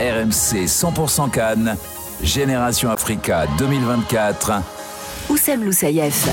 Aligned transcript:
RMC 0.00 0.66
100% 0.66 1.28
Cannes, 1.30 1.76
Génération 2.22 2.88
Africa 2.88 3.46
2024. 3.58 4.62
Oussem 5.28 5.64
Loussaïef. 5.64 6.28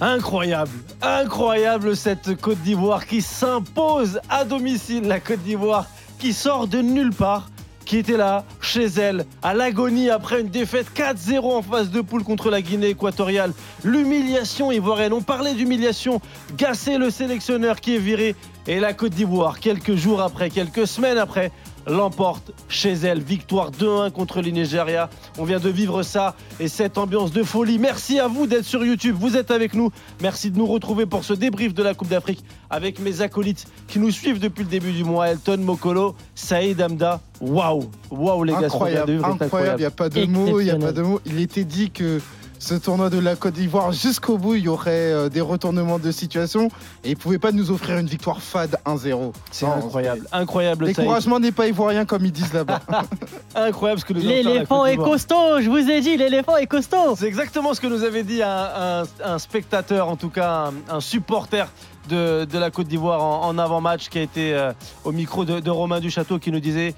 Incroyable, 0.00 0.70
incroyable 1.02 1.96
cette 1.96 2.40
Côte 2.40 2.58
d'Ivoire 2.58 3.04
qui 3.04 3.20
s'impose 3.20 4.20
à 4.30 4.44
domicile. 4.44 5.08
La 5.08 5.18
Côte 5.18 5.42
d'Ivoire 5.42 5.86
qui 6.20 6.32
sort 6.32 6.68
de 6.68 6.78
nulle 6.82 7.12
part, 7.12 7.48
qui 7.88 7.96
était 7.96 8.18
là, 8.18 8.44
chez 8.60 8.84
elle, 8.84 9.24
à 9.42 9.54
l'agonie 9.54 10.10
après 10.10 10.42
une 10.42 10.50
défaite 10.50 10.88
4-0 10.94 11.40
en 11.40 11.62
phase 11.62 11.90
de 11.90 12.02
poule 12.02 12.22
contre 12.22 12.50
la 12.50 12.60
Guinée 12.60 12.90
équatoriale. 12.90 13.54
L'humiliation 13.82 14.70
ivoirienne, 14.70 15.14
on 15.14 15.22
parlait 15.22 15.54
d'humiliation. 15.54 16.20
Gassé 16.58 16.98
le 16.98 17.08
sélectionneur 17.10 17.80
qui 17.80 17.96
est 17.96 17.98
viré. 17.98 18.36
Et 18.66 18.78
la 18.78 18.92
Côte 18.92 19.14
d'Ivoire, 19.14 19.58
quelques 19.58 19.94
jours 19.94 20.20
après, 20.20 20.50
quelques 20.50 20.86
semaines 20.86 21.16
après, 21.16 21.50
l'emporte 21.88 22.52
chez 22.68 22.92
elle. 22.92 23.20
Victoire 23.20 23.70
2-1 23.70 24.10
contre 24.10 24.40
le 24.40 24.50
Nigeria. 24.50 25.10
On 25.38 25.44
vient 25.44 25.58
de 25.58 25.68
vivre 25.68 26.02
ça 26.02 26.34
et 26.60 26.68
cette 26.68 26.98
ambiance 26.98 27.32
de 27.32 27.42
folie. 27.42 27.78
Merci 27.78 28.18
à 28.18 28.28
vous 28.28 28.46
d'être 28.46 28.64
sur 28.64 28.84
YouTube. 28.84 29.16
Vous 29.18 29.36
êtes 29.36 29.50
avec 29.50 29.74
nous. 29.74 29.90
Merci 30.20 30.50
de 30.50 30.58
nous 30.58 30.66
retrouver 30.66 31.06
pour 31.06 31.24
ce 31.24 31.32
débrief 31.32 31.74
de 31.74 31.82
la 31.82 31.94
Coupe 31.94 32.08
d'Afrique 32.08 32.44
avec 32.70 32.98
mes 33.00 33.20
acolytes 33.20 33.66
qui 33.86 33.98
nous 33.98 34.10
suivent 34.10 34.40
depuis 34.40 34.64
le 34.64 34.70
début 34.70 34.92
du 34.92 35.04
mois. 35.04 35.28
Elton 35.28 35.58
Mokolo, 35.58 36.14
Saïd 36.34 36.80
Amda. 36.80 37.20
Waouh, 37.40 37.88
waouh 38.10 38.42
les 38.44 38.52
gars, 38.52 38.66
incroyable, 38.66 39.20
incroyable. 39.24 39.76
Il 39.78 39.82
n'y 39.82 39.86
a 39.86 39.90
pas 39.90 40.08
de 40.08 40.24
mots, 40.26 40.60
il 40.60 40.64
n'y 40.64 40.70
a 40.70 40.76
pas 40.76 40.92
de 40.92 41.02
mots. 41.02 41.20
Il 41.24 41.40
était 41.40 41.64
dit 41.64 41.90
que 41.90 42.20
ce 42.58 42.74
tournoi 42.74 43.10
de 43.10 43.18
la 43.18 43.36
Côte 43.36 43.54
d'Ivoire 43.54 43.92
jusqu'au 43.92 44.38
bout, 44.38 44.56
il 44.56 44.64
y 44.64 44.68
aurait 44.68 45.12
euh, 45.12 45.28
des 45.28 45.40
retournements 45.40 45.98
de 45.98 46.10
situation 46.10 46.68
et 47.04 47.10
il 47.10 47.16
ne 47.16 47.16
pouvait 47.16 47.38
pas 47.38 47.52
nous 47.52 47.70
offrir 47.70 47.98
une 47.98 48.06
victoire 48.06 48.42
fade 48.42 48.76
1-0. 48.84 49.32
C'est 49.50 49.66
incroyable, 49.66 50.26
incroyable. 50.32 50.86
Découragement 50.86 51.40
n'est 51.40 51.52
pas 51.52 51.66
ivoirien 51.68 52.04
comme 52.04 52.24
ils 52.24 52.32
disent 52.32 52.52
là-bas. 52.52 52.80
incroyable 53.54 54.00
ce 54.00 54.04
que 54.04 54.12
nous 54.12 54.20
L'éléphant 54.20 54.86
est 54.86 54.96
costaud, 54.96 55.60
je 55.60 55.68
vous 55.68 55.90
ai 55.90 56.00
dit, 56.00 56.16
l'éléphant 56.16 56.56
est 56.56 56.66
costaud. 56.66 57.16
C'est 57.16 57.26
exactement 57.26 57.74
ce 57.74 57.80
que 57.80 57.86
nous 57.86 58.04
avait 58.04 58.24
dit 58.24 58.42
un, 58.42 59.04
spectateur, 59.38 60.08
en 60.08 60.16
tout 60.16 60.30
cas 60.30 60.70
un 60.88 61.00
supporter 61.00 61.68
de, 62.08 62.58
la 62.58 62.70
Côte 62.70 62.88
d'Ivoire 62.88 63.22
en, 63.22 63.56
avant-match 63.58 64.08
qui 64.08 64.18
a 64.18 64.22
été 64.22 64.54
euh, 64.54 64.72
au 65.04 65.12
micro 65.12 65.44
de, 65.44 65.70
Romain 65.70 66.00
Duchâteau 66.00 66.38
qui 66.38 66.50
nous 66.50 66.60
disait 66.60 66.94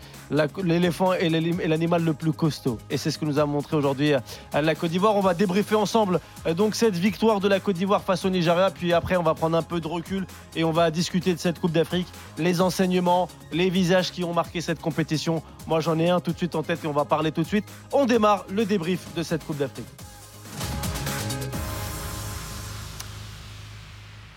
l'éléphant 0.63 1.13
est 1.13 1.29
l'animal 1.29 2.03
le 2.03 2.15
plus 2.15 2.33
costaud. 2.33 2.79
Et 2.89 2.97
c'est 2.97 3.11
ce 3.11 3.19
que 3.19 3.25
nous 3.25 3.39
a 3.39 3.47
montré 3.47 3.77
aujourd'hui 3.77 4.15
euh, 4.15 4.21
la 4.53 4.75
Côte 4.75 4.91
d'Ivoire. 4.91 5.17
On 5.17 5.21
va 5.21 5.35
débriefer 5.35 5.75
ensemble 5.75 6.21
euh, 6.47 6.55
donc 6.55 6.75
cette 6.75 6.97
victoire 6.97 7.41
de 7.41 7.49
la 7.49 7.61
Côte 7.61 7.77
d'Ivoire 7.77 8.03
face 8.03 8.25
au 8.25 8.31
Nigeria. 8.31 8.71
Puis 8.71 8.93
après, 8.93 9.17
on 9.17 9.23
va 9.23 9.35
prendre 9.35 9.57
un 9.57 9.63
peu 9.63 9.81
de 9.81 9.89
recul 9.89 10.27
et 10.57 10.65
on 10.65 10.73
va 10.73 10.91
discuter 10.91 11.35
de 11.35 11.39
cette 11.39 11.61
Coupe 11.61 11.73
d'Afrique, 11.73 12.09
les 12.39 12.61
enseignements, 12.61 13.29
les 13.53 13.71
visages 13.71 14.13
qui 14.13 14.25
ont 14.25 14.35
marqué 14.35 14.61
cette 14.61 14.81
compétition. 14.81 15.43
Moi, 15.67 15.81
j'en 15.81 15.99
ai 15.99 16.11
un 16.11 16.21
tout 16.21 16.33
de 16.33 16.39
suite 16.39 16.55
en 16.55 16.63
tête 16.63 16.85
et 16.85 16.87
on 16.87 16.93
va 16.93 17.05
parler 17.05 17.33
tout 17.33 17.43
de 17.43 17.49
suite. 17.49 17.67
On 17.93 18.07
démarre 18.07 18.45
le 18.51 18.65
débrief 18.65 19.15
de 19.15 19.23
cette 19.23 19.45
Coupe 19.45 19.59
d'Afrique. 19.59 19.87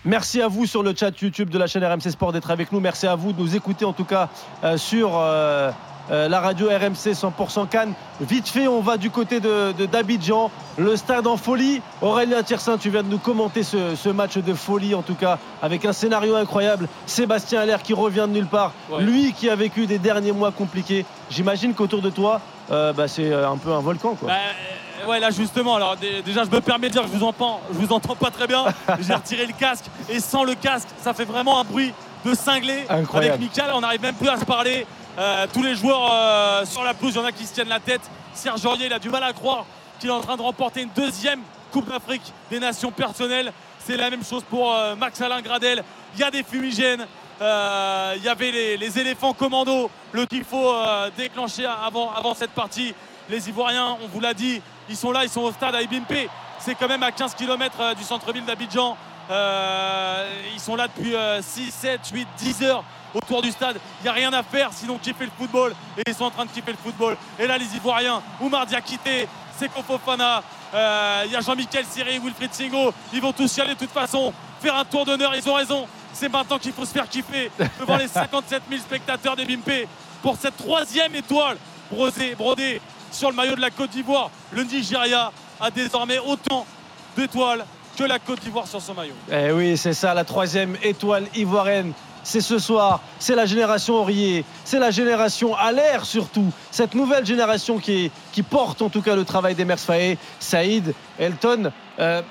Merci 0.06 0.42
à 0.42 0.48
vous 0.48 0.66
sur 0.66 0.82
le 0.82 0.94
chat 0.94 1.18
YouTube 1.22 1.48
de 1.48 1.56
la 1.56 1.66
chaîne 1.66 1.82
RMC 1.82 2.10
Sport 2.10 2.32
d'être 2.32 2.50
avec 2.50 2.72
nous. 2.72 2.80
Merci 2.80 3.06
à 3.06 3.14
vous 3.14 3.32
de 3.32 3.40
nous 3.40 3.56
écouter 3.56 3.86
en 3.86 3.94
tout 3.94 4.04
cas 4.04 4.28
euh, 4.62 4.76
sur 4.76 5.12
euh, 5.16 5.70
euh, 6.10 6.28
la 6.28 6.40
radio 6.40 6.68
RMC 6.68 7.12
100% 7.14 7.68
Cannes. 7.68 7.94
Vite 8.20 8.46
fait, 8.46 8.68
on 8.68 8.82
va 8.82 8.98
du 8.98 9.08
côté 9.08 9.40
de, 9.40 9.72
d'Abidjan. 9.86 10.50
Le 10.76 10.94
stade 10.96 11.26
en 11.26 11.38
folie. 11.38 11.80
Aurélien 12.02 12.42
Tiersin, 12.42 12.76
tu 12.76 12.90
viens 12.90 13.02
de 13.02 13.08
nous 13.08 13.18
commenter 13.18 13.62
ce, 13.62 14.08
match 14.10 14.36
de 14.36 14.52
folie 14.52 14.94
en 14.94 15.00
tout 15.00 15.14
cas 15.14 15.38
avec 15.62 15.86
un 15.86 15.94
scénario 15.94 16.36
incroyable. 16.36 16.86
Sébastien 17.06 17.62
Allaire 17.62 17.82
qui 17.82 17.94
revient 17.94 18.26
de 18.28 18.34
nulle 18.34 18.46
part. 18.46 18.72
Lui 19.00 19.32
qui 19.32 19.48
a 19.48 19.56
vécu 19.56 19.86
des 19.86 19.98
derniers 19.98 20.32
mois 20.32 20.52
compliqués. 20.52 21.06
J'imagine 21.30 21.72
qu'autour 21.72 22.02
de 22.02 22.10
toi, 22.10 22.42
bah, 22.68 23.08
c'est 23.08 23.32
un 23.32 23.56
peu 23.56 23.72
un 23.72 23.80
volcan. 23.80 24.16
Quoi. 24.16 24.28
Bah, 24.28 24.34
ouais, 25.06 25.20
là 25.20 25.30
justement, 25.30 25.76
alors 25.76 25.96
déjà 25.96 26.44
je 26.44 26.50
me 26.50 26.60
permets 26.60 26.88
de 26.88 26.92
dire 26.92 27.02
que 27.02 27.08
je 27.08 27.16
vous 27.16 27.24
entends, 27.24 27.60
je 27.72 27.78
vous 27.78 27.92
entends 27.92 28.16
pas 28.16 28.30
très 28.30 28.46
bien. 28.46 28.64
J'ai 29.00 29.14
retiré 29.14 29.46
le 29.46 29.52
casque 29.52 29.86
et 30.08 30.20
sans 30.20 30.44
le 30.44 30.54
casque, 30.54 30.88
ça 31.02 31.14
fait 31.14 31.24
vraiment 31.24 31.60
un 31.60 31.64
bruit 31.64 31.92
de 32.24 32.34
cinglé 32.34 32.84
avec 32.88 33.38
Michael. 33.38 33.70
On 33.74 33.80
n'arrive 33.80 34.02
même 34.02 34.14
plus 34.14 34.28
à 34.28 34.38
se 34.38 34.44
parler. 34.44 34.86
Euh, 35.18 35.46
tous 35.52 35.62
les 35.62 35.76
joueurs 35.76 36.10
euh, 36.12 36.64
sur 36.64 36.82
la 36.82 36.94
pelouse, 36.94 37.14
il 37.14 37.18
y 37.18 37.20
en 37.20 37.26
a 37.26 37.32
qui 37.32 37.44
se 37.44 37.54
tiennent 37.54 37.68
la 37.68 37.80
tête. 37.80 38.00
Serge 38.32 38.64
Aurier, 38.66 38.86
il 38.86 38.92
a 38.92 38.98
du 38.98 39.10
mal 39.10 39.22
à 39.22 39.32
croire 39.32 39.64
qu'il 40.00 40.08
est 40.08 40.12
en 40.12 40.20
train 40.20 40.36
de 40.36 40.42
remporter 40.42 40.82
une 40.82 40.90
deuxième 40.94 41.40
Coupe 41.70 41.88
d'Afrique 41.88 42.32
des 42.50 42.58
Nations 42.58 42.90
personnelles. 42.90 43.52
C'est 43.78 43.96
la 43.96 44.10
même 44.10 44.24
chose 44.24 44.42
pour 44.48 44.74
euh, 44.74 44.96
Max 44.96 45.20
Alain 45.20 45.40
Gradel. 45.40 45.84
Il 46.14 46.20
y 46.20 46.24
a 46.24 46.30
des 46.30 46.42
fumigènes. 46.42 47.06
il 47.40 48.22
y 48.22 48.28
avait 48.28 48.76
les, 48.76 48.98
éléphants 48.98 49.34
commando, 49.34 49.90
le 50.12 50.26
qu'il 50.26 50.44
faut 50.44 50.72
déclencher 51.16 51.66
avant, 51.66 52.12
avant 52.12 52.34
cette 52.34 52.52
partie. 52.52 52.94
Les 53.28 53.48
Ivoiriens, 53.48 53.96
on 54.02 54.06
vous 54.06 54.20
l'a 54.20 54.34
dit, 54.34 54.62
ils 54.88 54.96
sont 54.96 55.12
là, 55.12 55.24
ils 55.24 55.30
sont 55.30 55.42
au 55.42 55.52
stade 55.52 55.74
à 55.74 55.82
Ibimpe. 55.82 56.28
C'est 56.58 56.74
quand 56.74 56.88
même 56.88 57.02
à 57.02 57.12
15 57.12 57.34
km 57.34 57.76
euh, 57.80 57.94
du 57.94 58.02
centre-ville 58.02 58.44
d'Abidjan. 58.44 58.96
Euh, 59.30 60.28
ils 60.54 60.60
sont 60.60 60.76
là 60.76 60.86
depuis 60.88 61.14
6, 61.40 61.70
7, 61.70 62.00
8, 62.12 62.28
10 62.38 62.62
heures 62.64 62.84
autour 63.14 63.42
du 63.42 63.50
stade. 63.50 63.78
Il 64.00 64.04
n'y 64.04 64.08
a 64.08 64.12
rien 64.12 64.32
à 64.32 64.42
faire 64.42 64.70
sinon 64.72 64.98
kiffer 64.98 65.24
le 65.24 65.30
football. 65.36 65.74
Et 65.96 66.02
ils 66.06 66.14
sont 66.14 66.24
en 66.24 66.30
train 66.30 66.44
de 66.44 66.50
kiffer 66.50 66.72
le 66.72 66.78
football. 66.78 67.16
Et 67.38 67.46
là, 67.46 67.56
les 67.56 67.74
Ivoiriens, 67.76 68.22
Oumar 68.40 68.66
Diakité, 68.66 69.28
Seko 69.58 69.82
Fofana, 69.82 70.42
euh, 70.74 71.22
il 71.26 71.32
y 71.32 71.36
a 71.36 71.40
Jean-Michel 71.40 71.84
Siri, 71.86 72.18
Wilfried 72.18 72.52
Singo. 72.52 72.92
Ils 73.12 73.20
vont 73.20 73.32
tous 73.32 73.56
y 73.56 73.60
aller 73.60 73.74
de 73.74 73.78
toute 73.78 73.92
façon. 73.92 74.32
Faire 74.60 74.76
un 74.76 74.84
tour 74.84 75.04
d'honneur, 75.04 75.34
ils 75.34 75.48
ont 75.48 75.54
raison. 75.54 75.86
C'est 76.12 76.28
maintenant 76.28 76.58
qu'il 76.58 76.72
faut 76.72 76.84
se 76.84 76.92
faire 76.92 77.08
kiffer 77.08 77.50
devant 77.80 77.96
les 77.96 78.08
57 78.08 78.62
000 78.68 78.80
spectateurs 78.80 79.36
des 79.36 79.44
Bimpe 79.44 79.88
pour 80.22 80.36
cette 80.36 80.56
troisième 80.56 81.14
étoile 81.14 81.56
brodée 81.90 82.80
sur 83.14 83.30
le 83.30 83.36
maillot 83.36 83.54
de 83.54 83.60
la 83.60 83.70
Côte 83.70 83.90
d'Ivoire. 83.90 84.30
Le 84.52 84.64
Nigeria 84.64 85.32
a 85.60 85.70
désormais 85.70 86.18
autant 86.18 86.66
d'étoiles 87.16 87.64
que 87.96 88.04
la 88.04 88.18
Côte 88.18 88.40
d'Ivoire 88.40 88.66
sur 88.66 88.80
son 88.80 88.94
maillot. 88.94 89.14
Eh 89.30 89.52
oui, 89.52 89.76
c'est 89.76 89.92
ça, 89.92 90.14
la 90.14 90.24
troisième 90.24 90.76
étoile 90.82 91.26
ivoirienne. 91.34 91.92
C'est 92.24 92.40
ce 92.40 92.58
soir, 92.58 93.00
c'est 93.18 93.34
la 93.34 93.44
génération 93.44 93.96
Aurier, 93.96 94.46
c'est 94.64 94.78
la 94.78 94.90
génération 94.90 95.54
à 95.54 95.72
l'air 95.72 96.06
surtout, 96.06 96.50
cette 96.70 96.94
nouvelle 96.94 97.26
génération 97.26 97.78
qui, 97.78 98.10
porte 98.48 98.80
en 98.80 98.88
tout 98.88 99.02
cas 99.02 99.14
le 99.14 99.24
travail 99.24 99.54
des 99.54 99.66
Faye, 99.76 100.16
Saïd, 100.40 100.94
Elton. 101.18 101.70
Euh, 101.98 102.22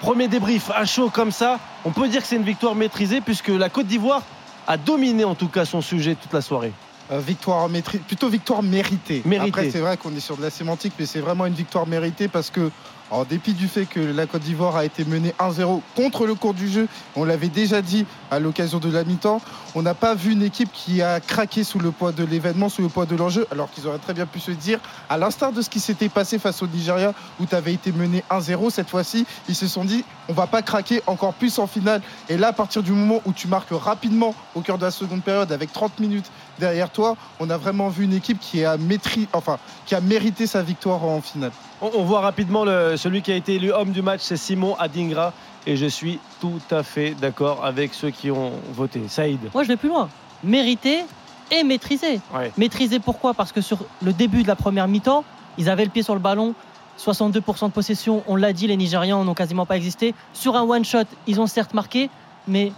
premier 0.00 0.28
débrief 0.28 0.70
à 0.70 0.84
chaud 0.84 1.10
comme 1.10 1.32
ça, 1.32 1.58
on 1.84 1.90
peut 1.90 2.06
dire 2.06 2.22
que 2.22 2.28
c'est 2.28 2.36
une 2.36 2.44
victoire 2.44 2.76
maîtrisée 2.76 3.20
puisque 3.20 3.48
la 3.48 3.68
Côte 3.68 3.88
d'Ivoire 3.88 4.22
a 4.68 4.76
dominé 4.76 5.24
en 5.24 5.34
tout 5.34 5.48
cas 5.48 5.64
son 5.64 5.80
sujet 5.80 6.14
toute 6.14 6.32
la 6.32 6.40
soirée. 6.40 6.72
Euh, 7.12 7.18
victoire 7.18 7.68
plutôt 8.06 8.30
victoire 8.30 8.62
méritée. 8.62 9.22
Après, 9.38 9.70
c'est 9.70 9.80
vrai 9.80 9.98
qu'on 9.98 10.14
est 10.16 10.20
sur 10.20 10.38
de 10.38 10.42
la 10.42 10.48
sémantique, 10.48 10.94
mais 10.98 11.04
c'est 11.04 11.20
vraiment 11.20 11.44
une 11.44 11.52
victoire 11.52 11.86
méritée 11.86 12.26
parce 12.26 12.50
que 12.50 12.70
en 13.12 13.24
dépit 13.24 13.52
du 13.52 13.68
fait 13.68 13.84
que 13.84 14.00
la 14.00 14.26
Côte 14.26 14.40
d'Ivoire 14.40 14.76
a 14.76 14.86
été 14.86 15.04
menée 15.04 15.34
1-0 15.38 15.82
contre 15.94 16.26
le 16.26 16.34
cours 16.34 16.54
du 16.54 16.66
jeu, 16.66 16.88
on 17.14 17.24
l'avait 17.24 17.48
déjà 17.48 17.82
dit 17.82 18.06
à 18.30 18.38
l'occasion 18.38 18.78
de 18.78 18.90
la 18.90 19.04
mi-temps, 19.04 19.42
on 19.74 19.82
n'a 19.82 19.92
pas 19.92 20.14
vu 20.14 20.32
une 20.32 20.42
équipe 20.42 20.70
qui 20.72 21.02
a 21.02 21.20
craqué 21.20 21.62
sous 21.62 21.78
le 21.78 21.90
poids 21.90 22.12
de 22.12 22.24
l'événement, 22.24 22.70
sous 22.70 22.80
le 22.80 22.88
poids 22.88 23.04
de 23.04 23.14
l'enjeu, 23.14 23.46
alors 23.50 23.70
qu'ils 23.70 23.86
auraient 23.86 23.98
très 23.98 24.14
bien 24.14 24.24
pu 24.24 24.40
se 24.40 24.50
dire, 24.50 24.80
à 25.10 25.18
l'instar 25.18 25.52
de 25.52 25.60
ce 25.60 25.68
qui 25.68 25.78
s'était 25.78 26.08
passé 26.08 26.38
face 26.38 26.62
au 26.62 26.66
Nigeria, 26.66 27.12
où 27.38 27.44
tu 27.44 27.54
avais 27.54 27.74
été 27.74 27.92
mené 27.92 28.24
1-0, 28.30 28.70
cette 28.70 28.88
fois-ci, 28.88 29.26
ils 29.46 29.54
se 29.54 29.66
sont 29.68 29.84
dit, 29.84 30.06
on 30.30 30.32
va 30.32 30.46
pas 30.46 30.62
craquer 30.62 31.02
encore 31.06 31.34
plus 31.34 31.58
en 31.58 31.66
finale. 31.66 32.00
Et 32.30 32.38
là, 32.38 32.48
à 32.48 32.52
partir 32.54 32.82
du 32.82 32.92
moment 32.92 33.20
où 33.26 33.34
tu 33.34 33.46
marques 33.46 33.72
rapidement 33.72 34.34
au 34.54 34.62
cœur 34.62 34.78
de 34.78 34.84
la 34.86 34.90
seconde 34.90 35.22
période, 35.22 35.52
avec 35.52 35.70
30 35.70 36.00
minutes 36.00 36.30
derrière 36.58 36.90
toi, 36.90 37.16
on 37.40 37.50
a 37.50 37.56
vraiment 37.56 37.88
vu 37.88 38.04
une 38.04 38.14
équipe 38.14 38.38
qui 38.40 38.64
a, 38.64 38.76
maîtris, 38.76 39.28
enfin, 39.32 39.58
qui 39.86 39.94
a 39.94 40.00
mérité 40.00 40.46
sa 40.46 40.62
victoire 40.62 41.04
en 41.04 41.20
finale. 41.20 41.52
On, 41.80 42.04
voit 42.04 42.20
rapidement 42.20 42.64
celui 42.64 43.22
qui 43.22 43.32
a 43.32 43.36
été 43.36 43.54
élu 43.56 43.72
homme 43.72 43.90
du 43.90 44.02
match, 44.02 44.20
c'est 44.22 44.36
Simon 44.36 44.76
Adingra. 44.78 45.32
Et 45.66 45.76
je 45.76 45.86
suis 45.86 46.18
tout 46.40 46.60
à 46.70 46.82
fait 46.82 47.14
d'accord 47.14 47.64
avec 47.64 47.94
ceux 47.94 48.10
qui 48.10 48.30
ont 48.30 48.52
voté. 48.72 49.02
Saïd. 49.08 49.38
Moi, 49.54 49.62
je 49.62 49.68
vais 49.68 49.76
plus 49.76 49.88
loin. 49.88 50.08
Mérité 50.42 51.04
et 51.52 51.62
maîtrisé. 51.62 52.20
Maîtrisé 52.56 52.98
pourquoi? 52.98 53.34
Parce 53.34 53.52
que 53.52 53.60
sur 53.60 53.78
le 54.02 54.12
début 54.12 54.42
de 54.42 54.48
la 54.48 54.56
première 54.56 54.88
mi-temps, 54.88 55.24
ils 55.58 55.68
avaient 55.68 55.84
le 55.84 55.90
pied 55.90 56.02
sur 56.02 56.14
le 56.14 56.20
ballon. 56.20 56.54
62% 56.98 57.66
de 57.66 57.72
possession, 57.72 58.22
on 58.26 58.36
l'a 58.36 58.52
dit, 58.52 58.66
les 58.66 58.76
Nigérians 58.76 59.24
n'ont 59.24 59.34
quasiment 59.34 59.66
pas 59.66 59.76
existé. 59.76 60.14
Sur 60.32 60.56
un 60.56 60.62
one-shot, 60.62 61.04
ils 61.26 61.40
ont 61.40 61.46
certes 61.46 61.74
marqué, 61.74 62.10
mais 62.46 62.72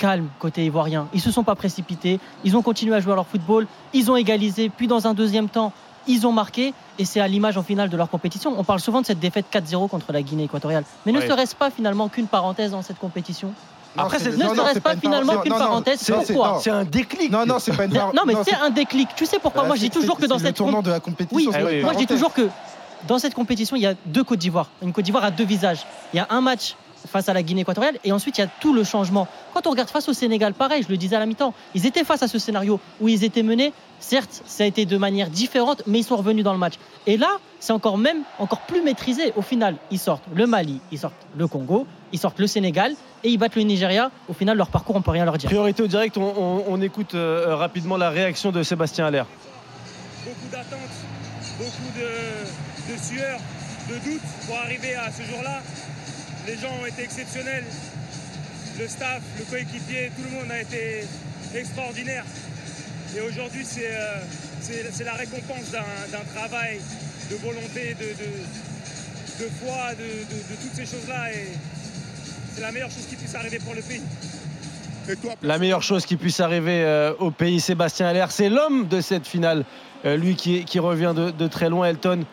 calme 0.00 0.28
côté 0.38 0.64
ivoirien. 0.64 1.06
Ils 1.12 1.18
ne 1.18 1.22
se 1.22 1.30
sont 1.30 1.44
pas 1.44 1.54
précipités, 1.54 2.18
ils 2.42 2.56
ont 2.56 2.62
continué 2.62 2.96
à 2.96 3.00
jouer 3.00 3.12
à 3.12 3.16
leur 3.16 3.26
football, 3.26 3.66
ils 3.92 4.10
ont 4.10 4.16
égalisé, 4.16 4.70
puis 4.70 4.88
dans 4.88 5.06
un 5.06 5.14
deuxième 5.14 5.48
temps, 5.48 5.72
ils 6.08 6.26
ont 6.26 6.32
marqué 6.32 6.72
et 6.98 7.04
c'est 7.04 7.20
à 7.20 7.28
l'image 7.28 7.58
en 7.58 7.62
finale 7.62 7.90
de 7.90 7.96
leur 7.96 8.08
compétition. 8.08 8.54
On 8.58 8.64
parle 8.64 8.80
souvent 8.80 9.02
de 9.02 9.06
cette 9.06 9.20
défaite 9.20 9.44
4-0 9.52 9.88
contre 9.88 10.12
la 10.12 10.22
Guinée 10.22 10.44
équatoriale. 10.44 10.84
Mais 11.04 11.12
ne 11.12 11.20
serait-ce 11.20 11.54
pas 11.54 11.70
finalement 11.70 12.08
qu'une 12.08 12.26
parenthèse 12.26 12.70
dans 12.70 12.82
cette 12.82 12.98
compétition? 12.98 13.52
Après, 13.98 14.18
ne 14.18 14.30
serait-ce 14.30 14.80
pas, 14.80 14.96
finalement 14.96 15.38
qu'une 15.38 15.52
parenthèse 15.52 16.10
Pourquoi 16.10 16.60
C'est 16.62 16.70
un 16.70 16.84
déclic. 16.84 17.30
Non, 17.30 17.44
non, 17.44 17.58
c'est 17.58 17.76
pas 17.76 17.84
une 17.84 17.92
Non, 17.92 18.22
mais 18.26 18.34
c'est 18.44 18.54
un 18.54 18.70
déclic. 18.70 19.08
Tu 19.16 19.26
sais 19.26 19.38
pourquoi? 19.38 19.64
Moi, 19.64 19.76
je 19.76 19.82
dis 19.82 19.90
toujours 19.90 20.16
que 20.16 20.26
dans 20.26 20.38
cette 20.38 20.56
tournant 20.56 20.80
de 20.80 20.90
la 20.90 21.00
compétition. 21.00 21.52
Oui, 21.52 21.82
moi, 21.82 21.92
je 21.92 21.98
dis 21.98 22.06
toujours 22.06 22.32
que 22.32 22.48
dans 23.06 23.18
cette 23.18 23.34
compétition, 23.34 23.76
il 23.76 23.82
y 23.82 23.86
a 23.86 23.94
deux 24.06 24.24
Côtes 24.24 24.38
d'Ivoire. 24.38 24.68
Une 24.82 24.92
Côte 24.92 25.04
d'Ivoire 25.04 25.24
a 25.24 25.30
deux 25.30 25.44
visages. 25.44 25.86
Il 26.12 26.16
y 26.16 26.20
a 26.20 26.26
un 26.30 26.40
match 26.40 26.76
face 27.06 27.28
à 27.28 27.32
la 27.32 27.42
Guinée 27.42 27.62
équatoriale. 27.62 27.98
Et 28.04 28.12
ensuite, 28.12 28.38
il 28.38 28.40
y 28.40 28.44
a 28.44 28.50
tout 28.60 28.72
le 28.72 28.84
changement. 28.84 29.28
Quand 29.54 29.66
on 29.66 29.70
regarde 29.70 29.90
face 29.90 30.08
au 30.08 30.12
Sénégal, 30.12 30.54
pareil, 30.54 30.82
je 30.82 30.88
le 30.88 30.96
disais 30.96 31.16
à 31.16 31.18
la 31.18 31.26
mi-temps, 31.26 31.54
ils 31.74 31.86
étaient 31.86 32.04
face 32.04 32.22
à 32.22 32.28
ce 32.28 32.38
scénario 32.38 32.80
où 33.00 33.08
ils 33.08 33.24
étaient 33.24 33.42
menés. 33.42 33.72
Certes, 33.98 34.42
ça 34.46 34.64
a 34.64 34.66
été 34.66 34.86
de 34.86 34.96
manière 34.96 35.28
différente, 35.28 35.82
mais 35.86 35.98
ils 35.98 36.04
sont 36.04 36.16
revenus 36.16 36.44
dans 36.44 36.52
le 36.52 36.58
match. 36.58 36.74
Et 37.06 37.16
là, 37.16 37.38
c'est 37.58 37.72
encore 37.72 37.98
même 37.98 38.22
encore 38.38 38.60
plus 38.60 38.82
maîtrisé. 38.82 39.32
Au 39.36 39.42
final, 39.42 39.76
ils 39.90 39.98
sortent 39.98 40.24
le 40.34 40.46
Mali, 40.46 40.80
ils 40.90 40.98
sortent 40.98 41.14
le 41.36 41.46
Congo, 41.46 41.86
ils 42.12 42.18
sortent 42.18 42.38
le 42.38 42.46
Sénégal 42.46 42.94
et 43.24 43.28
ils 43.28 43.36
battent 43.36 43.56
le 43.56 43.62
Nigeria. 43.62 44.10
Au 44.28 44.32
final, 44.32 44.56
leur 44.56 44.68
parcours, 44.68 44.96
on 44.96 45.02
peut 45.02 45.10
rien 45.10 45.24
leur 45.24 45.36
dire. 45.36 45.48
Priorité 45.48 45.82
au 45.82 45.86
direct, 45.86 46.16
on, 46.16 46.80
écoute 46.80 47.14
euh, 47.14 47.54
rapidement 47.56 47.96
la 47.96 48.10
réaction 48.10 48.52
de 48.52 48.62
Sébastien 48.62 49.06
Allaire. 49.06 49.26
Beaucoup 50.24 50.48
d'attentes, 50.50 50.78
beaucoup 51.58 51.98
de, 51.98 52.92
de 52.92 52.98
sueur, 52.98 53.38
de 53.88 53.94
doutes 54.10 54.46
pour 54.46 54.56
arriver 54.56 54.94
à 54.94 55.10
ce 55.12 55.22
jour-là. 55.22 55.60
Les 56.46 56.56
gens 56.56 56.72
ont 56.82 56.86
été 56.86 57.02
exceptionnels. 57.02 57.64
Le 58.78 58.88
staff, 58.88 59.20
le 59.38 59.44
coéquipier, 59.44 60.10
tout 60.16 60.22
le 60.22 60.30
monde 60.30 60.50
a 60.50 60.60
été 60.60 61.04
extraordinaire. 61.54 62.24
Et 63.16 63.20
aujourd'hui, 63.20 63.64
c'est 63.64 63.90
euh, 63.92 65.04
la 65.04 65.12
récompense 65.14 65.70
d'un 65.72 66.34
travail 66.34 66.80
de 67.30 67.36
volonté, 67.36 67.94
de, 67.98 69.44
foi, 69.62 69.94
de, 69.94 70.54
toutes 70.56 70.74
ces 70.74 70.86
choses-là. 70.86 71.32
Et 71.32 71.48
c'est 72.54 72.60
la 72.60 72.72
meilleure 72.72 72.90
chose 72.90 73.06
qui 73.06 73.16
puisse 73.16 73.34
arriver 73.34 73.58
pour 73.58 73.74
le 73.74 73.82
pays. 73.82 74.02
la 75.42 75.58
meilleure 75.58 75.82
chose 75.82 76.06
qui 76.06 76.16
puisse 76.16 76.40
arriver 76.40 76.82
euh, 76.84 77.12
au 77.18 77.30
pays, 77.30 77.60
Sébastien 77.60 78.06
Allaire, 78.06 78.30
c'est 78.30 78.48
l'homme 78.48 78.88
de 78.88 79.00
cette 79.00 79.26
finale. 79.26 79.64
Euh, 80.06 80.16
lui 80.16 80.34
qui, 80.34 80.78
revient 80.78 81.14
de, 81.14 81.46
très 81.46 81.68
loin, 81.68 81.88
Elton. 81.88 82.24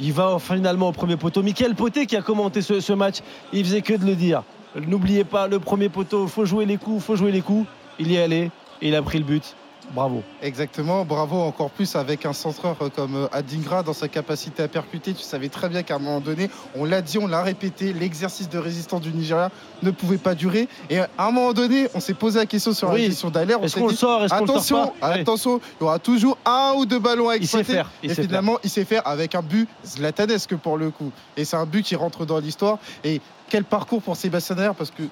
Il 0.00 0.14
va 0.14 0.38
finalement 0.38 0.88
au 0.88 0.92
premier 0.92 1.16
poteau. 1.16 1.42
Michael 1.42 1.74
Poté 1.74 2.06
qui 2.06 2.16
a 2.16 2.22
commenté 2.22 2.62
ce, 2.62 2.92
match, 2.94 3.16
il 3.52 3.64
faisait 3.64 3.82
que 3.82 3.92
de 3.92 4.06
le 4.06 4.14
dire. 4.14 4.42
N'oubliez 4.74 5.24
pas 5.24 5.46
le 5.46 5.58
premier 5.58 5.88
poteau, 5.88 6.26
faut 6.26 6.46
jouer 6.46 6.64
les 6.64 6.78
coups, 6.78 7.04
faut 7.04 7.16
jouer 7.16 7.32
les 7.32 7.42
coups. 7.42 7.66
Il 7.98 8.10
y 8.10 8.16
est 8.16 8.22
allé 8.22 8.50
et 8.80 8.88
il 8.88 8.94
a 8.94 9.02
pris 9.02 9.18
le 9.18 9.24
but. 9.24 9.56
Bravo. 9.94 10.22
Exactement, 10.42 11.04
bravo 11.04 11.40
encore 11.40 11.70
plus 11.70 11.96
avec 11.96 12.24
un 12.24 12.32
centreur 12.32 12.76
comme 12.94 13.16
euh, 13.16 13.28
Adingra 13.32 13.82
dans 13.82 13.92
sa 13.92 14.08
capacité 14.08 14.62
à 14.62 14.68
percuter. 14.68 15.14
Tu 15.14 15.22
savais 15.22 15.48
très 15.48 15.68
bien 15.68 15.82
qu'à 15.82 15.96
un 15.96 15.98
moment 15.98 16.20
donné, 16.20 16.48
on 16.76 16.84
l'a 16.84 17.02
dit, 17.02 17.18
on 17.18 17.26
l'a 17.26 17.42
répété, 17.42 17.92
l'exercice 17.92 18.48
de 18.48 18.58
résistance 18.58 19.00
du 19.00 19.12
Nigeria 19.12 19.50
ne 19.82 19.90
pouvait 19.90 20.18
pas 20.18 20.34
durer. 20.34 20.68
Et 20.90 21.00
à 21.00 21.08
un 21.18 21.30
moment 21.32 21.52
donné, 21.52 21.88
on 21.94 22.00
s'est 22.00 22.14
posé 22.14 22.38
la 22.38 22.46
question 22.46 22.72
sur 22.72 22.92
la 22.92 22.98
question 22.98 23.30
d'Aler. 23.30 23.56
Est-ce 23.62 23.76
qu'on 23.76 23.88
le 23.88 23.94
sort 23.94 24.22
Attention, 24.30 24.92
attention, 25.02 25.60
il 25.80 25.82
y 25.82 25.84
aura 25.84 25.98
toujours 25.98 26.38
un 26.44 26.74
ou 26.76 26.86
deux 26.86 26.98
ballons 27.00 27.28
à 27.28 27.34
exploiter. 27.34 27.64
Il 27.64 27.66
sait 27.66 27.72
faire. 27.74 27.90
et 28.02 28.14
finalement, 28.14 28.58
il 28.62 28.70
sait 28.70 28.84
faire 28.84 29.06
avec 29.06 29.34
un 29.34 29.42
but 29.42 29.68
zlatanesque 29.84 30.54
pour 30.56 30.78
le 30.78 30.90
coup. 30.90 31.10
Et 31.36 31.44
c'est 31.44 31.56
un 31.56 31.66
but 31.66 31.82
qui 31.82 31.96
rentre 31.96 32.24
dans 32.24 32.38
l'histoire. 32.38 32.78
Et 33.02 33.20
quel 33.48 33.64
parcours 33.64 34.00
pour 34.00 34.16
Sébastien 34.16 34.56
Aler 34.56 34.70
parce 34.76 34.90
que 34.90 35.02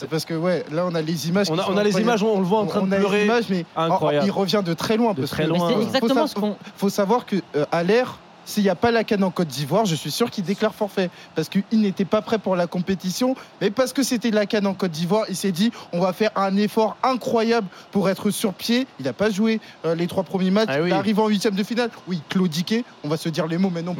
c'est 0.00 0.08
parce 0.08 0.24
que 0.24 0.32
ouais, 0.32 0.64
là 0.72 0.86
on 0.86 0.94
a 0.94 1.02
les 1.02 1.28
images. 1.28 1.50
On 1.50 1.76
a, 1.76 1.84
les 1.84 2.00
images, 2.00 2.22
on 2.22 2.38
le 2.38 2.46
voit 2.46 2.60
en 2.60 2.66
train 2.66 2.82
de 2.82 2.96
pleurer. 2.96 3.24
images, 3.24 3.44
mais 3.50 3.66
Incroyable. 3.76 4.26
il 4.26 4.30
revient 4.30 4.62
de 4.64 4.72
très 4.72 4.96
loin. 4.96 5.12
De 5.12 5.26
très 5.26 5.46
loin. 5.46 5.68
C'est 5.68 5.82
exactement 5.82 6.26
ce 6.26 6.34
qu'on. 6.34 6.56
Faut 6.76 6.88
savoir 6.88 7.26
que 7.26 7.36
euh, 7.54 7.66
à 7.70 7.82
l'air. 7.82 8.18
S'il 8.46 8.62
n'y 8.64 8.70
a 8.70 8.74
pas 8.74 8.90
la 8.90 9.04
canne 9.04 9.22
en 9.22 9.30
Côte 9.30 9.46
d'Ivoire, 9.46 9.84
je 9.84 9.94
suis 9.94 10.10
sûr 10.10 10.28
qu'il 10.28 10.42
déclare 10.42 10.74
forfait. 10.74 11.10
Parce 11.36 11.48
qu'il 11.48 11.62
n'était 11.72 12.06
pas 12.06 12.20
prêt 12.20 12.38
pour 12.38 12.56
la 12.56 12.66
compétition. 12.66 13.36
Mais 13.60 13.70
parce 13.70 13.92
que 13.92 14.02
c'était 14.02 14.30
la 14.30 14.46
canne 14.46 14.66
en 14.66 14.74
Côte 14.74 14.90
d'Ivoire, 14.90 15.26
il 15.28 15.36
s'est 15.36 15.52
dit 15.52 15.70
on 15.92 16.00
va 16.00 16.12
faire 16.12 16.30
un 16.34 16.56
effort 16.56 16.96
incroyable 17.04 17.68
pour 17.92 18.08
être 18.08 18.30
sur 18.30 18.54
pied. 18.54 18.88
Il 18.98 19.04
n'a 19.04 19.12
pas 19.12 19.30
joué 19.30 19.60
euh, 19.84 19.94
les 19.94 20.06
trois 20.06 20.24
premiers 20.24 20.50
matchs. 20.50 20.70
Ah 20.70 20.80
il 20.80 20.92
arrive 20.92 21.20
en 21.20 21.28
huitième 21.28 21.54
de 21.54 21.62
finale. 21.62 21.90
Oui, 22.08 22.22
claudiqué. 22.30 22.84
On 23.04 23.08
va 23.08 23.18
se 23.18 23.28
dire 23.28 23.46
les 23.46 23.58
mots 23.58 23.70
maintenant. 23.70 23.94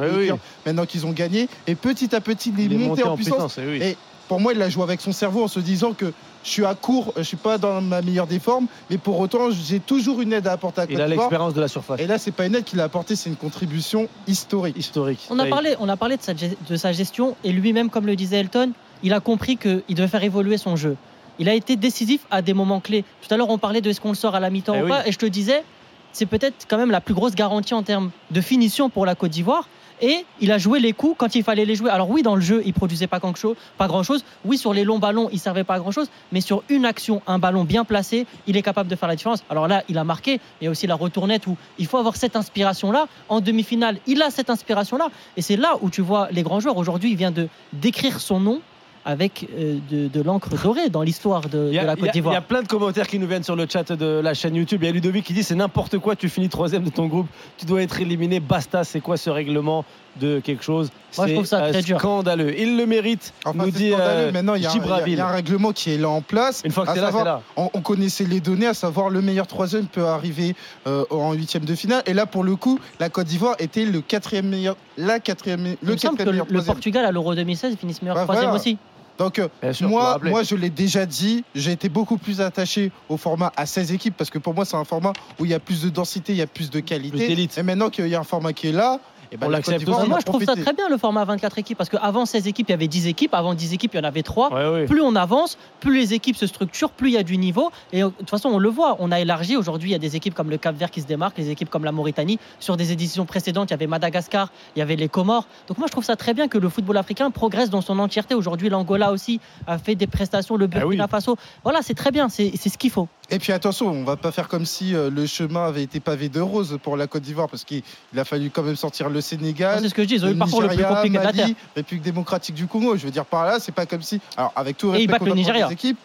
maintenant 0.67 0.87
qu'ils 0.87 1.07
ont 1.07 1.13
gagné. 1.13 1.49
Et 1.67 1.75
petit 1.75 2.13
à 2.17 2.21
petit, 2.21 2.53
il 2.57 2.73
est, 2.73 2.77
monté, 2.77 3.05
en, 3.05 3.17
puissance. 3.17 3.59
et, 3.59 3.97
pour 4.31 4.39
moi, 4.39 4.53
il 4.53 4.63
a 4.63 4.69
joué 4.69 4.85
avec 4.85 5.01
son 5.01 5.11
cerveau 5.11 5.43
en 5.43 5.49
se 5.49 5.59
disant 5.59 5.93
que 5.93 6.13
je 6.45 6.49
suis 6.49 6.65
à 6.65 6.77
court, 6.77 7.13
je 7.17 7.23
suis 7.25 7.37
pas 7.37 7.59
dans 7.59 7.81
ma 7.81 8.01
meilleure 8.01 8.29
des 8.29 8.39
formes, 8.39 8.69
mais 8.89 8.97
pour 8.97 9.19
autant, 9.19 9.51
j'ai 9.51 9.81
toujours 9.81 10.21
une 10.21 10.33
aide 10.33 10.47
à 10.47 10.53
apporter 10.53 10.83
à 10.83 10.87
Côte 10.87 10.95
Il 10.95 11.01
a 11.01 11.09
l'expérience 11.09 11.53
de 11.53 11.61
la 11.61 11.67
surface. 11.67 11.99
Et 11.99 12.07
là, 12.07 12.17
c'est 12.17 12.31
pas 12.31 12.47
une 12.47 12.55
aide 12.55 12.63
qu'il 12.63 12.79
a 12.79 12.85
apportée, 12.85 13.17
c'est 13.17 13.29
une 13.29 13.35
contribution 13.35 14.09
historique. 14.29 14.77
Historique. 14.77 15.27
On 15.31 15.39
a 15.41 15.47
parlé, 15.47 15.75
on 15.81 15.89
a 15.89 15.97
parlé 15.97 16.17
de, 16.17 16.23
sa, 16.23 16.33
de 16.35 16.77
sa 16.77 16.93
gestion 16.93 17.35
et 17.43 17.51
lui-même, 17.51 17.91
comme 17.91 18.07
le 18.07 18.15
disait 18.15 18.39
Elton, 18.39 18.71
il 19.03 19.13
a 19.15 19.19
compris 19.19 19.57
qu'il 19.57 19.83
devait 19.89 20.07
faire 20.07 20.23
évoluer 20.23 20.59
son 20.59 20.77
jeu. 20.77 20.97
Il 21.41 21.49
a 21.49 21.55
été 21.55 21.75
décisif 21.75 22.21
à 22.31 22.41
des 22.41 22.55
moments 22.55 22.79
clés. 22.79 23.05
Tout 23.27 23.35
à 23.35 23.37
l'heure, 23.37 23.51
on 23.51 23.59
parlait 23.59 23.81
de 23.81 23.91
est-ce 23.91 24.01
qu'on 24.01 24.11
le 24.11 24.15
sort 24.15 24.37
à 24.37 24.41
la 24.41 24.51
mi-temps 24.51 24.77
eh 24.77 24.83
ou 24.85 24.87
pas, 24.87 25.09
et 25.09 25.11
je 25.11 25.19
te 25.19 25.27
disais, 25.27 25.65
c'est 26.13 26.27
peut-être 26.27 26.69
quand 26.69 26.79
même 26.79 26.93
la 26.93 27.01
plus 27.01 27.15
grosse 27.15 27.35
garantie 27.35 27.75
en 27.75 27.83
termes 27.83 28.13
de 28.31 28.41
finition 28.41 28.91
pour 28.91 29.07
la 29.07 29.17
Côte 29.17 29.33
d'Ivoire 29.33 29.67
et 30.01 30.25
il 30.41 30.53
a 30.53 30.59
joué 30.59 30.81
les 30.81 30.93
coups 30.93 31.15
quand 31.19 31.35
il 31.35 31.43
fallait 31.43 31.65
les 31.65 31.75
jouer. 31.75 31.91
Alors 31.91 32.11
oui, 32.11 32.23
dans 32.23 32.35
le 32.35 32.41
jeu, 32.41 32.63
il 32.65 32.73
produisait 32.73 33.07
pas 33.07 33.19
grand 33.19 34.03
chose. 34.03 34.25
Oui, 34.45 34.59
sur 34.59 34.73
les 34.73 34.85
longs 34.85 34.99
ballons, 34.99 35.29
il 35.33 35.39
servait 35.39 35.65
pas 35.65 35.75
à 35.75 35.79
grand 35.79 35.91
chose. 35.91 36.09
Mais 36.33 36.41
sur 36.41 36.63
une 36.69 36.85
action, 36.85 37.23
un 37.27 37.39
ballon 37.39 37.65
bien 37.65 37.85
placé, 37.85 38.27
il 38.47 38.57
est 38.57 38.63
capable 38.63 38.89
de 38.89 38.97
faire 38.97 39.09
la 39.09 39.17
différence. 39.17 39.45
Alors 39.51 39.69
là, 39.69 39.83
il 39.89 39.99
a 39.99 40.05
marqué. 40.05 40.41
Il 40.61 40.65
y 40.65 40.69
a 40.69 40.71
aussi 40.71 40.87
la 40.87 40.95
retournette 40.95 41.47
où 41.47 41.57
il 41.79 41.87
faut 41.87 41.99
avoir 41.99 42.17
cette 42.17 42.37
inspiration-là. 42.37 43.07
En 43.29 43.41
demi-finale, 43.41 43.99
il 44.07 44.23
a 44.23 44.31
cette 44.31 44.51
inspiration-là. 44.51 45.09
Et 45.37 45.43
c'est 45.43 45.57
là 45.57 45.77
où 45.81 45.91
tu 45.91 46.01
vois 46.01 46.29
les 46.31 46.43
grands 46.43 46.61
joueurs. 46.61 46.77
Aujourd'hui, 46.77 47.11
il 47.11 47.17
vient 47.17 47.31
de 47.31 47.49
d'écrire 47.73 48.21
son 48.21 48.41
nom 48.41 48.61
avec 49.05 49.49
euh, 49.59 49.79
de, 49.91 50.23
l'encre 50.23 50.51
dorée 50.63 50.91
dans 50.91 51.03
l'histoire 51.03 51.49
de, 51.49 51.71
la 51.73 51.97
Côte 51.97 52.13
d'Ivoire. 52.13 52.35
Il 52.35 52.37
y 52.37 52.39
a 52.39 52.43
plein 52.43 52.63
de 52.63 52.69
commentaires 52.69 53.07
qui 53.07 53.19
nous 53.19 53.27
viennent 53.27 53.43
sur 53.43 53.57
le 53.57 53.67
chat 53.69 53.93
de 53.93 54.21
la 54.21 54.35
chaîne 54.35 54.55
YouTube. 54.55 54.83
Il 54.83 54.87
y 54.87 54.89
a 54.89 54.93
Ludovic 54.93 55.25
qui 55.25 55.33
dit 55.33 55.43
c'est 55.43 55.55
n'importe 55.55 55.99
quoi, 55.99 56.17
tu 56.17 56.29
finis 56.29 56.49
troisième 56.49 56.85
de 56.85 56.91
ton 56.91 57.07
groupe, 57.07 57.27
tu 57.57 57.67
dois 57.67 57.83
être 57.83 58.01
éliminé. 58.01 58.41
Basta, 58.41 58.85
c'est 58.85 59.01
quoi 59.01 59.17
ce 59.17 59.31
règlement 59.31 59.85
de 60.21 60.41
quelque 60.41 60.63
chose? 60.63 60.91
Moi, 61.17 61.27
je 61.27 61.35
trouve 61.35 61.47
ça 61.47 61.71
très 61.71 61.83
dur. 61.83 61.99
scandaleux. 61.99 62.59
Il 62.59 62.77
le 62.77 62.87
mérite. 62.87 63.33
nous 63.55 63.71
dit 63.71 63.93
euh, 63.99 64.31
maintenant 64.33 64.55
il 64.55 64.63
y, 64.63 64.67
a, 64.67 65.27
un 65.27 65.33
règlement 65.33 65.73
qui 65.73 65.93
est 65.93 65.99
là 65.99 66.09
en 66.09 66.21
place. 66.21 66.63
Une 66.65 66.73
fois 66.73 66.87
que 66.87 66.95
c'est 66.95 67.01
là, 67.01 67.11
là. 67.25 67.43
On, 67.57 67.69
connaissait 67.81 68.25
les 68.25 68.41
données, 68.41 68.67
à 68.67 68.75
savoir 68.75 69.11
le 69.11 69.21
meilleur 69.23 69.47
troisième 69.47 69.87
peut 69.87 70.07
arriver 70.07 70.55
euh, 70.87 71.05
en 71.11 71.33
huitième 71.33 71.65
de 71.65 71.75
finale. 71.75 72.03
Et 72.07 72.15
là, 72.15 72.27
pour 72.27 72.45
le 72.45 72.55
coup, 72.57 72.79
la 73.01 73.09
Côte 73.09 73.27
d'Ivoire 73.27 73.57
était 73.59 73.85
le 73.85 74.01
quatrième 74.01 74.49
meilleur, 74.49 74.77
la 74.97 75.19
quatrième, 75.19 75.77
le 75.83 75.95
quatrième 75.97 76.31
meilleur. 76.31 76.47
Le 76.49 76.63
Portugal 76.63 77.05
à 77.05 77.11
l'Euro 77.11 77.35
2016 77.35 77.77
finit 77.77 77.97
meilleur 78.03 78.17
bah, 78.17 78.25
troisième 78.25 78.53
aussi. 78.53 78.79
Donc 79.21 79.39
euh, 79.39 79.49
moi, 79.83 80.19
moi, 80.23 80.43
je 80.45 80.55
l'ai 80.55 80.71
déjà 80.71 81.05
dit, 81.05 81.45
j'ai 81.55 81.73
été 81.73 81.91
beaucoup 81.91 82.17
plus 82.17 82.41
attaché 82.41 82.91
au 83.11 83.19
format 83.19 83.53
à 83.55 83.67
16 83.67 83.93
équipes 83.93 84.15
parce 84.17 84.31
que 84.31 84.39
pour 84.39 84.55
moi, 84.55 84.65
c'est 84.65 84.79
un 84.79 84.85
format 84.85 85.13
où 85.39 85.45
il 85.45 85.51
y 85.51 85.55
a 85.55 85.61
plus 85.61 85.83
de 85.83 85.91
densité, 85.91 86.33
il 86.33 86.39
y 86.39 86.43
a 86.43 86.47
plus 86.47 86.71
de 86.71 86.81
qualité. 86.81 87.31
et 87.31 87.63
maintenant 87.63 87.91
qu'il 87.91 88.09
y 88.09 88.15
a 88.15 88.21
un 88.21 88.25
format 88.25 88.55
qui 88.55 88.69
est 88.69 88.73
là, 88.73 88.99
et 89.33 89.37
ben, 89.37 89.47
on 89.47 89.51
l'accepte 89.51 89.87
Moi, 89.87 90.19
je 90.19 90.25
trouve 90.25 90.45
ça 90.45 90.57
très 90.57 90.73
bien 90.73 90.89
le 90.89 90.99
format 90.99 91.25
24 91.25 91.59
équipes 91.59 91.79
parce 91.79 91.91
qu'avant 91.91 92.27
16 92.27 92.47
équipes, 92.49 92.69
il 92.69 92.73
y 92.73 92.75
avait 92.75 92.89
10 92.89 93.07
équipes. 93.07 93.35
Avant 93.35 93.55
10 93.55 93.75
équipes, 93.75 93.95
il 93.95 93.99
y 93.99 94.01
en 94.01 94.05
avait 94.05 94.23
3. 94.23 94.51
Plus 94.87 95.01
on 95.01 95.15
avance, 95.15 95.59
plus 95.81 95.97
les 95.97 96.15
équipes 96.15 96.37
se 96.37 96.47
structurent, 96.47 96.91
plus 96.91 97.11
il 97.11 97.15
y 97.15 97.19
a 97.19 97.23
du 97.23 97.37
niveau. 97.37 97.71
Et 97.93 98.03
euh, 98.03 98.07
de 98.07 98.11
toute 98.11 98.31
façon, 98.31 98.49
on 98.49 98.59
le 98.59 98.69
voit, 98.69 98.97
on 98.99 99.13
a 99.13 99.21
élargi. 99.21 99.57
Aujourd'hui, 99.57 99.91
il 99.91 99.93
y 99.93 99.97
a 99.97 99.99
des 99.99 100.17
équipes 100.17 100.35
comme 100.35 100.51
le 100.51 100.59
Cap 100.59 100.77
Vert 100.77 100.91
qui 100.91 101.01
se 101.01 101.07
démarquent, 101.07 101.39
les 101.39 101.51
équipes 101.51 101.71
comme 101.71 101.85
la 101.85 101.93
Mauritanie. 101.93 102.39
Sur 102.59 102.77
des 102.77 102.93
éditions 102.93 103.25
précédentes, 103.25 103.71
il 103.71 103.73
y 103.73 103.75
avait 103.75 103.87
Madagascar, 103.87 104.51
il 104.75 104.81
y 104.81 104.83
avait 104.83 104.97
les 104.97 105.09
Comores. 105.09 105.47
Donc 105.69 105.79
moi, 105.79 105.87
je 105.87 105.93
trouve 105.93 106.05
ça 106.05 106.17
très 106.17 106.35
bien 106.35 106.49
que 106.49 106.59
le 106.59 106.69
football 106.69 106.97
africain 106.97 107.31
progresse 107.31 107.71
dans 107.71 107.81
son 107.81 107.99
entièreté. 107.99 108.35
Aujourd'hui, 108.35 108.69
l'Angola 108.69 109.13
aussi 109.13 109.41
a 109.67 109.79
fait 109.79 109.95
des 109.95 110.07
prestations, 110.07 110.57
le 110.57 110.69
ah 110.73 110.79
Burkina 110.79 111.09
Faso. 111.09 111.37
Voilà, 111.63 111.81
c'est 111.83 111.95
très 111.95 112.11
bien, 112.11 112.29
c'est 112.29 112.57
ce 112.57 112.79
qu'il 112.79 112.91
faut. 112.91 113.09
Et 113.33 113.39
puis 113.39 113.53
attention, 113.53 113.89
on 113.89 114.03
va 114.03 114.17
pas 114.17 114.33
faire 114.33 114.49
comme 114.49 114.67
si 114.67 114.95
euh, 114.95 115.09
le 115.09 115.25
chemin 115.25 115.67
avait 115.67 115.85
été 115.85 116.01
pavé 116.01 116.29
de 116.29 116.41
roses 116.41 116.79
pour 116.83 116.97
la 116.97 117.07
Côte 117.07 117.23
d'Ivoire 117.23 117.49
parce 117.49 117.65
qu'il 117.65 117.83
a 118.17 118.25
fallu 118.25 118.51
quand 118.51 118.63
même 118.63 118.77
sortir 118.77 119.09
le 119.09 119.21
Sénégal. 119.21 119.79
C'est 119.81 119.89
ce 119.89 119.95
que 119.95 120.03
je 120.03 120.09
dis, 120.09 120.15
ils 120.15 120.25
ont 120.25 120.29
eu 120.29 120.33
le 120.33 120.39
parcours 120.39 120.63
le 120.63 120.69
plus 120.69 120.83
compliqué 120.83 121.19
de 121.19 121.23
la 121.23 121.33
terre. 121.33 121.49
République 121.77 122.03
démocratique 122.03 122.57
du 122.57 122.67
Congo. 122.67 122.97
Je 122.97 123.05
veux 123.05 123.13
dire 123.13 123.25
par 123.25 123.47
là, 123.47 123.61
c'est 123.61 123.73
pas 123.73 123.87
comme 123.87 124.03
si. 124.03 124.21
Alors 124.37 124.53
avec 124.57 124.77
tout 124.77 124.91
respect 124.91 125.19
pour 125.19 125.35
les 125.35 125.73
équipes. 125.73 125.99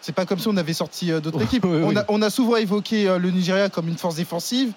C'est 0.00 0.14
pas 0.14 0.24
comme 0.24 0.38
si 0.38 0.48
on 0.48 0.56
avait 0.56 0.72
sorti 0.72 1.12
euh, 1.12 1.20
d'autres 1.20 1.42
équipes. 1.44 1.66
on, 1.66 1.94
a, 1.94 2.04
on, 2.08 2.22
a, 2.22 2.30
souvent 2.30 2.56
évoqué 2.56 3.06
euh, 3.06 3.18
le 3.18 3.30
Nigeria 3.30 3.68
comme 3.68 3.86
une 3.86 3.98
force 3.98 4.14
défensive 4.14 4.72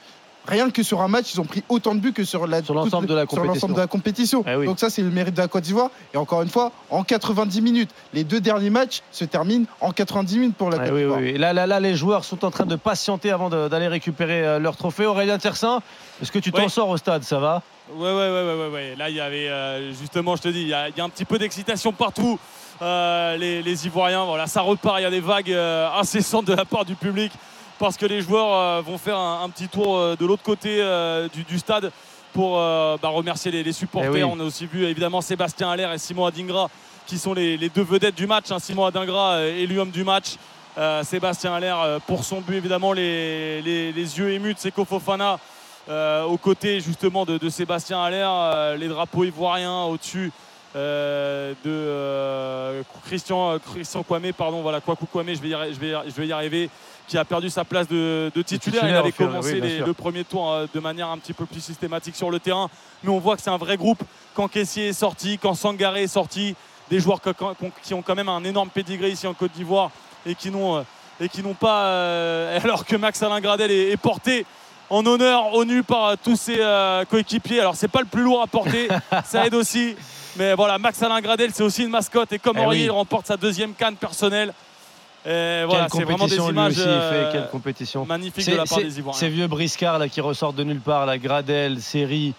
rien 0.47 0.69
que 0.69 0.83
sur 0.83 1.01
un 1.01 1.07
match, 1.07 1.33
ils 1.33 1.41
ont 1.41 1.45
pris 1.45 1.63
autant 1.69 1.95
de 1.95 1.99
buts 1.99 2.13
que 2.13 2.23
sur 2.23 2.47
l'ensemble 2.47 3.07
de, 3.07 3.13
la 3.13 3.87
compétition. 3.87 4.43
Eh 4.47 4.65
Donc 4.65 4.79
ça, 4.79 4.89
c'est 4.89 5.01
le 5.01 5.09
mérite 5.09 5.35
de 5.35 5.41
la 5.41 5.47
Côte 5.47 5.63
d'Ivoire. 5.63 5.89
Et 6.13 6.17
encore 6.17 6.41
une 6.41 6.49
fois, 6.49 6.71
en 6.89 7.03
90 7.03 7.61
minutes, 7.61 7.89
les 8.13 8.23
deux 8.23 8.41
derniers 8.41 8.69
matchs 8.69 9.01
se 9.11 9.25
terminent 9.25 9.65
en 9.81 9.91
90 9.91 10.39
minutes 10.39 10.55
pour 10.55 10.69
la 10.69 10.77
eh 10.77 10.89
Côte 10.89 10.97
d'Ivoire. 10.97 11.19
là, 11.21 11.53
là, 11.53 11.67
là, 11.67 11.79
les 11.79 11.95
joueurs 11.95 12.25
sont 12.25 12.43
en 12.45 12.51
train 12.51 12.65
de 12.65 12.75
patienter 12.75 13.31
avant 13.31 13.49
d'aller 13.49 13.87
récupérer 13.87 14.45
euh, 14.45 14.59
leur 14.59 14.75
trophée. 14.75 15.05
Aurélien 15.05 15.37
Tersin, 15.37 15.81
est-ce 16.21 16.31
que 16.31 16.39
tu 16.39 16.51
t'en 16.51 16.69
sors 16.69 16.89
au 16.89 16.97
stade? 16.97 17.23
Ça 17.23 17.39
va? 17.39 17.61
Ouais, 17.93 18.05
ouais, 18.05 18.13
ouais, 18.13 18.55
ouais, 18.55 18.69
ouais, 18.73 18.95
Là, 18.97 19.09
il 19.09 19.15
y 19.15 19.21
avait 19.21 19.49
euh, 19.49 19.93
justement, 19.93 20.35
je 20.35 20.41
te 20.41 20.47
dis, 20.47 20.61
il 20.61 20.67
y, 20.67 20.73
a, 20.73 20.87
un 20.99 21.09
petit 21.09 21.25
peu 21.25 21.37
d'excitation 21.37 21.91
partout. 21.91 22.39
Euh, 22.81 23.37
les, 23.37 23.85
Ivoiriens, 23.85 24.25
voilà, 24.25 24.47
ça 24.47 24.61
repart. 24.61 24.99
Il 24.99 25.03
y 25.03 25.05
a 25.05 25.11
des 25.11 25.19
vagues 25.19 25.51
incessantes 25.51 26.45
de 26.45 26.53
la 26.53 26.65
part 26.65 26.85
du 26.85 26.95
public 26.95 27.31
parce 27.79 27.97
que 27.97 28.05
les 28.05 28.21
joueurs 28.21 28.53
euh, 28.53 28.81
vont 28.81 28.97
faire 28.97 29.17
un, 29.17 29.49
petit 29.49 29.67
tour 29.67 29.97
euh, 29.97 30.15
de 30.15 30.25
l'autre 30.25 30.43
côté 30.43 30.77
euh, 30.79 31.27
du, 31.47 31.59
stade 31.59 31.91
pour 32.31 32.55
bah, 32.55 33.09
remercier 33.09 33.51
les, 33.51 33.73
supporters. 33.73 34.15
Eh 34.15 34.23
On 34.23 34.39
a 34.39 34.43
aussi 34.43 34.65
vu 34.65 34.85
évidemment 34.85 35.21
Sébastien 35.21 35.69
Allaire 35.69 35.93
et 35.93 35.99
Simon 35.99 36.25
Adingra 36.25 36.69
qui 37.05 37.17
sont 37.17 37.33
les, 37.33 37.57
deux 37.69 37.83
vedettes 37.83 38.15
du 38.15 38.25
match. 38.25 38.51
Hein. 38.51 38.59
Simon 38.59 38.85
Adingra 38.85 39.45
élu 39.45 39.79
homme 39.79 39.91
du 39.91 40.03
match. 40.03 40.35
Sébastien 41.03 41.53
Allaire 41.53 41.99
pour 42.07 42.23
son 42.23 42.41
but 42.41 42.55
évidemment 42.55 42.93
les, 42.93 43.93
yeux 43.93 44.31
émus 44.31 44.55
de 44.55 44.59
Seko 44.59 44.85
Fofana 44.85 45.37
aux 45.87 46.37
côtés 46.37 46.79
justement 46.79 47.25
de, 47.25 47.49
Sébastien 47.49 48.01
Allaire 48.01 48.75
les 48.75 48.87
drapeaux 48.87 49.23
ivoiriens 49.23 49.83
au-dessus 49.83 50.31
de 50.73 51.53
Christian, 53.05 53.59
Christian 53.59 54.01
Kwame, 54.01 54.33
pardon, 54.33 54.63
voilà, 54.63 54.81
Kwaku 54.81 55.05
Kwame, 55.05 55.35
je 55.35 55.41
vais, 55.41 55.49
y, 55.49 55.51
je, 55.51 55.79
vais, 55.79 55.93
je 56.07 56.13
vais 56.13 56.25
y 56.25 56.31
arriver, 56.31 56.71
qui 57.07 57.17
a 57.17 57.25
perdu 57.25 57.49
sa 57.49 57.65
place 57.65 57.87
de, 57.87 58.31
titulaire. 58.45 58.87
Il 58.87 58.95
avait 58.95 59.11
commencé 59.11 59.59
le 59.59 59.93
premier 59.93 60.23
tour 60.23 60.55
de 60.73 60.79
manière 60.79 61.09
un 61.09 61.17
petit 61.17 61.33
peu 61.33 61.45
plus 61.45 61.61
systématique 61.61 62.15
sur 62.15 62.31
le 62.31 62.39
terrain, 62.39 62.69
mais 63.03 63.09
on 63.09 63.19
voit 63.19 63.35
que 63.35 63.41
c'est 63.41 63.49
un 63.49 63.57
vrai 63.57 63.77
groupe. 63.77 64.01
Quand 64.33 64.47
Kessier 64.47 64.87
est 64.89 64.93
sorti, 64.93 65.37
quand 65.37 65.53
Sangaré 65.53 66.03
est 66.03 66.07
sorti, 66.07 66.55
des 66.89 66.99
joueurs 66.99 67.19
qui 67.81 67.93
ont 67.93 68.01
quand 68.01 68.15
même 68.15 68.29
un 68.29 68.43
énorme 68.43 68.69
pédigré 68.69 69.09
ici 69.09 69.27
en 69.27 69.33
Côte 69.33 69.51
d'Ivoire 69.53 69.91
et 70.25 70.35
qui 70.35 70.51
n'ont 70.51 70.85
et 71.19 71.29
qui 71.29 71.43
n'ont 71.43 71.53
pas 71.53 72.55
alors 72.63 72.85
que 72.85 72.95
Max 72.95 73.21
Alain 73.21 73.39
Gradel 73.41 73.71
est 73.71 73.97
porté 73.97 74.45
en 74.89 75.05
honneur 75.05 75.53
au 75.53 75.65
nu 75.65 75.83
par 75.83 76.17
tous 76.17 76.35
ses 76.35 76.57
euh, 76.59 77.03
coéquipiers. 77.05 77.59
Alors 77.59 77.75
c'est 77.75 77.87
pas 77.87 78.01
le 78.01 78.05
plus 78.05 78.21
lourd 78.21 78.41
à 78.41 78.47
porter, 78.47 78.87
ça 79.25 79.45
aide 79.45 79.55
aussi. 79.55 79.95
Mais 80.35 80.53
voilà, 80.55 80.77
Max 80.77 81.01
Alain 81.01 81.21
Gradel, 81.21 81.51
c'est 81.53 81.63
aussi 81.63 81.83
une 81.83 81.89
mascotte. 81.89 82.31
Et 82.31 82.39
comme 82.39 82.57
eh 82.57 82.77
il 82.77 82.91
remporte 82.91 83.27
sa 83.27 83.37
deuxième 83.37 83.73
canne 83.73 83.95
personnelle. 83.95 84.53
Et 85.25 85.63
voilà, 85.65 85.87
c'est 85.89 86.03
vraiment 86.03 86.27
des 86.27 86.35
images 86.35 86.75
fait, 86.75 87.29
quelle 87.31 87.49
compétition. 87.49 88.05
magnifiques 88.05 88.49
de 88.49 88.55
la 88.55 88.65
part 88.65 88.79
des 88.79 88.99
Ivoiriens. 88.99 89.19
Ces 89.19 89.29
vieux 89.29 89.47
briscards 89.47 89.99
là, 89.99 90.09
qui 90.09 90.21
ressortent 90.21 90.55
de 90.55 90.63
nulle 90.63 90.81
part, 90.81 91.05
la 91.05 91.17
Gradel, 91.17 91.81
Série, 91.81 92.33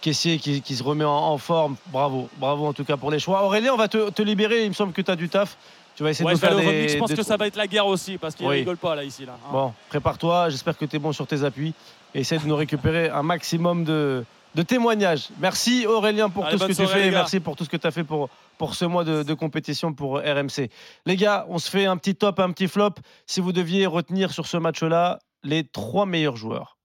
Caissier 0.00 0.38
qui, 0.38 0.76
se 0.76 0.82
remet 0.82 1.04
en, 1.04 1.36
forme. 1.38 1.76
Bravo, 1.86 2.28
bravo 2.36 2.66
en 2.66 2.72
tout 2.72 2.84
cas 2.84 2.96
pour 2.96 3.10
les 3.10 3.18
choix. 3.18 3.42
Aurélien, 3.42 3.72
on 3.72 3.76
va 3.76 3.88
te, 3.88 4.22
libérer. 4.22 4.64
Il 4.64 4.68
me 4.68 4.74
semble 4.74 4.92
que 4.92 5.02
tu 5.02 5.10
as 5.10 5.16
du 5.16 5.28
taf. 5.28 5.56
Tu 5.96 6.04
vas 6.04 6.10
essayer 6.10 6.30
de 6.30 6.36
faire 6.36 6.56
Je 6.56 6.98
pense 6.98 7.12
que 7.12 7.24
ça 7.24 7.36
va 7.36 7.48
être 7.48 7.56
la 7.56 7.66
guerre 7.66 7.86
aussi 7.86 8.18
parce 8.18 8.36
qu'il 8.36 8.46
ne 8.46 8.52
rigole 8.52 8.76
pas 8.76 8.94
là 8.94 9.02
ici. 9.02 9.26
Là, 9.26 9.32
hein. 9.32 9.48
Bon, 9.50 9.72
prépare-toi. 9.88 10.48
J'espère 10.50 10.78
que 10.78 10.84
tu 10.84 10.94
es 10.94 10.98
bon 11.00 11.12
sur 11.12 11.26
tes 11.26 11.42
appuis 11.42 11.74
et 12.14 12.20
essaie 12.20 12.38
de 12.38 12.46
nous 12.46 12.54
récupérer 12.54 13.10
un 13.10 13.24
maximum 13.24 13.82
de, 13.82 14.24
témoignages. 14.62 15.28
Merci 15.40 15.86
Aurélien 15.86 16.28
pour 16.30 16.48
tout 16.48 16.58
ce 16.58 16.64
que 16.64 16.72
tu 16.72 16.86
fais 16.86 17.08
et 17.08 17.10
merci 17.10 17.40
pour 17.40 17.56
tout 17.56 17.64
ce 17.64 17.68
que 17.68 17.76
tu 17.76 17.86
as 17.86 17.90
fait 17.90 18.04
pour, 18.04 18.28
pour 18.56 18.74
ce 18.74 18.84
mois 18.84 19.04
de, 19.04 19.34
compétition 19.34 19.92
pour 19.92 20.18
RMC. 20.18 20.70
Les 21.06 21.16
gars, 21.16 21.46
on 21.48 21.58
se 21.58 21.70
fait 21.70 21.86
un 21.86 21.96
petit 21.96 22.14
top, 22.14 22.40
un 22.40 22.50
petit 22.52 22.68
flop. 22.68 22.94
Si 23.26 23.40
vous 23.40 23.52
deviez 23.52 23.86
retenir 23.86 24.32
sur 24.32 24.46
ce 24.46 24.56
match-là 24.56 25.18
les 25.44 25.64
trois 25.64 26.06
meilleurs 26.06 26.36
joueurs. 26.36 26.78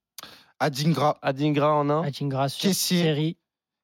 Adingra. 0.60 1.18
Adingra 1.22 1.74
en 1.74 1.89
un. 1.89 2.03
Adingra, 2.03 2.48
Série 2.50 3.38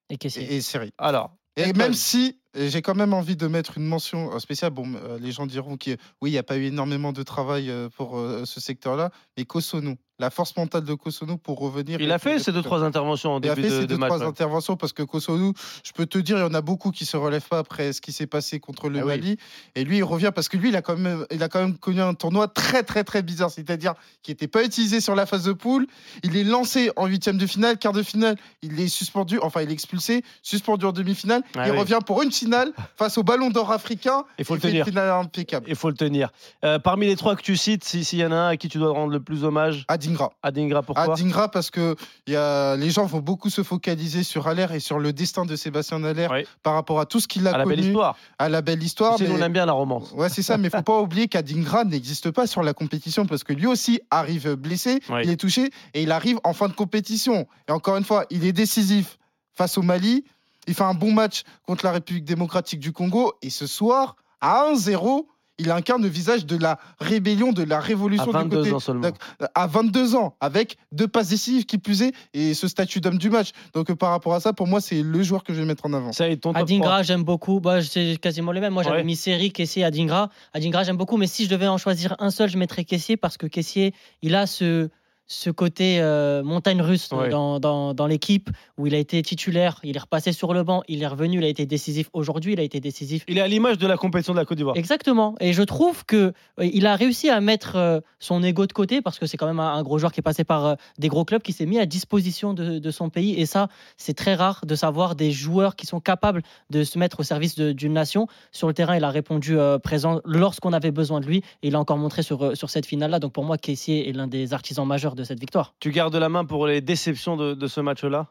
et 0.10 0.18
Kessier. 0.18 0.54
Et, 0.54 0.62
Série. 0.62 0.92
Alors. 0.98 1.32
Et 1.58 1.74
même 1.74 1.94
si 1.94 2.40
j'ai 2.56 2.82
quand 2.82 2.96
même 2.96 3.14
envie 3.14 3.36
de 3.36 3.48
mettre 3.48 3.78
une 3.78 3.86
mention 3.86 4.34
euh, 4.34 4.40
spéciale. 4.40 4.72
Bon, 4.72 4.94
euh, 4.96 5.20
les 5.20 5.32
gens 5.32 5.46
diront 5.46 5.78
que 5.78 5.92
oui, 6.22 6.30
il 6.30 6.34
n'y 6.34 6.38
a 6.38 6.44
pas 6.44 6.58
eu 6.58 6.66
énormément 6.66 7.14
de 7.14 7.24
travail 7.24 7.70
euh, 7.70 7.90
pour 7.90 8.20
ce 8.46 8.60
secteur-là, 8.60 9.12
mais 9.38 9.46
Kosonou, 9.46 9.96
la 10.20 10.30
force 10.30 10.56
mentale 10.58 10.84
de 10.84 10.94
Kosonou 10.94 11.38
pour 11.38 11.60
revenir. 11.60 12.00
Il 12.00 12.12
a 12.12 12.20
fait 12.20 12.40
ces 12.40 12.52
deux 12.52 12.62
trois 12.62 12.84
interventions 12.84 13.32
en 13.32 13.40
début 13.40 13.56
de, 13.56 13.60
Il 13.60 13.66
a 13.66 13.70
fait 13.70 13.82
ces 13.82 13.88
deux 13.88 13.98
trois 13.98 14.24
interventions 14.24 14.76
parce 14.76 14.94
que 14.94 15.04
Kosonou, 15.04 15.54
je 15.84 15.92
peux 15.94 16.06
te 16.06 16.18
dire, 16.18 16.38
il 16.38 16.42
y 16.42 16.44
en 16.44 16.54
a 16.54 16.62
beaucoup 16.62 16.92
qui 16.92 17.06
se 17.06 17.18
relèvent 17.18 17.48
pas 17.48 17.60
après 17.60 17.94
ce 17.94 18.02
qui 18.02 18.12
s'est 18.12 18.28
passé 18.28 18.60
contre 18.60 18.90
le 18.90 19.00
ah 19.00 19.06
Mali. 19.06 19.38
Et 19.76 19.84
lui, 19.84 19.98
il 19.98 20.04
revient 20.04 20.32
parce 20.34 20.50
que 20.50 20.58
lui, 20.58 20.70
il 20.70 20.76
a 20.76 20.82
quand 20.82 20.98
même, 20.98 21.26
il 21.32 21.42
a 21.42 21.50
quand 21.50 21.60
même 21.60 21.78
connu 21.78 22.02
un 22.02 22.14
tournoi 22.14 22.48
très 22.48 22.84
très 22.84 23.04
très 23.04 23.22
bizarre, 23.22 23.50
c'est-à-dire 23.50 23.94
qui 24.22 24.32
n'était 24.32 24.48
pas 24.48 24.64
utilisé 24.64 25.00
sur 25.00 25.16
la 25.16 25.26
phase 25.26 25.44
de 25.44 25.54
poule. 25.54 25.88
Il 26.24 26.36
est 26.36 26.44
lancé 26.44 26.92
en 26.98 27.06
huitième 27.08 27.38
de 27.38 27.48
finale, 27.48 27.78
quart 27.78 27.94
de 27.94 28.04
finale, 28.04 28.36
il 28.62 28.80
est 28.80 28.90
suspendu, 28.90 29.40
enfin 29.42 29.62
il 29.62 29.70
est 29.70 29.74
expulsé, 29.74 30.24
suspendu 30.44 30.86
en 30.86 30.92
demi-finale. 30.92 31.44
Ah 31.56 31.68
il 31.68 31.72
revient 31.72 32.00
pour 32.06 32.22
une 32.22 32.32
finale 32.32 32.74
face 32.98 33.18
au 33.18 33.24
Ballon 33.24 33.50
d'Or 33.50 33.72
africain. 33.72 34.24
Il 34.38 34.46
faut 34.46 34.56
le 34.56 34.62
tenir. 34.62 34.86
Finale 34.86 35.10
impeccable. 35.10 35.66
Il 35.70 35.76
faut 35.76 35.90
le 35.90 35.96
tenir. 35.96 36.30
Euh, 36.66 36.80
parmi 36.80 37.06
les 37.06 37.16
trois 37.16 37.36
que 37.36 37.42
tu 37.42 37.56
cites, 37.56 37.84
s'il 37.84 38.20
y 38.20 38.26
en 38.26 38.32
a 38.32 38.36
un 38.36 38.48
à 38.50 38.58
qui 38.58 38.68
tu 38.68 38.78
dois 38.78 38.92
rendre 38.92 39.14
le 39.14 39.20
plus 39.20 39.44
hommage. 39.44 39.86
Adingra. 40.10 40.32
Adingra, 40.44 40.84
pourquoi 40.84 41.14
Adingra 41.14 41.50
parce 41.50 41.70
que 41.70 41.96
y 42.28 42.36
a, 42.36 42.76
les 42.76 42.90
gens 42.90 43.06
vont 43.06 43.20
beaucoup 43.20 43.50
se 43.50 43.64
focaliser 43.64 44.24
sur 44.24 44.48
Allaire 44.48 44.72
et 44.72 44.80
sur 44.80 45.00
le 45.00 45.14
destin 45.14 45.46
de 45.46 45.56
Sébastien 45.56 46.04
Allaire 46.04 46.32
par 46.64 46.74
rapport 46.74 47.00
à 47.00 47.06
tout 47.06 47.20
ce 47.20 47.28
qu'il 47.28 47.48
a 47.48 47.52
à 47.52 47.64
connu. 47.64 47.70
La 47.70 47.76
belle 47.76 47.86
histoire. 47.86 48.18
À 48.38 48.50
la 48.50 48.62
belle 48.62 48.84
histoire. 48.84 49.16
mais... 49.20 49.30
on 49.30 49.38
aime 49.38 49.54
bien 49.54 49.66
la 49.66 49.74
romance. 49.74 50.12
Ouais, 50.14 50.30
c'est 50.30 50.44
ça, 50.44 50.58
mais 50.58 50.68
il 50.68 50.72
faut 50.72 50.82
pas 50.84 51.00
oublier 51.00 51.28
qu'Adingra 51.28 51.84
n'existe 51.84 52.32
pas 52.32 52.48
sur 52.48 52.64
la 52.64 52.74
compétition 52.74 53.26
parce 53.26 53.44
que 53.44 53.54
lui 53.54 53.68
aussi 53.68 54.02
arrive 54.12 54.54
blessé, 54.56 55.00
il 55.24 55.30
est 55.30 55.40
touché 55.40 55.70
et 55.94 56.04
il 56.04 56.12
arrive 56.12 56.40
en 56.44 56.54
fin 56.54 56.68
de 56.68 56.74
compétition. 56.74 57.48
Et 57.68 57.72
encore 57.72 57.98
une 57.98 58.04
fois, 58.04 58.26
il 58.30 58.46
est 58.46 58.54
décisif 58.54 59.18
face 59.54 59.78
au 59.78 59.82
Mali. 59.82 60.24
Il 60.68 60.74
fait 60.74 60.84
un 60.84 60.94
bon 60.94 61.12
match 61.12 61.44
contre 61.66 61.86
la 61.86 61.92
République 61.92 62.26
démocratique 62.26 62.80
du 62.80 62.92
Congo 62.92 63.34
et 63.42 63.50
ce 63.50 63.66
soir, 63.66 64.16
à 64.42 64.72
1-0, 64.72 65.26
il 65.60 65.72
incarne 65.72 66.02
le 66.02 66.08
visage 66.08 66.46
de 66.46 66.58
la 66.58 66.80
rébellion, 67.00 67.52
de 67.52 67.64
la 67.64 67.80
révolution 67.80 68.32
à 68.34 68.44
22 68.44 68.74
ans 68.74 68.80
seulement. 68.80 69.10
À 69.54 69.68
22 69.68 70.16
ans, 70.16 70.36
avec 70.40 70.78
deux 70.92 71.08
passes 71.08 71.30
décisives 71.30 71.66
qui 71.66 71.78
plus 71.78 72.02
est 72.02 72.14
et 72.34 72.54
ce 72.54 72.68
statut 72.68 73.02
d'homme 73.02 73.18
du 73.18 73.30
match. 73.30 73.52
Donc 73.74 73.94
par 73.94 74.12
rapport 74.12 74.34
à 74.34 74.40
ça, 74.40 74.54
pour 74.54 74.68
moi, 74.68 74.82
c'est 74.82 75.02
le 75.02 75.24
joueur 75.24 75.44
que 75.44 75.54
je 75.54 75.60
vais 75.60 75.66
mettre 75.66 75.86
en 75.86 75.94
avant. 75.94 76.12
Ça 76.12 76.26
ton 76.38 76.54
Adingra, 76.54 77.04
j'aime 77.04 77.24
beaucoup. 77.24 77.60
Bah, 77.60 77.82
c'est 77.82 78.18
quasiment 78.18 78.52
le 78.52 78.62
même. 78.62 78.74
Moi, 78.74 78.84
j'avais 78.84 79.04
mis 79.04 79.16
Série, 79.16 79.52
Kessier, 79.52 79.84
Adingra. 79.84 80.30
Adingra, 80.54 80.84
j'aime 80.84 80.98
beaucoup. 80.98 81.18
Mais 81.18 81.28
si 81.28 81.46
je 81.46 81.50
devais 81.50 81.68
en 81.68 81.78
choisir 81.78 82.16
un 82.20 82.32
seul, 82.32 82.50
je 82.50 82.58
mettrais 82.58 82.86
Kessier 82.86 83.18
parce 83.18 83.38
que 83.38 83.48
Kessier, 83.48 83.94
il 84.22 84.36
a 84.36 84.48
ce 84.48 84.90
ce 85.30 85.52
côté 85.52 86.02
euh, 86.02 86.42
montagne 86.42 86.82
russe 86.82 87.10
dans, 87.10 87.60
dans, 87.60 88.08
l'équipe 88.08 88.50
où 88.80 88.88
il 88.88 88.96
a 88.96 88.98
été 88.98 89.22
titulaire, 89.22 89.80
il 89.84 89.96
est 89.96 90.00
repassé 90.00 90.32
sur 90.32 90.56
le 90.56 90.64
banc, 90.64 90.82
il 90.88 91.04
est 91.04 91.08
revenu, 91.08 91.38
il 91.38 91.44
a 91.44 91.48
été 91.48 91.68
décisif. 91.68 92.10
Aujourd'hui, 92.14 92.54
il 92.54 92.60
a 92.60 92.64
été 92.64 92.80
décisif. 92.80 93.24
Il 93.28 93.38
est 93.38 93.42
à 93.42 93.48
l'image 93.48 93.78
de 93.78 93.86
la 93.86 93.96
compétition 93.96 94.34
de 94.34 94.40
la 94.40 94.46
Côte 94.46 94.58
d'Ivoire. 94.58 94.76
Exactement. 94.76 95.36
Et 95.40 95.54
je 95.54 95.62
trouve 95.62 96.04
que 96.04 96.34
euh, 96.60 96.66
il 96.74 96.88
a 96.88 96.96
réussi 96.96 97.30
à 97.30 97.42
mettre 97.42 97.76
euh, 97.76 98.00
son 98.20 98.42
ego 98.42 98.66
de 98.66 98.74
côté 98.74 99.04
parce 99.04 99.20
que 99.20 99.28
c'est 99.28 99.38
quand 99.38 99.46
même 99.46 99.60
un, 99.60 99.84
gros 99.84 100.00
joueur 100.00 100.12
qui 100.12 100.20
est 100.20 100.24
passé 100.24 100.44
par 100.44 100.78
des 100.98 101.08
gros 101.10 101.26
clubs, 101.26 101.44
qui 101.44 101.54
s'est 101.54 101.68
mis 101.68 101.78
à 101.78 101.86
disposition 101.86 102.56
de, 102.56 102.80
de, 102.80 102.92
son 102.92 103.10
pays. 103.10 103.40
Et 103.40 103.46
ça, 103.46 103.70
c'est 103.98 104.16
très 104.16 104.34
rare 104.34 104.62
de 104.66 104.74
savoir 104.74 105.16
des 105.16 105.32
joueurs 105.32 105.76
qui 105.76 105.86
sont 105.86 106.00
capables 106.00 106.42
de 106.72 106.84
se 106.84 106.98
mettre 106.98 107.20
au 107.20 107.24
service 107.24 107.56
d'une 107.56 107.94
nation. 107.94 108.28
Sur 108.52 108.68
le 108.68 108.74
terrain, 108.74 108.98
il 108.98 109.04
a 109.04 109.12
répondu 109.12 109.58
présent 109.84 110.22
lorsqu'on 110.26 110.74
avait 110.74 110.92
besoin 110.92 111.20
de 111.20 111.28
lui. 111.28 111.44
Et 111.62 111.68
il 111.68 111.76
a 111.76 111.80
encore 111.80 111.98
montré 111.98 112.24
sur, 112.24 112.58
sur 112.58 112.72
cette 112.72 112.88
finale-là. 112.88 113.20
Donc 113.20 113.34
pour 113.34 113.46
moi, 113.46 113.60
Kessier 113.60 114.10
est 114.10 114.14
l'un 114.14 114.28
des 114.28 114.54
artisans 114.54 114.88
majeurs 114.88 115.16
de 115.19 115.19
cette 115.24 115.40
victoire. 115.40 115.76
Tu 115.80 115.92
gardes 115.92 116.16
la 116.16 116.30
main 116.30 116.46
pour 116.46 116.68
les 116.68 116.82
déceptions 116.82 117.38
de, 117.38 117.68
ce 117.68 117.82
match-là? 117.82 118.28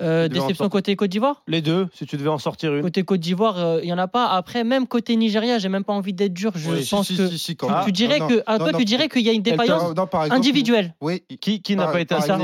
Euh, 0.00 0.28
déception 0.28 0.68
côté 0.68 0.94
Côte 0.94 1.10
d'Ivoire? 1.10 1.42
Les 1.48 1.60
deux, 1.60 1.88
si 1.92 2.06
tu 2.06 2.16
devais 2.16 2.28
en 2.28 2.38
sortir 2.38 2.72
une. 2.74 2.82
Côté 2.82 3.02
Côte 3.02 3.18
d'Ivoire, 3.20 3.78
il 3.80 3.84
y 3.84 3.86
n'y 3.86 3.92
en 3.92 3.98
a 3.98 4.06
pas. 4.06 4.26
Après, 4.28 4.62
même 4.62 4.86
côté 4.86 5.16
Nigeria, 5.16 5.58
j'ai 5.58 5.68
même 5.68 5.82
pas 5.82 5.92
envie 5.92 6.12
d'être 6.12 6.32
dur. 6.32 6.52
Je 6.54 6.88
pense 6.88 7.08
que. 7.08 7.84
tu, 7.84 7.92
dirais 7.92 8.20
que. 8.20 8.42
À 8.46 8.58
toi, 8.58 8.72
tu 8.72 8.84
dirais 8.84 9.08
qu'il 9.08 9.22
y 9.22 9.28
a 9.28 9.32
une 9.32 9.42
défaillance 9.42 9.92
individuelle. 10.30 10.94
Oui. 11.00 11.24
Qui, 11.40 11.62
qui 11.62 11.74
n'a 11.74 11.88
pas 11.88 12.00
été 12.00 12.20
ça 12.20 12.38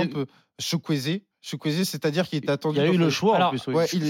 Chukwueze, 0.59 1.21
Chukwueze, 1.45 1.87
c'est-à-dire 1.87 2.27
qu'il 2.27 2.39
était 2.39 2.51
attendu. 2.51 2.79
Il 2.79 2.87
y 2.87 2.89
a 2.89 2.91
eu 2.91 2.97
le 2.97 3.11
choix 3.11 3.39
en 3.39 3.51
plus. 3.51 3.61
il, 3.93 4.03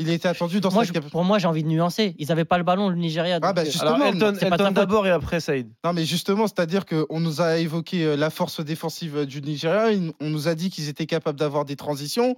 il 0.00 0.08
était 0.08 0.26
attendu 0.26 0.58
dans 0.58 0.72
moi, 0.72 0.84
Pour 1.10 1.22
moi, 1.22 1.38
j'ai 1.38 1.46
envie 1.46 1.62
de 1.62 1.68
nuoncer. 1.68 2.14
Ils 2.18 2.28
n'avaient 2.28 2.46
pas 2.46 2.56
le 2.56 2.64
ballon, 2.64 2.88
le 2.88 2.96
Nigeria. 2.96 3.38
Ah 3.42 3.52
bah 3.52 3.62
justement, 3.66 3.96
Alors, 3.96 4.06
Elton, 4.06 4.70
d'abord 4.70 5.06
et 5.06 5.10
après 5.10 5.40
Saïd. 5.40 5.68
Non, 5.84 5.92
mais 5.92 6.06
justement, 6.06 6.46
c'est-à-dire 6.46 6.86
qu'on 6.86 7.20
nous 7.20 7.42
a 7.42 7.58
évoqué 7.58 8.04
euh, 8.04 8.16
la 8.16 8.30
force 8.30 8.64
défensive 8.64 9.26
du 9.26 9.42
Nigeria. 9.42 9.94
On 10.18 10.30
nous 10.30 10.48
a 10.48 10.54
dit 10.54 10.70
qu'ils 10.70 10.88
étaient 10.88 11.04
capables 11.04 11.38
d'avoir 11.38 11.66
des 11.66 11.76
transitions. 11.76 12.36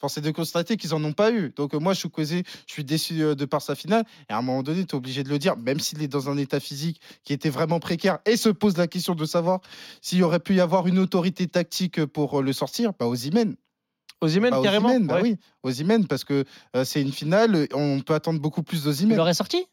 Force 0.00 0.18
est 0.18 0.20
de 0.20 0.32
constater 0.32 0.76
qu'ils 0.76 0.90
n'en 0.90 1.04
ont 1.04 1.12
pas 1.12 1.30
eu. 1.30 1.52
Donc, 1.54 1.72
euh, 1.72 1.78
moi, 1.78 1.94
Chukwueze, 1.94 2.42
je 2.66 2.72
suis 2.72 2.84
déçu 2.84 3.22
euh, 3.22 3.36
de 3.36 3.44
par 3.44 3.62
sa 3.62 3.76
finale. 3.76 4.02
Et 4.28 4.32
à 4.32 4.38
un 4.38 4.42
moment 4.42 4.64
donné, 4.64 4.84
tu 4.84 4.96
es 4.96 4.98
obligé 4.98 5.22
de 5.22 5.28
le 5.28 5.38
dire, 5.38 5.56
même 5.56 5.78
s'il 5.78 6.02
est 6.02 6.08
dans 6.08 6.28
un 6.28 6.36
état 6.36 6.58
physique 6.58 7.00
qui 7.22 7.32
était 7.32 7.50
vraiment 7.50 7.78
précaire 7.78 8.18
et 8.26 8.36
se 8.36 8.48
pose 8.48 8.76
la 8.76 8.88
question 8.88 9.14
de 9.14 9.24
savoir 9.24 9.60
s'il 10.02 10.18
y 10.18 10.22
aurait 10.24 10.40
pu 10.40 10.56
y 10.56 10.60
avoir 10.60 10.88
une 10.88 10.98
autorité 10.98 11.46
tactique 11.46 12.04
pour 12.04 12.42
le 12.42 12.52
sortir, 12.52 12.92
pas 12.92 13.06
aux 13.06 13.14
Imen. 13.14 13.54
Ozymen, 14.20 14.50
bah, 14.50 14.60
carrément 14.62 14.98
bah 15.00 15.18
oui, 15.22 15.36
Ozymen, 15.62 16.06
parce 16.06 16.24
que 16.24 16.44
euh, 16.74 16.84
c'est 16.84 17.02
une 17.02 17.12
finale, 17.12 17.68
on 17.74 18.00
peut 18.00 18.14
attendre 18.14 18.40
beaucoup 18.40 18.62
plus 18.62 18.84
d'Ozymen. 18.84 19.16
Il 19.16 19.20
aurait 19.20 19.34
sorti? 19.34 19.66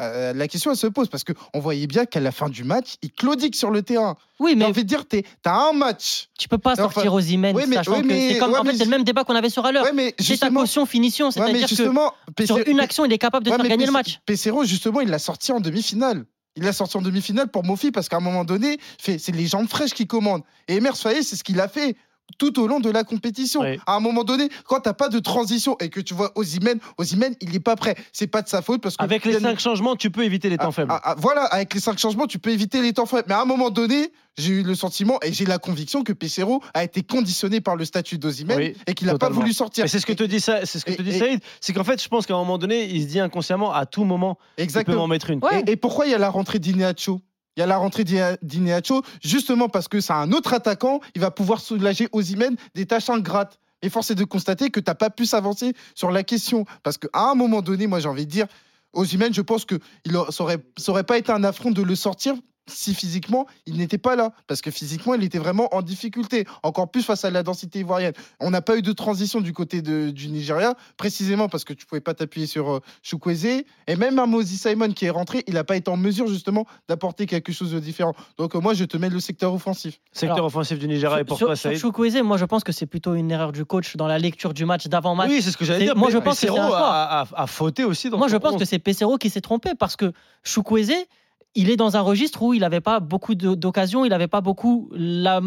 Euh, 0.00 0.32
la 0.32 0.48
question 0.48 0.70
elle 0.70 0.78
se 0.78 0.86
pose 0.86 1.08
parce 1.08 1.24
qu'on 1.24 1.60
voyait 1.60 1.86
bien 1.86 2.06
qu'à 2.06 2.20
la 2.20 2.32
fin 2.32 2.48
du 2.48 2.64
match, 2.64 2.94
il 3.02 3.12
claudique 3.12 3.54
sur 3.54 3.70
le 3.70 3.82
terrain. 3.82 4.16
Oui, 4.38 4.54
mais. 4.54 4.64
J'ai 4.64 4.70
envie 4.70 4.84
de 4.84 4.88
dire, 4.88 5.04
t'as 5.42 5.68
un 5.68 5.72
match. 5.72 6.28
Tu 6.38 6.48
peux 6.48 6.58
pas 6.58 6.76
sortir 6.76 7.12
aux 7.12 7.20
Imen, 7.20 7.54
oui, 7.54 7.64
sachant 7.72 8.00
que 8.00 8.08
c'est 8.08 8.38
comme. 8.38 8.54
en 8.54 8.64
fait, 8.64 8.76
c'est 8.76 8.84
le 8.84 8.90
même 8.90 9.04
débat 9.04 9.24
qu'on 9.24 9.34
avait 9.34 9.50
sur 9.50 9.66
à 9.66 9.72
l'heure. 9.72 9.86
c'est 10.18 10.36
sa 10.36 10.50
caution 10.50 10.86
finition. 10.86 11.30
C'est-à-dire 11.30 11.68
que 11.68 12.46
sur 12.46 12.58
une 12.66 12.80
action, 12.80 13.04
il 13.04 13.12
est 13.12 13.18
capable 13.18 13.44
de 13.44 13.50
faire 13.50 13.62
gagner 13.62 13.86
le 13.86 13.92
match. 13.92 14.20
Pesero, 14.26 14.64
justement, 14.64 15.00
il 15.00 15.08
l'a 15.08 15.18
sorti 15.18 15.52
en 15.52 15.60
demi-finale. 15.60 16.24
Il 16.56 16.64
l'a 16.64 16.72
sorti 16.72 16.96
en 16.96 17.02
demi-finale 17.02 17.48
pour 17.48 17.64
Mofi 17.64 17.92
parce 17.92 18.08
qu'à 18.08 18.16
un 18.16 18.20
moment 18.20 18.44
donné, 18.44 18.78
c'est 18.98 19.28
les 19.28 19.46
jambes 19.46 19.68
fraîches 19.68 19.94
qui 19.94 20.06
commandent. 20.06 20.42
Et 20.66 20.76
Emers 20.76 20.96
Faye, 20.96 21.22
c'est 21.22 21.36
ce 21.36 21.44
qu'il 21.44 21.60
a 21.60 21.68
fait 21.68 21.96
tout 22.38 22.60
au 22.60 22.66
long 22.66 22.80
de 22.80 22.90
la 22.90 23.04
compétition. 23.04 23.62
À 23.86 23.94
un 23.94 24.00
moment 24.00 24.24
donné, 24.24 24.48
quand 24.64 24.80
t'as 24.80 24.92
pas 24.92 25.08
de 25.08 25.18
transition 25.18 25.76
et 25.80 25.88
que 25.88 26.00
tu 26.00 26.14
vois 26.14 26.32
Ozymen, 26.34 26.78
Ozymen, 26.98 27.34
il 27.40 27.54
est 27.54 27.60
pas 27.60 27.76
prêt. 27.76 27.96
C'est 28.12 28.26
pas 28.26 28.42
de 28.42 28.48
sa 28.48 28.62
faute 28.62 28.82
parce 28.82 28.96
que 28.96 29.04
avec 29.04 29.24
les 29.24 29.38
cinq 29.38 29.58
changements, 29.60 29.96
tu 29.96 30.10
peux 30.10 30.24
éviter 30.24 30.48
les 30.48 30.58
temps 30.58 30.68
ah, 30.68 30.72
faibles. 30.72 30.92
Ah, 30.92 31.00
ah, 31.04 31.14
voilà, 31.18 31.44
avec 31.44 31.74
les 31.74 31.80
cinq 31.80 31.98
changements, 31.98 32.26
tu 32.26 32.38
peux 32.38 32.50
éviter 32.50 32.82
les 32.82 32.92
temps 32.92 33.06
faibles. 33.06 33.24
Mais 33.28 33.34
à 33.34 33.42
un 33.42 33.46
moment 33.46 33.70
donné, 33.70 34.12
j'ai 34.36 34.52
eu 34.52 34.62
le 34.62 34.74
sentiment 34.74 35.18
et 35.22 35.32
j'ai 35.32 35.44
la 35.44 35.58
conviction 35.58 36.02
que 36.02 36.12
Pesero 36.12 36.62
a 36.74 36.84
été 36.84 37.02
conditionné 37.02 37.60
par 37.60 37.76
le 37.76 37.84
statut 37.84 38.18
d'Ozymen 38.18 38.72
et 38.86 38.94
qu'il 38.94 39.06
n'a 39.06 39.18
pas 39.18 39.28
voulu 39.28 39.52
sortir. 39.52 39.88
C'est 39.88 39.98
ce 39.98 40.06
que 40.06 40.12
te 40.12 40.24
dit 40.24 40.40
ça, 40.40 40.64
c'est 40.66 40.78
ce 40.78 40.84
que 40.84 40.92
te 40.92 41.02
dit 41.02 41.18
Saïd, 41.18 41.40
c'est 41.60 41.72
qu'en 41.72 41.84
fait, 41.84 42.02
je 42.02 42.08
pense 42.08 42.26
qu'à 42.26 42.34
un 42.34 42.38
moment 42.38 42.58
donné, 42.58 42.88
il 42.90 43.02
se 43.02 43.06
dit 43.06 43.20
inconsciemment 43.20 43.72
à 43.72 43.86
tout 43.86 44.04
moment, 44.04 44.38
Exactement. 44.56 44.92
il 44.92 44.96
peut 44.96 45.00
m'en 45.00 45.08
mettre 45.08 45.30
une. 45.30 45.40
Et, 45.66 45.76
pourquoi 45.76 46.06
il 46.06 46.12
y 46.12 46.14
a 46.14 46.18
la 46.18 46.28
rentrée 46.28 46.58
d'Ineacho 46.58 47.20
il 47.56 47.60
y 47.60 47.62
a 47.62 47.66
la 47.66 47.76
rentrée 47.76 48.04
d'Ineacho, 48.42 49.02
justement 49.22 49.68
parce 49.68 49.88
que 49.88 50.00
c'est 50.00 50.12
un 50.12 50.32
autre 50.32 50.54
attaquant, 50.54 51.00
il 51.14 51.20
va 51.20 51.30
pouvoir 51.30 51.60
soulager 51.60 52.08
Ozymen 52.12 52.56
des 52.74 52.86
tâches 52.86 53.10
ingrates. 53.10 53.58
Et 53.82 53.88
force 53.88 54.10
est 54.10 54.14
de 54.14 54.24
constater 54.24 54.70
que 54.70 54.78
tu 54.78 54.90
n'as 54.90 54.94
pas 54.94 55.08
pu 55.10 55.24
s'avancer 55.24 55.74
sur 55.94 56.10
la 56.10 56.22
question. 56.22 56.66
Parce 56.82 56.98
qu'à 56.98 57.08
un 57.14 57.34
moment 57.34 57.62
donné, 57.62 57.86
moi 57.86 57.98
j'ai 57.98 58.08
envie 58.08 58.26
de 58.26 58.30
dire, 58.30 58.46
Osimhen, 58.92 59.32
je 59.32 59.40
pense 59.40 59.64
que 59.64 59.78
ça 60.28 60.44
aurait 60.88 61.04
pas 61.04 61.16
été 61.16 61.32
un 61.32 61.44
affront 61.44 61.70
de 61.70 61.82
le 61.82 61.94
sortir 61.94 62.34
si 62.66 62.94
physiquement 62.94 63.46
il 63.66 63.76
n'était 63.76 63.98
pas 63.98 64.16
là. 64.16 64.32
Parce 64.46 64.60
que 64.60 64.70
physiquement, 64.70 65.14
il 65.14 65.24
était 65.24 65.38
vraiment 65.38 65.74
en 65.74 65.82
difficulté, 65.82 66.46
encore 66.62 66.90
plus 66.90 67.02
face 67.02 67.24
à 67.24 67.30
la 67.30 67.42
densité 67.42 67.80
ivoirienne. 67.80 68.12
On 68.38 68.50
n'a 68.50 68.62
pas 68.62 68.76
eu 68.76 68.82
de 68.82 68.92
transition 68.92 69.40
du 69.40 69.52
côté 69.52 69.82
du 69.82 70.28
Nigeria, 70.28 70.74
précisément 70.96 71.48
parce 71.48 71.64
que 71.64 71.72
tu 71.72 71.86
pouvais 71.86 72.00
pas 72.00 72.14
t'appuyer 72.14 72.46
sur 72.46 72.70
euh, 72.70 72.80
Chukwueze. 73.02 73.64
Et 73.86 73.96
même 73.96 74.18
un 74.18 74.26
Moses 74.26 74.46
Simon 74.46 74.92
qui 74.92 75.06
est 75.06 75.10
rentré, 75.10 75.44
il 75.46 75.54
n'a 75.54 75.64
pas 75.64 75.76
été 75.76 75.90
en 75.90 75.96
mesure 75.96 76.26
justement 76.26 76.66
d'apporter 76.88 77.26
quelque 77.26 77.52
chose 77.52 77.72
de 77.72 77.80
différent. 77.80 78.14
Donc 78.38 78.54
euh, 78.54 78.60
moi, 78.60 78.74
je 78.74 78.84
te 78.84 78.96
mets 78.96 79.08
le 79.08 79.20
secteur 79.20 79.52
offensif. 79.52 80.00
Secteur 80.12 80.44
offensif 80.44 80.78
du 80.78 80.88
Nigeria 80.88 81.20
et 81.20 81.24
pourquoi 81.24 81.56
ça 81.56 81.74
Chukwueze, 81.74 82.22
moi 82.22 82.36
je 82.36 82.44
pense 82.44 82.64
que 82.64 82.72
c'est 82.72 82.86
plutôt 82.86 83.14
une 83.14 83.30
erreur 83.30 83.52
du 83.52 83.64
coach 83.64 83.96
dans 83.96 84.06
la 84.06 84.18
lecture 84.18 84.54
du 84.54 84.64
match 84.64 84.86
d'avant-match. 84.88 85.30
Oui, 85.30 85.42
c'est 85.42 85.50
ce 85.50 85.56
que 85.56 85.64
j'allais 85.64 85.84
dire. 85.84 85.96
Moi, 85.96 86.10
je 86.10 86.18
pense 86.18 86.40
que 86.40 86.46
c'est 86.46 86.58
a, 86.58 87.26
a, 87.34 87.46
fauté 87.46 87.84
aussi. 87.84 88.10
Dans 88.10 88.18
moi, 88.18 88.28
je 88.28 88.36
pense 88.36 88.56
que 88.56 88.64
c'est 88.64 88.78
Pesero 88.78 89.18
qui 89.18 89.30
s'est 89.30 89.40
trompé 89.40 89.70
parce 89.78 89.96
que 89.96 90.12
Chukwueze, 90.44 90.92
il 91.54 91.68
est 91.68 91.76
dans 91.76 91.96
un 91.96 92.00
registre 92.00 92.42
où 92.42 92.54
il 92.54 92.60
n'avait 92.60 92.80
pas 92.80 93.00
beaucoup 93.00 93.34
d'occasions, 93.34 94.04
il 94.04 94.10
n'avait 94.10 94.28
pas 94.28 94.40
beaucoup 94.40 94.88
la, 94.92 95.40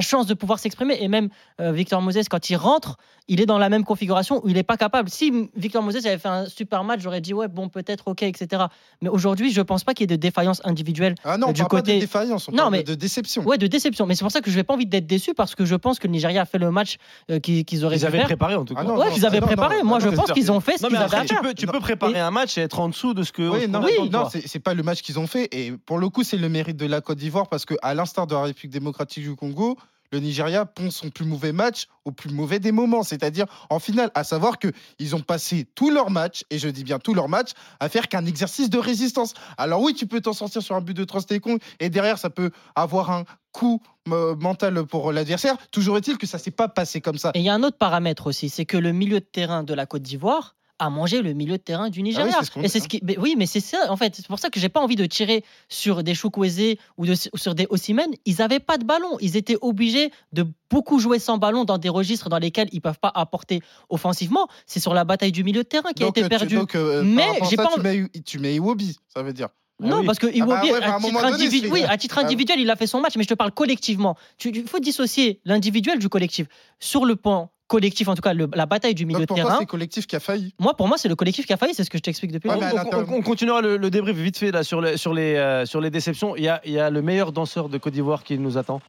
chance 0.00 0.26
de 0.26 0.34
pouvoir 0.34 0.58
s'exprimer. 0.58 0.96
Et 1.00 1.08
même 1.08 1.28
euh, 1.60 1.72
Victor 1.72 2.00
Moses, 2.00 2.28
quand 2.30 2.48
il 2.48 2.56
rentre, 2.56 2.96
il 3.28 3.40
est 3.40 3.46
dans 3.46 3.58
la 3.58 3.68
même 3.68 3.84
configuration 3.84 4.40
où 4.42 4.48
il 4.48 4.54
n'est 4.54 4.62
pas 4.62 4.78
capable. 4.78 5.10
Si 5.10 5.50
Victor 5.54 5.82
Moses 5.82 6.06
avait 6.06 6.18
fait 6.18 6.28
un 6.28 6.46
super 6.46 6.84
match, 6.84 7.00
j'aurais 7.00 7.20
dit 7.20 7.34
ouais, 7.34 7.48
bon, 7.48 7.68
peut-être, 7.68 8.08
ok, 8.08 8.22
etc. 8.22 8.64
Mais 9.02 9.10
aujourd'hui, 9.10 9.52
je 9.52 9.60
ne 9.60 9.64
pense 9.64 9.84
pas 9.84 9.92
qu'il 9.92 10.04
y 10.04 10.12
ait 10.12 10.16
de 10.16 10.20
défaillance 10.20 10.62
individuelle. 10.64 11.14
Ah 11.22 11.36
non, 11.36 11.48
on 11.48 11.52
du 11.52 11.62
côté... 11.64 11.92
pas 11.92 11.96
de 11.96 12.00
défaillance, 12.00 12.48
on 12.48 12.52
non, 12.52 12.70
mais... 12.70 12.82
de 12.82 12.94
déception. 12.94 13.42
Ouais, 13.44 13.58
de 13.58 13.66
déception. 13.66 14.06
Mais 14.06 14.14
c'est 14.14 14.24
pour 14.24 14.32
ça 14.32 14.40
que 14.40 14.50
je 14.50 14.56
n'ai 14.56 14.64
pas 14.64 14.72
envie 14.72 14.86
d'être 14.86 15.06
déçu 15.06 15.34
parce 15.34 15.54
que 15.54 15.66
je 15.66 15.74
pense 15.74 15.98
que 15.98 16.06
le 16.06 16.12
Nigeria 16.12 16.42
a 16.42 16.44
fait 16.46 16.58
le 16.58 16.70
match 16.70 16.96
euh, 17.30 17.40
qu'ils 17.40 17.84
auraient 17.84 17.96
ils 17.96 18.06
avaient 18.06 18.22
préparé 18.22 18.54
en 18.54 18.64
tout 18.64 18.74
cas. 18.74 18.84
Ah 18.86 18.92
ouais, 18.94 19.08
ils 19.16 19.26
avaient 19.26 19.40
ah 19.42 19.46
préparé. 19.46 19.82
Moi, 19.82 19.98
je 20.00 20.08
pense 20.08 20.32
qu'ils 20.32 20.50
ont 20.50 20.60
fait 20.60 20.78
ce 20.78 20.86
qu'ils 20.86 20.96
avaient 20.96 21.14
à 21.14 21.24
faire. 21.24 21.54
Tu 21.54 21.66
peux 21.66 21.80
préparer 21.80 22.20
un 22.20 22.30
match 22.30 22.56
et 22.56 22.62
être 22.62 22.80
en 22.80 22.88
dessous 22.88 23.12
de 23.12 23.22
ce 23.22 23.32
que. 23.32 23.42
Oui, 23.42 23.68
non, 23.68 23.82
non, 24.10 24.28
c'est 24.30 24.58
pas 24.58 24.72
le 24.72 24.82
match 24.82 25.02
qu'ils 25.02 25.18
ont 25.18 25.26
fait. 25.26 25.41
Et 25.50 25.72
pour 25.72 25.98
le 25.98 26.08
coup, 26.08 26.22
c'est 26.22 26.36
le 26.36 26.48
mérite 26.48 26.76
de 26.76 26.86
la 26.86 27.00
Côte 27.00 27.18
d'Ivoire 27.18 27.48
parce 27.48 27.64
qu'à 27.64 27.94
l'instar 27.94 28.26
de 28.26 28.34
la 28.34 28.42
République 28.42 28.72
démocratique 28.72 29.24
du 29.24 29.34
Congo, 29.34 29.76
le 30.12 30.20
Nigeria 30.20 30.66
pond 30.66 30.90
son 30.90 31.08
plus 31.08 31.24
mauvais 31.24 31.52
match 31.52 31.86
au 32.04 32.12
plus 32.12 32.30
mauvais 32.30 32.60
des 32.60 32.70
moments, 32.70 33.02
c'est-à-dire 33.02 33.46
en 33.70 33.78
finale, 33.78 34.10
à 34.14 34.24
savoir 34.24 34.58
qu'ils 34.58 35.16
ont 35.16 35.20
passé 35.20 35.66
tout 35.74 35.90
leur 35.90 36.10
match, 36.10 36.44
et 36.50 36.58
je 36.58 36.68
dis 36.68 36.84
bien 36.84 36.98
tout 36.98 37.14
leur 37.14 37.28
match, 37.28 37.52
à 37.80 37.88
faire 37.88 38.08
qu'un 38.08 38.26
exercice 38.26 38.68
de 38.68 38.78
résistance. 38.78 39.32
Alors 39.56 39.80
oui, 39.80 39.94
tu 39.94 40.06
peux 40.06 40.20
t'en 40.20 40.34
sortir 40.34 40.62
sur 40.62 40.76
un 40.76 40.82
but 40.82 40.94
de 40.94 41.04
Trostekong, 41.04 41.58
et 41.80 41.88
derrière, 41.88 42.18
ça 42.18 42.28
peut 42.28 42.50
avoir 42.76 43.10
un 43.10 43.24
coup 43.52 43.80
euh, 44.08 44.36
mental 44.36 44.84
pour 44.84 45.12
l'adversaire. 45.12 45.56
Toujours 45.70 45.96
est-il 45.96 46.18
que 46.18 46.26
ça 46.26 46.38
s'est 46.38 46.50
pas 46.50 46.68
passé 46.68 47.00
comme 47.00 47.18
ça. 47.18 47.30
Et 47.34 47.40
il 47.40 47.44
y 47.44 47.48
a 47.48 47.54
un 47.54 47.62
autre 47.62 47.78
paramètre 47.78 48.26
aussi, 48.26 48.48
c'est 48.50 48.66
que 48.66 48.76
le 48.76 48.92
milieu 48.92 49.20
de 49.20 49.24
terrain 49.24 49.62
de 49.62 49.74
la 49.74 49.86
Côte 49.86 50.02
d'Ivoire, 50.02 50.56
à 50.82 50.90
manger 50.90 51.22
le 51.22 51.32
milieu 51.32 51.52
de 51.52 51.62
terrain 51.62 51.90
du 51.90 52.00
ah 52.00 52.02
Nigeria. 52.02 52.38
oui, 52.56 52.64
et 52.64 52.68
c'est 52.68 52.80
ce 52.80 52.88
qui, 52.88 53.00
oui, 53.18 53.36
mais 53.38 53.46
c'est 53.46 53.60
ça 53.60 53.78
en 53.88 53.96
fait. 53.96 54.16
C'est 54.16 54.26
pour 54.26 54.40
ça 54.40 54.50
que 54.50 54.58
j'ai 54.58 54.68
pas 54.68 54.80
envie 54.80 54.96
de 54.96 55.06
tirer 55.06 55.44
sur 55.68 56.02
des 56.02 56.12
Chukwueze 56.12 56.76
ou, 56.98 57.06
sur 57.14 57.54
des 57.54 57.68
Osimhen. 57.70 58.10
Ils 58.24 58.36
n'avaient 58.38 58.58
pas 58.58 58.78
de 58.78 58.84
ballon. 58.84 59.16
Ils 59.20 59.36
étaient 59.36 59.56
obligés 59.60 60.10
de 60.32 60.44
beaucoup 60.70 60.98
jouer 60.98 61.20
sans 61.20 61.38
ballon 61.38 61.64
dans 61.64 61.78
des 61.78 61.88
registres 61.88 62.28
dans 62.28 62.38
lesquels 62.38 62.68
ils 62.72 62.80
peuvent 62.80 62.98
pas 62.98 63.12
apporter 63.14 63.60
offensivement. 63.90 64.48
C'est 64.66 64.80
sur 64.80 64.92
la 64.92 65.04
bataille 65.04 65.30
du 65.30 65.44
milieu 65.44 65.62
de 65.62 65.68
terrain 65.68 65.92
qui 65.92 66.02
a 66.02 66.08
été 66.08 66.28
perdue. 66.28 66.58
Euh, 66.74 67.02
mais 67.04 67.28
j'ai 67.48 67.56
pas. 67.56 67.70
Tu 67.74 67.80
mets, 67.80 68.08
tu 68.24 68.38
mets 68.40 68.56
Iwobi, 68.56 68.96
ça 69.06 69.22
veut 69.22 69.32
dire. 69.32 69.50
Non, 69.78 70.00
ah 70.00 70.06
parce 70.06 70.18
que 70.18 70.26
Iwobi, 70.26 70.70
ah 70.72 70.80
bah 70.80 70.96
à, 70.96 71.00
titre 71.00 71.24
individuel, 71.24 71.72
oui, 71.72 71.84
à 71.84 71.96
titre 71.96 72.18
individuel, 72.18 72.60
il 72.60 72.70
a 72.70 72.76
fait 72.76 72.86
son 72.88 73.00
match, 73.00 73.14
mais 73.16 73.22
je 73.22 73.28
te 73.28 73.34
parle 73.34 73.52
collectivement. 73.52 74.16
Il 74.44 74.66
faut 74.66 74.80
dissocier 74.80 75.40
l'individuel 75.44 76.00
du 76.00 76.08
collectif. 76.08 76.48
Sur 76.80 77.04
le 77.04 77.14
point 77.16 77.50
collectif, 77.72 78.08
en 78.08 78.14
tout 78.14 78.20
cas 78.20 78.34
la 78.34 78.66
bataille 78.66 78.94
du 78.94 79.06
milieu 79.06 79.20
de 79.20 79.24
terrain. 79.24 79.54
c'est 79.54 79.60
le 79.60 79.66
collectif 79.66 80.06
qui 80.06 80.14
a 80.14 80.20
failli. 80.20 80.52
Moi, 80.58 80.74
pour 80.74 80.88
moi, 80.88 80.98
c'est 80.98 81.08
le 81.08 81.16
collectif 81.16 81.46
qui 81.46 81.54
a 81.54 81.56
failli, 81.56 81.72
c'est 81.74 81.84
ce 81.84 81.90
que 81.90 81.96
je 81.96 82.02
t'explique 82.02 82.30
depuis. 82.32 82.50
on, 82.50 83.22
continuera 83.22 83.62
le, 83.62 83.90
débrief 83.90 84.16
vite 84.16 84.36
fait 84.36 84.50
là, 84.50 84.62
sur, 84.62 84.80
les, 84.80 84.96
sur, 84.96 85.14
les, 85.14 85.36
euh, 85.36 85.64
sur 85.64 85.80
les 85.80 85.90
déceptions. 85.90 86.36
Il 86.36 86.44
y, 86.44 86.48
a, 86.48 86.60
il 86.64 86.72
y 86.72 86.78
a 86.78 86.90
le 86.90 87.00
meilleur 87.00 87.32
danseur 87.32 87.68
de 87.68 87.78
Côte 87.78 87.94
d'Ivoire 87.94 88.24
qui 88.24 88.38
nous 88.38 88.58
attend. 88.58 88.80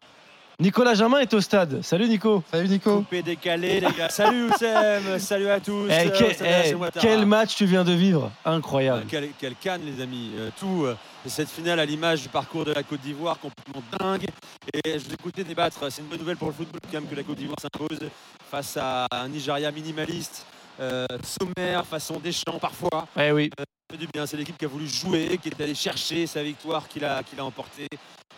Nicolas 0.60 0.94
Jamin 0.94 1.20
est 1.20 1.34
au 1.34 1.42
stade. 1.42 1.82
Salut 1.82 2.08
Nico. 2.08 2.44
Salut 2.52 2.68
Nico. 2.68 2.98
Coupé 2.98 3.22
décalé 3.24 3.80
les 3.80 3.92
gars. 3.98 4.10
Salut 4.10 4.50
Oussem. 4.50 5.02
Salut 5.18 5.50
à 5.50 5.60
tous. 5.60 5.90
Eh, 5.90 6.10
eh, 6.46 6.76
quel 7.00 7.26
match 7.26 7.56
tu 7.56 7.66
viens 7.66 7.84
de 7.84 7.94
vivre. 7.94 8.32
Incroyable. 8.46 9.06
quel, 9.10 9.30
quel 9.40 9.56
canne 9.56 9.82
les 9.86 10.04
amis. 10.04 10.32
Euh, 10.38 10.50
tout 10.60 10.86
euh, 10.86 10.96
cette 11.30 11.50
finale 11.50 11.80
à 11.80 11.86
l'image 11.86 12.22
du 12.22 12.30
parcours 12.30 12.66
de 12.66 12.74
la 12.74 12.84
Côte 12.84 13.02
d'Ivoire 13.02 13.40
complètement 13.40 13.82
dingue. 13.98 14.26
Et 14.74 15.00
je 15.00 15.06
vous 15.06 15.14
écoutais 15.14 15.44
débattre. 15.44 15.92
C'est 15.92 16.02
une 16.02 16.08
bonne 16.08 16.20
nouvelle 16.20 16.38
pour 16.38 16.48
le 16.48 16.54
football 16.54 16.82
quand 16.84 17.02
même 17.02 17.10
que 17.10 17.16
la 17.16 17.24
Côte 17.24 17.38
d'Ivoire 17.38 17.60
s'impose 17.60 18.00
face 18.50 18.78
à 18.78 19.08
un 19.12 19.28
Nigeria 19.30 19.72
minimaliste. 19.72 20.46
Euh, 20.80 21.06
sommaire, 21.24 21.86
façon 21.86 22.20
Deschamps 22.20 22.60
parfois. 22.60 23.08
Eh 23.16 23.32
oui. 23.32 23.50
du 23.98 24.08
bien, 24.12 24.26
c'est 24.26 24.38
l'équipe 24.38 24.58
qui 24.58 24.66
a 24.66 24.68
voulu 24.68 24.88
jouer, 24.88 25.38
qui 25.42 25.50
est 25.50 25.62
allée 25.62 25.76
chercher 25.76 26.26
sa 26.26 26.42
victoire, 26.42 26.88
qu'il 26.88 27.06
a, 27.06 27.22
qu'il 27.24 27.40
a 27.40 27.46
emportée. 27.46 27.88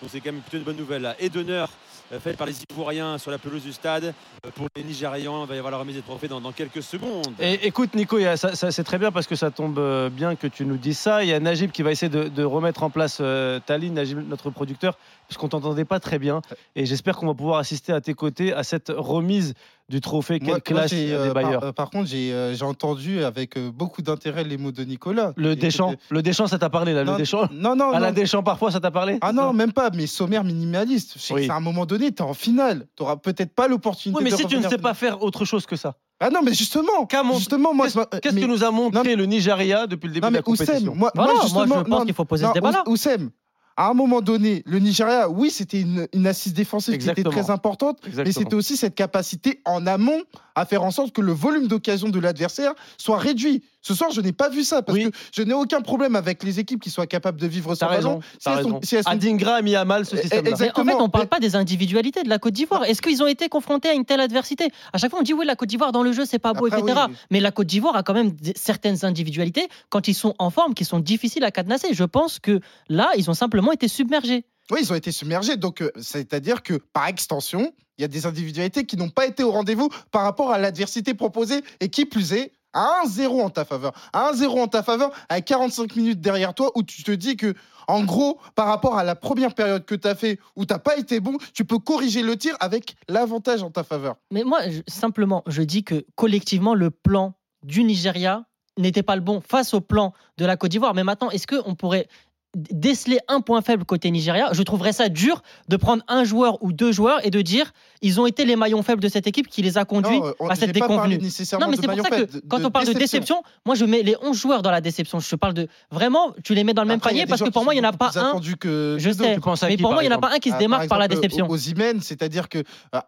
Donc 0.02 0.10
c'est 0.12 0.20
quand 0.20 0.32
même 0.32 0.42
plutôt 0.42 0.58
une 0.58 0.64
bonne 0.64 0.78
nouvelle. 0.78 1.16
Et 1.20 1.30
d'honneur 1.30 1.70
euh, 2.12 2.20
faite 2.20 2.38
par 2.38 2.46
les 2.46 2.54
Ivoiriens 2.70 3.18
sur 3.18 3.32
la 3.32 3.40
pelouse 3.40 3.64
du 3.64 3.74
stade. 3.74 4.14
Euh, 4.46 4.50
pour 4.54 4.68
les 4.76 4.84
Nigérians, 4.84 5.44
il 5.44 5.48
va 5.48 5.56
y 5.56 5.58
avoir 5.58 5.72
la 5.72 5.80
remise 5.80 5.96
des 5.96 6.04
trophées 6.04 6.28
dans, 6.28 6.40
quelques 6.52 6.84
secondes. 6.84 7.34
Et 7.40 7.66
écoute, 7.66 7.96
Nico, 7.96 8.18
c'est 8.54 8.84
très 8.84 9.00
bien 9.00 9.12
parce 9.12 9.26
que 9.26 9.36
ça 9.36 9.50
tombe 9.50 9.80
euh, 9.80 10.10
bien 10.10 10.36
que 10.36 10.46
tu 10.46 10.66
nous 10.66 10.78
dises 10.78 11.00
ça. 11.00 11.24
Il 11.24 11.30
y 11.30 11.34
a 11.34 11.40
Najib 11.40 11.72
qui 11.72 11.82
va 11.82 11.92
essayer 11.92 12.10
de, 12.10 12.44
remettre 12.44 12.84
en 12.84 12.92
place 12.92 13.22
Tali, 13.66 13.90
Najib, 13.90 14.20
notre 14.28 14.52
producteur, 14.52 14.98
puisqu'on 15.28 15.50
t'entendait 15.50 15.86
pas 15.86 16.00
très 16.00 16.20
bien. 16.20 16.42
Et 16.76 16.86
j'espère 16.86 17.18
qu'on 17.18 17.26
va 17.26 17.34
pouvoir 17.34 17.58
assister 17.58 17.92
à 17.92 18.02
tes 18.02 18.14
côtés 18.14 18.54
à 18.54 18.64
cette 18.64 18.92
remise 18.96 19.56
du 19.90 20.02
trophée. 20.02 20.40
Quelle 20.40 20.62
classe 20.62 20.92
des 20.92 21.32
Par, 21.34 21.74
par, 21.74 21.90
contre, 21.90 22.08
j'ai 22.08 22.56
entendu 22.62 23.24
avec 23.24 23.58
beaucoup 23.58 24.04
d'intérêt 24.04 24.44
les 24.44 24.58
mots 24.58 24.72
de 24.72 24.84
Nicolas. 24.84 25.34
Le 25.38 25.56
Deschamps, 25.56 25.96
le 26.10 26.22
Deschamps, 26.22 26.48
ça 26.48 26.60
t'a 26.60 26.70
parlé 26.70 26.94
là, 26.94 27.04
le 27.04 27.18
Deschamps? 27.18 27.48
Non, 27.52 27.76
non, 27.76 27.92
à 27.92 28.00
la 28.00 28.12
Deschamps 28.12 28.44
parfois, 28.44 28.72
ça 28.72 28.80
t'a 28.80 28.92
parlé? 28.92 29.18
Ah 29.22 29.34
non, 29.34 29.54
même 29.54 29.74
pas. 29.74 29.85
Mais 29.94 30.08
sommaire 30.08 30.44
minimaliste. 30.44 31.16
C'est 31.18 31.50
à 31.50 31.56
un 31.56 31.60
moment 31.60 31.86
donné, 31.86 32.12
tu 32.12 32.18
es 32.18 32.22
en 32.22 32.34
finale. 32.34 32.88
Tu 32.96 33.04
n'auras 33.04 33.18
peut-être 33.18 33.54
pas 33.54 33.68
l'opportunité. 33.68 34.18
Oui, 34.18 34.30
mais 34.30 34.36
si 34.36 34.46
tu 34.46 34.58
ne 34.58 34.68
sais 34.68 34.78
pas 34.78 34.94
faire 34.94 35.22
autre 35.24 35.46
chose 35.46 35.66
que 35.66 35.76
ça. 35.76 35.96
Ah 36.20 36.30
non, 36.30 36.42
mais 36.44 36.54
justement, 36.54 37.08
justement 37.34 37.74
moi, 37.74 37.88
qu'est-ce 38.22 38.36
que 38.36 38.46
nous 38.46 38.64
a 38.64 38.72
montré 38.72 39.16
le 39.16 39.26
Nigeria 39.26 39.86
depuis 39.88 40.08
le 40.08 40.14
début 40.14 40.28
de 40.28 40.34
la 40.34 40.42
compétition 40.42 40.96
moi, 40.96 41.12
moi, 41.16 41.28
je 41.46 41.84
pense 41.84 42.06
qu'il 42.06 42.14
faut 42.14 42.26
poser 42.26 42.46
ce 42.48 42.54
débat-là. 42.54 42.84
Oussem, 42.88 43.32
à 43.78 43.90
un 43.90 43.94
moment 43.94 44.22
donné, 44.22 44.64
le 44.66 44.80
Nigeria, 44.80 45.30
oui, 45.30 45.52
c'était 45.52 45.82
une, 45.82 46.28
assise 46.28 46.54
défensive 46.54 46.98
qui 46.98 47.10
était 47.10 47.24
très 47.24 47.50
importante, 47.50 48.00
mais 48.16 48.32
c'était 48.32 48.56
aussi 48.56 48.78
cette 48.78 48.96
capacité 48.96 49.62
en 49.66 49.86
amont 49.88 50.22
à 50.56 50.66
faire 50.66 50.84
en 50.84 50.92
sorte 50.92 51.12
que 51.12 51.22
le 51.22 51.34
volume 51.34 51.68
d'occasion 51.68 52.10
de 52.10 52.20
l'adversaire 52.20 52.74
soit 52.98 53.18
réduit. 53.18 53.64
Ce 53.82 53.94
soir, 53.94 54.10
je 54.12 54.20
n'ai 54.22 54.32
pas 54.32 54.50
vu 54.50 54.64
ça 54.64 54.82
parce 54.82 54.98
que 54.98 55.12
je 55.32 55.44
n'ai 55.44 55.54
aucun 55.54 55.82
problème 55.82 56.16
avec 56.16 56.42
les 56.44 56.60
équipes 56.60 56.82
qui 56.82 56.90
soient 56.90 57.06
capables 57.06 57.40
de 57.40 57.46
vivre 57.46 57.76
sans 57.76 57.88
raison, 57.88 58.20
ballon. 58.44 58.80
Adingra 59.06 59.56
a 59.56 59.62
mis 59.62 59.76
à 59.76 59.86
mal 59.86 60.06
ce 60.06 60.18
système. 60.18 60.48
En 60.52 60.58
fait, 60.58 60.72
on 60.78 61.04
ne 61.04 61.08
parle 61.08 61.28
pas 61.28 61.40
des 61.40 61.56
individualités 61.56 62.24
de 62.24 62.30
la 62.30 62.40
Côte 62.40 62.54
d'Ivoire. 62.54 62.84
Est-ce 62.86 63.02
qu'ils 63.02 63.22
ont 63.22 63.28
été 63.28 63.48
confrontés 63.48 63.90
à 63.90 63.94
une 63.94 64.06
telle 64.06 64.22
adversité? 64.22 64.70
À 64.92 64.98
chaque 64.98 65.12
fois, 65.12 65.20
on 65.20 65.24
dit 65.24 65.34
oui, 65.34 65.46
la 65.46 65.56
Côte 65.56 65.70
d'Ivoire 65.70 65.92
dans 65.92 66.02
le 66.02 66.14
jeu, 66.14 66.26
c'est 66.26 66.40
pas 66.40 66.54
beau, 66.54 66.68
etc. 66.68 67.02
Mais 67.30 67.40
la 67.40 67.52
Côte 67.52 67.68
d'Ivoire 67.68 67.96
a 67.96 68.02
quand 68.02 68.14
même 68.14 68.32
certaines 68.56 69.06
individualités 69.06 69.68
quand 69.90 70.08
ils 70.08 70.16
sont 70.16 70.34
en 70.40 70.50
forme 70.50 70.74
qui 70.74 70.86
sont 70.86 71.00
difficiles 71.00 71.44
à 71.44 71.52
cadenasser. 71.52 71.90
Je 71.92 72.04
pense 72.04 72.40
que 72.40 72.60
là, 72.90 73.12
ils 73.18 73.30
ont 73.30 73.34
simplement 73.36 73.72
été 73.72 73.88
submergés. 73.88 74.46
Oui, 74.72 74.80
ils 74.82 74.92
ont 74.92 74.96
été 74.96 75.12
submergés. 75.12 75.58
Donc, 75.58 75.82
euh, 75.82 75.92
c'est-à-dire 76.00 76.64
que 76.64 76.74
par 76.74 77.08
extension, 77.08 77.72
il 77.98 78.02
y 78.02 78.06
a 78.06 78.08
des 78.08 78.26
individualités 78.26 78.86
qui 78.86 78.98
n'ont 78.98 79.10
pas 79.10 79.26
été 79.26 79.44
au 79.44 79.52
rendez-vous 79.52 79.90
par 80.12 80.24
rapport 80.24 80.52
à 80.52 80.58
l'adversité 80.58 81.14
proposée 81.14 81.64
et 81.80 81.90
qui 81.90 82.06
plus 82.06 82.34
est, 82.34 82.52
à 82.76 83.04
1-0 83.06 83.42
en 83.42 83.50
ta 83.50 83.66
faveur. 83.66 83.94
À 84.14 84.32
1-0 84.34 84.62
en 84.62 84.68
ta 84.68 84.84
faveur, 84.84 85.12
avec 85.30 85.46
45 85.46 85.96
minutes 85.96 86.22
derrière 86.22 86.54
toi, 86.54 86.72
où 86.76 86.84
tu 86.84 87.04
te 87.04 87.12
dis 87.12 87.38
que, 87.38 87.56
en 87.88 88.04
gros, 88.04 88.40
par 88.54 88.68
rapport 88.68 88.98
à 88.98 89.04
la 89.04 89.16
première 89.16 89.56
période 89.56 89.86
que 89.86 89.96
tu 89.96 90.08
as 90.08 90.16
fait, 90.16 90.40
où 90.56 90.66
tu 90.66 90.74
n'as 90.74 90.80
pas 90.80 90.98
été 90.98 91.22
bon, 91.22 91.38
tu 91.54 91.64
peux 91.64 91.80
corriger 91.80 92.22
le 92.22 92.36
tir 92.36 92.56
avec 92.60 92.96
l'avantage 93.08 93.64
en 93.64 93.72
ta 93.72 93.84
faveur. 93.84 94.18
Mais 94.30 94.44
moi, 94.44 94.60
simplement, 94.88 95.44
je 95.48 95.62
dis 95.62 95.84
que 95.84 96.06
collectivement, 96.16 96.76
le 96.76 96.92
plan 96.92 97.34
du 97.64 97.84
Nigeria 97.84 98.46
n'était 98.78 99.04
pas 99.04 99.16
le 99.16 99.22
bon 99.22 99.40
face 99.40 99.74
au 99.74 99.80
plan 99.80 100.14
de 100.38 100.46
la 100.46 100.58
Côte 100.58 100.72
d'Ivoire. 100.72 100.94
Mais 100.94 101.06
maintenant, 101.06 101.30
est-ce 101.30 101.48
qu'on 101.48 101.76
pourrait 101.76 102.08
déceler 102.56 103.20
un 103.28 103.42
point 103.42 103.62
faible 103.62 103.86
côté 103.86 104.10
Nigeria, 104.10 104.50
je 104.54 104.64
trouverais 104.64 104.94
ça 104.94 105.10
dur 105.10 105.42
de 105.68 105.78
prendre 105.78 106.04
un 106.08 106.24
joueur 106.24 106.64
ou 106.64 106.72
deux 106.72 106.92
joueurs 106.92 107.26
et 107.26 107.30
de 107.30 107.42
dire 107.42 107.72
ils 108.02 108.20
ont 108.20 108.26
été 108.26 108.46
les 108.46 108.56
maillons 108.56 108.82
faibles 108.82 109.02
de 109.02 109.08
cette 109.08 109.28
équipe 109.28 109.48
qui 109.48 109.62
les 109.62 109.78
a 109.78 109.86
conduits 109.86 110.20
à 110.50 110.56
cette 110.56 110.72
déconvenue. 110.72 111.18
Non, 111.18 111.68
mais 111.70 111.78
c'est 111.78 111.88
pour 111.88 112.02
ça 112.02 112.10
que 112.10 112.40
quand 112.48 112.64
on 112.64 112.72
parle 112.72 112.88
de 112.88 112.94
déception, 112.94 113.44
moi 113.66 113.76
je 113.76 113.86
mets 113.86 114.04
les 114.04 114.16
11 114.22 114.38
joueurs 114.38 114.62
dans 114.62 114.72
la 114.72 114.82
déception. 114.82 115.20
Je 115.20 115.36
parle 115.36 115.54
de 115.54 115.68
vraiment, 115.92 116.34
tu 116.44 116.56
les 116.56 116.64
mets 116.64 116.74
dans 116.74 116.84
le 116.84 116.88
même 116.88 117.02
panier 117.02 117.26
parce 117.26 117.42
que 117.42 117.50
pour 117.50 117.64
moi 117.64 117.74
il 117.74 117.80
n'y 117.80 117.86
en 117.86 117.90
a 117.90 117.94
pas 117.94 118.12
un. 118.18 118.40
Que 118.60 118.96
je 119.00 119.12
sais, 119.12 119.38
mais 119.68 119.78
pour 119.78 119.94
moi 119.94 120.04
il 120.04 120.08
n'y 120.08 120.14
en 120.14 120.18
a 120.18 120.22
pas 120.22 120.32
un 120.34 120.38
qui 120.38 120.50
se 120.50 120.56
ah, 120.56 120.60
démarque 120.60 120.88
par 120.88 121.00
la 121.00 121.08
déception. 121.08 121.50
Aux 121.50 121.58
c'est-à-dire 121.58 122.48
que 122.48 122.64
ah, 122.92 123.08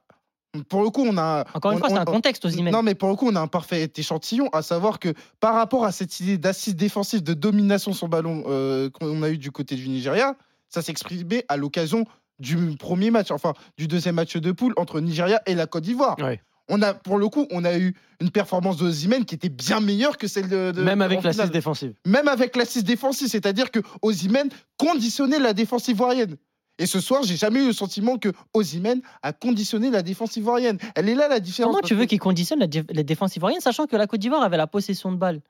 pour 0.63 0.84
le 0.84 0.89
coup, 0.89 1.06
on 1.06 1.17
a. 1.17 1.46
Encore 1.54 1.72
une 1.72 1.80
fois, 1.80 1.89
c'est 1.89 1.98
un 1.98 2.06
contexte 2.06 2.46
aux 2.46 2.50
emails. 2.50 2.72
Non, 2.74 2.84
mais 2.84 2.96
pour 2.96 3.10
le 3.10 3.15
coup, 3.15 3.28
on 3.28 3.36
a 3.36 3.41
un 3.41 3.48
parfait 3.48 3.91
échantillon, 3.96 4.50
à 4.54 4.62
savoir 4.62 5.00
que 5.00 5.13
par 5.39 5.56
rapport 5.56 5.86
à 5.86 5.91
cette 5.91 6.20
idée 6.20 6.38
d'assise 6.38 6.76
défensive, 6.76 7.24
de 7.24 7.34
domination 7.34 7.93
sur 7.93 8.08
ballon 8.08 8.43
euh, 8.48 8.89
qu'on 8.89 9.24
a 9.24 9.30
eu 9.30 9.38
du 9.38 9.52
côté 9.52 9.76
du 9.76 9.88
Nigeria, 9.89 10.36
ça 10.70 10.82
s'exprimait 10.82 11.46
à 11.48 11.58
l'occasion 11.58 12.06
du 12.39 12.58
premier 12.78 13.12
match, 13.12 13.32
enfin 13.32 13.54
du 13.78 13.88
deuxième 13.88 14.15
match 14.15 14.38
de 14.38 14.52
poule 14.52 14.74
entre 14.78 15.00
Nigeria 15.00 15.41
et 15.46 15.56
la 15.56 15.65
Côte 15.65 15.84
d'Ivoire. 15.84 16.17
On 16.70 16.82
a, 16.82 16.93
pour 16.93 17.17
le 17.17 17.30
coup, 17.30 17.48
on 17.52 17.63
a 17.63 17.78
eu 17.78 17.96
une 18.20 18.30
performance 18.30 18.76
de 18.78 18.86
Ozymen 18.88 19.24
qui 19.24 19.36
était 19.36 19.50
bien 19.50 19.80
meilleure 19.80 20.17
que 20.17 20.28
celle 20.28 20.50
de. 20.50 20.74
Même 20.82 21.02
avec 21.02 21.24
l'assise 21.24 21.50
défensive. 21.50 21.93
Même 22.06 22.28
avec 22.28 22.58
l'assise 22.58 22.84
défensive, 22.84 23.30
c'est-à-dire 23.30 23.72
que 23.72 23.80
Ozymen 24.02 24.50
conditionnait 24.76 25.39
la 25.39 25.54
défense 25.54 25.88
ivoirienne. 25.88 26.36
Et 26.80 26.86
ce 26.86 27.00
soir, 27.00 27.24
j'ai 27.24 27.36
jamais 27.36 27.63
eu 27.63 27.68
le 27.68 27.74
sentiment 27.74 28.18
que 28.18 28.32
Ozymen 28.54 29.02
a 29.24 29.34
conditionné 29.34 29.90
la 29.90 30.04
défense 30.04 30.36
ivoirienne. 30.36 30.78
Elle 30.96 31.10
est 31.10 31.16
là 31.16 31.28
la 31.28 31.40
différence. 31.40 31.76
Comment 31.76 31.88
tu 31.88 31.96
veux 31.96 32.06
qu'il 32.06 32.20
conditionne 32.20 32.60
la, 32.60 32.68
la, 32.90 33.04
défense 33.04 33.36
ivoirienne, 33.36 33.62
sachant 33.62 33.88
que 33.88 33.96
la 33.96 34.08
Côte 34.08 34.20
d'Ivoire 34.20 34.44
avait 34.44 34.58
la 34.58 34.68
possession 34.68 35.12
de 35.12 35.18
balle 35.18 35.42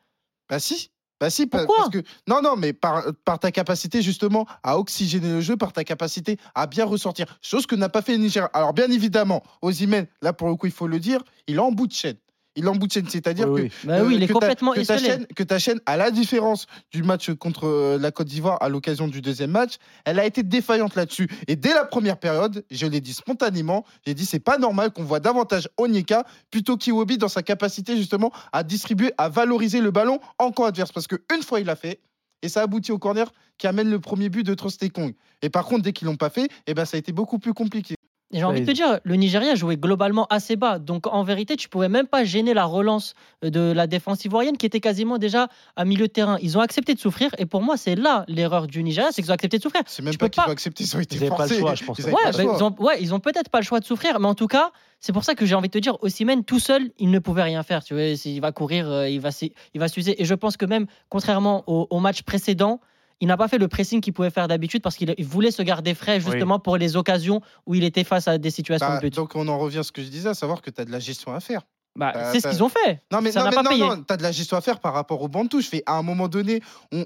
Bah 0.50 0.60
si. 0.60 0.92
Bah 1.20 1.32
si, 1.32 1.48
Pourquoi? 1.48 1.76
parce 1.78 1.90
que 1.90 2.04
non, 2.28 2.42
non, 2.44 2.56
mais 2.56 2.74
par, 2.74 3.04
par 3.26 3.40
ta 3.40 3.52
capacité 3.52 4.04
justement 4.04 4.46
à 4.62 4.78
oxygéner 4.78 5.30
le 5.30 5.42
jeu, 5.42 5.58
par 5.58 5.74
ta 5.74 5.84
capacité 5.84 6.38
à 6.54 6.68
bien 6.68 6.86
ressortir, 6.86 7.26
chose 7.42 7.66
que 7.66 7.76
n'a 7.76 7.90
pas 7.90 8.04
fait 8.04 8.12
le 8.12 8.20
Niger. 8.20 8.48
Alors 8.54 8.74
bien 8.74 8.90
évidemment, 8.92 9.42
Ozymen, 9.64 10.06
là 10.22 10.32
pour 10.32 10.48
le 10.48 10.56
coup, 10.56 10.68
il 10.68 10.72
faut 10.72 10.88
le 10.88 11.00
dire, 11.00 11.24
il 11.48 11.56
est 11.56 11.60
en 11.60 11.72
bout 11.72 11.88
de 11.88 11.94
chaîne 11.94 12.18
il 12.58 12.68
en 12.68 12.76
bout 12.76 12.88
de 12.88 12.92
chaîne. 12.92 13.08
C'est-à-dire 13.08 13.48
que, 13.54 13.70
bah 13.86 14.04
oui, 14.04 14.16
il 14.16 14.24
est 14.24 14.28
complètement 14.28 14.74
que 14.74 14.82
ta, 14.82 14.98
chaîne, 14.98 15.26
que 15.28 15.44
ta 15.44 15.60
chaîne, 15.60 15.80
à 15.86 15.96
la 15.96 16.12
différence 16.12 16.66
du 16.92 17.04
match 17.04 17.32
contre 17.32 17.68
euh, 17.68 17.98
la 17.98 18.12
Côte 18.12 18.28
d'Ivoire 18.28 18.58
à 18.62 18.68
l'occasion 18.68 19.08
du 19.08 19.22
deuxième 19.22 19.52
match, 19.52 19.76
elle 20.04 20.20
a 20.20 20.26
été 20.26 20.44
défaillante 20.44 20.96
là-dessus. 20.96 21.30
Et 21.48 21.56
dès 21.56 21.74
la 21.74 21.86
première 21.86 22.18
période, 22.18 22.66
je 22.70 22.86
l'ai 22.88 23.00
dit 23.00 23.14
spontanément, 23.14 23.86
j'ai 24.06 24.14
dit 24.14 24.26
c'est 24.26 24.40
pas 24.40 24.58
normal 24.58 24.92
qu'on 24.92 25.04
voit 25.04 25.20
davantage 25.20 25.70
Onyeka 25.78 26.26
plutôt 26.52 26.76
qu'Iwobi 26.76 27.18
dans 27.18 27.30
sa 27.30 27.44
capacité 27.44 27.96
justement 27.96 28.32
à 28.52 28.64
distribuer, 28.64 29.14
à 29.18 29.30
valoriser 29.30 29.80
le 29.80 29.92
ballon 29.92 30.20
en 30.40 30.52
camp 30.52 30.66
adverse. 30.66 30.92
Parce 30.92 31.08
qu'une 31.08 31.44
fois 31.44 31.60
il 31.60 31.68
l'a 31.68 31.76
fait, 31.76 32.02
et 32.42 32.50
ça 32.50 32.62
aboutit 32.62 32.92
au 32.92 32.98
corner 32.98 33.32
qui 33.58 33.68
amène 33.68 33.90
le 33.90 34.00
premier 34.00 34.30
but 34.30 34.44
de 34.44 34.54
Trostekong. 34.54 35.14
Et 35.42 35.50
par 35.50 35.66
contre, 35.66 35.84
dès 35.84 35.94
qu'ils 35.94 36.08
l'ont 36.08 36.16
pas 36.16 36.30
fait, 36.30 36.50
eh 36.68 36.74
ben, 36.74 36.86
ça 36.86 36.98
a 36.98 37.00
été 37.00 37.12
beaucoup 37.12 37.40
plus 37.40 37.54
compliqué. 37.54 37.96
J'ai 38.32 38.44
envie 38.44 38.62
de 38.62 38.66
te 38.66 38.72
dire, 38.72 39.00
le 39.04 39.16
Nigeria 39.16 39.56
jouait 39.56 39.78
globalement 39.78 40.28
assez 40.30 40.58
bas. 40.58 40.80
Donc 40.80 41.08
en 41.08 41.24
vérité, 41.24 41.56
tu 41.56 41.70
pouvais 41.70 41.88
même 41.88 42.08
pas 42.08 42.26
gêner 42.26 42.54
la 42.54 42.66
relance 42.66 43.14
euh, 43.46 43.50
de 43.50 43.72
la 43.72 43.88
défense 43.88 44.26
ivoirienne 44.26 44.58
qui 44.58 44.66
était 44.66 44.82
quasiment 44.82 45.18
déjà 45.18 45.48
à 45.78 45.86
milieu 45.86 46.08
de 46.08 46.12
terrain. 46.12 46.38
Ils 46.42 46.58
ont 46.58 46.62
accepté 46.62 46.94
de 46.94 47.00
souffrir 47.00 47.32
et 47.38 47.46
pour 47.46 47.62
moi, 47.62 47.78
c'est 47.78 47.96
là 47.96 48.26
l'erreur 48.28 48.68
du 48.68 48.84
Nigeria, 48.84 49.10
c'est 49.12 49.22
qu'ils 49.22 49.32
ont 49.32 49.36
accepté 49.36 49.58
de 49.60 49.64
souffrir. 49.64 49.82
C'est 49.88 50.04
même 50.04 50.18
pas 50.18 50.28
qu'ils 50.28 50.44
ont 50.44 50.52
accepté, 50.52 50.84
ils 50.84 50.98
ont 50.98 51.00
été 51.00 51.16
ils 51.16 51.28
forcés. 51.28 51.48
Pas 51.48 51.54
le 51.54 51.60
choix, 51.60 51.76
je 51.76 51.84
pense. 51.86 52.00
Ils 52.00 52.06
ouais, 52.06 52.62
ont, 52.62 52.76
ouais, 52.80 53.02
ils 53.02 53.14
ont 53.14 53.20
peut-être 53.22 53.50
pas 53.50 53.60
le 53.60 53.66
choix 53.66 53.80
de 53.80 53.86
souffrir, 53.86 54.20
mais 54.20 54.28
en 54.28 54.36
tout 54.36 54.48
cas, 54.48 54.72
c'est 55.00 55.14
pour 55.14 55.24
ça 55.24 55.34
que 55.34 55.46
j'ai 55.46 55.56
envie 55.56 55.70
de 55.70 55.74
te 55.74 55.78
dire, 55.78 55.98
Ossimène 56.04 56.44
tout 56.44 56.60
seul, 56.60 56.92
il 57.00 57.12
ne 57.12 57.20
pouvait 57.20 57.44
rien 57.44 57.64
faire. 57.64 57.82
Tu 57.84 57.94
vois, 57.94 58.04
il 58.04 58.42
va 58.42 58.52
courir, 58.52 58.90
euh, 58.90 59.08
il 59.08 59.22
va, 59.22 59.30
il 59.42 59.80
va 59.80 59.88
s'user. 59.88 60.22
Et 60.22 60.26
je 60.26 60.34
pense 60.34 60.58
que 60.58 60.66
même, 60.66 60.88
contrairement 61.08 61.64
au, 61.68 61.88
au 61.90 62.00
match 62.02 62.24
précédent, 62.24 62.82
il 63.20 63.28
n'a 63.28 63.38
pas 63.38 63.48
fait 63.48 63.58
le 63.58 63.68
pressing 63.68 64.02
qu'il 64.02 64.14
pouvait 64.14 64.30
faire 64.30 64.48
d'habitude 64.48 64.82
parce 64.82 64.96
qu'il 64.96 65.14
voulait 65.20 65.52
se 65.52 65.62
garder 65.62 65.94
frais 65.94 66.20
justement 66.20 66.60
pour 66.60 66.78
les 66.78 66.96
occasions 66.96 67.42
où 67.66 67.76
il 67.76 67.84
était 67.84 68.04
face 68.04 68.28
à 68.28 68.38
des 68.38 68.52
situations 68.52 68.88
bah, 68.88 68.98
de 68.98 69.02
but. 69.02 69.16
Donc 69.16 69.36
on 69.36 69.48
en 69.48 69.58
revient 69.58 69.80
à 69.80 69.84
ce 69.84 69.92
que 69.92 70.04
je 70.04 70.10
disais, 70.10 70.30
à 70.30 70.34
savoir 70.34 70.62
que 70.62 70.70
tu 70.70 70.82
as 70.82 70.86
de 70.86 70.92
la 70.92 71.00
gestion 71.00 71.34
à 71.34 71.40
faire. 71.40 71.62
Bah, 71.98 72.14
c'est 72.32 72.40
ce 72.40 72.48
qu'ils 72.48 72.64
ont 72.64 72.70
fait. 72.70 73.02
Non, 73.12 73.22
mais, 73.22 73.32
ça 73.32 73.44
non, 73.44 73.50
pas 73.50 73.64
non, 73.64 73.72
payé. 73.72 73.82
non, 73.82 74.04
t'as 74.06 74.18
de 74.18 74.24
la 74.24 74.32
gestion 74.32 74.56
à 74.56 74.62
faire 74.62 74.80
par 74.80 74.94
rapport 74.94 75.22
au 75.24 75.28
banc 75.28 75.44
de 75.44 75.50
touche. 75.50 75.70
à 75.88 75.98
un 75.98 76.04
moment 76.04 76.28
donné, 76.28 76.62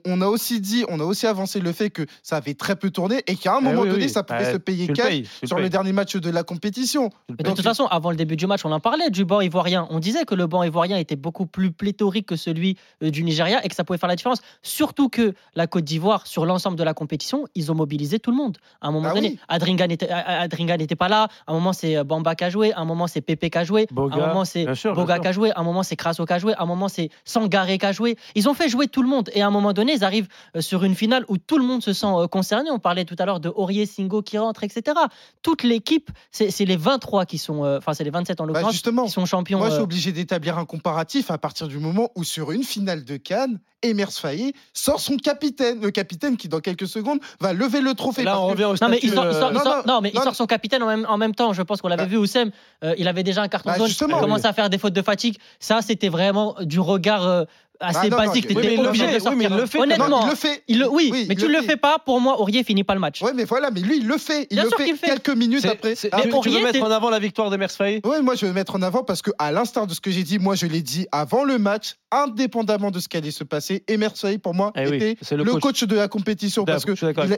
on, 0.06 0.22
a 0.22 0.28
aussi 0.28 0.60
dit, 0.60 0.84
on 0.90 1.00
a 1.00 1.04
aussi 1.04 1.28
avancé 1.28 1.62
le 1.62 1.72
fait 1.72 1.90
que 1.90 2.06
ça 2.24 2.36
avait 2.36 2.56
très 2.56 2.76
peu 2.76 2.90
tourné 2.92 3.24
et 3.28 3.38
qu'à 3.38 3.56
un 3.56 3.60
eh 3.62 3.64
moment 3.64 3.86
donné, 3.86 4.10
ça 4.10 4.24
pouvait 4.24 4.52
se 4.52 4.58
payer 4.58 4.88
cash 4.88 5.24
sur 5.46 5.60
le, 5.60 5.70
dernier 5.70 5.94
match 5.94 6.18
de 6.18 6.30
la 6.30 6.44
compétition. 6.44 7.10
de 7.30 7.44
toute 7.44 7.62
façon, 7.62 7.86
avant 7.86 8.10
le 8.10 8.18
début 8.18 8.36
du 8.36 8.48
match, 8.48 8.66
on 8.66 8.72
en 8.72 8.82
parlait 8.82 9.10
du 9.10 9.24
banc 9.24 9.40
ivoirien. 9.40 9.88
On 9.90 10.00
disait 10.00 10.26
que 10.26 10.36
le 10.36 10.46
banc 10.48 10.64
ivoirien 10.64 10.98
était 10.98 11.16
beaucoup 11.16 11.46
plus 11.46 11.72
pléthorique 11.72 12.26
que 12.26 12.36
celui 12.36 12.78
euh, 13.02 13.10
du 13.10 13.24
Nigeria 13.24 13.64
et 13.66 13.70
que 13.70 13.76
ça 13.76 13.86
pouvait 13.86 13.98
faire 13.98 14.10
la 14.10 14.18
différence. 14.18 14.42
Surtout 14.62 15.08
que 15.08 15.34
la 15.56 15.68
Côte 15.68 15.86
d'Ivoire, 15.86 16.28
sur 16.28 16.46
l'ensemble 16.46 16.78
de 16.78 16.84
la 16.84 16.94
compétition, 16.94 17.46
ils 17.56 17.72
ont 17.72 17.76
mobilisé 17.76 18.20
tout 18.20 18.32
le 18.32 18.38
monde. 18.38 18.58
À 18.82 18.90
un 18.90 18.92
moment 18.92 19.10
bah 19.10 19.16
donné, 19.16 19.40
Adringa 19.48 19.88
n'était 19.88 20.96
pas 20.96 21.08
là. 21.08 21.30
À 21.48 21.52
un 21.52 21.54
moment, 21.54 21.72
c'est 21.72 21.96
euh, 21.96 22.04
Bamba 22.04 22.36
qui 22.36 22.44
a 22.44 22.50
joué. 22.50 22.74
À 22.74 22.80
un 22.80 22.86
moment, 22.86 23.08
c'est 23.08 23.22
Pepe 23.22 23.50
qui 23.50 23.58
a 23.58 23.64
joué. 23.64 23.88
à 23.96 24.02
un 24.02 24.28
moment, 24.28 24.44
c'est 24.44 24.66
Boga 24.90 25.20
qui 25.20 25.28
a 25.28 25.32
joué 25.32 25.52
un 25.56 25.64
moment 25.64 25.84
c'est 25.84 25.96
Crasso 25.96 26.26
qui 26.26 26.34
a 26.34 26.40
joué, 26.40 26.54
à 26.54 26.64
un 26.64 26.66
moment 26.66 26.88
c'est 26.88 27.10
Sangaré 27.26 27.78
qui 27.78 27.86
a 27.86 27.92
joué. 27.92 28.18
Ils 28.36 28.50
ont 28.50 28.54
fait 28.54 28.70
jouer 28.70 28.88
tout 28.88 29.02
le 29.02 29.08
monde 29.08 29.30
et 29.34 29.42
à 29.42 29.48
un 29.48 29.52
moment 29.52 29.74
donné, 29.74 29.94
ils 29.94 30.04
arrivent 30.04 30.28
euh, 30.56 30.62
sur 30.62 30.84
une 30.84 30.96
finale 30.96 31.26
où 31.28 31.38
tout 31.38 31.58
le 31.58 31.64
monde 31.64 31.84
se 31.84 31.94
sent 31.94 32.08
euh, 32.08 32.28
concerné. 32.28 32.72
On 32.72 32.80
parlait 32.80 33.06
tout 33.06 33.16
à 33.20 33.26
l'heure 33.26 33.40
de 33.40 33.50
Aurier, 33.50 33.86
Singo 33.86 34.22
qui 34.22 34.38
rentre, 34.38 34.64
etc. 34.64 34.98
Toute 35.42 35.64
l'équipe, 35.64 36.12
c'est 36.32 36.66
les 36.66 36.78
23 36.78 37.26
qui 37.26 37.38
sont, 37.38 37.64
euh, 37.64 37.78
enfin 37.78 37.94
c'est 37.94 38.04
les 38.04 38.10
27 38.10 38.42
en 38.42 38.46
bah, 38.46 38.54
l'occurrence, 38.54 38.82
qui 38.82 39.12
sont 39.12 39.26
champions. 39.26 39.60
Moi, 39.60 39.70
je 39.70 39.76
suis 39.76 39.84
obligé 39.84 40.12
d'établir 40.12 40.58
un 40.58 40.66
comparatif 40.66 41.32
à 41.32 41.38
partir 41.38 41.68
du 41.68 41.78
moment 41.78 42.10
où 42.16 42.24
sur 42.24 42.52
une 42.52 42.64
finale 42.64 43.04
de 43.04 43.18
Cannes, 43.18 43.60
Emers 43.84 44.12
Faye 44.12 44.54
sort 44.74 45.00
son 45.00 45.18
capitaine, 45.18 45.82
le 45.82 45.92
capitaine 45.92 46.38
qui 46.38 46.48
dans 46.48 46.60
quelques 46.60 46.88
secondes 46.88 47.20
va 47.40 47.54
lever 47.54 47.82
le 47.82 47.94
trophée. 47.94 48.24
Là, 48.24 48.40
on 48.40 48.48
revient 48.48 48.66
au 48.66 48.76
non, 48.82 48.90
mais 48.90 49.00
il 49.02 49.12
sort, 49.12 49.86
non, 49.86 50.02
mais 50.02 50.12
il 50.14 50.20
sort 50.20 50.36
son 50.36 50.46
capitaine 50.46 50.84
en 50.84 50.88
même, 50.88 51.06
en 51.10 51.18
même 51.18 51.36
temps. 51.36 51.54
Je 51.54 51.62
pense 51.62 51.82
qu'on 51.82 51.88
l'avait 51.88 52.04
bah. 52.04 52.10
vu, 52.10 52.18
Oussem. 52.18 52.52
il 52.98 53.08
avait 53.08 53.24
déjà 53.24 53.42
un 53.42 53.48
carton 53.48 53.70
bah, 53.70 53.78
jaune. 53.78 54.10
Il 54.10 54.20
commence 54.20 54.46
à 54.46 54.54
faire 54.54 54.70
des 54.70 54.78
fautes 54.78 54.94
de 54.94 55.02
fatigue. 55.02 55.38
Ça, 55.60 55.82
c'était 55.82 56.10
vraiment 56.10 56.56
du 56.62 56.80
regard 56.80 57.28
euh, 57.28 57.46
assez 57.82 58.10
bah 58.10 58.18
basique. 58.18 58.48
Tu 58.48 58.54
étais 58.54 58.78
obligé 58.78 59.08
de 59.08 59.20
sortir. 59.20 59.32
Oui, 59.32 59.38
mais 59.38 59.46
il 59.46 59.56
le 59.56 59.66
fait. 59.66 59.80
Honnêtement, 59.80 60.24
il 60.26 60.30
le 60.30 60.36
fait. 60.36 60.64
Il 60.68 60.80
le, 60.80 60.90
oui, 60.90 61.26
mais 61.28 61.36
tu 61.36 61.48
le, 61.48 61.60
le 61.60 61.62
fais 61.64 61.78
pas. 61.78 62.00
Pour 62.00 62.22
moi, 62.22 62.40
Aurier 62.40 62.64
finit 62.64 62.84
pas 62.84 62.94
le 62.94 63.00
match. 63.00 63.22
Oui, 63.22 63.32
mais 63.36 63.44
voilà, 63.44 63.72
mais 63.72 63.82
lui, 63.82 63.98
il 63.98 64.08
le 64.08 64.18
fait. 64.18 64.48
Il 64.50 64.56
Bien 64.56 64.66
le 64.66 64.70
fait, 64.70 64.96
fait, 64.96 65.08
quelques 65.08 65.36
minutes 65.36 65.66
après. 65.66 65.96
Ah, 66.12 66.22
tu, 66.22 66.50
veux 66.50 66.64
mettre 66.64 66.82
en 66.82 66.92
avant 66.92 67.10
la 67.10 67.20
victoire 67.20 67.50
de 67.50 67.58
Mersfaye 67.58 68.02
Oui, 68.06 68.18
moi, 68.22 68.36
je 68.36 68.46
vais 68.46 68.54
mettre 68.54 68.76
en 68.76 68.82
avant 68.82 69.04
parce 69.04 69.22
que, 69.22 69.32
à 69.40 69.52
l'instar 69.52 69.88
de 69.88 69.94
ce 69.94 70.02
que 70.02 70.12
j'ai 70.12 70.24
dit, 70.24 70.40
moi, 70.40 70.56
je 70.56 70.66
l'ai 70.66 70.82
dit 70.82 71.08
avant 71.12 71.44
le 71.44 71.58
match, 71.58 71.96
indépendamment 72.12 72.92
de 72.92 73.00
ce 73.00 73.08
qui 73.08 73.18
allait 73.18 73.32
se 73.32 73.44
passer. 73.44 73.84
Et 73.88 73.98
Mersfaye, 73.98 74.38
pour 74.38 74.54
moi, 74.54 74.72
eh 74.76 74.96
était 74.96 75.18
le, 75.36 75.60
coach. 75.60 75.84
de 75.84 75.96
la 75.96 76.08
compétition 76.08 76.66
parce 76.66 76.86
que 76.86 76.94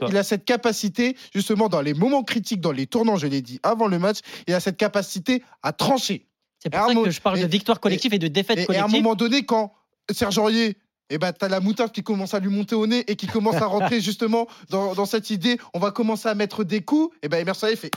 il 0.08 0.16
a 0.16 0.22
cette 0.22 0.44
capacité, 0.44 1.16
justement, 1.34 1.68
dans 1.68 1.80
les 1.80 1.94
moments 1.94 2.22
critiques, 2.22 2.60
dans 2.60 2.72
les 2.72 2.86
tournants, 2.86 3.16
je 3.16 3.26
l'ai 3.26 3.42
dit 3.42 3.60
avant 3.62 3.86
le 3.86 3.98
match, 3.98 4.18
il 4.46 4.54
a 4.54 4.60
cette 4.60 4.76
capacité 4.76 5.42
à 5.62 5.72
trancher. 5.72 6.26
C'est 6.58 6.70
pour 6.70 6.86
ça 6.86 6.94
que 6.94 7.10
je 7.10 7.20
parle 7.20 7.40
de 7.40 7.46
victoire 7.46 7.78
collective 7.78 8.14
et, 8.14 8.18
de 8.18 8.28
défaite 8.28 8.66
collective. 8.66 8.76
Et 8.76 8.78
à 8.78 8.84
un 8.84 8.88
moment 8.88 9.14
donné, 9.14 9.44
quand 9.44 9.72
Serge 10.12 10.38
Aurier 10.38 10.76
eh 11.10 11.18
ben, 11.18 11.32
t'as 11.32 11.48
la 11.48 11.60
moutarde 11.60 11.92
qui 11.92 12.02
commence 12.02 12.34
à 12.34 12.40
lui 12.40 12.48
monter 12.48 12.74
au 12.74 12.86
nez 12.86 13.04
et 13.08 13.16
qui 13.16 13.26
commence 13.26 13.56
à 13.56 13.66
rentrer 13.66 14.00
justement 14.00 14.46
dans, 14.70 15.06
cette 15.06 15.30
idée. 15.30 15.58
On 15.74 15.78
va 15.78 15.90
commencer 15.90 16.28
à 16.28 16.34
mettre 16.34 16.64
des 16.64 16.80
coups. 16.80 17.14
Et 17.16 17.26
eh 17.26 17.28
ben, 17.28 17.38
Emerson 17.38 17.68
fait. 17.76 17.90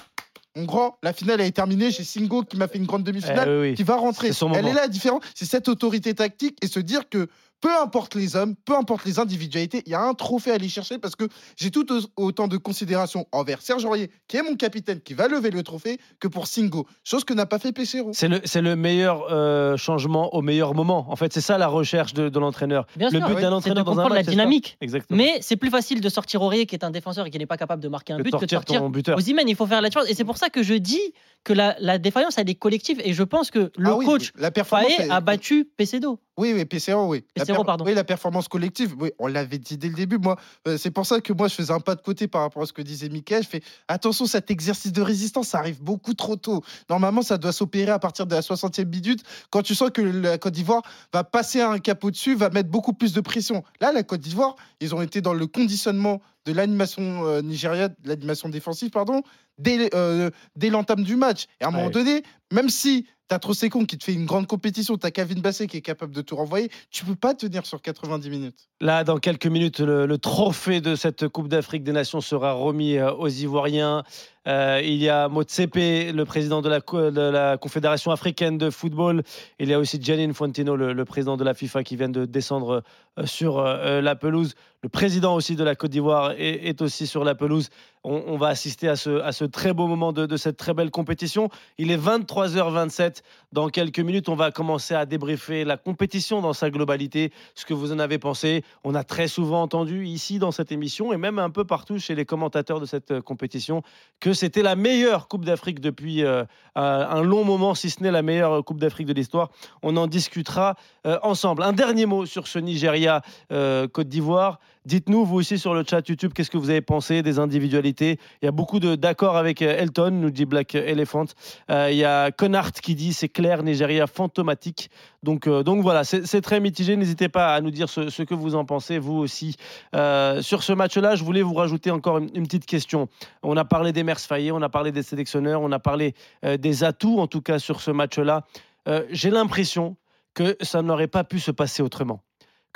Mon 0.56 0.66
grand, 0.66 0.98
la 1.04 1.14
finale 1.14 1.40
est 1.42 1.52
terminée. 1.52 1.92
J'ai 1.92 2.04
Singo 2.04 2.44
qui 2.44 2.58
m'a 2.58 2.68
fait 2.68 2.80
une 2.80 2.86
grande 2.86 3.04
demi-finale 3.04 3.66
eh 3.66 3.74
qui 3.76 3.84
va 3.84 3.96
rentrer. 3.96 4.32
Elle 4.56 4.68
est 4.68 4.74
là, 4.74 4.88
différente. 4.88 5.24
C'est 5.36 5.46
cette 5.46 5.70
autorité 5.70 6.16
tactique 6.16 6.58
et 6.62 6.68
se 6.68 6.80
dire 6.80 7.08
que 7.10 7.28
peu 7.62 7.76
importe 7.82 8.16
les 8.16 8.36
hommes, 8.36 8.56
peu 8.66 8.76
importe 8.76 9.06
les 9.06 9.20
individualités, 9.20 9.82
il 9.86 9.92
y 9.92 9.96
a 9.96 10.02
un 10.02 10.14
trophée 10.14 10.52
à 10.52 10.56
aller 10.56 10.70
chercher 10.70 10.98
parce 10.98 11.16
que 11.16 11.26
j'ai 11.56 11.72
tout 11.72 11.88
autant 12.16 12.48
de 12.48 12.58
considération 12.58 13.26
envers 13.32 13.62
Serge 13.62 13.86
Aurier, 13.86 14.12
qui 14.28 14.38
est 14.38 14.44
mon 14.44 14.56
capitaine, 14.56 15.02
qui 15.02 15.14
va 15.14 15.28
lever 15.28 15.50
le 15.50 15.64
trophée, 15.64 16.00
que 16.20 16.28
pour 16.28 16.48
Singo. 16.48 16.88
Chose 17.04 17.24
que 17.24 17.34
n'a 17.34 17.46
pas 17.46 17.60
fait 17.60 17.72
Pesero. 17.72 18.12
C'est 18.14 18.28
le, 18.28 18.42
le, 18.62 18.76
meilleur 18.76 19.32
euh, 19.32 19.78
changement 19.78 20.34
au 20.36 20.42
meilleur 20.42 20.74
moment. 20.74 21.06
En 21.10 21.16
fait, 21.16 21.34
c'est 21.34 21.42
ça 21.42 21.58
la 21.58 21.68
recherche 21.68 22.14
de, 22.14 22.40
l'entraîneur. 22.40 22.86
Le 22.98 23.10
but 23.10 23.42
d'un 23.42 23.52
entraîneur 23.52 23.84
dans 23.84 24.00
un 24.00 24.10
match, 24.10 24.14
la 24.14 24.24
dynamique. 24.24 24.78
Exactement. 24.82 25.18
Mais 25.18 25.40
c'est 25.42 25.56
plus 25.56 25.70
facile 25.70 26.02
de 26.02 26.10
sortir 26.10 26.42
Aurier, 26.42 26.66
qui 26.66 26.76
est 26.76 26.84
un 26.84 26.92
défenseur 26.92 27.26
et 27.26 27.32
qui 27.32 27.40
n'est 27.40 27.46
pas 27.46 27.58
capable 27.58 27.82
de 27.82 27.88
marquer 27.88 28.14
un 28.14 28.20
but, 28.20 28.32
que 28.36 28.46
de 28.46 28.50
sortir 28.50 28.84
Osimhen. 29.16 29.48
Il 29.48 29.56
faut 29.56 29.66
faire 29.66 29.82
la 29.82 29.90
différence. 29.90 30.10
Et 30.10 30.14
c'est 30.14 30.26
pour 30.26 30.38
ça 30.38 30.50
que 30.50 30.64
je 30.64 30.74
dis 30.74 31.14
que 31.44 31.54
la, 31.54 31.98
défaillance, 31.98 32.38
elle 32.38 32.50
est 32.50 32.56
collective. 32.56 33.02
Et 33.04 33.14
je 33.14 33.24
pense 33.24 33.52
que 33.52 33.72
le 33.78 33.90
ah 33.90 33.98
coach 34.04 34.32
la 34.36 34.52
Faé 34.52 35.10
a 35.10 35.22
battu 35.22 35.66
Pesedo. 35.78 36.20
Oui, 36.38 36.54
oui, 36.54 36.66
PCO, 36.66 37.08
oui. 37.08 37.24
la 37.36 37.46
pardon. 37.64 37.84
Oui, 37.84 37.96
la 37.96 38.04
performance 38.04 38.48
collective, 38.48 38.96
oui, 39.00 39.12
on 39.18 39.26
l'avait 39.26 39.58
dit 39.58 39.76
dès 39.78 39.90
le 39.90 39.96
début. 39.96 40.20
Moi, 40.20 40.38
euh, 40.68 40.78
c'est 40.78 40.92
pour 40.92 41.06
ça 41.08 41.20
que 41.20 41.34
moi, 41.34 41.48
je 41.48 41.56
faisais 41.56 41.74
un 41.74 41.80
pas 41.80 41.96
de 41.96 42.02
côté 42.02 42.28
par 42.28 42.42
rapport 42.42 42.62
à 42.62 42.68
ce 42.68 42.74
que 42.74 42.84
disait 42.84 43.10
Mickaël. 43.10 43.42
Je 43.42 43.50
fais 43.50 43.64
attention, 43.88 44.28
cet 44.28 44.52
exercice 44.52 44.92
de 44.92 45.02
résistance, 45.02 45.48
ça 45.50 45.58
arrive 45.58 45.82
beaucoup 45.82 46.14
trop 46.14 46.36
tôt. 46.36 46.64
Normalement, 46.92 47.24
ça 47.24 47.40
doit 47.40 47.52
s'opérer 47.52 47.92
à 47.92 47.98
partir 47.98 48.28
de 48.28 48.36
la 48.36 48.42
60e 48.42 48.86
minute, 48.86 49.24
quand 49.50 49.64
tu 49.64 49.74
sens 49.74 49.90
que 49.90 50.02
la 50.02 50.38
Côte 50.38 50.54
d'Ivoire 50.54 50.84
va 51.12 51.24
passer 51.24 51.62
un 51.62 51.80
cap 51.80 52.04
au-dessus, 52.04 52.36
va 52.36 52.52
mettre 52.52 52.70
beaucoup 52.70 52.94
plus 52.94 53.14
de 53.14 53.22
pression. 53.22 53.64
Là, 53.82 53.92
la 53.92 54.04
Côte 54.04 54.22
d'Ivoire, 54.22 54.56
ils 54.80 54.94
ont 54.94 55.02
été 55.02 55.22
dans 55.22 55.34
le 55.34 55.48
conditionnement 55.48 56.22
de 56.46 56.54
l'animation 56.54 57.26
euh, 57.26 57.42
nigériane, 57.42 57.94
de 58.04 58.10
l'animation 58.10 58.48
défensive, 58.48 58.90
pardon, 58.90 59.22
dès, 59.58 59.90
euh, 59.94 60.30
dès 60.56 60.70
l'entame 60.70 61.04
du 61.04 61.16
match. 61.16 61.48
Et 61.60 61.66
à 61.66 61.68
un 61.68 61.72
moment 61.72 61.90
donné, 61.90 62.24
même 62.54 62.70
si 62.70 63.08
T'as 63.28 63.40
con 63.40 63.84
qui 63.86 63.98
te 63.98 64.06
fait 64.06 64.14
une 64.14 64.26
grande 64.26 64.48
compétition, 64.48 64.98
t'as 64.98 65.12
Kevin 65.12 65.42
Basset 65.42 65.68
qui 65.68 65.76
est 65.76 65.82
capable 65.82 66.14
de 66.14 66.22
te 66.22 66.34
renvoyer. 66.34 66.70
Tu 66.92 67.04
peux 67.04 67.16
pas 67.16 67.34
tenir 67.34 67.66
sur 67.66 67.82
90 67.82 68.30
minutes. 68.30 68.70
Là, 68.80 69.04
dans 69.04 69.18
quelques 69.18 69.48
minutes, 69.48 69.82
le, 69.82 70.18
trophée 70.18 70.80
de 70.80 70.96
cette 70.96 71.28
Coupe 71.28 71.50
d'Afrique 71.50 71.84
des 71.84 71.92
Nations 71.92 72.22
sera 72.22 72.54
remis 72.54 72.98
euh, 72.98 73.12
aux 73.12 73.28
Ivoiriens. 73.28 74.04
Euh, 74.48 74.80
il 74.82 74.96
y 74.96 75.10
a 75.10 75.28
Motsepe, 75.28 75.76
le 75.76 76.24
président 76.24 76.62
de 76.62 76.70
la, 76.70 77.58
Confédération 77.58 78.12
africaine 78.12 78.58
de 78.58 78.70
football. 78.70 79.24
Il 79.60 79.68
y 79.68 79.74
a 79.74 79.80
aussi 79.80 80.02
Gianni 80.02 80.24
Infantino, 80.24 80.78
le, 80.78 81.06
président 81.06 81.36
de 81.36 81.44
la 81.44 81.54
FIFA, 81.54 81.84
qui 81.84 81.98
vient 81.98 82.08
de 82.08 82.26
descendre 82.26 82.84
sur 83.26 83.62
la 83.62 84.16
pelouse. 84.16 84.56
Le 84.84 84.90
président 84.90 85.34
aussi 85.34 85.56
de 85.56 85.64
la 85.64 85.76
Côte 85.76 85.90
d'Ivoire 85.90 86.34
est, 86.38 86.82
aussi 86.82 87.08
sur 87.08 87.24
la 87.24 87.34
pelouse. 87.34 87.70
On, 88.04 88.38
va 88.38 88.48
assister 88.48 88.88
à 88.88 88.96
ce, 88.96 89.44
très 89.44 89.74
beau 89.74 89.86
moment 89.88 90.14
de, 90.14 90.38
cette 90.38 90.56
très 90.56 90.74
belle 90.74 90.92
compétition. 90.92 91.50
Il 91.78 91.92
est 91.92 91.98
23h27. 91.98 93.24
Dans 93.52 93.68
quelques 93.70 94.00
minutes, 94.00 94.30
on 94.30 94.36
va 94.36 94.52
commencer 94.52 94.94
à 94.94 95.06
débriefer 95.06 95.66
la 95.66 95.76
compétition 95.76 96.42
dans 96.42 96.54
sa 96.54 96.70
globalité, 96.70 97.34
ce 97.56 97.66
que 97.66 97.74
vous 97.74 97.92
en 97.92 98.00
avez 98.00 98.18
pensé. 98.18 98.64
On 98.86 98.96
a 98.96 99.04
très 99.04 99.28
souvent 99.28 99.64
entendu 99.64 100.06
ici 100.06 100.40
dans 100.40 100.52
cette 100.52 100.72
émission 100.72 101.12
et 101.12 101.18
même 101.18 101.40
un 101.40 101.50
peu 101.50 101.66
partout 101.66 101.98
chez 101.98 102.16
les 102.16 102.24
commentateurs 102.24 102.80
de 102.80 102.86
cette 102.86 103.20
compétition 103.22 103.82
que 104.20 104.32
c'était 104.32 104.62
la 104.62 104.76
meilleure 104.76 105.28
Coupe 105.28 105.44
d'Afrique 105.44 105.82
depuis 105.82 106.24
euh, 106.24 106.46
un 106.76 107.24
long 107.24 107.44
moment, 107.44 107.76
si 107.76 107.90
ce 107.90 108.04
n'est 108.04 108.12
la 108.12 108.22
meilleure 108.22 108.64
Coupe 108.64 108.80
d'Afrique 108.80 109.08
de 109.08 109.14
l'histoire. 109.14 109.50
On 109.82 109.98
en 109.98 110.08
discutera 110.08 110.76
euh, 111.06 111.18
ensemble. 111.24 111.64
Un 111.64 111.74
dernier 111.74 112.06
mot 112.06 112.26
sur 112.26 112.48
ce 112.48 112.60
Nigeria-Côte 113.08 114.08
d'Ivoire. 114.08 114.60
Dites-nous, 114.86 115.26
vous 115.26 115.36
aussi, 115.36 115.60
sur 115.60 115.74
le 115.74 115.84
chat 115.88 116.08
YouTube, 116.08 116.32
qu'est-ce 116.34 116.50
que 116.50 116.58
vous 116.58 116.70
avez 116.70 116.82
pensé 116.82 117.22
des 117.22 117.40
individualités 117.40 118.20
Il 118.42 118.46
y 118.46 118.48
a 118.48 118.54
beaucoup 118.54 118.80
d'accords 118.80 119.36
avec 119.36 119.62
euh, 119.62 119.78
Elton, 119.78 120.12
nous 120.12 120.32
dit 120.32 120.46
Black 120.46 120.76
Elephant. 120.76 121.26
il 121.70 121.96
y 121.96 122.06
a 122.06 122.32
Connart 122.32 122.72
qui 122.72 122.96
dit 122.96 123.12
c'est 123.12 123.28
clair, 123.28 123.64
Nigeria 123.64 124.08
fantomatique. 124.08 124.90
Donc, 125.24 125.50
donc 125.50 125.82
voilà, 125.82 126.06
c'est 126.06 126.42
très 126.42 126.62
mitigé. 126.62 126.96
N'hésitez 126.96 127.28
pas 127.28 127.54
à 127.54 127.60
nous 127.60 127.72
dire 127.72 127.90
ce, 127.90 128.24
que 128.24 128.34
vous 128.34 128.56
en 128.56 128.64
pensez, 128.64 128.98
vous 128.98 129.18
aussi. 129.18 129.58
sur 129.94 130.64
ce 130.64 130.72
match-là, 130.72 131.16
je 131.16 131.24
voulais 131.26 131.42
vous 131.42 131.56
rajouter 131.56 131.92
encore 131.92 132.20
une, 132.20 132.30
petite 132.48 132.66
question. 132.66 133.10
On 133.44 133.58
a 133.58 133.66
parlé 133.66 133.92
des 133.92 134.04
Mers 134.04 134.20
on 134.54 134.62
a 134.62 134.70
parlé 134.70 134.94
des 134.94 135.04
sélectionneurs, 135.04 135.62
on 135.62 135.72
a 135.74 135.80
parlé 135.80 136.14
des 136.44 136.84
atouts, 136.86 137.20
en 137.20 137.28
tout 137.28 137.42
cas, 137.42 137.60
sur 137.60 137.82
ce 137.82 137.92
match-là. 137.92 138.46
Euh, 138.88 139.06
j'ai 139.10 139.30
l'impression 139.30 139.98
que 140.34 140.56
ça 140.62 140.82
n'aurait 140.82 141.08
pas 141.08 141.24
pu 141.24 141.40
se 141.40 141.52
passer 141.52 141.82
autrement, 141.82 142.22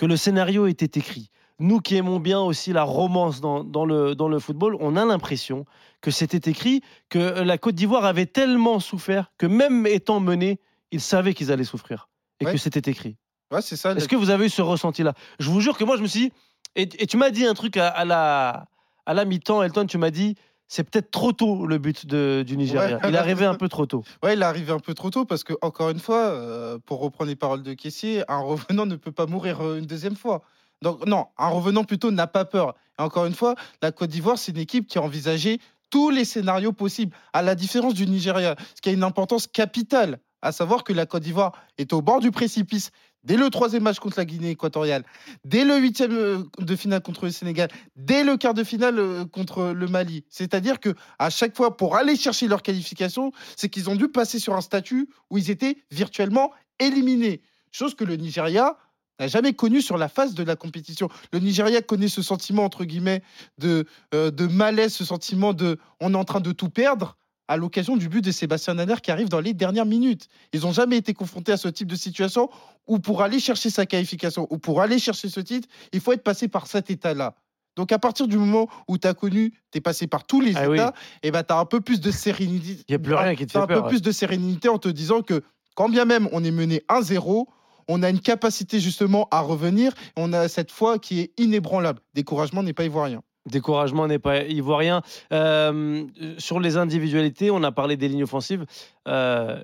que 0.01 0.07
le 0.07 0.17
scénario 0.17 0.65
était 0.65 0.99
écrit. 0.99 1.29
Nous 1.59 1.79
qui 1.79 1.95
aimons 1.95 2.19
bien 2.19 2.39
aussi 2.39 2.73
la 2.73 2.81
romance 2.81 3.39
dans, 3.39 3.85
le, 3.85 4.15
dans 4.15 4.27
le 4.27 4.39
football, 4.39 4.75
on 4.79 4.95
a 4.95 5.05
l'impression 5.05 5.65
que 6.01 6.09
c'était 6.09 6.49
écrit, 6.49 6.81
que 7.09 7.19
la 7.19 7.59
Côte 7.59 7.75
d'Ivoire 7.75 8.05
avait 8.05 8.25
tellement 8.25 8.79
souffert 8.79 9.31
que 9.37 9.45
même 9.45 9.85
étant 9.85 10.19
menés, 10.19 10.59
ils 10.89 11.01
savaient 11.01 11.35
qu'ils 11.35 11.51
allaient 11.51 11.63
souffrir 11.63 12.09
et 12.39 12.45
que 12.45 12.57
c'était 12.57 12.89
écrit. 12.89 13.15
Ouais, 13.51 13.61
c'est 13.61 13.75
ça. 13.75 13.91
Est-ce 13.91 14.07
que 14.07 14.15
vous 14.15 14.31
avez 14.31 14.47
eu 14.47 14.49
ce 14.49 14.63
ressenti-là? 14.63 15.13
Je 15.37 15.51
vous 15.51 15.61
jure 15.61 15.77
que 15.77 15.83
moi, 15.83 15.97
je 15.97 16.01
me 16.01 16.07
suis 16.07 16.21
dit, 16.21 16.33
et, 16.75 16.87
tu 16.87 17.17
m'as 17.17 17.29
dit 17.29 17.45
un 17.45 17.53
truc 17.53 17.77
à, 17.77 18.03
la, 18.03 18.65
à 19.05 19.13
la 19.13 19.23
mi-temps, 19.23 19.61
Elton, 19.61 19.85
tu 19.85 19.99
m'as 19.99 20.09
dit, 20.09 20.33
c'est 20.71 20.85
peut-être 20.85 21.11
trop 21.11 21.33
tôt 21.33 21.67
le 21.67 21.79
but 21.79 22.05
du 22.07 22.55
Nigeria. 22.55 22.97
Il 23.05 23.13
est 23.13 23.17
arrivé 23.17 23.45
un 23.45 23.55
peu 23.55 23.67
trop 23.67 23.85
tôt. 23.85 24.05
Ouais, 24.23 24.35
il 24.35 24.41
est 24.41 24.45
arrivé 24.45 24.71
un 24.71 24.79
peu 24.79 24.93
trop 24.93 25.09
tôt 25.09 25.25
parce 25.25 25.43
que, 25.43 25.53
encore 25.61 25.89
une 25.89 25.99
fois, 25.99 26.29
euh, 26.29 26.77
pour 26.85 27.01
reprendre 27.01 27.27
les 27.27 27.35
paroles 27.35 27.61
de 27.61 27.73
Caissier, 27.73 28.23
un 28.29 28.39
revenant 28.39 28.85
ne 28.85 28.95
peut 28.95 29.11
pas 29.11 29.25
mourir 29.25 29.59
euh, 29.59 29.79
une 29.79 29.85
deuxième 29.85 30.15
fois. 30.15 30.43
Donc, 30.81 31.05
non, 31.05 31.27
un 31.37 31.49
revenant 31.49 31.83
plutôt 31.83 32.09
n'a 32.09 32.25
pas 32.25 32.45
peur. 32.45 32.75
Et 32.97 33.01
encore 33.01 33.25
une 33.25 33.33
fois, 33.33 33.55
la 33.81 33.91
Côte 33.91 34.11
d'Ivoire, 34.11 34.37
c'est 34.37 34.53
une 34.53 34.59
équipe 34.59 34.87
qui 34.87 34.97
a 34.97 35.01
envisagé 35.01 35.59
tous 35.89 36.09
les 36.09 36.23
scénarios 36.23 36.71
possibles, 36.71 37.13
à 37.33 37.41
la 37.41 37.53
différence 37.53 37.93
du 37.93 38.07
Nigeria, 38.07 38.55
ce 38.73 38.81
qui 38.81 38.87
a 38.87 38.93
une 38.93 39.03
importance 39.03 39.47
capitale 39.47 40.19
à 40.41 40.51
savoir 40.51 40.83
que 40.83 40.93
la 40.93 41.05
Côte 41.05 41.23
d'Ivoire 41.23 41.51
est 41.77 41.93
au 41.93 42.01
bord 42.01 42.19
du 42.19 42.31
précipice 42.31 42.91
dès 43.23 43.37
le 43.37 43.49
troisième 43.49 43.83
match 43.83 43.99
contre 43.99 44.17
la 44.17 44.25
Guinée 44.25 44.51
équatoriale, 44.51 45.03
dès 45.45 45.65
le 45.65 45.77
huitième 45.77 46.11
euh, 46.11 46.43
de 46.59 46.75
finale 46.75 47.01
contre 47.01 47.25
le 47.25 47.31
Sénégal, 47.31 47.69
dès 47.95 48.23
le 48.23 48.37
quart 48.37 48.53
de 48.53 48.63
finale 48.63 48.99
euh, 48.99 49.25
contre 49.25 49.71
le 49.73 49.87
Mali. 49.87 50.25
C'est-à-dire 50.29 50.79
que 50.79 50.95
à 51.19 51.29
chaque 51.29 51.55
fois, 51.55 51.77
pour 51.77 51.95
aller 51.95 52.15
chercher 52.15 52.47
leur 52.47 52.61
qualification, 52.61 53.31
c'est 53.55 53.69
qu'ils 53.69 53.89
ont 53.89 53.95
dû 53.95 54.07
passer 54.07 54.39
sur 54.39 54.55
un 54.55 54.61
statut 54.61 55.09
où 55.29 55.37
ils 55.37 55.49
étaient 55.49 55.77
virtuellement 55.91 56.51
éliminés. 56.79 57.41
Chose 57.71 57.95
que 57.95 58.03
le 58.03 58.15
Nigeria 58.15 58.77
n'a 59.19 59.27
jamais 59.27 59.53
connu 59.53 59.81
sur 59.81 59.97
la 59.97 60.09
phase 60.09 60.33
de 60.33 60.43
la 60.43 60.55
compétition. 60.55 61.09
Le 61.31 61.39
Nigeria 61.39 61.81
connaît 61.81 62.07
ce 62.07 62.21
sentiment, 62.21 62.63
entre 62.65 62.85
guillemets, 62.85 63.21
de, 63.59 63.85
euh, 64.13 64.31
de 64.31 64.47
malaise, 64.47 64.93
ce 64.93 65.05
sentiment 65.05 65.53
de 65.53 65.77
on 65.99 66.13
est 66.13 66.17
en 66.17 66.25
train 66.25 66.41
de 66.41 66.51
tout 66.51 66.69
perdre 66.69 67.17
à 67.51 67.57
l'occasion 67.57 67.97
du 67.97 68.07
but 68.07 68.23
de 68.23 68.31
Sébastien 68.31 68.75
Nader 68.75 68.95
qui 69.03 69.11
arrive 69.11 69.27
dans 69.27 69.41
les 69.41 69.53
dernières 69.53 69.85
minutes. 69.85 70.29
Ils 70.53 70.61
n'ont 70.61 70.71
jamais 70.71 70.95
été 70.95 71.13
confrontés 71.13 71.51
à 71.51 71.57
ce 71.57 71.67
type 71.67 71.89
de 71.89 71.97
situation 71.97 72.49
où 72.87 72.97
pour 72.97 73.21
aller 73.23 73.41
chercher 73.41 73.69
sa 73.69 73.85
qualification 73.85 74.47
ou 74.51 74.57
pour 74.57 74.81
aller 74.81 74.99
chercher 74.99 75.27
ce 75.27 75.41
titre, 75.41 75.67
il 75.91 75.99
faut 75.99 76.13
être 76.13 76.23
passé 76.23 76.47
par 76.47 76.65
cet 76.67 76.89
état-là. 76.89 77.35
Donc 77.75 77.91
à 77.91 77.99
partir 77.99 78.29
du 78.29 78.37
moment 78.37 78.69
où 78.87 78.97
tu 78.97 79.05
as 79.05 79.13
connu, 79.13 79.51
tu 79.69 79.79
es 79.79 79.81
passé 79.81 80.07
par 80.07 80.23
tous 80.23 80.39
les 80.39 80.55
ah 80.55 80.73
états, 80.73 80.93
et 81.23 81.27
eh 81.27 81.31
ben 81.31 81.43
tu 81.43 81.51
as 81.51 81.57
un 81.57 81.65
peu 81.65 81.81
plus 81.81 81.99
de 81.99 82.09
sérénité. 82.09 82.85
Il 82.87 82.93
y 82.93 82.95
a 82.95 82.99
plus 82.99 83.15
rien 83.15 83.35
qui 83.35 83.45
te 83.45 83.51
fait 83.51 83.57
un 83.57 83.67
peu 83.67 83.83
plus 83.85 84.01
de 84.01 84.11
sérénité 84.13 84.69
en 84.69 84.77
te 84.77 84.87
disant 84.87 85.21
que 85.21 85.43
quand 85.75 85.89
bien 85.89 86.05
même 86.05 86.29
on 86.31 86.45
est 86.45 86.51
mené 86.51 86.83
1-0, 86.87 87.47
on 87.89 88.01
a 88.01 88.09
une 88.09 88.21
capacité 88.21 88.79
justement 88.79 89.27
à 89.29 89.41
revenir. 89.41 89.91
On 90.15 90.31
a 90.31 90.47
cette 90.47 90.71
foi 90.71 90.99
qui 90.99 91.19
est 91.19 91.33
inébranlable. 91.37 91.99
Découragement 92.13 92.63
n'est 92.63 92.71
pas 92.71 92.85
ivoirien. 92.85 93.21
Découragement 93.49 94.07
n'est 94.07 94.19
pas 94.19 94.43
ivoirien. 94.43 95.01
Euh, 95.33 96.05
sur 96.37 96.59
les 96.59 96.77
individualités, 96.77 97.49
on 97.49 97.63
a 97.63 97.71
parlé 97.71 97.97
des 97.97 98.07
lignes 98.07 98.23
offensives. 98.23 98.65
Euh, 99.07 99.61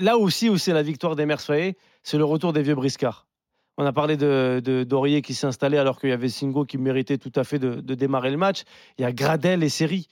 là 0.00 0.18
aussi, 0.18 0.48
où 0.48 0.58
c'est 0.58 0.72
la 0.72 0.82
victoire 0.82 1.14
des 1.14 1.26
Mersfaye, 1.26 1.74
c'est 2.02 2.18
le 2.18 2.24
retour 2.24 2.52
des 2.52 2.62
vieux 2.62 2.74
briscards. 2.74 3.26
On 3.78 3.86
a 3.86 3.92
parlé 3.92 4.16
de, 4.16 4.60
de 4.62 5.20
qui 5.20 5.34
s'est 5.34 5.46
installé 5.46 5.78
alors 5.78 5.98
qu'il 5.98 6.10
y 6.10 6.12
avait 6.12 6.28
Singo 6.28 6.64
qui 6.64 6.78
méritait 6.78 7.16
tout 7.16 7.32
à 7.36 7.44
fait 7.44 7.58
de, 7.58 7.80
démarrer 7.94 8.30
le 8.30 8.36
match. 8.36 8.64
Il 8.98 9.02
y 9.02 9.04
a 9.04 9.12
Gradel 9.12 9.62
et 9.62 9.68
Seri. 9.68 10.08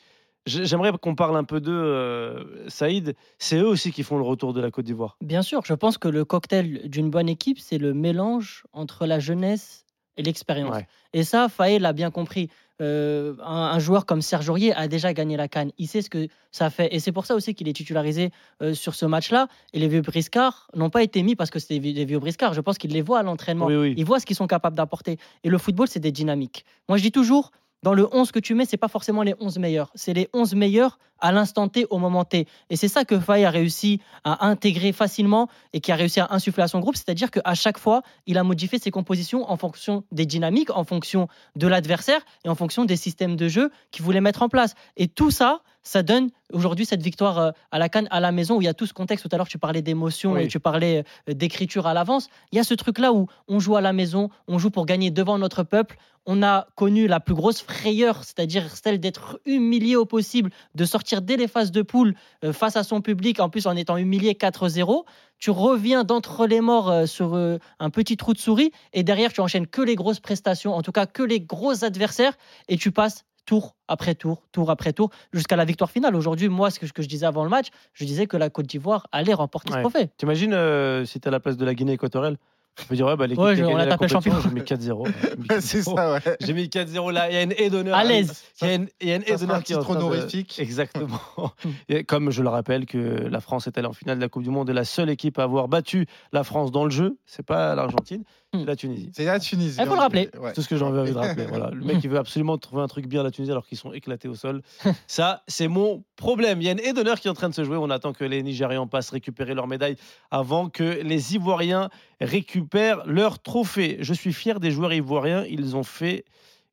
J'aimerais 0.46 0.92
qu'on 0.98 1.14
parle 1.14 1.36
un 1.36 1.44
peu 1.44 1.60
d'eux, 1.60 1.72
euh, 1.72 2.68
Saïd. 2.68 3.14
C'est 3.38 3.58
eux 3.58 3.66
aussi 3.66 3.92
qui 3.92 4.02
font 4.02 4.16
le 4.16 4.22
retour 4.22 4.54
de 4.54 4.60
la 4.60 4.70
Côte 4.70 4.86
d'Ivoire. 4.86 5.18
Bien 5.20 5.42
sûr, 5.42 5.62
je 5.66 5.74
pense 5.74 5.98
que 5.98 6.08
le 6.08 6.24
cocktail 6.24 6.88
d'une 6.88 7.10
bonne 7.10 7.28
équipe, 7.28 7.58
c'est 7.58 7.76
le 7.76 7.92
mélange 7.92 8.64
entre 8.72 9.04
la 9.04 9.18
jeunesse 9.18 9.84
et 10.16 10.22
l'expérience. 10.22 10.76
Et 11.12 11.24
ça, 11.24 11.48
Faye 11.48 11.78
l'a 11.78 11.92
bien 11.92 12.10
compris. 12.10 12.48
Euh, 12.80 13.34
un, 13.44 13.78
joueur 13.78 14.06
comme 14.06 14.22
Serge 14.22 14.48
Aurier 14.48 14.72
a 14.74 14.88
déjà 14.88 15.12
gagné 15.12 15.36
la 15.36 15.48
canne. 15.48 15.70
Il 15.76 15.86
sait 15.86 16.00
ce 16.00 16.08
que 16.08 16.28
ça 16.50 16.70
fait. 16.70 16.94
Et 16.94 16.98
c'est 16.98 17.12
pour 17.12 17.26
ça 17.26 17.34
aussi 17.34 17.54
qu'il 17.54 17.68
est 17.68 17.74
titularisé 17.74 18.30
euh, 18.62 18.72
sur 18.72 18.94
ce 18.94 19.04
match-là. 19.04 19.48
Et 19.74 19.78
les 19.78 19.88
vieux 19.88 20.00
briscards 20.00 20.68
n'ont 20.74 20.88
pas 20.88 21.02
été 21.02 21.22
mis 21.22 21.36
parce 21.36 21.50
que 21.50 21.58
c'est 21.58 21.78
des 21.78 22.04
vieux 22.04 22.18
briscards. 22.18 22.54
Je 22.54 22.60
pense 22.60 22.78
qu'ils 22.78 22.92
les 22.92 23.02
voient 23.02 23.18
à 23.18 23.22
l'entraînement. 23.22 23.68
Ils 23.68 24.04
voient 24.04 24.18
ce 24.18 24.26
qu'ils 24.26 24.36
sont 24.36 24.46
capables 24.46 24.76
d'apporter. 24.76 25.18
Et 25.44 25.50
le 25.50 25.58
football, 25.58 25.88
c'est 25.88 26.00
des 26.00 26.12
dynamiques. 26.12 26.64
Moi, 26.88 26.96
je 26.96 27.02
dis 27.02 27.12
toujours, 27.12 27.50
dans 27.82 27.92
le 27.92 28.08
11 28.14 28.32
que 28.32 28.38
tu 28.38 28.54
mets, 28.54 28.64
c'est 28.64 28.78
pas 28.78 28.88
forcément 28.88 29.22
les 29.22 29.34
11 29.40 29.58
meilleurs. 29.58 29.90
C'est 29.94 30.14
les 30.14 30.28
11 30.32 30.54
meilleurs 30.54 30.98
à 31.20 31.32
l'instant 31.32 31.68
T, 31.68 31.86
au 31.90 31.98
moment 31.98 32.24
T. 32.24 32.46
Et 32.70 32.76
c'est 32.76 32.88
ça 32.88 33.04
que 33.04 33.18
Faye 33.18 33.44
a 33.44 33.50
réussi 33.50 34.00
à 34.24 34.46
intégrer 34.46 34.92
facilement 34.92 35.48
et 35.72 35.80
qui 35.80 35.92
a 35.92 35.96
réussi 35.96 36.20
à 36.20 36.28
insuffler 36.30 36.62
à 36.62 36.68
son 36.68 36.80
groupe. 36.80 36.96
C'est-à-dire 36.96 37.30
qu'à 37.30 37.54
chaque 37.54 37.78
fois, 37.78 38.02
il 38.26 38.38
a 38.38 38.44
modifié 38.44 38.78
ses 38.78 38.90
compositions 38.90 39.50
en 39.50 39.56
fonction 39.56 40.04
des 40.12 40.26
dynamiques, 40.26 40.70
en 40.70 40.84
fonction 40.84 41.28
de 41.56 41.66
l'adversaire 41.66 42.20
et 42.44 42.48
en 42.48 42.54
fonction 42.54 42.84
des 42.84 42.96
systèmes 42.96 43.36
de 43.36 43.48
jeu 43.48 43.70
qu'il 43.90 44.04
voulait 44.04 44.20
mettre 44.20 44.42
en 44.42 44.48
place. 44.48 44.74
Et 44.96 45.08
tout 45.08 45.30
ça, 45.30 45.62
ça 45.82 46.02
donne 46.02 46.30
aujourd'hui 46.52 46.84
cette 46.84 47.02
victoire 47.02 47.38
euh, 47.38 47.50
à 47.70 47.78
la 47.78 47.88
Cannes, 47.88 48.08
à 48.10 48.20
la 48.20 48.32
maison, 48.32 48.56
où 48.56 48.62
il 48.62 48.66
y 48.66 48.68
a 48.68 48.74
tout 48.74 48.86
ce 48.86 48.92
contexte. 48.92 49.28
Tout 49.28 49.34
à 49.34 49.38
l'heure, 49.38 49.48
tu 49.48 49.58
parlais 49.58 49.82
d'émotion 49.82 50.36
et 50.36 50.46
tu 50.46 50.60
parlais 50.60 51.04
euh, 51.28 51.32
d'écriture 51.32 51.86
à 51.86 51.94
l'avance. 51.94 52.28
Il 52.52 52.56
y 52.56 52.58
a 52.58 52.64
ce 52.64 52.74
truc-là 52.74 53.12
où 53.12 53.28
on 53.48 53.60
joue 53.60 53.76
à 53.76 53.80
la 53.80 53.92
maison, 53.92 54.28
on 54.46 54.58
joue 54.58 54.70
pour 54.70 54.86
gagner 54.86 55.10
devant 55.10 55.38
notre 55.38 55.62
peuple. 55.62 55.96
On 56.26 56.42
a 56.42 56.68
connu 56.76 57.06
la 57.06 57.18
plus 57.18 57.34
grosse 57.34 57.62
frayeur, 57.62 58.24
c'est-à-dire 58.24 58.76
celle 58.76 59.00
d'être 59.00 59.40
humilié 59.46 59.96
au 59.96 60.04
possible, 60.04 60.50
de 60.74 60.84
sortir 60.84 61.09
dès 61.20 61.36
les 61.36 61.48
phases 61.48 61.72
de 61.72 61.82
poule 61.82 62.14
euh, 62.44 62.52
face 62.52 62.76
à 62.76 62.84
son 62.84 63.00
public, 63.00 63.40
en 63.40 63.48
plus 63.48 63.66
en 63.66 63.76
étant 63.76 63.96
humilié 63.96 64.34
4-0. 64.34 65.04
Tu 65.38 65.50
reviens 65.50 66.04
d'entre 66.04 66.46
les 66.46 66.60
morts 66.60 67.08
sur 67.08 67.34
un 67.34 67.90
petit 67.90 68.18
trou 68.18 68.34
de 68.34 68.38
souris 68.38 68.72
et 68.92 69.02
derrière, 69.02 69.32
tu 69.32 69.40
enchaînes 69.40 69.66
que 69.66 69.80
les 69.80 69.94
grosses 69.94 70.20
prestations, 70.20 70.74
en 70.74 70.82
tout 70.82 70.92
cas 70.92 71.06
que 71.06 71.22
les 71.22 71.40
gros 71.40 71.82
adversaires, 71.82 72.36
et 72.68 72.76
tu 72.76 72.92
passes 72.92 73.24
tour 73.50 73.74
après 73.88 74.14
tour, 74.14 74.42
tour 74.52 74.70
après 74.70 74.92
tour, 74.92 75.10
jusqu'à 75.32 75.56
la 75.56 75.64
victoire 75.64 75.90
finale. 75.90 76.14
Aujourd'hui, 76.14 76.48
moi, 76.48 76.70
ce 76.70 76.78
que, 76.78 77.02
je 77.02 77.08
disais 77.08 77.26
avant 77.26 77.42
le 77.42 77.50
match, 77.50 77.68
je 77.94 78.04
disais 78.04 78.26
que 78.26 78.36
la 78.36 78.50
Côte 78.50 78.66
d'Ivoire 78.66 79.08
allait 79.10 79.34
remporter 79.34 79.72
ce 79.72 79.78
trophée. 79.78 80.08
T'imagines 80.16 80.54
euh, 80.54 81.04
si 81.04 81.20
tu 81.20 81.26
à 81.26 81.30
la 81.30 81.40
place 81.40 81.56
de 81.56 81.64
la 81.64 81.74
Guinée 81.74 81.94
équatoriale 81.94 82.36
je 82.80 82.86
peux 82.86 82.96
dire, 82.96 83.06
ouais, 83.06 83.16
bah, 83.16 83.26
l'équipe 83.26 83.42
ouais, 83.42 83.62
on 83.62 83.76
a 83.76 83.86
tapé 83.86 84.04
le 84.04 84.10
champion. 84.10 84.34
J'ai 84.42 84.50
mis 84.50 84.60
4-0. 84.60 85.08
c'est 85.60 85.82
ça, 85.82 86.12
ouais. 86.12 86.36
J'ai 86.40 86.52
mis 86.52 86.64
4-0 86.64 87.12
là. 87.12 87.30
Il 87.30 87.34
y 87.34 87.36
a 87.36 87.42
une 87.42 87.54
haie 87.56 87.70
d'honneur. 87.70 87.96
À 87.96 88.04
l'aise. 88.04 88.42
Il 88.62 88.68
y 88.68 88.70
a 88.70 88.74
une, 88.74 88.88
haie 89.00 89.36
d'honneur 89.36 89.62
qui 89.62 89.72
est 89.72 89.76
honorifique. 89.76 90.58
Exactement. 90.60 91.20
et 91.88 92.04
comme 92.04 92.30
je 92.30 92.42
le 92.42 92.48
rappelle, 92.48 92.86
que 92.86 92.98
la 92.98 93.40
France 93.40 93.66
est 93.66 93.78
allée 93.78 93.88
en 93.88 93.92
finale 93.92 94.16
de 94.16 94.22
la 94.22 94.28
Coupe 94.28 94.42
du 94.42 94.50
Monde 94.50 94.70
et 94.70 94.72
la 94.72 94.84
seule 94.84 95.10
équipe 95.10 95.38
à 95.38 95.44
avoir 95.44 95.68
battu 95.68 96.06
la 96.32 96.44
France 96.44 96.70
dans 96.70 96.84
le 96.84 96.90
jeu, 96.90 97.18
c'est 97.26 97.44
pas 97.44 97.74
l'Argentine, 97.74 98.24
c'est 98.52 98.64
la 98.64 98.74
Tunisie. 98.74 99.10
C'est 99.14 99.24
la 99.24 99.38
Tunisie. 99.38 99.76
Il 99.80 99.86
faut 99.86 99.94
le 99.94 100.00
rappeler. 100.00 100.28
C'est 100.32 100.52
tout 100.54 100.62
ce 100.62 100.68
que 100.68 100.76
j'ai 100.76 100.84
envie 100.84 101.12
de 101.12 101.16
rappeler. 101.16 101.46
Voilà. 101.46 101.70
Le 101.70 101.84
mec, 101.84 101.98
il 102.02 102.10
veut 102.10 102.18
absolument 102.18 102.58
trouver 102.58 102.82
un 102.82 102.88
truc 102.88 103.06
bien 103.06 103.20
à 103.20 103.22
la 103.22 103.30
Tunisie 103.30 103.52
alors 103.52 103.64
qu'ils 103.64 103.78
sont 103.78 103.92
éclatés 103.92 104.26
au 104.26 104.34
sol. 104.34 104.62
Ça, 105.06 105.44
c'est 105.46 105.68
mon 105.68 106.02
problème. 106.16 106.60
Il 106.60 106.64
y 106.64 106.68
a 106.68 106.72
une 106.72 106.80
haie 106.80 106.92
d'honneur 106.92 107.20
qui 107.20 107.28
est 107.28 107.30
en 107.30 107.34
train 107.34 107.48
de 107.48 107.54
se 107.54 107.62
jouer. 107.62 107.76
On 107.76 107.90
attend 107.90 108.12
que 108.12 108.24
les 108.24 108.42
Nigérians 108.42 108.88
passent 108.88 109.10
récupérer 109.10 109.54
leur 109.54 109.68
médaille 109.68 109.96
avant 110.32 110.68
que 110.68 111.00
les 111.02 111.36
Ivoiriens 111.36 111.90
récupèrent 112.20 113.06
leur 113.06 113.38
trophée. 113.38 113.98
Je 114.00 114.12
suis 114.12 114.32
fier 114.32 114.58
des 114.58 114.72
joueurs 114.72 114.92
ivoiriens. 114.92 115.44
Ils 115.48 115.76
ont 115.76 115.84
fait, 115.84 116.24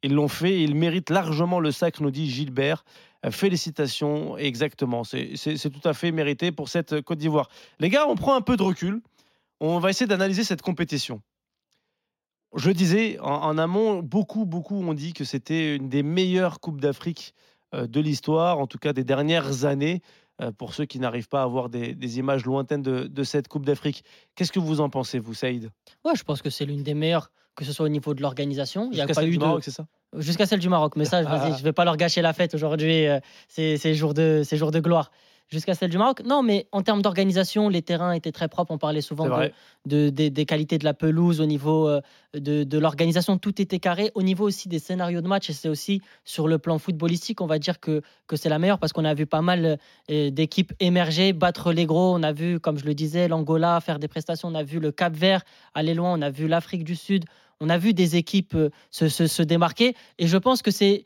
ils 0.01 0.13
l'ont 0.13 0.27
fait. 0.27 0.59
Ils 0.59 0.73
méritent 0.73 1.11
largement 1.11 1.59
le 1.59 1.71
sac, 1.71 1.99
nous 1.99 2.11
dit 2.11 2.27
Gilbert. 2.27 2.85
Euh, 3.23 3.29
félicitations, 3.29 4.35
exactement. 4.37 5.03
C'est 5.03 5.69
tout 5.69 5.87
à 5.87 5.93
fait 5.93 6.11
mérité 6.11 6.51
pour 6.51 6.69
cette 6.69 7.01
Côte 7.01 7.19
d'Ivoire. 7.19 7.49
Les 7.79 7.89
gars, 7.89 8.07
on 8.07 8.15
prend 8.15 8.35
un 8.35 8.41
peu 8.41 8.57
de 8.57 8.63
recul. 8.63 9.01
On 9.59 9.77
va 9.77 9.91
essayer 9.91 10.07
d'analyser 10.07 10.43
cette 10.43 10.61
compétition. 10.63 11.21
Je 12.57 12.71
disais 12.71 13.19
en, 13.21 13.57
amont, 13.57 14.01
beaucoup, 14.01 14.45
beaucoup 14.45 14.81
ont 14.81 14.93
dit 14.93 15.13
que 15.13 15.23
c'était 15.23 15.75
une 15.75 15.89
des 15.89 16.01
meilleures 16.01 16.59
Coupes 16.59 16.81
d'Afrique 16.81 17.35
euh, 17.75 17.85
de 17.85 17.99
l'histoire, 17.99 18.57
en 18.57 18.65
tout 18.65 18.79
cas 18.79 18.93
des 18.93 19.03
dernières 19.03 19.65
années. 19.65 20.01
Euh, 20.39 20.51
pour 20.51 20.75
ceux 20.75 20.85
qui 20.85 20.99
n'arrivent 20.99 21.29
pas 21.29 21.41
à 21.41 21.45
avoir 21.45 21.67
des, 21.67 22.19
images 22.19 22.45
lointaines 22.45 22.83
de, 22.83 23.23
cette 23.23 23.47
Coupe 23.47 23.65
d'Afrique. 23.65 24.03
Qu'est-ce 24.35 24.51
que 24.51 24.59
vous 24.59 24.81
en 24.81 24.89
pensez, 24.89 25.17
vous, 25.17 25.33
Saïd? 25.33 25.71
Ouais, 26.05 26.11
je 26.15 26.23
pense 26.23 26.43
que 26.43 26.51
c'est 26.51 26.65
l'une 26.65 26.83
des 26.83 26.93
meilleures 26.93 27.31
que 27.55 27.65
ce 27.65 27.73
soit 27.73 27.87
au 27.87 27.89
niveau 27.89 28.13
de 28.13 28.21
l'organisation. 28.21 28.89
Il 28.91 28.99
y 28.99 29.01
a 29.01 29.07
pas 29.07 29.25
eu 29.25 29.35
de. 29.35 29.45
c'est 29.61 29.71
ça? 29.71 29.87
Jusqu'à 30.15 30.45
celle 30.45 30.59
du 30.59 30.69
Maroc. 30.69 30.95
Mais 30.95 31.05
ça, 31.05 31.23
je 31.57 31.63
vais 31.63 31.73
pas 31.73 31.85
leur 31.85 31.97
gâcher 31.97 32.21
la 32.21 32.33
fête 32.33 32.53
aujourd'hui. 32.53 33.07
C'est 33.47 33.95
jour 33.95 34.13
de, 34.13 34.43
jour 34.51 34.69
de 34.69 34.79
gloire 34.79 35.09
jusqu'à 35.49 35.73
celle 35.73 35.89
du 35.89 35.97
Maroc. 35.97 36.21
Non, 36.25 36.43
mais 36.43 36.67
en 36.71 36.81
termes 36.81 37.01
d'organisation, 37.01 37.69
les 37.69 37.81
terrains 37.81 38.11
étaient 38.11 38.31
très 38.31 38.47
propres. 38.47 38.71
On 38.71 38.77
parlait 38.77 39.01
souvent 39.01 39.29
de, 39.85 40.09
des 40.09 40.45
qualités 40.45 40.77
de 40.77 40.83
la 40.83 40.93
pelouse, 40.93 41.39
au 41.39 41.45
niveau 41.45 41.87
euh, 41.87 42.01
de, 42.33 42.77
l'organisation, 42.77 43.37
tout 43.37 43.61
était 43.61 43.79
carré. 43.79 44.11
Au 44.15 44.23
niveau 44.23 44.45
aussi 44.45 44.67
des 44.67 44.79
scénarios 44.79 45.21
de 45.21 45.27
match, 45.27 45.49
et 45.49 45.53
c'est 45.53 45.69
aussi 45.69 46.01
sur 46.25 46.47
le 46.47 46.57
plan 46.57 46.77
footballistique, 46.77 47.41
on 47.41 47.47
va 47.47 47.59
dire 47.59 47.79
que, 47.79 48.01
que 48.27 48.35
c'est 48.35 48.49
la 48.49 48.59
meilleure 48.59 48.79
parce 48.79 48.93
qu'on 48.93 49.05
a 49.05 49.13
vu 49.13 49.25
pas 49.25 49.41
mal 49.41 49.77
euh, 50.11 50.29
d'équipes 50.29 50.73
émerger, 50.79 51.33
battre 51.33 51.71
les 51.71 51.85
gros. 51.85 52.13
On 52.13 52.23
a 52.23 52.33
vu, 52.33 52.59
comme 52.59 52.77
je 52.77 52.85
le 52.85 52.93
disais, 52.93 53.27
l'Angola 53.27 53.79
faire 53.79 53.99
des 53.99 54.07
prestations. 54.07 54.49
On 54.49 54.55
a 54.55 54.63
vu 54.63 54.79
le 54.79 54.91
Cap 54.91 55.13
Vert 55.15 55.43
aller 55.73 55.93
loin. 55.93 56.17
On 56.17 56.21
a 56.21 56.29
vu 56.29 56.47
l'Afrique 56.47 56.83
du 56.83 56.95
Sud. 56.95 57.25
On 57.59 57.69
a 57.69 57.77
vu 57.77 57.93
des 57.93 58.17
équipes 58.17 58.55
euh, 58.55 58.69
se, 58.91 59.07
se, 59.07 59.27
se 59.27 59.41
démarquer. 59.41 59.95
Et 60.19 60.27
je 60.27 60.37
pense 60.37 60.61
que 60.61 60.71
c'est 60.71 61.05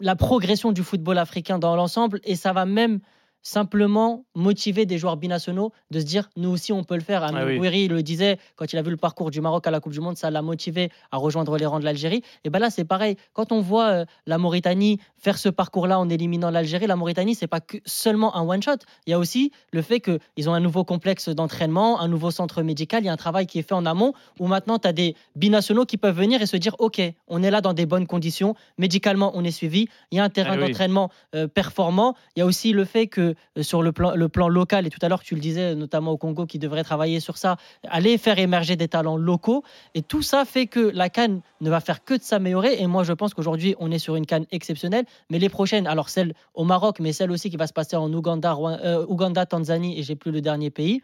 la 0.00 0.16
progression 0.16 0.72
du 0.72 0.82
football 0.82 1.18
africain 1.18 1.58
dans 1.58 1.76
l'ensemble. 1.76 2.20
Et 2.24 2.36
ça 2.36 2.52
va 2.52 2.66
même 2.66 3.00
simplement 3.44 4.24
motiver 4.34 4.86
des 4.86 4.98
joueurs 4.98 5.18
binationaux 5.18 5.70
de 5.90 6.00
se 6.00 6.04
dire 6.04 6.30
nous 6.36 6.48
aussi 6.48 6.72
on 6.72 6.82
peut 6.82 6.96
le 6.96 7.02
faire. 7.02 7.22
Ah 7.22 7.30
le 7.44 8.00
disait 8.02 8.38
quand 8.56 8.72
il 8.72 8.78
a 8.78 8.82
vu 8.82 8.90
le 8.90 8.96
parcours 8.96 9.30
du 9.30 9.40
Maroc 9.40 9.66
à 9.66 9.70
la 9.70 9.80
Coupe 9.80 9.92
du 9.92 10.00
Monde, 10.00 10.16
ça 10.16 10.30
l'a 10.30 10.42
motivé 10.42 10.90
à 11.12 11.18
rejoindre 11.18 11.56
les 11.58 11.66
rangs 11.66 11.78
de 11.78 11.84
l'Algérie. 11.84 12.22
Et 12.44 12.50
ben 12.50 12.58
là 12.58 12.70
c'est 12.70 12.84
pareil. 12.84 13.16
Quand 13.34 13.52
on 13.52 13.60
voit 13.60 13.88
euh, 13.90 14.04
la 14.26 14.38
Mauritanie 14.38 14.98
faire 15.18 15.36
ce 15.36 15.50
parcours-là 15.50 16.00
en 16.00 16.08
éliminant 16.08 16.50
l'Algérie, 16.50 16.86
la 16.86 16.96
Mauritanie 16.96 17.34
c'est 17.34 17.46
pas 17.46 17.60
que 17.60 17.76
seulement 17.84 18.34
un 18.34 18.48
one 18.48 18.62
shot. 18.62 18.78
Il 19.06 19.10
y 19.10 19.12
a 19.12 19.18
aussi 19.18 19.52
le 19.72 19.82
fait 19.82 20.00
qu'ils 20.00 20.48
ont 20.48 20.54
un 20.54 20.60
nouveau 20.60 20.84
complexe 20.84 21.28
d'entraînement, 21.28 22.00
un 22.00 22.08
nouveau 22.08 22.30
centre 22.30 22.62
médical. 22.62 23.02
Il 23.02 23.06
y 23.06 23.10
a 23.10 23.12
un 23.12 23.18
travail 23.18 23.46
qui 23.46 23.58
est 23.58 23.62
fait 23.62 23.74
en 23.74 23.84
amont 23.84 24.14
où 24.40 24.46
maintenant 24.46 24.78
tu 24.78 24.88
as 24.88 24.94
des 24.94 25.14
binationaux 25.36 25.84
qui 25.84 25.98
peuvent 25.98 26.16
venir 26.16 26.40
et 26.40 26.46
se 26.46 26.56
dire 26.56 26.74
ok 26.78 27.02
on 27.28 27.42
est 27.42 27.50
là 27.50 27.60
dans 27.60 27.74
des 27.74 27.84
bonnes 27.84 28.06
conditions 28.06 28.54
médicalement 28.78 29.32
on 29.34 29.44
est 29.44 29.50
suivi. 29.50 29.88
Il 30.10 30.16
y 30.16 30.20
a 30.20 30.24
un 30.24 30.30
terrain 30.30 30.54
ah 30.54 30.66
d'entraînement 30.66 31.10
euh, 31.34 31.46
performant. 31.46 32.14
Il 32.36 32.40
y 32.40 32.42
a 32.42 32.46
aussi 32.46 32.72
le 32.72 32.86
fait 32.86 33.06
que 33.06 33.33
euh, 33.58 33.62
sur 33.62 33.82
le 33.82 33.92
plan, 33.92 34.14
le 34.14 34.28
plan 34.28 34.48
local, 34.48 34.86
et 34.86 34.90
tout 34.90 34.98
à 35.02 35.08
l'heure 35.08 35.22
tu 35.22 35.34
le 35.34 35.40
disais, 35.40 35.74
notamment 35.74 36.12
au 36.12 36.16
Congo, 36.16 36.46
qui 36.46 36.58
devrait 36.58 36.84
travailler 36.84 37.20
sur 37.20 37.36
ça, 37.38 37.56
aller 37.88 38.18
faire 38.18 38.38
émerger 38.38 38.76
des 38.76 38.88
talents 38.88 39.16
locaux. 39.16 39.62
Et 39.94 40.02
tout 40.02 40.22
ça 40.22 40.44
fait 40.44 40.66
que 40.66 40.80
la 40.80 41.08
Cannes 41.08 41.40
ne 41.60 41.70
va 41.70 41.80
faire 41.80 42.04
que 42.04 42.14
de 42.14 42.22
s'améliorer. 42.22 42.80
Et 42.80 42.86
moi, 42.86 43.04
je 43.04 43.12
pense 43.12 43.34
qu'aujourd'hui, 43.34 43.74
on 43.78 43.90
est 43.90 43.98
sur 43.98 44.16
une 44.16 44.26
Cannes 44.26 44.46
exceptionnelle. 44.50 45.04
Mais 45.30 45.38
les 45.38 45.48
prochaines, 45.48 45.86
alors 45.86 46.08
celle 46.08 46.34
au 46.54 46.64
Maroc, 46.64 47.00
mais 47.00 47.12
celle 47.12 47.30
aussi 47.30 47.50
qui 47.50 47.56
va 47.56 47.66
se 47.66 47.72
passer 47.72 47.96
en 47.96 48.12
Ouganda, 48.12 48.56
euh, 48.56 49.04
Ouganda 49.08 49.46
Tanzanie, 49.46 49.98
et 49.98 50.02
j'ai 50.02 50.16
plus 50.16 50.30
le 50.30 50.40
dernier 50.40 50.70
pays 50.70 51.02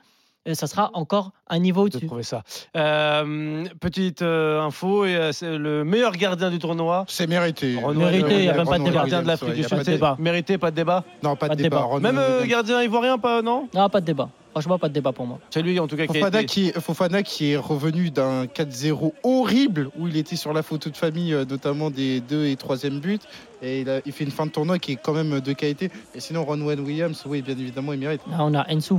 ça 0.55 0.67
sera 0.67 0.91
encore 0.95 1.33
un 1.49 1.59
niveau 1.59 1.85
au-dessus. 1.85 2.09
ça. 2.23 2.43
Euh, 2.77 3.65
petite 3.81 4.23
euh, 4.23 4.61
info, 4.61 5.05
euh, 5.05 5.33
le 5.43 5.85
meilleur 5.85 6.13
gardien 6.13 6.51
du 6.51 6.59
tournoi. 6.59 7.05
C'est 7.09 7.27
mérité. 7.27 7.77
mérité, 7.95 8.35
il 8.39 8.43
n'y 8.43 8.49
a 8.49 8.55
même 8.55 8.67
pas 8.67 8.79
de 8.79 8.85
débat. 8.85 8.97
Gardien 9.01 9.23
de 9.23 9.27
l'Afrique 9.27 9.55
du 9.55 9.65
Sud, 9.65 9.83
c'est 9.85 10.01
Mérité, 10.19 10.59
pas 10.59 10.71
de 10.71 10.77
débat 10.77 11.05
Non, 11.23 11.37
pas, 11.37 11.49
de 11.49 11.55
débat. 11.55 11.87
Même 12.01 12.21
gardien 12.47 12.83
ivoirien, 12.83 13.19
pas, 13.19 13.43
non? 13.43 13.69
Non, 13.75 13.89
pas 13.89 14.01
de 14.01 14.07
débat. 14.07 14.29
Franchement, 14.53 14.79
pas 14.79 14.89
de 14.89 14.95
débat 14.95 15.13
pour 15.13 15.27
moi. 15.27 15.39
C'est 15.51 15.63
lui, 15.63 15.79
en 15.79 15.87
tout 15.87 15.97
cas, 15.97 16.07
Fofana 16.07 16.45
qui, 16.45 16.69
est, 16.69 16.81
Fofana 16.81 17.23
qui 17.23 17.53
est 17.53 17.57
revenu 17.57 18.11
d'un 18.11 18.47
4-0 18.47 19.13
horrible 19.23 19.91
où 19.99 20.09
il 20.09 20.17
était 20.17 20.37
sur 20.37 20.53
la 20.53 20.63
photo 20.63 20.91
de 20.91 20.97
famille, 20.97 21.33
notamment 21.49 21.91
des 21.91 22.21
2 22.21 22.47
et 22.47 22.55
3e 22.55 23.01
buts. 23.01 23.19
Et 23.63 23.85
il, 24.07 24.13
fait 24.13 24.25
une 24.25 24.31
fin 24.31 24.47
de 24.47 24.51
tournoi 24.51 24.79
qui 24.79 24.93
est 24.93 24.97
quand 24.97 25.13
même 25.13 25.41
de 25.41 25.53
qualité. 25.53 25.91
Et 26.15 26.21
sinon, 26.21 26.45
Ronwen 26.45 26.81
Williams, 26.81 27.23
oui, 27.27 27.43
bien 27.43 27.57
évidemment, 27.57 27.93
il 27.93 28.01
mérite. 28.01 28.23
Là, 28.31 28.39
on 28.41 28.55
a 28.55 28.67
Ensu. 28.73 28.95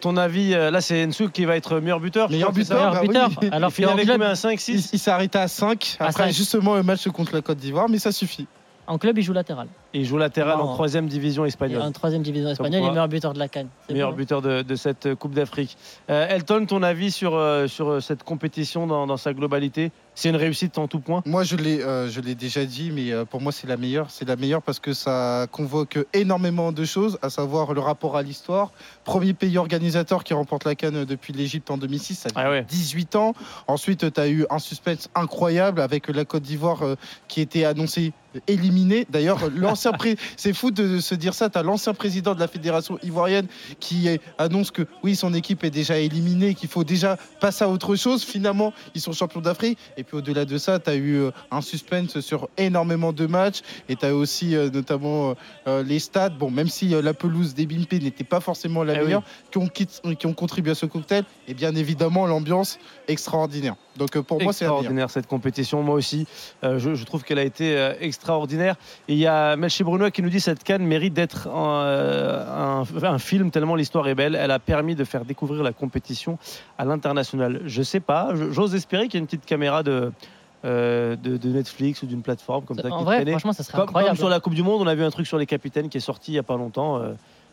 Ton, 0.00 0.16
avis, 0.16 0.54
euh, 0.54 0.70
là 0.70 0.80
c'est 0.80 1.04
Ensu 1.04 1.30
qui 1.30 1.44
va 1.44 1.56
être 1.56 1.80
meilleur 1.80 2.00
buteur 2.00 2.30
Meilleur 2.30 2.52
buteur, 2.52 2.92
bah 2.92 3.00
buteur. 3.02 3.30
Alors 3.52 3.72
il 3.76 3.84
avait 3.84 4.06
combien 4.06 4.34
5, 4.34 4.58
6 4.58 4.90
Il, 4.92 4.98
s'est 4.98 5.10
arrêté 5.10 5.38
à 5.38 5.48
5 5.48 5.96
après 6.00 6.32
justement 6.32 6.76
le 6.76 6.82
match 6.82 7.06
contre 7.08 7.34
la 7.34 7.42
Côte 7.42 7.58
d'Ivoire, 7.58 7.88
mais 7.88 7.98
ça 7.98 8.10
suffit. 8.10 8.46
En 8.86 8.96
club, 8.96 9.18
il 9.18 9.22
joue 9.22 9.34
latéral. 9.34 9.68
Il 9.94 10.04
joue 10.04 10.18
latéral 10.18 10.60
en 10.60 10.72
troisième 10.74 11.06
division 11.06 11.44
espagnole. 11.44 11.82
En 11.82 11.92
troisième 11.92 12.22
division 12.22 12.50
espagnole, 12.50 12.80
il 12.82 12.86
est 12.86 12.90
meilleur 12.90 13.08
buteur 13.08 13.32
de 13.32 13.38
la 13.38 13.48
Cannes. 13.48 13.68
Meilleur 13.90 14.12
buteur 14.12 14.42
de, 14.42 14.74
cette 14.76 15.14
Coupe 15.14 15.34
d'Afrique. 15.34 15.76
Euh, 16.10 16.28
Elton, 16.28 16.66
ton 16.66 16.82
avis 16.82 17.10
sur, 17.10 17.34
euh, 17.34 17.66
sur 17.66 18.02
cette 18.02 18.22
compétition 18.22 18.86
dans 18.86 19.16
sa 19.16 19.32
globalité? 19.32 19.90
C'est 20.18 20.30
une 20.30 20.36
réussite 20.36 20.78
en 20.78 20.88
tout 20.88 20.98
point? 20.98 21.22
Moi, 21.26 21.44
je 21.44 21.54
l'ai, 21.54 21.80
euh, 21.80 22.08
je 22.08 22.20
l'ai 22.20 22.34
déjà 22.34 22.64
dit, 22.64 22.90
mais 22.90 23.12
euh, 23.12 23.24
pour 23.24 23.40
moi, 23.40 23.52
c'est 23.52 23.68
la 23.68 23.76
meilleure. 23.76 24.10
C'est 24.10 24.26
la 24.26 24.34
meilleure 24.34 24.62
parce 24.62 24.80
que 24.80 24.92
ça 24.92 25.46
convoque 25.52 25.96
énormément 26.12 26.72
de 26.72 26.84
choses, 26.84 27.20
à 27.22 27.30
savoir 27.30 27.72
le 27.72 27.78
rapport 27.78 28.16
à 28.16 28.22
l'histoire. 28.24 28.72
Premier 29.04 29.32
pays 29.32 29.58
organisateur 29.58 30.24
qui 30.24 30.34
remporte 30.34 30.64
la 30.64 30.74
Cannes 30.74 31.04
depuis 31.04 31.32
l'Égypte 31.32 31.70
en 31.70 31.78
2006, 31.78 32.16
ça 32.16 32.30
a 32.34 32.62
18 32.62 33.14
ah 33.14 33.18
ans. 33.20 33.32
Ensuite, 33.68 34.12
tu 34.12 34.20
as 34.20 34.28
eu 34.28 34.44
un 34.50 34.58
suspense 34.58 35.08
incroyable 35.14 35.80
avec 35.80 36.08
la 36.08 36.24
Côte 36.24 36.42
d'Ivoire 36.42 36.82
euh, 36.82 36.96
qui 37.28 37.40
était 37.40 37.64
annoncée 37.64 38.12
éliminé. 38.48 39.06
D'ailleurs, 39.08 39.38
l'ancien 39.86 40.16
c'est 40.36 40.52
fou 40.52 40.70
de 40.70 41.00
se 41.00 41.14
dire 41.14 41.34
ça. 41.34 41.48
Tu 41.48 41.58
as 41.58 41.62
l'ancien 41.62 41.94
président 41.94 42.34
de 42.34 42.40
la 42.40 42.48
fédération 42.48 42.98
ivoirienne 43.02 43.46
qui 43.80 44.08
annonce 44.38 44.70
que 44.70 44.82
oui, 45.02 45.16
son 45.16 45.34
équipe 45.34 45.64
est 45.64 45.70
déjà 45.70 45.98
éliminée, 45.98 46.54
qu'il 46.54 46.68
faut 46.68 46.84
déjà 46.84 47.16
passer 47.40 47.64
à 47.64 47.68
autre 47.68 47.96
chose. 47.96 48.24
Finalement, 48.24 48.72
ils 48.94 49.00
sont 49.00 49.12
champions 49.12 49.40
d'Afrique. 49.40 49.78
Et 49.96 50.04
puis 50.04 50.16
au-delà 50.16 50.44
de 50.44 50.58
ça, 50.58 50.78
tu 50.78 50.90
as 50.90 50.94
eu 50.96 51.14
euh, 51.16 51.30
un 51.50 51.60
suspense 51.60 52.20
sur 52.20 52.48
énormément 52.56 53.12
de 53.12 53.26
matchs. 53.26 53.60
Et 53.88 53.96
tu 53.96 54.06
as 54.06 54.14
aussi 54.14 54.56
euh, 54.56 54.70
notamment 54.70 55.34
euh, 55.66 55.82
les 55.82 55.98
stades. 55.98 56.36
Bon, 56.36 56.50
même 56.50 56.68
si 56.68 56.88
la 56.88 57.14
pelouse 57.14 57.54
des 57.54 57.66
Bimpe 57.66 57.92
n'était 57.92 58.24
pas 58.24 58.40
forcément 58.40 58.82
la 58.82 58.94
eh 58.94 59.04
meilleure, 59.04 59.22
qui, 59.50 59.58
ont, 59.58 59.68
qui 59.68 60.26
ont 60.26 60.34
contribué 60.34 60.72
à 60.72 60.74
ce 60.74 60.86
cocktail. 60.86 61.24
Et 61.46 61.54
bien 61.54 61.74
évidemment, 61.74 62.26
l'ambiance 62.26 62.78
extraordinaire. 63.08 63.74
Donc 63.96 64.14
euh, 64.14 64.22
pour 64.22 64.40
moi, 64.40 64.52
c'est 64.52 64.64
extraordinaire 64.64 65.10
cette 65.10 65.26
compétition. 65.26 65.82
Moi 65.82 65.96
aussi, 65.96 66.26
euh, 66.62 66.78
je, 66.78 67.04
trouve 67.04 67.24
qu'elle 67.24 67.38
a 67.38 67.42
été 67.42 67.76
euh, 67.76 67.94
extraordinaire. 68.00 68.76
Et 69.08 69.14
il 69.14 69.18
y 69.18 69.26
a 69.26 69.56
Melchi 69.56 69.82
Bruno 69.82 70.10
qui 70.10 70.22
nous 70.22 70.30
dit 70.30 70.40
cette 70.40 70.62
canne 70.62 70.84
mérite 70.84 71.14
d'être 71.14 71.48
un, 71.48 72.84
film 73.18 73.50
tellement 73.50 73.74
l'histoire 73.74 74.06
est 74.08 74.14
belle. 74.14 74.36
Elle 74.36 74.50
a 74.50 74.58
permis 74.58 74.94
de 74.94 75.04
faire 75.04 75.24
découvrir 75.24 75.62
la 75.62 75.72
compétition 75.72 76.38
à 76.76 76.84
l'international. 76.84 77.62
Je 77.64 77.82
sais 77.82 78.00
pas. 78.00 78.32
J'ose 78.50 78.74
espérer 78.74 79.08
qu'il 79.08 79.14
y 79.14 79.16
ait 79.16 79.20
une 79.20 79.26
petite 79.26 79.46
caméra 79.46 79.82
de. 79.82 80.12
de, 80.62 81.48
Netflix 81.48 82.02
ou 82.02 82.06
d'une 82.06 82.22
plateforme 82.22 82.64
comme 82.64 82.78
ça. 82.78 82.88
En 82.90 83.04
vrai, 83.04 83.24
franchement, 83.26 83.52
ça 83.52 83.64
serait 83.64 83.80
incroyable. 83.80 84.10
Comme 84.10 84.18
sur 84.18 84.28
la 84.28 84.40
Coupe 84.40 84.54
du 84.54 84.62
Monde, 84.62 84.82
on 84.82 84.86
a 84.86 84.94
vu 84.94 85.02
un 85.02 85.10
truc 85.10 85.26
sur 85.26 85.38
les 85.38 85.46
capitaines 85.46 85.88
qui 85.88 85.96
est 85.96 86.02
sorti 86.02 86.32
il 86.32 86.34
n'y 86.34 86.40
a 86.40 86.44
pas 86.44 86.56
longtemps. 86.56 87.00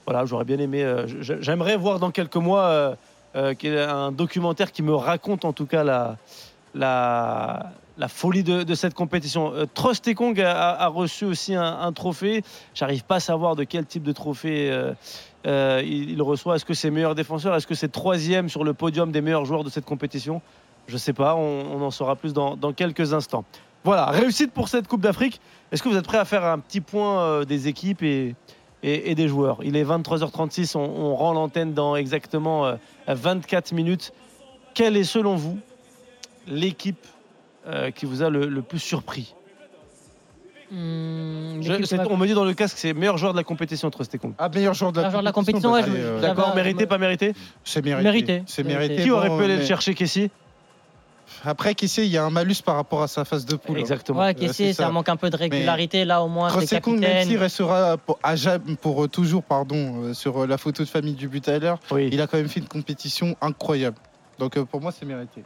voilà, 0.05 0.25
j'aurais 0.25 0.45
bien 0.45 0.59
aimé. 0.59 0.85
J'aimerais 1.07 1.77
voir 1.77 1.99
dans 1.99 2.11
quelques 2.11 2.35
mois 2.35 2.65
euh, 2.65 2.95
qui 3.57 3.67
est 3.67 3.79
un 3.79 4.11
documentaire 4.11 4.71
qui 4.71 4.81
me 4.81 4.95
raconte 4.95 5.45
en 5.45 5.53
tout 5.53 5.65
cas 5.65 5.83
la, 5.83 6.17
la, 7.97 8.07
folie 8.07 8.43
de, 8.43 8.75
cette 8.75 8.93
compétition. 8.93 9.53
Euh, 9.53 9.65
Trost 9.71 10.07
Ekong 10.07 10.39
a, 10.41 10.87
reçu 10.87 11.25
aussi 11.25 11.55
un, 11.55 11.91
trophée. 11.93 12.43
J'arrive 12.73 13.03
pas 13.03 13.15
à 13.15 13.19
savoir 13.19 13.55
de 13.55 13.63
quel 13.63 13.85
type 13.85 14.03
de 14.03 14.11
trophée 14.11 14.69
euh, 15.45 15.81
il, 15.85 16.21
reçoit. 16.21 16.55
Est-ce 16.55 16.65
que 16.65 16.73
c'est 16.73 16.91
meilleur 16.91 17.15
défenseur? 17.15 17.55
Est-ce 17.55 17.67
que 17.67 17.75
c'est 17.75 17.91
troisième 17.91 18.49
sur 18.49 18.63
le 18.63 18.73
podium 18.73 19.11
des 19.11 19.21
meilleurs 19.21 19.45
joueurs 19.45 19.63
de 19.63 19.69
cette 19.69 19.85
compétition? 19.85 20.41
Je 20.87 20.97
sais 20.97 21.13
pas. 21.13 21.35
On, 21.35 21.81
en 21.81 21.91
saura 21.91 22.15
plus 22.15 22.33
dans, 22.33 22.57
quelques 22.73 23.13
instants. 23.13 23.45
Voilà, 23.83 24.07
réussite 24.07 24.51
pour 24.51 24.67
cette 24.67 24.87
Coupe 24.87 25.01
d'Afrique. 25.01 25.39
Est-ce 25.71 25.83
que 25.83 25.89
vous 25.89 25.97
êtes 25.97 26.05
prêts 26.05 26.17
à 26.17 26.25
faire 26.25 26.43
un 26.43 26.59
petit 26.59 26.81
point 26.81 27.43
des 27.45 27.67
équipes 27.67 28.01
et, 28.01 28.35
et, 28.85 29.15
des 29.15 29.27
joueurs. 29.27 29.57
Il 29.63 29.75
est 29.75 29.83
23h36, 29.83 30.77
on, 30.77 31.15
rend 31.15 31.33
l'antenne 31.33 31.73
dans 31.73 31.95
exactement 31.95 32.77
24 33.07 33.71
euh, 33.71 33.75
minutes. 33.75 34.13
Quelle 34.73 34.95
est 34.95 35.03
selon 35.03 35.35
vous 35.35 35.57
l'équipe 36.47 37.05
euh, 37.67 37.89
qui 37.89 38.05
vous 38.05 38.21
a 38.21 38.29
le, 38.29 38.61
plus 38.61 38.79
surpris? 38.79 39.33
Hmm, 40.71 41.61
On 42.09 42.17
me 42.17 42.25
dit 42.25 42.33
dans 42.33 42.43
le 42.43 42.53
casque 42.53 42.77
c'est 42.77 42.93
meilleur 42.93 43.17
joueur 43.17 43.33
de 43.33 43.37
la 43.37 43.43
compétition 43.43 43.87
entre 43.87 44.03
Stécon. 44.03 44.33
Ah, 44.37 44.49
meilleur 44.49 44.73
joueur 44.73 44.91
de 44.91 45.01
la, 45.01 45.31
compétition. 45.31 45.71
Bah, 45.71 45.81
D'accord, 46.21 46.55
mérité, 46.55 46.85
pas 46.85 46.97
mérité? 46.97 47.33
C'est 47.63 47.83
mérité. 47.83 48.43
C'est 48.45 48.63
mérité. 48.63 49.03
Qui 49.03 49.11
aurait 49.11 49.29
pu 49.29 49.43
aller 49.43 49.57
le 49.57 49.65
chercher, 49.65 49.95
Kessie? 49.95 50.29
Après, 51.43 51.75
Kessé, 51.75 52.05
il 52.05 52.11
y 52.11 52.17
a 52.17 52.23
un 52.23 52.29
malus 52.29 52.61
par 52.63 52.75
rapport 52.75 53.01
à 53.01 53.07
sa 53.07 53.25
phase 53.25 53.45
de 53.45 53.55
poule. 53.55 53.79
Exactement. 53.79 54.19
Ouais, 54.19 54.33
Kessé, 54.33 54.73
ça. 54.73 54.89
manque 54.89 55.09
un 55.09 55.15
peu 55.15 55.29
de 55.29 55.37
régularité. 55.37 56.05
là, 56.05 56.23
au 56.23 56.27
moins, 56.27 56.49
c'est 56.49 56.81
capitaine. 56.81 57.29
il 57.29 57.37
restera 57.37 57.97
pour, 57.97 58.19
pour 58.81 59.03
euh, 59.03 59.07
toujours 59.07 59.43
pardon, 59.43 60.03
euh, 60.03 60.13
sur 60.13 60.43
euh, 60.43 60.47
la 60.47 60.57
photo 60.57 60.83
de 60.83 60.89
famille 60.89 61.13
du 61.13 61.27
but 61.27 61.47
à 61.47 61.59
l'heure. 61.59 61.79
Il 61.97 62.21
a 62.21 62.27
quand 62.27 62.37
même 62.37 62.49
fait 62.49 62.59
une 62.59 62.67
compétition 62.67 63.35
incroyable. 63.41 63.97
Donc, 64.39 64.59
pour 64.65 64.81
moi, 64.81 64.91
c'est 64.91 65.05
mérité. 65.05 65.43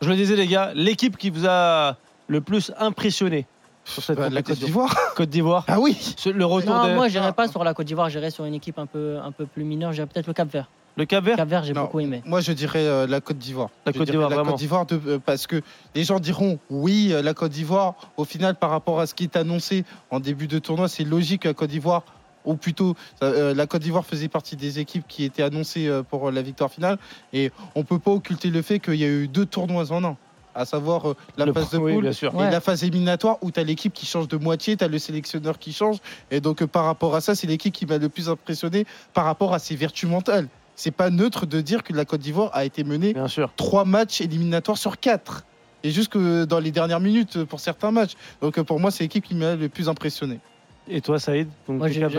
Je 0.00 0.08
le 0.08 0.16
disais, 0.16 0.36
les 0.36 0.46
gars, 0.46 0.72
l'équipe 0.74 1.16
qui 1.16 1.30
vous 1.30 1.46
a 1.46 1.96
le 2.28 2.40
plus 2.40 2.72
impressionné 2.78 3.46
sur 3.84 4.02
cette 4.02 4.16
bah, 4.16 4.28
la 4.30 4.42
Côte 4.42 4.58
d'Ivoire. 4.58 4.94
Côte 5.16 5.30
d'Ivoire. 5.30 5.64
Ah 5.68 5.80
oui. 5.80 6.14
Le 6.26 6.44
retour. 6.44 6.74
Non, 6.74 6.94
moi, 6.94 7.08
j'irai 7.08 7.32
pas 7.32 7.48
sur 7.48 7.64
la 7.64 7.74
Côte 7.74 7.86
d'Ivoire. 7.86 8.08
J'irai 8.08 8.30
sur 8.30 8.44
une 8.44 8.54
équipe 8.54 8.78
un 8.78 8.86
peu, 8.86 9.18
un 9.18 9.32
peu 9.32 9.46
plus 9.46 9.64
mineure. 9.64 9.92
J'irai 9.92 10.06
peut-être 10.06 10.26
le 10.26 10.32
Cap 10.32 10.50
Vert. 10.50 10.68
Le 11.00 11.06
Cap 11.06 11.24
Vert 11.24 11.64
j'ai 11.64 11.72
beaucoup 11.72 12.00
aimé. 12.00 12.22
Moi, 12.26 12.42
je 12.42 12.52
dirais 12.52 12.84
euh, 12.84 13.06
la 13.06 13.22
Côte 13.22 13.38
d'Ivoire. 13.38 13.70
La 13.86 13.92
Côte 13.94 14.10
d'Ivoire, 14.10 14.28
La 14.28 14.44
Côte 14.44 14.56
d'Ivoire, 14.56 14.86
euh, 14.92 15.18
parce 15.24 15.46
que 15.46 15.62
les 15.94 16.04
gens 16.04 16.20
diront 16.20 16.58
oui, 16.68 17.08
euh, 17.10 17.22
la 17.22 17.32
Côte 17.32 17.52
d'Ivoire. 17.52 17.94
Au 18.18 18.24
final, 18.26 18.54
par 18.54 18.68
rapport 18.68 19.00
à 19.00 19.06
ce 19.06 19.14
qui 19.14 19.24
est 19.24 19.34
annoncé 19.36 19.84
en 20.10 20.20
début 20.20 20.46
de 20.46 20.58
tournoi, 20.58 20.88
c'est 20.88 21.04
logique. 21.04 21.44
La 21.44 21.54
Côte 21.54 21.70
d'Ivoire, 21.70 22.04
ou 22.44 22.54
plutôt, 22.54 22.96
la 23.22 23.66
Côte 23.66 23.80
d'Ivoire 23.80 24.04
faisait 24.04 24.28
partie 24.28 24.56
des 24.56 24.78
équipes 24.78 25.04
qui 25.08 25.24
étaient 25.24 25.42
annoncées 25.42 25.90
pour 26.10 26.30
la 26.30 26.42
victoire 26.42 26.70
finale. 26.70 26.98
Et 27.32 27.50
on 27.74 27.82
peut 27.82 27.98
pas 27.98 28.10
occulter 28.10 28.50
le 28.50 28.60
fait 28.60 28.78
qu'il 28.78 28.96
y 28.96 29.04
a 29.04 29.08
eu 29.08 29.26
deux 29.26 29.46
tournois 29.46 29.90
en 29.92 30.04
un. 30.04 30.16
à 30.54 30.64
savoir 30.64 31.10
euh, 31.10 31.16
la 31.36 31.52
phase 31.52 31.70
de 31.70 31.78
poule 31.78 32.06
et 32.06 32.50
la 32.50 32.60
phase 32.60 32.84
éliminatoire 32.84 33.38
où 33.42 33.50
tu 33.50 33.60
as 33.60 33.64
l'équipe 33.64 33.92
qui 33.92 34.06
change 34.06 34.28
de 34.28 34.36
moitié, 34.36 34.76
tu 34.76 34.84
as 34.84 34.88
le 34.88 34.98
sélectionneur 34.98 35.58
qui 35.58 35.72
change. 35.72 35.98
Et 36.30 36.40
donc, 36.40 36.64
par 36.66 36.84
rapport 36.84 37.14
à 37.14 37.20
ça, 37.20 37.34
c'est 37.34 37.46
l'équipe 37.46 37.72
qui 37.72 37.86
m'a 37.86 37.98
le 37.98 38.08
plus 38.08 38.28
impressionné 38.28 38.86
par 39.14 39.24
rapport 39.24 39.54
à 39.54 39.58
ses 39.58 39.76
vertus 39.76 40.08
mentales. 40.08 40.48
C'est 40.80 40.92
pas 40.92 41.10
neutre 41.10 41.44
de 41.44 41.60
dire 41.60 41.82
que 41.82 41.92
la 41.92 42.06
Côte 42.06 42.22
d'Ivoire 42.22 42.48
a 42.54 42.64
été 42.64 42.84
menée 42.84 43.14
trois 43.58 43.84
matchs 43.84 44.22
éliminatoires 44.22 44.78
sur 44.78 44.98
quatre. 44.98 45.44
Et 45.82 45.90
jusque 45.90 46.16
dans 46.16 46.58
les 46.58 46.70
dernières 46.70 47.00
minutes 47.00 47.44
pour 47.44 47.60
certains 47.60 47.90
matchs. 47.90 48.12
Donc, 48.40 48.58
pour 48.62 48.80
moi, 48.80 48.90
c'est 48.90 49.04
l'équipe 49.04 49.22
qui 49.22 49.34
m'a 49.34 49.56
le 49.56 49.68
plus 49.68 49.90
impressionné. 49.90 50.40
Et 50.88 51.02
toi, 51.02 51.18
Saïd 51.18 51.48
Moi, 51.68 51.86
Pourquoi 51.86 51.90
Cap 52.00 52.12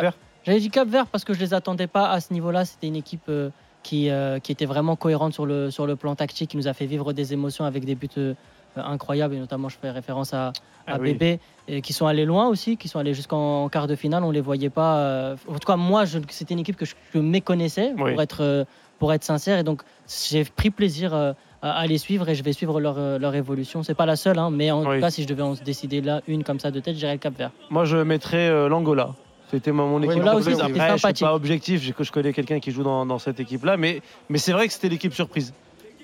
Vert 0.00 0.14
J'avais 0.44 0.60
dit 0.60 0.70
Cap 0.70 0.86
Vert 0.86 1.06
parce 1.08 1.24
que 1.24 1.34
je 1.34 1.40
les 1.40 1.52
attendais 1.52 1.88
pas 1.88 2.10
à 2.12 2.20
ce 2.20 2.32
niveau-là. 2.32 2.64
C'était 2.64 2.86
une 2.86 2.94
équipe. 2.94 3.28
Euh, 3.28 3.50
qui, 3.82 4.10
euh, 4.10 4.38
qui 4.40 4.52
était 4.52 4.66
vraiment 4.66 4.94
cohérente 4.94 5.32
sur 5.32 5.46
le, 5.46 5.70
sur 5.70 5.86
le 5.86 5.96
plan 5.96 6.14
tactique, 6.14 6.50
qui 6.50 6.58
nous 6.58 6.68
a 6.68 6.74
fait 6.74 6.84
vivre 6.84 7.14
des 7.14 7.32
émotions 7.32 7.64
avec 7.64 7.86
des 7.86 7.94
buts 7.94 8.08
euh, 8.18 8.34
incroyables, 8.76 9.34
et 9.34 9.38
notamment 9.38 9.70
je 9.70 9.78
fais 9.80 9.90
référence 9.90 10.34
à, 10.34 10.48
à 10.48 10.52
ah 10.86 10.98
Bébé, 10.98 11.40
et 11.70 11.82
qui 11.82 11.92
sont 11.92 12.06
allés 12.06 12.24
loin 12.24 12.48
aussi, 12.48 12.76
qui 12.76 12.88
sont 12.88 12.98
allés 12.98 13.14
jusqu'en 13.14 13.68
quart 13.68 13.86
de 13.86 13.94
finale, 13.94 14.24
on 14.24 14.28
ne 14.28 14.34
les 14.34 14.40
voyait 14.40 14.70
pas. 14.70 14.96
Euh, 14.98 15.36
en 15.48 15.54
tout 15.54 15.66
cas, 15.66 15.76
moi, 15.76 16.04
c'était 16.06 16.54
une 16.54 16.60
équipe 16.60 16.76
que 16.76 16.84
je, 16.84 16.94
méconnaissais, 17.18 17.92
pour, 17.96 18.20
être, 18.20 18.66
pour 18.98 19.12
être 19.12 19.24
sincère, 19.24 19.58
et 19.58 19.62
donc 19.62 19.82
j'ai 20.28 20.44
pris 20.44 20.70
plaisir 20.70 21.34
à, 21.62 21.86
les 21.86 21.98
suivre, 21.98 22.28
et 22.28 22.34
je 22.34 22.42
vais 22.42 22.52
suivre 22.52 22.80
leur, 22.80 23.18
leur 23.18 23.34
évolution. 23.34 23.82
C'est 23.82 23.94
pas 23.94 24.06
la 24.06 24.16
seule, 24.16 24.38
hein, 24.38 24.50
mais 24.50 24.70
en 24.70 24.84
tout 24.84 25.00
cas, 25.00 25.10
si 25.10 25.22
je 25.22 25.28
devais 25.28 25.42
en 25.42 25.54
décider 25.54 26.00
là, 26.00 26.22
une 26.26 26.44
comme 26.44 26.58
ça 26.58 26.70
de 26.70 26.80
tête, 26.80 26.96
j'irais 26.96 27.12
le 27.12 27.18
Cap 27.18 27.36
Vert. 27.36 27.52
Moi, 27.70 27.84
je 27.84 27.98
mettrais 27.98 28.68
l'Angola. 28.68 29.14
C'était 29.50 29.72
mon 29.72 30.00
équipe. 30.02 30.22
là 30.22 30.36
aussi, 30.36 30.52
Après, 30.60 30.96
je 30.96 31.16
suis 31.16 31.24
pas 31.24 31.34
objectif, 31.34 31.82
je, 31.82 31.92
je 31.98 32.12
connais 32.12 32.32
quelqu'un 32.32 32.60
qui 32.60 32.70
joue 32.70 32.82
dans, 32.84 33.18
cette 33.18 33.40
équipe-là, 33.40 33.76
mais, 33.76 34.00
mais 34.28 34.38
c'est 34.38 34.52
vrai 34.52 34.66
que 34.66 34.72
c'était 34.72 34.88
l'équipe 34.88 35.14
surprise. 35.14 35.52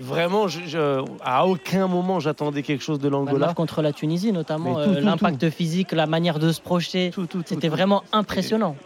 Vraiment, 0.01 0.49
je, 0.49 1.03
à 1.25 1.47
aucun 1.47 1.87
moment 1.87 2.21
j'attendais 2.21 2.63
quelque 2.63 2.85
chose 2.85 2.99
de 2.99 3.09
l'Angola. 3.09 3.55
contre 3.55 3.83
la 3.83 3.93
Tunisie, 3.93 4.33
notamment, 4.33 4.79
euh, 4.79 5.01
l'impact 5.01 5.51
physique, 5.51 5.93
la 5.93 6.07
manière 6.07 6.39
de 6.39 6.53
se 6.53 6.61
projeter, 6.61 7.11
c'était 7.47 7.69
vraiment 7.69 8.03
impressionnant. 8.13 8.77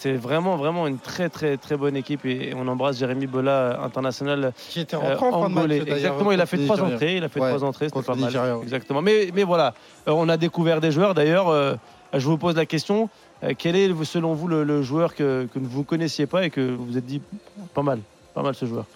C'est 0.00 0.14
vraiment, 0.14 0.56
vraiment 0.56 0.86
une 0.86 0.98
très, 0.98 1.28
très, 1.28 1.58
très 1.58 1.76
bonne 1.76 1.94
équipe 1.94 2.24
et 2.24 2.54
on 2.56 2.66
embrasse 2.68 2.98
Jérémy 2.98 3.26
Bola, 3.26 3.82
international 3.82 4.54
qui 4.70 4.80
était 4.80 4.96
rentré 4.96 5.26
en 5.26 5.50
fin 5.50 5.66
de 5.66 5.72
Exactement, 5.72 6.32
il 6.32 6.40
a 6.40 6.46
fait 6.46 6.64
trois 6.64 6.82
entrées, 6.82 7.16
il 7.16 7.24
a 7.24 7.28
fait 7.28 7.38
trois 7.38 7.62
entrées, 7.62 7.90
c'était 7.90 8.06
pas 8.06 8.14
mal. 8.14 8.32
Exactement. 8.62 9.02
Mais, 9.02 9.28
mais 9.34 9.44
voilà, 9.44 9.74
euh, 10.08 10.12
on 10.12 10.30
a 10.30 10.38
découvert 10.38 10.80
des 10.80 10.90
joueurs. 10.90 11.12
D'ailleurs, 11.12 11.48
euh, 11.48 11.74
je 12.14 12.26
vous 12.26 12.38
pose 12.38 12.56
la 12.56 12.64
question 12.64 13.10
euh, 13.44 13.52
quel 13.56 13.76
est 13.76 13.92
selon 14.04 14.32
vous 14.32 14.48
le, 14.48 14.82
joueur 14.82 15.14
que, 15.14 15.46
vous 15.54 15.80
ne 15.80 15.84
connaissiez 15.84 16.26
pas 16.26 16.46
et 16.46 16.50
que 16.50 16.62
vous 16.62 16.86
vous 16.86 16.96
êtes 16.96 17.04
dit 17.04 17.20
pas 17.74 17.82
mal, 17.82 18.00
pas 18.34 18.42
mal 18.42 18.54
ce 18.54 18.64
joueur? 18.64 18.86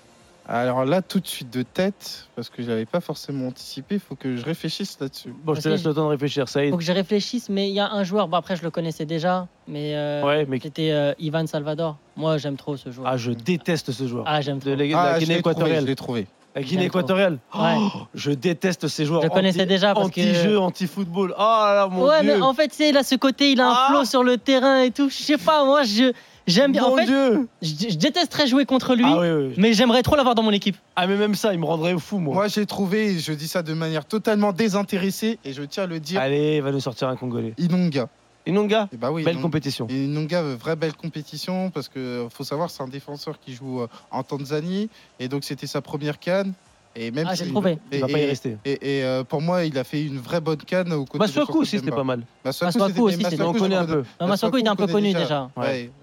Alors 0.47 0.85
là, 0.85 1.01
tout 1.01 1.21
de 1.21 1.27
suite 1.27 1.53
de 1.53 1.63
tête, 1.63 2.29
parce 2.37 2.51
que 2.51 2.63
je 2.63 2.69
n'avais 2.69 2.85
pas 2.85 3.01
forcément 3.01 3.49
anticipé, 3.49 3.95
il 3.95 4.01
faut 4.01 4.15
que 4.15 4.37
je 4.37 4.45
réfléchisse 4.45 4.99
là-dessus. 5.01 5.35
Bon, 5.43 5.55
je 5.55 5.63
te 5.63 5.69
laisse 5.69 5.85
le 5.85 5.95
temps 5.95 6.05
de 6.05 6.11
réfléchir, 6.11 6.49
ça 6.49 6.65
Il 6.65 6.71
faut 6.71 6.77
que 6.77 6.85
je 6.85 6.93
réfléchisse, 6.93 7.49
mais 7.49 7.71
il 7.71 7.75
y 7.75 7.81
a 7.81 7.91
un 7.91 8.05
joueur, 8.05 8.29
bon 8.29 8.37
après 8.37 8.57
je 8.57 8.63
le 8.63 8.71
connaissais 8.71 9.07
déjà, 9.07 9.49
mais, 9.67 9.95
euh, 9.95 10.45
mais... 10.47 10.61
c'était 10.63 10.91
euh, 10.91 11.15
Ivan 11.19 11.47
Salvador. 11.47 11.97
Moi, 12.17 12.37
j'aime 12.37 12.57
trop 12.57 12.77
ce 12.77 12.91
joueur. 12.91 13.09
Ah, 13.09 13.17
je 13.17 13.33
déteste 13.33 13.91
ce 13.91 14.07
joueur. 14.07 14.25
Ah, 14.27 14.41
j'aime 14.41 14.59
trop. 14.59 14.71
De 14.71 14.75
la, 14.75 14.99
ah, 14.99 15.19
Guinée 15.19 15.39
équatoriale. 15.39 15.83
je 15.83 15.87
l'ai 15.87 15.97
trouvé. 15.97 16.27
La 16.55 16.63
Guinée 16.63 16.85
équatoriale. 16.85 17.39
Oh, 17.57 18.03
je 18.15 18.31
déteste 18.31 18.87
ces 18.89 19.05
joueurs. 19.07 19.23
Je 19.23 19.29
connaissais 19.29 19.67
déjà 19.67 19.95
parce 19.95 20.07
anti-jeu, 20.07 20.59
anti-football. 20.59 21.35
Oh 21.37 21.41
là 21.41 21.89
mon 21.91 22.07
ouais, 22.07 22.23
mais 22.23 22.41
en 22.41 22.53
fait, 22.53 22.73
c'est 22.73 22.93
là 22.93 23.03
ce 23.03 23.15
côté, 23.15 23.53
il 23.53 23.61
a 23.61 23.69
un 23.69 23.75
ah. 23.75 23.87
flow 23.91 24.05
sur 24.05 24.23
le 24.23 24.37
terrain 24.37 24.83
et 24.83 24.91
tout. 24.91 25.09
Je 25.09 25.15
sais 25.15 25.39
pas, 25.39 25.65
moi, 25.65 25.83
je 25.85 26.13
j'aime 26.47 26.73
bien. 26.73 26.85
en 26.85 26.97
fait, 26.97 27.07
Dieu. 27.07 27.49
Je, 27.63 27.97
détesterais 27.97 28.47
jouer 28.47 28.67
contre 28.67 28.95
lui, 28.95 29.05
ah 29.07 29.21
mais 29.57 29.73
j'aimerais 29.73 30.03
trop 30.03 30.17
l'avoir 30.17 30.35
dans 30.35 30.43
mon 30.43 30.51
équipe. 30.51 30.77
Ah 30.97 31.07
mais 31.07 31.17
même 31.17 31.35
ça, 31.35 31.53
il 31.53 31.61
me 31.61 31.65
rendrait 31.65 31.97
fou, 31.99 32.19
moi. 32.19 32.35
Moi, 32.35 32.49
j'ai 32.49 32.67
trouvé, 32.67 33.19
je 33.19 33.33
dis 33.33 33.49
ça 33.49 33.63
de 33.63 33.75
manière 33.75 34.05
totalement 34.05 34.53
désintéressée, 34.53 35.39
et 35.45 35.53
je 35.53 35.63
tiens 35.63 35.85
à 35.85 35.87
le 35.87 36.01
dire. 36.01 36.21
Allez, 36.21 36.57
il 36.57 36.63
va 36.63 36.73
nous 36.73 36.81
sortir 36.81 37.09
un 37.09 37.17
Congolais. 37.17 37.55
Inonga. 37.59 38.09
Inonga 38.47 38.89
bah 38.99 39.11
oui, 39.11 39.25
Belle 39.25 39.41
compétition. 39.41 39.87
Inonga, 39.89 40.43
vraie 40.43 40.77
belle 40.77 40.95
compétition 40.95 41.71
parce 41.71 41.89
que 41.89 42.27
faut 42.31 42.45
savoir, 42.45 42.71
c'est 42.71 42.83
un 42.83 42.89
défenseur 42.89 43.41
qui 43.41 43.55
joue 43.55 43.81
euh, 43.81 43.89
en 44.11 44.23
Tanzanie 44.23 44.91
et 45.19 45.29
donc 45.29 45.45
c'était 45.45 45.67
sa 45.67 45.81
première 45.81 46.19
canne. 46.19 46.53
Et 46.97 47.11
même 47.11 47.27
ah, 47.29 47.35
j'ai 47.35 47.49
trouvé. 47.49 47.79
il 47.91 48.01
va 48.01 48.07
pas 48.07 48.19
y 48.19 48.27
rester. 48.27 48.57
Et, 48.65 49.03
euh, 49.03 49.25
pour 49.25 49.43
moi, 49.43 49.65
il 49.65 49.77
a 49.79 49.85
fait 49.85 50.05
une 50.05 50.19
vraie 50.19 50.41
bonne 50.41 50.59
canne 50.59 50.93
au 50.93 51.05
côté 51.05 51.19
Masuaku 51.19 51.61
aussi, 51.61 51.79
c'était 51.79 51.91
pas 51.91 52.05
mal. 52.05 52.23
Masuaku 52.45 53.03
aussi, 53.03 53.41
on 53.41 53.53
connaît 53.53 53.77
un 53.77 53.87
peu. 53.87 54.05
Masuaku, 54.21 54.59
il 54.59 54.67
est 54.67 54.69
un 54.69 54.77
peu 54.77 54.87
connu 54.87 55.13
déjà. 55.13 55.51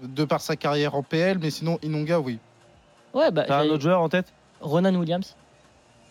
de 0.02 0.24
par 0.24 0.40
sa 0.40 0.56
carrière 0.56 0.94
en 0.94 1.02
PL, 1.02 1.38
mais 1.40 1.50
sinon, 1.50 1.78
Inonga, 1.82 2.20
oui. 2.20 2.38
Ouais, 3.14 3.30
bah, 3.30 3.44
T'as 3.46 3.60
un 3.60 3.68
autre 3.68 3.82
joueur 3.82 4.00
en 4.00 4.08
tête? 4.08 4.32
Ronan 4.60 4.94
Williams. 4.94 5.36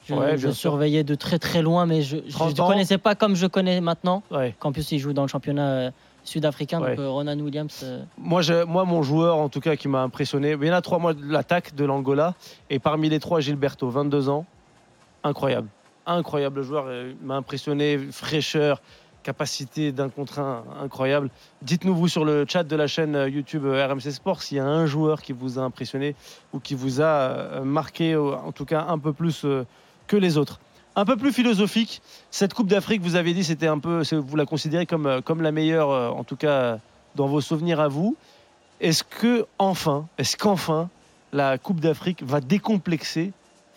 Je, 0.07 0.13
je 0.38 0.49
surveillais 0.49 1.03
de 1.03 1.15
très 1.15 1.39
très 1.39 1.61
loin, 1.61 1.86
mais 1.86 2.01
je 2.01 2.17
ne 2.17 2.67
connaissais 2.67 2.97
pas 2.97 3.15
comme 3.15 3.36
je 3.36 3.47
connais 3.47 3.82
maintenant. 3.82 4.23
Qu'en 4.59 4.71
plus, 4.71 4.91
il 4.91 4.99
joue 4.99 5.13
dans 5.13 5.23
le 5.23 5.27
championnat 5.27 5.67
euh, 5.67 5.91
sud-africain, 6.23 6.79
donc 6.79 6.99
euh, 6.99 7.09
Ronan 7.09 7.39
Williams. 7.39 7.86
Moi, 8.17 8.41
moi, 8.67 8.86
mon 8.86 9.03
joueur, 9.03 9.38
en 9.38 9.49
tout 9.49 9.59
cas, 9.59 9.75
qui 9.75 9.88
m'a 9.88 10.01
impressionné, 10.01 10.55
il 10.59 10.67
y 10.67 10.71
en 10.71 10.73
a 10.73 10.82
trois, 10.82 10.99
moi, 10.99 11.13
l'attaque 11.21 11.75
de 11.75 11.86
l'Angola. 11.86 12.34
Et 12.69 12.79
parmi 12.79 13.09
les 13.09 13.19
trois, 13.19 13.39
Gilberto, 13.39 13.89
22 13.89 14.29
ans 14.29 14.45
incroyable. 15.24 15.67
Incroyable 16.05 16.63
joueur, 16.63 16.91
il 16.91 17.15
m'a 17.22 17.36
impressionné, 17.36 17.97
fraîcheur, 18.11 18.82
capacité 19.22 19.91
d'un 19.91 20.09
contre 20.09 20.39
un 20.39 20.63
incroyable. 20.82 21.30
Dites-nous 21.61 21.95
vous 21.95 22.07
sur 22.07 22.26
le 22.26 22.45
chat 22.47 22.63
de 22.63 22.76
la 22.76 22.88
chaîne 22.88 23.15
YouTube 23.32 23.65
RMC 23.65 24.11
Sport 24.11 24.41
s'il 24.41 24.57
y 24.57 24.59
a 24.59 24.65
un 24.65 24.86
joueur 24.86 25.22
qui 25.22 25.34
vous 25.34 25.59
a 25.59 25.61
impressionné 25.61 26.15
ou 26.53 26.59
qui 26.59 26.76
vous 26.76 27.01
a 27.01 27.05
euh, 27.05 27.63
marqué, 27.63 28.15
en 28.15 28.51
tout 28.51 28.65
cas 28.65 28.86
un 28.88 28.97
peu 28.97 29.13
plus 29.13 29.45
euh, 29.45 29.65
que 30.07 30.17
les 30.17 30.38
autres. 30.38 30.59
Un 30.95 31.05
peu 31.05 31.15
plus 31.15 31.32
philosophique, 31.32 32.01
cette 32.32 32.53
Coupe 32.53 32.67
d'Afrique, 32.67 33.01
vous 33.01 33.15
avez 33.15 33.34
dit, 33.34 33.45
c'était 33.45 33.67
un 33.67 33.80
peu, 33.80 34.03
vous 34.11 34.36
la 34.36 34.45
considérez 34.45 34.86
comme, 34.86 35.05
euh, 35.05 35.22
comme 35.22 35.41
la 35.41 35.51
meilleure, 35.51 35.89
en 36.15 36.24
tout 36.24 36.36
cas 36.36 36.80
dans 37.15 37.28
vos 37.28 37.41
souvenirs 37.41 37.80
à 37.80 37.88
vous. 37.88 38.15
Est-ce 38.82 39.03
que 39.03 39.45
enfin, 39.59 40.07
est-ce 40.17 40.36
qu'enfin 40.36 40.89
la 41.32 41.57
Coupe 41.57 41.80
d'Afrique 41.80 42.24
va 42.24 42.41
décomplexer 42.41 43.32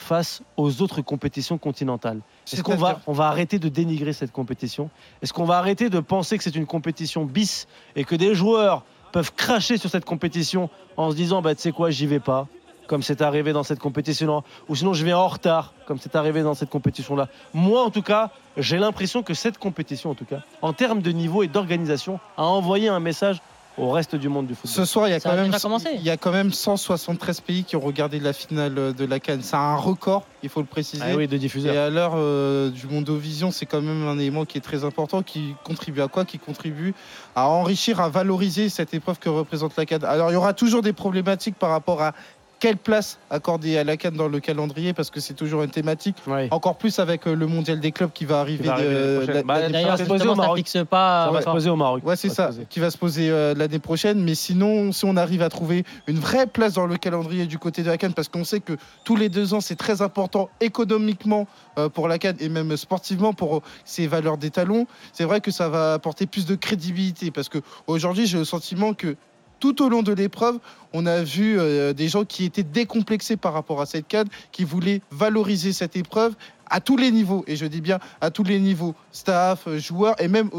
face 0.04 0.42
aux 0.56 0.82
autres 0.82 1.02
compétitions 1.02 1.58
continentales 1.58 2.20
Est-ce 2.52 2.62
qu'on 2.62 2.76
va, 2.76 3.00
on 3.06 3.12
va 3.12 3.26
arrêter 3.26 3.58
de 3.58 3.68
dénigrer 3.68 4.12
cette 4.12 4.30
compétition? 4.30 4.90
Est-ce 5.22 5.32
qu'on 5.32 5.44
va 5.44 5.58
arrêter 5.58 5.90
de 5.90 6.00
penser 6.00 6.38
que 6.38 6.44
c'est 6.44 6.54
une 6.54 6.66
compétition 6.66 7.24
bis 7.24 7.66
et 7.96 8.04
que 8.04 8.14
des 8.14 8.34
joueurs 8.34 8.84
peuvent 9.12 9.32
cracher 9.34 9.78
sur 9.78 9.90
cette 9.90 10.04
compétition 10.04 10.70
en 10.96 11.10
se 11.10 11.16
disant 11.16 11.42
bah, 11.42 11.54
tu 11.54 11.62
sais 11.62 11.72
quoi, 11.72 11.90
j'y 11.90 12.06
vais 12.06 12.20
pas 12.20 12.46
comme 12.86 13.02
c'est 13.02 13.22
arrivé 13.22 13.52
dans 13.52 13.62
cette 13.62 13.78
compétition-là, 13.78 14.42
ou 14.68 14.76
sinon 14.76 14.92
je 14.92 15.04
viens 15.04 15.16
en 15.16 15.28
retard, 15.28 15.72
comme 15.86 15.98
c'est 15.98 16.16
arrivé 16.16 16.42
dans 16.42 16.54
cette 16.54 16.70
compétition-là. 16.70 17.28
Moi, 17.54 17.82
en 17.82 17.90
tout 17.90 18.02
cas, 18.02 18.30
j'ai 18.56 18.78
l'impression 18.78 19.22
que 19.22 19.34
cette 19.34 19.58
compétition, 19.58 20.10
en 20.10 20.14
tout 20.14 20.24
cas, 20.24 20.42
en 20.62 20.72
termes 20.72 21.00
de 21.00 21.10
niveau 21.10 21.42
et 21.42 21.48
d'organisation, 21.48 22.20
a 22.36 22.44
envoyé 22.44 22.88
un 22.88 23.00
message 23.00 23.40
au 23.76 23.90
reste 23.90 24.14
du 24.14 24.28
monde 24.28 24.46
du 24.46 24.54
football. 24.54 24.72
Ce 24.72 24.84
soir, 24.84 25.08
il 25.08 25.10
y 25.10 25.14
a, 25.14 25.20
quand 25.20 25.34
même, 25.34 25.52
il 25.94 26.02
y 26.02 26.10
a 26.10 26.16
quand 26.16 26.32
même 26.32 26.52
173 26.52 27.40
pays 27.40 27.64
qui 27.64 27.76
ont 27.76 27.80
regardé 27.80 28.20
la 28.20 28.32
finale 28.32 28.94
de 28.94 29.04
la 29.04 29.20
Cannes. 29.20 29.40
C'est 29.42 29.56
un 29.56 29.76
record, 29.76 30.26
il 30.42 30.48
faut 30.48 30.60
le 30.60 30.66
préciser. 30.66 31.02
Ah 31.04 31.16
oui, 31.16 31.26
de 31.26 31.36
diffuseurs. 31.36 31.74
Et 31.74 31.78
à 31.78 31.90
l'heure 31.90 32.14
euh, 32.16 32.70
du 32.70 32.86
Mondovision, 32.86 33.50
c'est 33.50 33.66
quand 33.66 33.80
même 33.80 34.06
un 34.06 34.18
élément 34.18 34.44
qui 34.44 34.58
est 34.58 34.62
très 34.62 34.84
important, 34.84 35.22
qui 35.22 35.54
contribue 35.64 36.02
à 36.02 36.08
quoi? 36.08 36.24
Qui 36.24 36.38
contribue 36.38 36.94
à 37.34 37.48
enrichir, 37.48 38.00
à 38.00 38.08
valoriser 38.08 38.68
cette 38.68 38.94
épreuve 38.94 39.18
que 39.18 39.28
représente 39.28 39.76
la 39.76 39.86
Cannes. 39.86 40.04
Alors, 40.04 40.30
il 40.30 40.34
y 40.34 40.36
aura 40.36 40.54
toujours 40.54 40.82
des 40.82 40.92
problématiques 40.92 41.56
par 41.56 41.70
rapport 41.70 42.02
à 42.02 42.14
quelle 42.58 42.76
place 42.76 43.18
accorder 43.30 43.76
à 43.78 43.84
la 43.84 43.96
Cannes 43.96 44.16
dans 44.16 44.28
le 44.28 44.40
calendrier 44.40 44.92
parce 44.92 45.10
que 45.10 45.20
c'est 45.20 45.34
toujours 45.34 45.62
une 45.62 45.70
thématique. 45.70 46.16
Encore 46.50 46.76
plus 46.76 46.98
avec 46.98 47.26
euh, 47.26 47.34
le 47.34 47.46
mondial 47.46 47.80
des 47.80 47.92
clubs 47.92 48.12
qui 48.12 48.24
va 48.24 48.40
arriver. 48.40 48.64
D'ailleurs, 48.64 49.98
ça 49.98 50.04
ne 50.04 50.56
fixe 50.56 50.78
pas. 50.88 51.26
Ça 51.26 51.30
va 51.32 51.42
se 51.42 51.50
poser 51.50 51.70
au 51.70 51.76
Maroc. 51.76 52.04
Ouais, 52.06 52.16
c'est 52.16 52.28
ça, 52.28 52.50
qui 52.70 52.80
va 52.80 52.90
se 52.90 52.98
poser 52.98 53.30
euh, 53.30 53.54
l'année 53.54 53.78
prochaine. 53.78 54.22
Mais 54.22 54.34
sinon, 54.34 54.92
si 54.92 55.04
on 55.04 55.16
arrive 55.16 55.42
à 55.42 55.48
trouver 55.48 55.84
une 56.06 56.18
vraie 56.18 56.46
place 56.46 56.74
dans 56.74 56.86
le 56.86 56.96
calendrier 56.96 57.46
du 57.46 57.58
côté 57.58 57.82
de 57.82 57.88
la 57.88 57.98
Cannes, 57.98 58.14
parce 58.14 58.28
qu'on 58.28 58.44
sait 58.44 58.60
que 58.60 58.74
tous 59.04 59.16
les 59.16 59.28
deux 59.28 59.54
ans, 59.54 59.60
c'est 59.60 59.76
très 59.76 60.02
important 60.02 60.48
économiquement 60.60 61.46
euh, 61.78 61.88
pour 61.88 62.08
la 62.08 62.18
Cannes 62.18 62.36
et 62.40 62.48
même 62.48 62.76
sportivement 62.76 63.32
pour 63.32 63.62
ses 63.84 64.06
valeurs 64.06 64.38
d'étalon, 64.38 64.86
c'est 65.12 65.24
vrai 65.24 65.40
que 65.40 65.50
ça 65.50 65.68
va 65.68 65.94
apporter 65.94 66.26
plus 66.26 66.46
de 66.46 66.54
crédibilité 66.54 67.30
parce 67.30 67.48
que 67.48 67.58
aujourd'hui, 67.86 68.26
j'ai 68.26 68.38
le 68.38 68.44
sentiment 68.44 68.94
que 68.94 69.16
tout 69.64 69.82
au 69.82 69.88
long 69.88 70.02
de 70.02 70.12
l'épreuve, 70.12 70.58
on 70.92 71.06
a 71.06 71.22
vu 71.22 71.58
euh, 71.58 71.94
des 71.94 72.06
gens 72.06 72.26
qui 72.26 72.44
étaient 72.44 72.62
décomplexés 72.62 73.38
par 73.38 73.54
rapport 73.54 73.80
à 73.80 73.86
cette 73.86 74.06
canne, 74.06 74.28
qui 74.52 74.62
voulaient 74.62 75.00
valoriser 75.10 75.72
cette 75.72 75.96
épreuve 75.96 76.34
à 76.74 76.80
tous 76.80 76.96
les 76.96 77.12
niveaux, 77.12 77.44
et 77.46 77.54
je 77.54 77.66
dis 77.66 77.80
bien 77.80 78.00
à 78.20 78.32
tous 78.32 78.42
les 78.42 78.58
niveaux, 78.58 78.96
staff, 79.12 79.68
joueurs, 79.76 80.20
et 80.20 80.26
même 80.26 80.50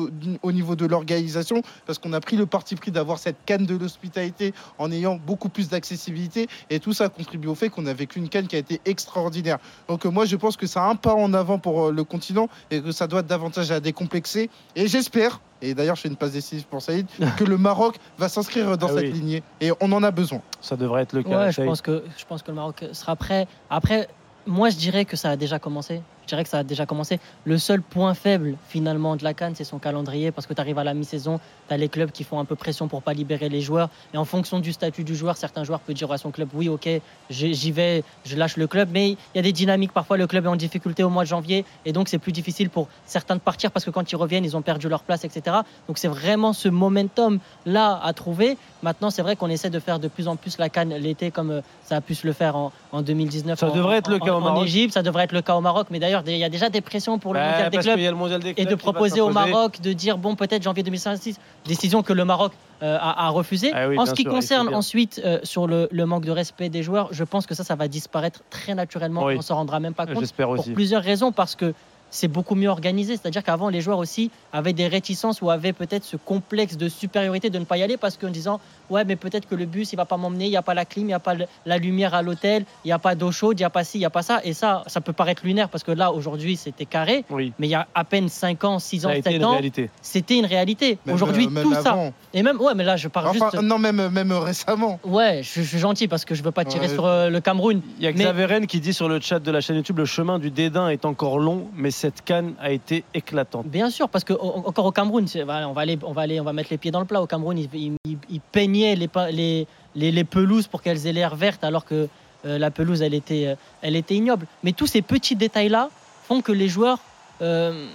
au, 0.43 0.51
niveau 0.53 0.77
de 0.77 0.85
l'organisation, 0.85 1.61
parce 1.85 1.99
qu'on 1.99 2.13
a 2.13 2.21
pris 2.21 2.37
le 2.37 2.45
parti 2.45 2.75
pris 2.77 2.89
d'avoir 2.89 3.19
cette 3.19 3.35
canne 3.45 3.65
de 3.65 3.75
l'hospitalité 3.75 4.53
en 4.77 4.93
ayant 4.93 5.17
beaucoup 5.17 5.49
plus 5.49 5.67
d'accessibilité, 5.67 6.47
et 6.69 6.79
tout 6.79 6.93
ça 6.93 7.09
contribue 7.09 7.49
au 7.49 7.55
fait 7.55 7.67
qu'on 7.67 7.85
a 7.85 7.93
vécu 7.93 8.19
une 8.19 8.29
canne 8.29 8.47
qui 8.47 8.55
a 8.55 8.59
été 8.59 8.79
extraordinaire. 8.85 9.57
Donc 9.89 10.05
euh, 10.05 10.09
moi 10.09 10.23
je 10.23 10.37
pense 10.37 10.55
que 10.55 10.67
c'est 10.67 10.79
un 10.79 10.95
pas 10.95 11.13
en 11.13 11.33
avant 11.33 11.59
pour 11.59 11.87
euh, 11.87 11.91
le 11.91 12.05
continent, 12.05 12.47
et 12.71 12.81
que 12.81 12.93
ça 12.93 13.07
doit 13.07 13.21
davantage 13.21 13.71
à 13.71 13.81
décomplexer, 13.81 14.49
et 14.77 14.87
j'espère, 14.87 15.41
et 15.61 15.73
d'ailleurs 15.73 15.97
je 15.97 16.01
fais 16.03 16.07
une 16.07 16.15
passe 16.15 16.31
décisive 16.31 16.65
pour 16.67 16.81
Saïd, 16.81 17.07
que 17.37 17.43
le 17.43 17.57
Maroc 17.57 17.97
va 18.17 18.29
s'inscrire 18.29 18.77
dans 18.77 18.87
ah 18.87 18.93
cette 18.93 19.11
lignée, 19.11 19.43
et 19.59 19.71
on 19.81 19.91
en 19.91 20.01
a 20.01 20.11
besoin. 20.11 20.41
Ça 20.61 20.77
devrait 20.77 21.01
être 21.01 21.11
le 21.11 21.23
cas. 21.23 21.51
je 21.51 21.61
pense 21.61 21.81
que 21.81 22.05
je 22.17 22.23
pense 22.23 22.41
que 22.41 22.51
le 22.51 22.55
Maroc 22.55 22.85
sera 22.93 23.17
prêt. 23.17 23.47
Après, 23.69 24.07
moi, 24.45 24.69
je 24.69 24.77
dirais 24.77 25.05
que 25.05 25.15
ça 25.15 25.31
a 25.31 25.35
déjà 25.35 25.59
commencé. 25.59 26.01
Je 26.25 26.29
dirais 26.29 26.43
que 26.43 26.49
ça 26.49 26.59
a 26.59 26.63
déjà 26.63 26.85
commencé. 26.85 27.19
Le 27.45 27.57
seul 27.57 27.81
point 27.81 28.15
faible 28.15 28.55
finalement 28.67 29.15
de 29.15 29.23
la 29.23 29.33
Cannes, 29.33 29.53
c'est 29.55 29.63
son 29.63 29.77
calendrier 29.77 30.31
parce 30.31 30.47
que 30.47 30.53
tu 30.53 30.61
arrives 30.61 30.79
à 30.79 30.83
la 30.83 30.95
mi-saison, 30.95 31.39
tu 31.67 31.73
as 31.73 31.77
les 31.77 31.87
clubs 31.87 32.11
qui 32.11 32.23
font 32.23 32.39
un 32.39 32.45
peu 32.45 32.55
pression 32.55 32.87
pour 32.87 33.03
pas 33.03 33.13
libérer 33.13 33.47
les 33.47 33.61
joueurs. 33.61 33.89
Et 34.13 34.17
en 34.17 34.25
fonction 34.25 34.59
du 34.59 34.73
statut 34.73 35.03
du 35.03 35.15
joueur, 35.15 35.37
certains 35.37 35.63
joueurs 35.63 35.79
peuvent 35.79 35.95
dire 35.95 36.11
à 36.11 36.17
son 36.17 36.31
club 36.31 36.49
oui, 36.53 36.67
ok, 36.67 36.89
j'y 37.29 37.71
vais, 37.71 38.03
je 38.25 38.35
lâche 38.35 38.57
le 38.57 38.65
club. 38.65 38.89
Mais 38.91 39.11
il 39.11 39.17
y 39.35 39.39
a 39.39 39.43
des 39.43 39.51
dynamiques. 39.51 39.91
Parfois, 39.91 40.17
le 40.17 40.25
club 40.25 40.45
est 40.45 40.49
en 40.49 40.55
difficulté 40.55 41.03
au 41.03 41.09
mois 41.09 41.23
de 41.23 41.29
janvier 41.29 41.63
et 41.85 41.93
donc 41.93 42.09
c'est 42.09 42.17
plus 42.17 42.31
difficile 42.31 42.69
pour 42.69 42.87
certains 43.05 43.35
de 43.35 43.41
partir 43.41 43.71
parce 43.71 43.85
que 43.85 43.91
quand 43.91 44.11
ils 44.11 44.15
reviennent, 44.15 44.45
ils 44.45 44.57
ont 44.57 44.61
perdu 44.61 44.89
leur 44.89 45.03
place, 45.03 45.25
etc. 45.25 45.57
Donc 45.87 45.97
c'est 45.97 46.07
vraiment 46.07 46.53
ce 46.53 46.69
momentum 46.69 47.39
là 47.65 47.99
à 48.03 48.13
trouver. 48.13 48.57
Maintenant, 48.81 49.09
c'est 49.09 49.21
vrai 49.21 49.35
qu'on 49.35 49.49
essaie 49.49 49.69
de 49.69 49.79
faire 49.79 49.99
de 49.99 50.07
plus 50.07 50.27
en 50.27 50.35
plus 50.35 50.57
la 50.57 50.69
Cannes 50.69 50.93
l'été 50.95 51.31
comme 51.31 51.51
euh, 51.51 51.61
ça 51.83 51.97
a 51.97 52.01
pu 52.01 52.15
se 52.15 52.25
le 52.25 52.33
faire 52.33 52.55
en, 52.55 52.71
2019. 52.93 53.59
Ça 53.59 53.69
devrait 53.69 53.97
être 53.97 54.09
le 54.09 54.19
cas 54.19 54.33
au 54.33 54.39
Maroc. 54.39 54.59
En 54.59 54.63
Égypte, 54.63 54.93
ça 54.93 55.03
devrait 55.03 55.25
être 55.25 55.33
le 55.33 55.41
cas 55.41 55.55
au 55.55 55.61
Maroc. 55.61 55.87
Mais 55.91 55.99
d'ailleurs, 55.99 56.14
il 56.25 56.37
y 56.37 56.43
a 56.43 56.49
déjà 56.49 56.69
des 56.69 56.81
pressions 56.81 57.19
pour 57.19 57.33
le, 57.33 57.39
mondial, 57.39 57.69
des 57.69 57.77
clubs, 57.77 58.57
et 58.57 58.65
de 58.65 58.75
proposer 58.75 59.21
au 59.21 59.29
Maroc 59.29 59.81
de 59.81 59.93
dire 59.93 60.17
bon, 60.17 60.35
peut-être 60.35 60.63
janvier 60.63 60.83
2056, 60.83 61.39
décision 61.65 62.03
que 62.03 62.13
le 62.13 62.25
Maroc 62.25 62.53
euh, 62.83 62.97
a, 62.99 63.29
refusé. 63.29 63.71
Ah 63.73 63.87
en 63.97 64.05
ce 64.05 64.13
qui 64.13 64.25
concerne 64.25 64.73
ensuite 64.73 65.21
euh, 65.23 65.39
sur 65.43 65.67
le, 65.67 65.87
manque 66.05 66.25
de 66.25 66.31
respect 66.31 66.69
des 66.69 66.83
joueurs, 66.83 67.09
je 67.11 67.23
pense 67.23 67.45
que 67.45 67.55
ça, 67.55 67.63
ça 67.63 67.75
va 67.75 67.87
disparaître 67.87 68.41
très 68.49 68.75
naturellement. 68.75 69.23
On 69.23 69.37
On 69.37 69.41
s'en 69.41 69.55
rendra 69.55 69.79
même 69.79 69.93
pas 69.93 70.05
compte. 70.05 70.31
Pour 70.33 70.73
plusieurs 70.73 71.03
raisons, 71.03 71.31
parce 71.31 71.55
que 71.55 71.73
c'est 72.15 72.27
beaucoup 72.27 72.55
mieux 72.55 72.69
organisé. 72.69 73.17
C'est-à-dire 73.17 73.43
qu'avant, 73.43 73.69
les 73.69 73.81
joueurs 73.81 73.99
aussi 73.99 74.31
avaient 74.53 74.73
des 74.73 74.87
réticences 74.87 75.41
ou 75.41 75.49
avaient 75.49 75.73
peut-être 75.73 76.03
ce 76.03 76.17
complexe 76.17 76.77
de 76.77 76.87
supériorité 76.87 77.49
de 77.49 77.59
ne 77.59 77.65
pas 77.65 77.77
y 77.77 77.83
aller 77.83 77.97
parce 77.97 78.17
qu'en 78.17 78.29
disant 78.29 78.59
ouais, 78.89 79.03
mais 79.05 79.15
peut-être 79.15 79.47
que 79.47 79.55
le 79.55 79.65
bus 79.65 79.91
il 79.93 79.95
va 79.95 80.05
pas 80.05 80.17
m'emmener, 80.17 80.45
il 80.45 80.51
n'y 80.51 80.57
a 80.57 80.61
pas 80.61 80.73
la 80.73 80.85
clim, 80.85 81.03
il 81.03 81.07
n'y 81.07 81.13
a 81.13 81.19
pas 81.19 81.35
la 81.65 81.77
lumière 81.77 82.13
à 82.13 82.21
l'hôtel, 82.21 82.65
il 82.83 82.87
n'y 82.87 82.93
a 82.93 82.99
pas 82.99 83.15
d'eau 83.15 83.31
chaude, 83.31 83.59
il 83.59 83.61
n'y 83.61 83.65
a 83.65 83.69
pas 83.69 83.83
ci, 83.83 83.97
il 83.97 84.01
n'y 84.01 84.05
a 84.05 84.09
pas 84.09 84.21
ça. 84.21 84.39
Et 84.43 84.53
ça, 84.53 84.83
ça 84.87 85.01
peut 85.01 85.13
paraître 85.13 85.45
lunaire 85.45 85.69
parce 85.69 85.83
que 85.83 85.91
là 85.91 86.11
aujourd'hui 86.11 86.55
c'était 86.55 86.85
carré, 86.85 87.25
mais 87.29 87.51
il 87.59 87.69
y 87.69 87.75
a 87.75 87.87
à 87.93 88.03
peine 88.03 88.29
5 88.29 88.63
ans, 88.63 88.79
6 88.79 89.05
ans, 89.05 89.11
7 89.23 89.43
ans, 89.43 89.59
c'était 90.01 90.37
une 90.37 90.45
réalité. 90.45 90.97
Aujourd'hui 91.11 91.47
tout 91.47 91.73
ça. 91.73 91.97
Et 92.33 92.43
même 92.43 92.59
ouais, 92.61 92.73
mais 92.75 92.83
là 92.83 92.95
je 92.95 93.07
parle 93.07 93.33
juste. 93.33 93.61
Non, 93.61 93.77
même 93.77 94.09
même 94.09 94.31
récemment. 94.31 94.99
Ouais, 95.03 95.41
je, 95.43 95.61
suis 95.61 95.79
gentil 95.79 96.07
parce 96.07 96.25
que 96.25 96.35
je 96.35 96.43
veux 96.43 96.51
pas 96.51 96.65
tirer 96.65 96.87
sur 96.87 97.05
euh, 97.05 97.29
le 97.29 97.41
Cameroun. 97.41 97.81
Il 97.97 98.03
y 98.03 98.07
a 98.07 98.13
Xavier 98.13 98.67
qui 98.67 98.79
dit 98.79 98.93
sur 98.93 99.09
le 99.09 99.19
chat 99.19 99.39
de 99.39 99.51
la 99.51 99.61
chaîne 99.61 99.75
YouTube 99.75 99.97
le 99.97 100.05
chemin 100.05 100.39
du 100.39 100.51
dédain 100.51 100.89
est 100.89 101.05
encore 101.05 101.39
long, 101.39 101.67
mais 101.75 101.91
cette 102.05 102.23
canne 102.23 102.53
a 102.59 102.69
été 102.69 103.03
éclatante. 103.15 103.65
Bien 103.65 103.89
sûr, 103.89 104.09
parce 104.09 104.23
que 104.23 104.33
encore 104.33 104.85
au 104.85 104.91
Cameroun, 104.91 105.25
on 105.35 105.73
va 105.73 105.81
aller, 105.81 105.97
on 106.03 106.11
va 106.11 106.21
aller, 106.21 106.39
on 106.39 106.43
va 106.43 106.53
mettre 106.53 106.69
les 106.69 106.77
pieds 106.77 106.91
dans 106.91 106.99
le 106.99 107.07
plat. 107.07 107.19
Au 107.19 107.25
Cameroun, 107.25 107.57
ils, 107.57 108.41
peignaient 108.51 108.95
les, 108.95 110.23
pelouses 110.23 110.67
pour 110.67 110.83
qu'elles 110.83 111.07
aient 111.07 111.13
l'air 111.13 111.35
vertes, 111.35 111.63
alors 111.63 111.83
que 111.83 112.07
euh, 112.45 112.59
la 112.59 112.69
pelouse, 112.69 113.01
elle 113.01 113.15
était, 113.15 113.47
euh, 113.47 113.55
elle 113.81 113.95
était 113.95 114.13
ignoble. 114.13 114.45
Mais 114.63 114.71
tous 114.71 114.85
ces 114.85 115.01
petits 115.01 115.35
détails-là 115.35 115.89
font 116.27 116.41
que 116.41 116.51
les 116.51 116.67
joueurs 116.67 116.99
euh, 117.41 117.87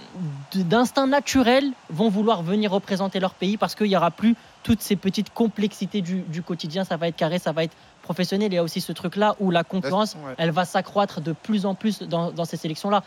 d'instinct 0.53 1.07
naturel 1.07 1.71
vont 1.89 2.09
vouloir 2.09 2.43
venir 2.43 2.71
représenter 2.71 3.21
leur 3.21 3.33
pays 3.33 3.55
parce 3.55 3.75
qu'il 3.75 3.87
n'y 3.87 3.95
aura 3.95 4.11
plus 4.11 4.35
toutes 4.63 4.81
ces 4.81 4.97
petites 4.97 5.33
complexités 5.33 6.01
du, 6.01 6.19
du, 6.19 6.41
quotidien. 6.41 6.83
Ça 6.83 6.97
va 6.97 7.07
être 7.07 7.15
carré, 7.15 7.39
ça 7.39 7.53
va 7.53 7.63
être 7.63 7.75
professionnel. 8.01 8.51
Il 8.51 8.55
y 8.55 8.59
a 8.59 8.63
aussi 8.63 8.81
ce 8.81 8.91
truc-là 8.91 9.35
où 9.39 9.51
la 9.51 9.63
concurrence, 9.63 10.17
elle 10.37 10.51
va 10.51 10.65
s'accroître 10.65 11.21
de 11.21 11.33
plus 11.33 11.65
en 11.65 11.75
plus 11.75 12.01
dans, 12.01 12.31
dans 12.31 12.45
ces 12.45 12.57
sélections-là. 12.57 13.03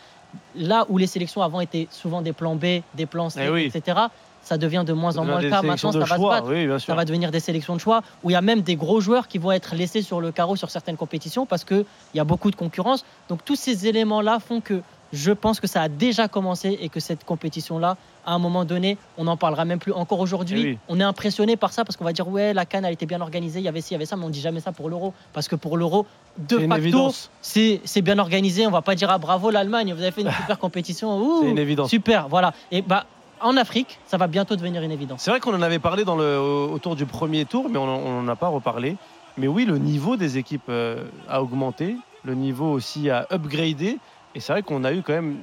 Là 0.55 0.85
où 0.89 0.97
les 0.97 1.07
sélections 1.07 1.41
avant 1.41 1.61
étaient 1.61 1.87
souvent 1.91 2.21
des 2.21 2.33
plans 2.33 2.55
B, 2.55 2.81
des 2.95 3.05
plans 3.05 3.29
C, 3.29 3.39
eh 3.41 3.65
etc 3.65 4.07
ça 4.45 4.57
devient 4.57 4.83
de 4.85 4.93
moins 4.93 5.17
en 5.17 5.25
moins 5.25 5.41
le 5.41 5.49
cas. 5.49 5.61
Maintenant, 5.63 5.91
ça 5.91 5.99
va 5.99 6.05
se 6.05 6.21
battre. 6.21 6.85
ça 6.85 6.95
va 6.95 7.03
devenir 7.03 7.31
des 7.31 7.39
sélections 7.39 7.75
de 7.75 7.81
choix 7.81 8.03
où 8.23 8.29
il 8.29 8.33
y 8.33 8.35
a 8.35 8.41
même 8.41 8.61
des 8.61 8.75
gros 8.75 9.01
joueurs 9.01 9.27
qui 9.27 9.39
vont 9.39 9.51
être 9.51 9.75
laissés 9.75 10.03
sur 10.03 10.21
le 10.21 10.31
carreau 10.31 10.55
sur 10.55 10.69
certaines 10.69 10.97
compétitions 10.97 11.45
parce 11.45 11.65
qu'il 11.65 11.85
y 12.13 12.19
a 12.19 12.23
beaucoup 12.23 12.51
de 12.51 12.55
concurrence. 12.55 13.03
Donc, 13.27 13.43
tous 13.43 13.55
ces 13.55 13.87
éléments-là 13.87 14.39
font 14.39 14.61
que 14.61 14.81
je 15.13 15.31
pense 15.31 15.59
que 15.59 15.67
ça 15.67 15.81
a 15.81 15.89
déjà 15.89 16.27
commencé 16.27 16.77
et 16.81 16.89
que 16.89 16.99
cette 16.99 17.23
compétition-là, 17.23 17.97
à 18.25 18.33
un 18.33 18.39
moment 18.39 18.65
donné, 18.65 18.97
on 19.17 19.25
n'en 19.25 19.37
parlera 19.37 19.65
même 19.65 19.79
plus. 19.79 19.91
Encore 19.91 20.19
aujourd'hui, 20.19 20.61
eh 20.65 20.77
on 20.89 20.99
est 20.99 21.03
impressionné 21.03 21.57
par 21.57 21.73
ça 21.73 21.85
parce 21.85 21.95
qu'on 21.95 22.03
va 22.03 22.13
dire 22.13 22.27
ouais, 22.27 22.53
la 22.53 22.65
canne, 22.65 22.85
elle 22.85 22.93
était 22.93 23.05
bien 23.05 23.21
organisée, 23.21 23.59
il 23.59 23.65
y 23.65 23.67
avait 23.67 23.81
ci, 23.81 23.91
il 23.91 23.93
y 23.93 23.95
avait 23.95 24.05
ça, 24.05 24.15
mais 24.15 24.25
on 24.25 24.29
dit 24.29 24.41
jamais 24.41 24.59
ça 24.59 24.71
pour 24.71 24.89
l'euro 24.89 25.13
parce 25.33 25.47
que 25.47 25.55
pour 25.55 25.77
l'euro, 25.77 26.05
de 26.37 26.67
facto, 26.67 27.11
c'est 27.41 28.01
bien 28.01 28.19
organisé. 28.19 28.67
On 28.67 28.71
va 28.71 28.81
pas 28.81 28.95
dire 28.95 29.09
ah 29.11 29.17
bravo 29.17 29.51
l'Allemagne, 29.51 29.93
vous 29.93 30.01
avez 30.01 30.11
fait 30.11 30.21
une 30.21 30.31
super 30.41 30.59
compétition. 30.59 31.41
C'est 31.41 31.49
une 31.49 31.59
évidence. 31.59 31.89
Super, 31.89 32.27
voilà. 32.27 32.53
Et 32.71 32.81
bah 32.81 33.05
en 33.41 33.57
Afrique, 33.57 33.99
ça 34.07 34.17
va 34.17 34.27
bientôt 34.27 34.55
devenir 34.55 34.81
une 34.81 34.91
évidence. 34.91 35.21
C'est 35.21 35.29
vrai 35.29 35.39
qu'on 35.39 35.53
en 35.53 35.61
avait 35.61 35.79
parlé 35.79 36.05
dans 36.05 36.15
le, 36.15 36.39
autour 36.39 36.95
du 36.95 37.05
premier 37.05 37.45
tour, 37.45 37.69
mais 37.69 37.77
on 37.77 38.21
n'en 38.21 38.27
a 38.27 38.35
pas 38.35 38.47
reparlé. 38.47 38.97
Mais 39.37 39.47
oui, 39.47 39.65
le 39.65 39.77
niveau 39.77 40.15
des 40.15 40.37
équipes 40.37 40.69
euh, 40.69 41.03
a 41.27 41.41
augmenté, 41.41 41.97
le 42.23 42.35
niveau 42.35 42.71
aussi 42.71 43.09
a 43.09 43.27
upgradé. 43.31 43.99
Et 44.35 44.39
c'est 44.39 44.53
vrai 44.53 44.61
qu'on 44.61 44.83
a 44.83 44.93
eu 44.93 45.01
quand 45.01 45.13
même 45.13 45.37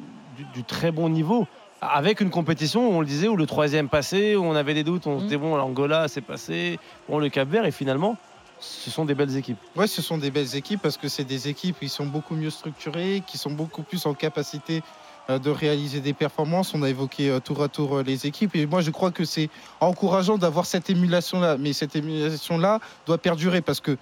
du, 0.55 0.63
très 0.63 0.93
bon 0.93 1.09
niveau. 1.09 1.47
Avec 1.81 2.21
une 2.21 2.31
compétition, 2.31 2.97
on 2.97 3.01
le 3.01 3.07
disait, 3.07 3.27
où 3.27 3.37
le 3.37 3.47
troisième 3.47 3.89
passé, 3.89 4.37
où 4.37 4.45
on 4.45 4.55
avait 4.55 4.75
des 4.75 4.85
doutes, 4.85 5.07
on 5.07 5.19
se 5.19 5.25
mmh. 5.25 5.27
disait, 5.27 5.37
bon, 5.39 5.57
l'Angola, 5.57 6.07
c'est 6.07 6.21
passé, 6.21 6.79
bon, 7.09 7.19
le 7.19 7.29
Cap 7.29 7.49
Vert, 7.49 7.65
et 7.65 7.73
finalement, 7.73 8.17
ce 8.61 8.91
sont 8.91 9.05
des 9.05 9.15
belles 9.15 9.37
équipes. 9.37 9.59
Oui, 9.75 9.89
ce 9.89 10.01
sont 10.01 10.19
des 10.19 10.31
belles 10.31 10.55
équipes 10.55 10.81
parce 10.81 10.97
que 10.97 11.09
c'est 11.09 11.25
des 11.25 11.49
équipes 11.49 11.81
qui 11.81 11.89
sont 11.89 12.07
beaucoup 12.07 12.37
mieux 12.37 12.51
structurées, 12.51 13.23
qui 13.27 13.37
sont 13.37 13.51
beaucoup 13.51 13.83
plus 13.83 14.07
en 14.07 14.15
capacité 14.15 14.83
euh, 15.31 15.39
de 15.39 15.51
réaliser 15.51 16.01
des 16.01 16.13
performances. 16.13 16.73
On 16.75 16.83
a 16.83 16.89
évoqué 16.89 17.29
euh, 17.29 17.41
tour 17.41 17.63
à 17.63 17.69
tour 17.69 17.99
euh, 17.99 18.03
les 18.03 18.27
équipes. 18.27 18.55
Et 18.55 18.67
moi, 18.67 18.81
je 18.81 18.91
crois 18.91 19.11
que 19.11 19.25
c'est 19.25 19.51
encourageant 19.81 20.39
d'avoir 20.39 20.67
cette 20.67 20.91
émulation-là. 20.91 21.57
Mais 21.59 21.73
cette 21.73 21.97
émulation-là 21.97 22.79
doit 23.07 23.19
perdurer 23.19 23.61
parce 23.63 23.81
que 23.81 23.97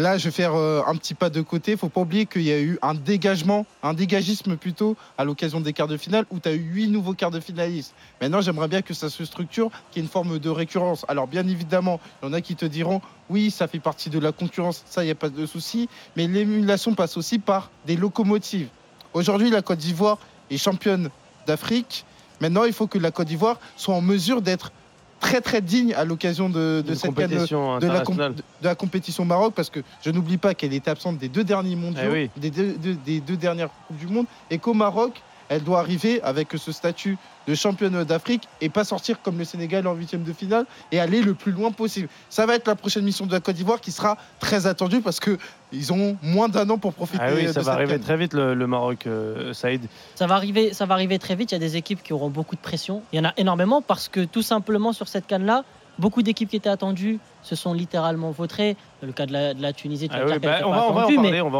Là, 0.00 0.16
je 0.16 0.24
vais 0.24 0.30
faire 0.30 0.54
un 0.54 0.96
petit 0.96 1.12
pas 1.12 1.28
de 1.28 1.42
côté. 1.42 1.72
Il 1.72 1.76
faut 1.76 1.90
pas 1.90 2.00
oublier 2.00 2.24
qu'il 2.24 2.40
y 2.40 2.50
a 2.50 2.58
eu 2.58 2.78
un 2.80 2.94
dégagement, 2.94 3.66
un 3.82 3.92
dégagisme 3.92 4.56
plutôt, 4.56 4.96
à 5.18 5.24
l'occasion 5.24 5.60
des 5.60 5.74
quarts 5.74 5.88
de 5.88 5.98
finale, 5.98 6.24
où 6.30 6.38
tu 6.38 6.48
as 6.48 6.54
eu 6.54 6.60
huit 6.60 6.88
nouveaux 6.88 7.12
quarts 7.12 7.30
de 7.30 7.38
finalistes. 7.38 7.94
Maintenant, 8.18 8.40
j'aimerais 8.40 8.68
bien 8.68 8.80
que 8.80 8.94
ça 8.94 9.10
se 9.10 9.26
structure, 9.26 9.70
qu'il 9.90 10.00
y 10.00 10.02
ait 10.02 10.06
une 10.06 10.10
forme 10.10 10.38
de 10.38 10.48
récurrence. 10.48 11.04
Alors, 11.08 11.26
bien 11.26 11.46
évidemment, 11.46 12.00
il 12.22 12.26
y 12.26 12.28
en 12.30 12.32
a 12.32 12.40
qui 12.40 12.56
te 12.56 12.64
diront, 12.64 13.02
oui, 13.28 13.50
ça 13.50 13.68
fait 13.68 13.78
partie 13.78 14.08
de 14.08 14.18
la 14.18 14.32
concurrence, 14.32 14.84
ça, 14.86 15.02
il 15.02 15.06
n'y 15.06 15.12
a 15.12 15.14
pas 15.14 15.28
de 15.28 15.44
souci. 15.44 15.86
Mais 16.16 16.26
l'émulation 16.26 16.94
passe 16.94 17.18
aussi 17.18 17.38
par 17.38 17.70
des 17.86 17.96
locomotives. 17.96 18.68
Aujourd'hui, 19.12 19.50
la 19.50 19.60
Côte 19.60 19.80
d'Ivoire 19.80 20.16
est 20.50 20.56
championne 20.56 21.10
d'Afrique. 21.46 22.06
Maintenant, 22.40 22.64
il 22.64 22.72
faut 22.72 22.86
que 22.86 22.96
la 22.96 23.10
Côte 23.10 23.28
d'Ivoire 23.28 23.58
soit 23.76 23.94
en 23.94 24.00
mesure 24.00 24.40
d'être 24.40 24.72
très 25.20 25.40
très 25.40 25.60
digne 25.60 25.94
à 25.94 26.04
l'occasion 26.04 26.48
de, 26.48 26.82
cette 26.88 27.06
compétition 27.06 27.78
de, 27.78 27.86
la, 27.86 28.00
de, 28.00 28.42
la, 28.62 28.74
compétition 28.74 29.24
Maroc 29.24 29.52
parce 29.54 29.70
que 29.70 29.80
je 30.02 30.10
n'oublie 30.10 30.38
pas 30.38 30.54
qu'elle 30.54 30.72
était 30.72 30.90
absente 30.90 31.18
des 31.18 31.28
deux 31.28 31.44
derniers 31.44 31.76
mondiaux, 31.76 32.14
eh 32.14 32.30
des, 32.36 32.50
deux, 32.50 32.74
des, 33.04 33.20
deux, 33.20 33.36
dernières 33.36 33.68
coupes 33.86 33.98
du 33.98 34.06
monde 34.06 34.26
et 34.50 34.58
qu'au 34.58 34.74
Maroc 34.74 35.22
elle 35.50 35.64
doit 35.64 35.80
arriver 35.80 36.22
avec 36.22 36.48
ce 36.56 36.72
statut 36.72 37.18
de 37.46 37.54
championne 37.54 38.04
d'Afrique 38.04 38.48
et 38.60 38.68
pas 38.68 38.84
sortir 38.84 39.20
comme 39.20 39.36
le 39.36 39.44
Sénégal 39.44 39.86
en 39.88 39.94
huitième 39.94 40.22
de 40.22 40.32
finale 40.32 40.64
et 40.92 41.00
aller 41.00 41.20
le 41.20 41.34
plus 41.34 41.50
loin 41.50 41.72
possible. 41.72 42.08
Ça 42.30 42.46
va 42.46 42.54
être 42.54 42.68
la 42.68 42.76
prochaine 42.76 43.04
mission 43.04 43.26
de 43.26 43.32
la 43.32 43.40
Côte 43.40 43.56
d'Ivoire 43.56 43.80
qui 43.80 43.90
sera 43.90 44.16
très 44.38 44.68
attendue 44.68 45.00
parce 45.00 45.18
que 45.18 45.36
ils 45.72 45.92
ont 45.92 46.16
moins 46.22 46.48
d'un 46.48 46.70
an 46.70 46.78
pour 46.78 46.94
profiter. 46.94 47.22
Ah 47.22 47.32
oui, 47.34 47.52
ça 47.52 47.62
va 47.62 47.72
arriver 47.72 47.98
très 47.98 48.16
vite 48.16 48.32
le, 48.32 48.54
Maroc, 48.66 49.06
euh, 49.06 49.52
Saïd. 49.52 49.82
Ça 50.14 50.26
va 50.28 50.36
arriver, 50.36 50.72
ça 50.72 50.86
va 50.86 50.94
arriver 50.94 51.18
très 51.18 51.34
vite. 51.34 51.50
Il 51.50 51.54
y 51.54 51.56
a 51.56 51.60
des 51.60 51.76
équipes 51.76 52.02
qui 52.02 52.12
auront 52.12 52.30
beaucoup 52.30 52.54
de 52.54 52.60
pression. 52.60 53.02
Il 53.12 53.16
y 53.16 53.20
en 53.20 53.28
a 53.28 53.32
énormément 53.36 53.82
parce 53.82 54.08
que 54.08 54.24
tout 54.24 54.42
simplement 54.42 54.92
sur 54.92 55.08
cette 55.08 55.26
canne 55.26 55.44
là, 55.44 55.64
Beaucoup 56.00 56.22
d'équipes 56.22 56.48
qui 56.48 56.56
étaient 56.56 56.70
attendues 56.70 57.18
se 57.42 57.54
sont 57.54 57.74
littéralement 57.74 58.30
vautrées. 58.30 58.76
Le 59.02 59.12
cas 59.12 59.26
de 59.26 59.32
la, 59.32 59.72
Tunisie, 59.72 60.08
tu 60.08 60.16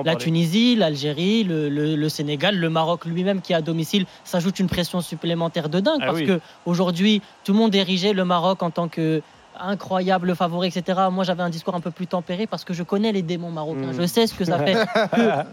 la 0.05 0.17
Tunisie, 0.17 0.77
l'Algérie, 0.77 1.45
le, 1.45 2.09
Sénégal, 2.09 2.57
le 2.57 2.71
Maroc 2.71 3.05
lui-même 3.05 3.43
qui 3.43 3.53
est 3.53 3.57
à 3.57 3.61
domicile 3.61 4.07
s'ajoute 4.25 4.59
une 4.59 4.69
pression 4.69 5.01
supplémentaire 5.01 5.69
de 5.69 5.81
dingue 5.81 6.01
ah 6.03 6.07
parce 6.07 6.23
que 6.23 6.41
aujourd'hui 6.65 7.23
tout 7.45 7.53
le 7.53 7.59
monde 7.59 7.75
érigeait 7.75 8.15
le 8.15 8.25
Maroc 8.25 8.63
en 8.63 8.71
tant 8.71 8.89
que 8.89 9.23
incroyable 9.61 10.35
favori, 10.35 10.69
etc. 10.69 11.01
Moi, 11.11 11.25
j'avais 11.25 11.43
un 11.43 11.51
discours 11.51 11.75
un 11.75 11.81
peu 11.81 11.91
plus 11.91 12.07
tempéré 12.07 12.47
parce 12.47 12.65
que 12.65 12.75
je 12.75 12.83
connais 12.83 13.13
les 13.13 13.23
démons 13.23 13.51
marocains. 13.51 13.93
Je 13.93 14.03
hmm. 14.03 14.07
sais 14.07 14.27
ce 14.27 14.35
que 14.35 14.45
ça 14.45 14.59
fait. 14.65 14.77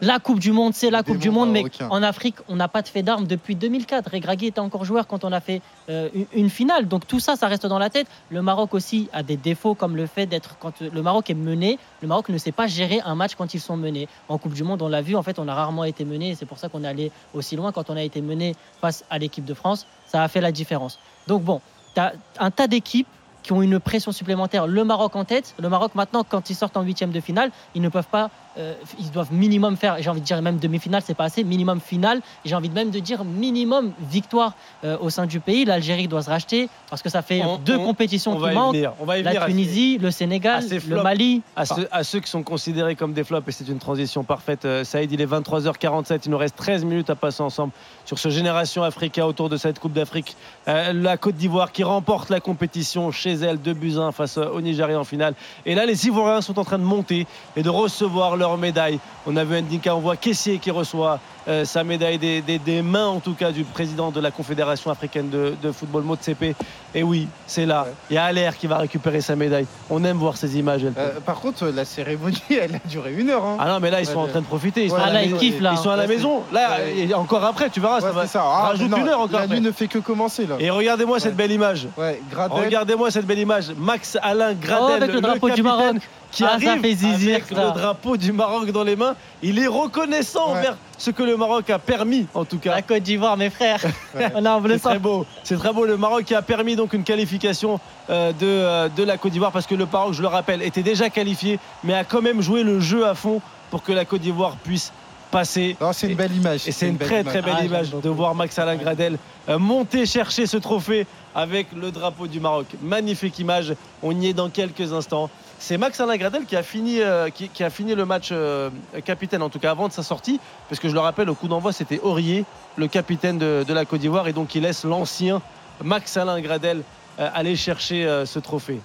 la 0.02 0.20
Coupe 0.20 0.40
du 0.40 0.52
Monde, 0.52 0.74
c'est 0.74 0.90
la 0.90 1.04
Coupe 1.04 1.18
du 1.18 1.30
Monde, 1.30 1.52
mais 1.52 1.64
en 1.90 2.04
Afrique, 2.04 2.36
on 2.48 2.56
n'a 2.56 2.68
pas 2.68 2.82
de 2.82 2.88
fait 2.88 3.04
d'armes 3.04 3.28
depuis 3.28 3.56
2004. 3.56 4.12
Regragui 4.12 4.48
était 4.48 4.60
encore 4.60 4.86
joueur 4.86 5.08
quand 5.08 5.24
on 5.24 5.32
a 5.32 5.40
fait 5.40 5.62
euh, 5.90 6.10
une 6.34 6.50
finale. 6.50 6.88
Donc 6.88 7.08
tout 7.08 7.20
ça, 7.20 7.36
ça 7.36 7.48
reste 7.48 7.66
dans 7.66 7.80
la 7.80 7.90
tête. 7.90 8.08
Le 8.30 8.42
Maroc 8.42 8.74
aussi 8.74 9.10
a 9.14 9.24
des 9.24 9.38
défauts 9.38 9.76
comme 9.76 9.96
le 9.96 10.08
fait 10.08 10.26
d'être 10.26 10.58
quand 10.60 10.82
le 10.82 11.02
Maroc 11.02 11.30
est 11.30 11.36
mené, 11.36 11.80
le 12.02 12.08
Maroc 12.08 12.30
ne 12.30 12.38
sait 12.38 12.52
pas 12.52 12.68
gérer 12.68 13.02
un 13.06 13.16
match 13.16 13.36
quand 13.36 13.54
ils 13.54 13.60
sont 13.60 13.78
menés. 13.78 14.08
En 14.30 14.38
Coupe 14.38 14.54
du 14.54 14.64
Monde, 14.64 14.82
on 14.82 14.88
l'a 14.88 15.02
vu. 15.02 15.16
En 15.16 15.24
fait, 15.24 15.40
on 15.40 15.48
a 15.48 15.54
rarement 15.54 15.84
été 15.84 16.06
mené. 16.06 16.36
C'est 16.36 16.46
pour 16.46 16.58
ça 16.58 16.70
qu'on 16.70 16.84
est 16.84 16.88
allé 16.88 17.12
aussi 17.34 17.56
loin. 17.56 17.72
Quand 17.72 17.90
on 17.90 17.96
a 17.96 18.04
été 18.04 18.22
mené 18.22 18.56
face 18.82 19.04
à 19.10 19.18
l'équipe 19.18 19.46
de 19.46 19.54
France, 19.54 19.88
ça 20.08 20.24
a 20.24 20.28
fait 20.28 20.42
la 20.42 20.52
différence. 20.52 21.00
Donc 21.28 21.44
bon, 21.44 21.62
tu 21.94 22.02
as 22.02 22.14
un 22.40 22.52
tas 22.52 22.68
d'équipes 22.68 23.08
qui 23.48 23.54
ont 23.54 23.62
une 23.62 23.80
pression 23.80 24.12
supplémentaire. 24.12 24.68
Le 24.68 24.84
Maroc 24.84 25.16
en 25.16 25.24
tête. 25.24 25.56
Le 25.58 25.70
Maroc, 25.70 25.96
maintenant, 25.96 26.26
quand 26.28 26.50
ils 26.50 26.56
sortent 26.56 26.76
en 26.76 26.82
huitième 26.82 27.12
de 27.12 27.22
finale, 27.22 27.50
ils 27.76 27.82
ne 27.82 27.88
peuvent 27.88 28.04
pas. 28.12 28.30
Euh, 28.58 28.74
ils 29.00 29.12
doivent 29.12 29.32
minimum 29.32 29.78
faire, 29.78 29.98
j'ai 30.00 30.10
envie 30.10 30.22
de 30.22 30.26
dire 30.26 30.42
même 30.42 30.58
demi-finale, 30.58 31.04
c'est 31.06 31.14
pas 31.14 31.26
assez, 31.26 31.44
minimum 31.44 31.80
finale. 31.80 32.22
J'ai 32.44 32.56
envie 32.56 32.70
de 32.70 32.74
même 32.74 32.90
de 32.90 33.00
dire 33.00 33.24
minimum 33.24 33.92
victoire 34.10 34.54
euh, 34.84 34.98
au 35.00 35.10
sein 35.10 35.26
du 35.26 35.40
pays. 35.40 35.66
L'Algérie 35.66 36.08
doit 36.08 36.24
se 36.24 36.30
racheter 36.30 36.70
parce 36.90 37.02
que 37.02 37.10
ça 37.10 37.22
fait 37.22 37.42
deux 37.66 37.78
compétitions 37.78 38.36
qui 38.40 38.54
manquent. 38.54 38.76
On 39.00 39.06
va 39.06 39.20
y 39.20 39.24
la 39.24 39.46
Tunisie, 39.46 39.98
le 40.00 40.12
Sénégal, 40.12 40.64
le 40.88 41.04
Mali. 41.04 41.42
À, 41.56 42.04
ceux, 42.04 42.20
qui 42.20 42.30
sont 42.30 42.44
considérés 42.44 42.96
comme 42.96 43.14
des 43.14 43.24
flops, 43.24 43.48
et 43.48 43.52
c'est 43.52 43.68
une 43.68 43.80
transition 43.80 44.24
parfaite. 44.24 44.66
Euh, 44.66 44.84
Saïd, 44.84 45.12
il 45.12 45.22
est 45.22 45.26
23h47, 45.26 46.22
il 46.26 46.32
nous 46.32 46.38
reste 46.38 46.56
13 46.56 46.86
minutes 46.86 47.10
à 47.10 47.16
passer 47.16 47.44
ensemble 47.44 47.74
sur 48.06 48.18
ce 48.18 48.30
Génération 48.30 48.84
Africa 48.84 49.28
autour 49.28 49.50
de 49.50 49.58
cette 49.58 49.80
Coupe 49.80 49.94
d'Afrique. 49.94 50.36
la 50.66 51.18
Côte 51.18 51.36
d'Ivoire 51.36 51.72
qui 51.72 51.84
remporte 51.84 52.30
la 52.30 52.40
compétition 52.40 53.12
chez 53.12 53.34
elle, 53.34 53.60
2 53.60 53.74
buts 53.74 53.98
1 53.98 54.12
face 54.12 54.38
au 54.38 54.62
Nigeria 54.62 55.00
en 55.00 55.04
finale. 55.04 55.34
Et 55.66 55.76
là, 55.76 55.86
les 55.86 56.08
Ivoiriens 56.08 56.42
sont 56.42 56.58
en 56.58 56.64
train 56.64 56.80
de 56.80 56.84
monter 56.84 57.28
et 57.56 57.64
de 57.64 57.70
recevoir 57.70 58.38
leur 58.38 58.47
médaille. 58.56 59.00
On 59.26 59.36
a 59.36 59.44
vu 59.44 59.62
Ndinka, 59.62 59.94
on 59.94 60.00
voit 60.00 60.16
Kessier 60.16 60.60
qui 60.60 60.72
reçoit 60.72 61.20
euh, 61.48 61.64
sa 61.64 61.84
médaille 61.84 62.18
des, 62.18 62.82
mains, 62.82 63.08
en 63.08 63.20
tout 63.20 63.34
cas, 63.34 63.52
du 63.52 63.64
président 63.64 64.12
de 64.12 64.20
la 64.20 64.32
Confédération 64.32 64.92
africaine 64.92 65.30
de, 65.30 65.54
de 65.62 65.72
football, 65.72 66.04
Motsepe. 66.04 66.56
Et 66.94 67.04
oui, 67.04 67.28
c'est 67.46 67.66
là. 67.66 67.88
Il 68.10 68.16
y 68.16 68.18
a 68.18 68.26
Allaire 68.26 68.58
qui 68.58 68.68
va 68.68 68.78
récupérer 68.78 69.22
sa 69.22 69.36
médaille. 69.36 69.66
On 69.90 70.04
aime 70.04 70.18
voir 70.18 70.36
ces 70.36 70.58
images. 70.58 70.86
Euh, 70.98 71.20
par 71.26 71.40
contre, 71.40 71.68
la 71.68 71.86
cérémonie, 71.86 72.42
elle 72.50 72.76
a 72.76 72.80
duré 72.86 73.14
une 73.14 73.30
heure. 73.30 73.46
Hein. 73.46 73.58
Ah 73.60 73.70
non, 73.70 73.80
mais 73.80 73.92
là, 73.92 74.02
ils 74.02 74.06
sont 74.06 74.20
en 74.20 74.28
train 74.28 74.42
de 74.42 74.46
profiter. 74.46 74.84
Ils 74.84 74.90
sont, 74.90 74.98
à, 74.98 75.10
la, 75.10 75.24
ils 75.24 75.36
kiffent, 75.38 75.62
là. 75.62 75.72
Ils 75.74 75.78
sont 75.78 75.90
à 75.90 75.96
la 75.96 76.08
maison. 76.08 76.44
Là, 76.52 76.86
et 76.86 77.14
encore 77.14 77.46
après, 77.46 77.70
tu 77.70 77.80
verras, 77.80 78.02
ça 78.02 78.12
va 78.12 78.28
ça. 78.28 78.44
Ah, 78.44 78.68
rajoute 78.70 78.88
une 78.88 79.08
heure 79.08 79.22
encore. 79.22 79.40
La 79.40 79.48
nuit 79.48 79.62
ne 79.62 79.72
fait 79.72 79.88
que 79.88 80.00
commencer. 80.00 80.46
Là. 80.46 80.56
Et 80.60 80.70
regardez-moi 80.70 81.20
cette 81.20 81.36
belle 81.36 81.52
image. 81.52 81.88
Regardez-moi 82.36 83.10
cette 83.12 83.26
belle 83.26 83.40
image. 83.40 83.72
Max 83.78 84.18
Alain 84.22 84.54
Gradel, 84.54 85.00
oh, 85.00 85.04
avec 85.04 85.14
le 85.14 85.22
drapeau 85.22 85.50
du 85.50 85.64
Maroc 85.64 85.98
qui 86.32 86.44
ah, 86.44 86.54
arrive 86.54 86.70
avec 86.70 87.50
le 87.52 87.74
drapeau 87.74 88.18
du 88.18 88.32
Maroc 88.32 88.72
dans 88.72 88.84
les 88.84 88.96
mains. 88.96 89.16
Il 89.42 89.60
est 89.60 89.68
reconnaissant 89.68 90.50
envers 90.50 90.78
ce 90.98 91.12
que 91.12 91.24
le 91.24 91.37
Maroc 91.38 91.70
a 91.70 91.80
permis, 91.80 92.28
en 92.34 92.46
tout 92.46 92.58
cas. 92.58 92.72
La 92.72 92.82
Côte 92.82 93.04
d'Ivoire, 93.04 93.38
mes 93.38 93.50
frères. 93.50 93.82
c'est 94.18 94.80
très 94.80 95.00
beau. 95.00 95.26
C'est 95.44 95.58
très 95.58 95.72
beau. 95.72 95.86
Le 95.86 95.98
Maroc 95.98 96.26
qui 96.26 96.36
a 96.36 96.42
permis 96.42 96.76
donc 96.76 96.94
une 96.94 97.04
qualification 97.04 97.80
euh, 98.10 98.32
de, 98.34 98.46
euh, 98.46 98.90
de 98.90 99.04
la 99.04 99.18
Côte 99.18 99.32
d'Ivoire 99.32 99.52
parce 99.52 99.68
que 99.68 99.76
le 99.76 99.88
Maroc, 99.92 100.14
je 100.14 100.22
le 100.22 100.28
rappelle, 100.28 100.62
était 100.62 100.84
déjà 100.84 101.10
qualifié, 101.10 101.60
mais 101.84 101.94
a 101.94 102.04
quand 102.04 102.22
même 102.22 102.42
joué 102.42 102.64
le 102.64 102.80
jeu 102.80 103.06
à 103.08 103.16
fond 103.16 103.42
pour 103.70 103.84
que 103.84 103.92
la 103.92 104.06
Côte 104.06 104.22
d'Ivoire 104.22 104.58
puisse 104.58 104.92
passer. 105.32 105.76
C'est 105.94 106.10
une 106.10 106.16
belle 106.16 106.36
image. 106.36 106.68
Et 106.68 106.72
c'est 106.72 106.88
une, 106.88 106.98
très 106.98 107.24
très 107.24 107.42
belle 107.42 107.58
ah, 107.60 107.66
image 107.66 107.92
de 107.92 108.10
voir 108.10 108.36
Max 108.36 108.58
Alain 108.60 108.76
Gradel 108.76 109.18
euh, 109.50 109.60
monter 109.60 110.06
chercher 110.06 110.46
ce 110.46 110.58
trophée 110.58 111.06
avec 111.36 111.68
le 111.74 111.92
drapeau 111.92 112.28
du 112.28 112.40
Maroc. 112.40 112.68
Magnifique 112.82 113.38
image. 113.40 113.74
On 114.02 114.20
y 114.20 114.28
est 114.28 114.34
dans 114.34 114.50
quelques 114.50 114.94
instants. 114.94 115.30
C'est 115.60 115.78
Max 115.78 116.00
Alain 116.00 116.18
Gradel 116.18 116.46
qui 116.46 116.56
a 116.56 116.64
fini, 116.64 117.02
euh, 117.02 117.30
qui, 117.30 117.64
a 117.64 117.70
fini 117.70 117.96
le 117.96 118.06
match 118.06 118.30
euh, 118.32 118.70
capitaine, 119.04 119.42
en 119.42 119.50
tout 119.50 119.60
cas 119.60 119.72
avant 119.72 119.88
de 119.88 119.94
sa 119.94 120.04
sortie, 120.04 120.40
parce 120.70 120.80
que 120.80 120.88
je 120.88 120.94
le 120.94 121.00
rappelle, 121.00 121.30
au 121.30 121.36
coup 121.36 121.48
d'envoi, 121.48 121.74
c'était 121.74 122.00
Aurier, 122.00 122.46
le 122.76 122.88
capitaine 122.88 123.38
de, 123.38 123.74
la 123.74 123.86
Côte 123.86 124.02
d'Ivoire, 124.02 124.28
et 124.28 124.34
donc 124.34 124.54
il 124.56 124.64
laisse 124.64 124.84
l'ancien 124.84 125.42
Max 125.84 126.16
Alain 126.18 126.40
Gradel 126.42 126.84
euh, 127.20 127.30
aller 127.34 127.56
chercher 127.56 128.24
ce 128.26 128.40
trophée. 128.40 128.80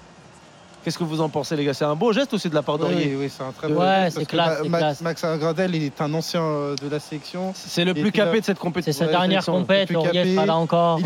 Qu'est-ce 0.83 0.99
que 0.99 1.05
vous 1.05 1.21
en 1.21 1.29
pensez, 1.29 1.55
les 1.55 1.65
gars? 1.65 1.75
C'est 1.75 1.85
un 1.85 1.95
beau 1.95 2.13
geste 2.13 2.35
aussi 2.35 2.49
de 2.49 2.55
la 2.57 2.63
part 2.63 2.77
d'Aurier 2.77 3.15
Oui, 3.17 3.31
c'est 3.31 3.45
un 3.45 3.53
très 3.53 3.69
beau 3.69 3.83
geste. 3.83 4.19
c'est 4.19 4.27
classe, 4.27 5.01
Max, 5.01 5.23
Alain 5.23 5.37
Gradel 5.37 5.75
est 5.75 6.01
un 6.01 6.13
ancien 6.15 6.43
de 6.43 6.89
la 6.91 6.99
sélection. 6.99 7.53
C'est 7.55 7.85
le 7.85 7.95
plus 7.95 8.13
capé 8.13 8.41
de 8.41 8.45
cette 8.45 8.59
compétition. 8.59 9.07
C'est 9.07 9.13
sa 9.13 9.19
dernière 9.19 9.45
compétition. 9.45 10.01
Aurier 10.01 10.35
là 10.35 10.57
encore 10.57 10.99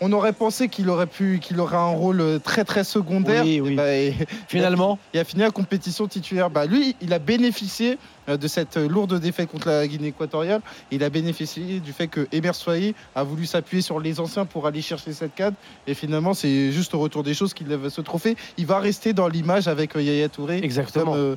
on 0.00 0.12
aurait 0.12 0.32
pensé 0.32 0.68
qu'il 0.68 0.88
aurait 0.88 1.06
pu, 1.06 1.38
qu'il 1.40 1.60
aurait 1.60 1.76
un 1.76 1.90
rôle 1.90 2.40
très 2.42 2.64
très 2.64 2.84
secondaire. 2.84 3.44
Oui, 3.44 3.60
oui. 3.60 3.74
Bah, 3.74 3.84
Finalement, 4.48 4.98
il 5.14 5.20
a, 5.20 5.24
fini 5.24 5.42
la 5.42 5.50
compétition 5.50 6.06
titulaire. 6.06 6.50
Bah, 6.50 6.66
lui, 6.66 6.96
il 7.00 7.12
a 7.12 7.18
bénéficié 7.18 7.98
euh, 8.28 8.36
de 8.36 8.48
cette 8.48 8.76
lourde 8.76 9.18
défaite 9.18 9.50
contre 9.50 9.68
la 9.68 9.86
Guinée 9.86 10.08
équatoriale. 10.08 10.60
Il 10.90 11.04
a 11.04 11.10
bénéficié 11.10 11.80
du 11.80 11.92
fait 11.92 12.08
que 12.08 12.26
Emer 12.32 12.54
Soyer 12.54 12.94
a 13.14 13.22
voulu 13.22 13.46
s'appuyer 13.46 13.82
sur 13.82 14.00
les 14.00 14.20
anciens 14.20 14.46
pour 14.46 14.66
aller 14.66 14.82
chercher 14.82 15.12
cette 15.12 15.34
cadre. 15.34 15.56
Et 15.86 15.94
finalement, 15.94 16.34
c'est 16.34 16.72
juste 16.72 16.94
au 16.94 16.98
retour 16.98 17.22
des 17.22 17.34
choses 17.34 17.54
qu'il 17.54 17.68
lève 17.68 17.88
ce 17.88 18.00
trophée. 18.00 18.36
Il 18.56 18.66
va 18.66 18.78
rester 18.78 19.12
dans 19.12 19.28
l'image 19.28 19.68
avec 19.68 19.96
euh, 19.96 20.02
Yaya 20.02 20.28
Touré. 20.28 20.60
Exactement. 20.62 21.14
Euh, 21.14 21.36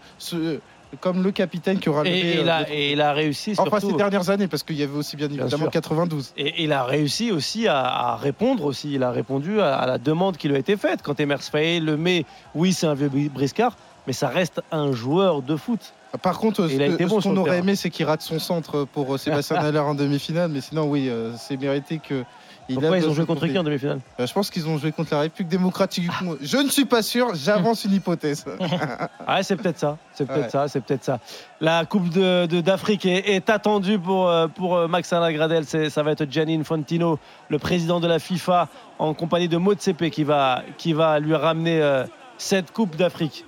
comme 1.00 1.24
le 1.24 1.32
capitaine 1.32 1.80
qui 1.80 1.90
aura 1.90 2.04
et, 2.06 2.40
il 2.42 2.50
a, 2.50 2.70
et 2.70 2.92
il 2.92 3.02
a 3.02 3.14
réussi 3.14 3.54
enfin 3.58 3.80
ces 3.80 3.94
dernières 3.94 4.30
années 4.30 4.48
parce 4.48 4.64
qu'il 4.64 4.78
y 4.78 4.84
avait 4.84 4.96
aussi 4.96 5.16
bien 5.16 5.28
évidemment 5.28 5.68
92 5.68 6.34
et 6.38 6.64
il 6.64 6.72
a 6.72 6.84
réussi 6.84 7.32
aussi 7.32 7.68
à, 7.68 8.16
répondre 8.16 8.66
aussi. 8.66 8.94
Il 8.94 9.04
a 9.04 9.12
répondu 9.12 9.62
à, 9.62 9.86
la 9.86 9.98
demande 9.98 10.38
qui 10.38 10.48
lui 10.48 10.56
a 10.56 10.60
été 10.60 10.78
faite. 10.78 11.02
Quand 11.04 11.20
Emers 11.20 11.42
Faye 11.42 11.80
le 11.80 11.98
met 11.98 12.26
oui 12.56 12.74
c'est 12.74 12.88
un 12.88 12.94
vieux 12.94 13.10
briscard 13.10 13.76
mais 14.08 14.14
ça 14.14 14.28
reste 14.28 14.62
un 14.72 14.92
joueur 14.92 15.42
de 15.42 15.56
foot. 15.56 15.94
Par 16.22 16.38
contre, 16.38 16.68
ce, 16.68 17.22
qu'on 17.24 17.38
aurait 17.38 17.60
aimé, 17.60 17.76
c'est 17.76 17.90
qu'il 17.90 18.06
rate 18.06 18.22
son 18.22 18.38
centre 18.38 18.86
pour 18.86 19.16
euh, 19.16 19.18
Sébastien 19.18 19.56
Haller 19.60 19.80
en 19.80 19.96
demi-finale. 19.96 20.52
Mais 20.52 20.62
sinon, 20.62 20.84
oui, 20.84 21.10
euh, 21.10 21.34
c'est 21.38 21.58
mérité 21.58 22.00
que 22.00 22.24
pourquoi 22.72 22.98
ils 22.98 23.08
ont 23.08 23.14
joué 23.14 23.26
contre 23.26 23.48
qui 23.48 23.58
en 23.58 23.64
demi-finale 23.64 24.00
euh, 24.20 24.28
Je 24.28 24.34
pense 24.34 24.50
qu'ils 24.50 24.68
ont 24.68 24.78
joué 24.78 24.92
contre 24.92 25.14
la 25.14 25.22
République 25.22 25.50
démocratique 25.50 26.04
du 26.04 26.10
Congo. 26.10 26.38
Je 26.42 26.58
ne 26.58 26.70
suis 26.70 26.86
pas 26.86 27.02
sûr, 27.02 27.34
j'avance 27.36 27.86
une 27.86 27.94
hypothèse. 27.94 28.46
ah, 29.28 29.44
c'est 29.44 29.56
peut-être 29.56 29.80
ça, 29.80 29.98
c'est 30.14 30.26
peut-être 30.26 30.52
ça, 30.52 30.68
c'est 30.68 30.82
peut-être 30.82 31.04
ça. 31.04 31.20
La 31.62 31.86
Coupe 31.86 32.10
d'Afrique 32.10 33.04
de, 33.04 33.10
est, 33.10 33.50
attendue 33.50 34.00
pour, 34.00 34.30
euh, 34.30 34.48
pour 34.48 34.76
euh, 34.76 34.88
Max 34.88 35.12
Alain 35.14 35.32
Gradel. 35.32 35.66
Ça 35.66 36.04
va 36.04 36.12
être 36.12 36.30
Gianni 36.30 36.56
Infantino, 36.56 37.20
le 37.50 37.60
président 37.60 38.00
de 38.00 38.08
la 38.08 38.20
FIFA, 38.20 38.68
en 39.00 39.14
compagnie 39.14 39.48
de 39.48 39.58
Motsepe 39.58 40.10
qui 40.10 40.24
va, 40.24 40.64
qui 40.78 40.94
va 40.94 41.20
lui 41.20 41.36
ramener 41.36 42.04
cette 42.38 42.72
Coupe 42.72 42.96
d'Afrique. 42.96 43.46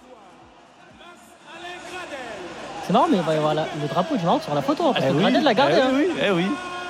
C'est 2.85 2.93
marrant, 2.93 3.07
mais 3.09 3.17
il 3.17 3.23
va 3.23 3.33
y 3.33 3.37
avoir 3.37 3.55
le 3.55 3.87
drapeau 3.89 4.15
du 4.15 4.23
Maroc 4.23 4.43
sur 4.43 4.53
la 4.53 4.61
photo. 4.61 4.93
Parce 4.93 5.05
eh 5.07 5.11
que 5.11 5.19
Gradel 5.19 5.43
l'a 5.43 5.53
gardé. 5.55 5.75
Eh 5.77 5.81
hein. 5.81 5.91
oui, 5.95 6.07
eh 6.23 6.31
oui. 6.31 6.45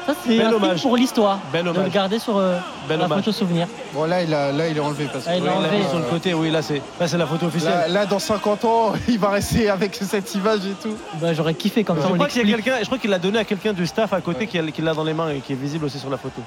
Ça, 0.05 0.13
c'est 0.25 0.43
un 0.43 0.51
pour 0.81 0.97
l'histoire. 0.97 1.39
De 1.53 1.59
le 1.59 1.89
garder 1.89 2.19
sur 2.19 2.37
euh, 2.37 2.59
la 2.89 3.07
photo 3.07 3.31
souvenir. 3.31 3.67
Bon, 3.93 4.05
là, 4.05 4.21
il, 4.21 4.33
a, 4.33 4.51
là, 4.51 4.67
il 4.67 4.77
est 4.77 4.79
enlevé. 4.79 5.07
Parce 5.11 5.25
ah, 5.27 5.35
il 5.35 5.45
est 5.45 5.49
enlevé. 5.49 5.83
sur 5.89 5.97
le 5.97 6.05
côté, 6.05 6.33
oui, 6.33 6.51
là, 6.51 6.61
c'est 6.61 6.81
là, 6.99 7.07
la 7.17 7.25
photo 7.25 7.47
officielle. 7.47 7.91
Là, 7.91 8.05
dans 8.05 8.19
50 8.19 8.65
ans, 8.65 8.93
il 9.07 9.17
va 9.17 9.29
rester 9.29 9.69
avec 9.69 9.95
cette 9.95 10.33
image 10.35 10.59
et 10.65 10.75
tout. 10.81 10.95
Bah, 11.15 11.33
J'aurais 11.33 11.55
kiffé 11.55 11.83
comme 11.83 11.99
ça. 11.99 12.07
Je 12.09 12.13
crois, 12.13 12.27
qu'il 12.27 12.47
je 12.47 12.85
crois 12.85 12.97
qu'il 12.97 13.09
l'a 13.09 13.19
donné 13.19 13.39
à 13.39 13.45
quelqu'un 13.45 13.73
du 13.73 13.87
staff 13.87 14.13
à 14.13 14.21
côté 14.21 14.47
qui 14.47 14.81
l'a 14.81 14.93
dans 14.93 15.03
les 15.03 15.13
mains 15.13 15.29
et 15.29 15.39
qui 15.39 15.53
est 15.53 15.57
visible 15.57 15.85
aussi 15.85 15.99
sur 15.99 16.09
la 16.09 16.17
photo. 16.17 16.41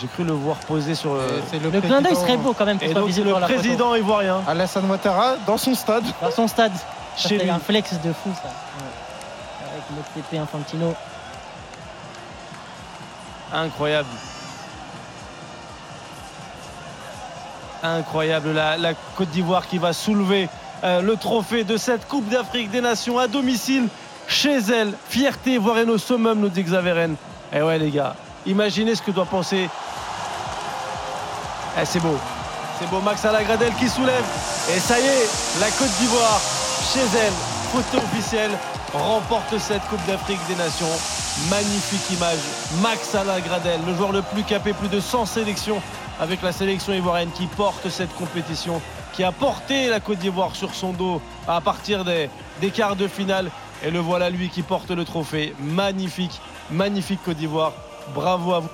J'ai 0.00 0.08
cru 0.08 0.24
le 0.24 0.32
voir 0.32 0.56
poser 0.58 0.94
sur. 0.94 1.12
Euh, 1.12 1.40
le, 1.52 1.70
le 1.70 1.80
clin 1.80 2.02
d'œil 2.02 2.16
serait 2.16 2.36
beau 2.36 2.52
quand 2.52 2.66
même. 2.66 2.78
Et 2.82 2.92
donc, 2.92 3.10
c'est 3.10 3.22
le 3.22 3.32
président 3.32 3.94
ivoirien. 3.94 4.42
Alassane 4.46 4.88
Ouattara 4.90 5.36
dans 5.46 5.56
son 5.56 5.74
stade. 5.74 6.04
Dans 6.20 6.30
son 6.30 6.46
stade. 6.46 6.72
C'est 7.16 7.48
un 7.48 7.58
flex 7.58 7.94
de 7.94 8.12
fou, 8.12 8.30
ça. 8.34 8.50
Avec 9.72 9.84
le 9.90 10.22
TP 10.22 10.38
Infantino. 10.38 10.94
Incroyable. 13.56 14.08
Incroyable. 17.82 18.52
La, 18.52 18.92
Côte 19.16 19.30
d'Ivoire 19.30 19.66
qui 19.66 19.78
va 19.78 19.94
soulever 19.94 20.50
euh, 20.84 21.00
le 21.00 21.16
trophée 21.16 21.64
de 21.64 21.78
cette 21.78 22.06
Coupe 22.06 22.28
d'Afrique 22.28 22.70
des 22.70 22.82
Nations 22.82 23.18
à 23.18 23.28
domicile 23.28 23.88
chez 24.28 24.58
elle. 24.58 24.92
Fierté, 25.08 25.56
voire 25.56 25.78
au 25.88 25.96
summum, 25.96 26.38
nous 26.38 26.50
dit 26.50 26.64
Xaveren. 26.64 27.16
Eh 27.50 27.62
ouais, 27.62 27.78
les 27.78 27.90
gars, 27.90 28.14
imaginez 28.44 28.94
ce 28.94 29.00
que 29.00 29.10
doit 29.10 29.24
penser. 29.24 29.70
Eh, 31.80 31.84
c'est 31.86 32.00
beau. 32.00 32.18
C'est 32.78 32.90
beau, 32.90 33.00
Max 33.00 33.24
Alagradel 33.24 33.72
qui 33.76 33.88
soulève. 33.88 34.24
Et 34.68 34.78
ça 34.78 35.00
y 35.00 35.04
est, 35.04 35.60
la 35.60 35.70
Côte 35.70 35.96
d'Ivoire 35.98 36.40
chez 36.92 37.00
elle, 37.00 37.32
photo 37.72 38.04
officielle, 38.04 38.50
remporte 38.92 39.56
cette 39.58 39.82
Coupe 39.88 40.04
d'Afrique 40.06 40.46
des 40.46 40.56
Nations. 40.56 41.25
Magnifique 41.50 42.16
image. 42.16 42.38
Max 42.82 43.14
Alain 43.14 43.38
Gradel, 43.40 43.80
le 43.86 43.94
joueur 43.94 44.10
le 44.10 44.22
plus 44.22 44.42
capé, 44.42 44.72
plus 44.72 44.88
de 44.88 45.00
100 45.00 45.26
sélections 45.26 45.82
avec 46.18 46.40
la 46.40 46.50
sélection 46.50 46.94
ivoirienne 46.94 47.30
qui 47.30 47.46
porte 47.46 47.90
cette 47.90 48.12
compétition, 48.14 48.80
qui 49.12 49.22
a 49.22 49.32
porté 49.32 49.88
la 49.88 50.00
Côte 50.00 50.18
d'Ivoire 50.18 50.56
sur 50.56 50.74
son 50.74 50.92
dos 50.92 51.20
à 51.46 51.60
partir 51.60 52.04
des, 52.04 52.30
des 52.62 52.70
quarts 52.70 52.96
de 52.96 53.06
finale. 53.06 53.50
Et 53.84 53.90
le 53.90 53.98
voilà 53.98 54.30
lui 54.30 54.48
qui 54.48 54.62
porte 54.62 54.90
le 54.90 55.04
trophée. 55.04 55.54
Magnifique, 55.60 56.40
magnifique 56.70 57.20
Côte 57.22 57.36
d'Ivoire. 57.36 57.74
Bravo 58.14 58.54
à 58.54 58.60
vous. 58.60 58.70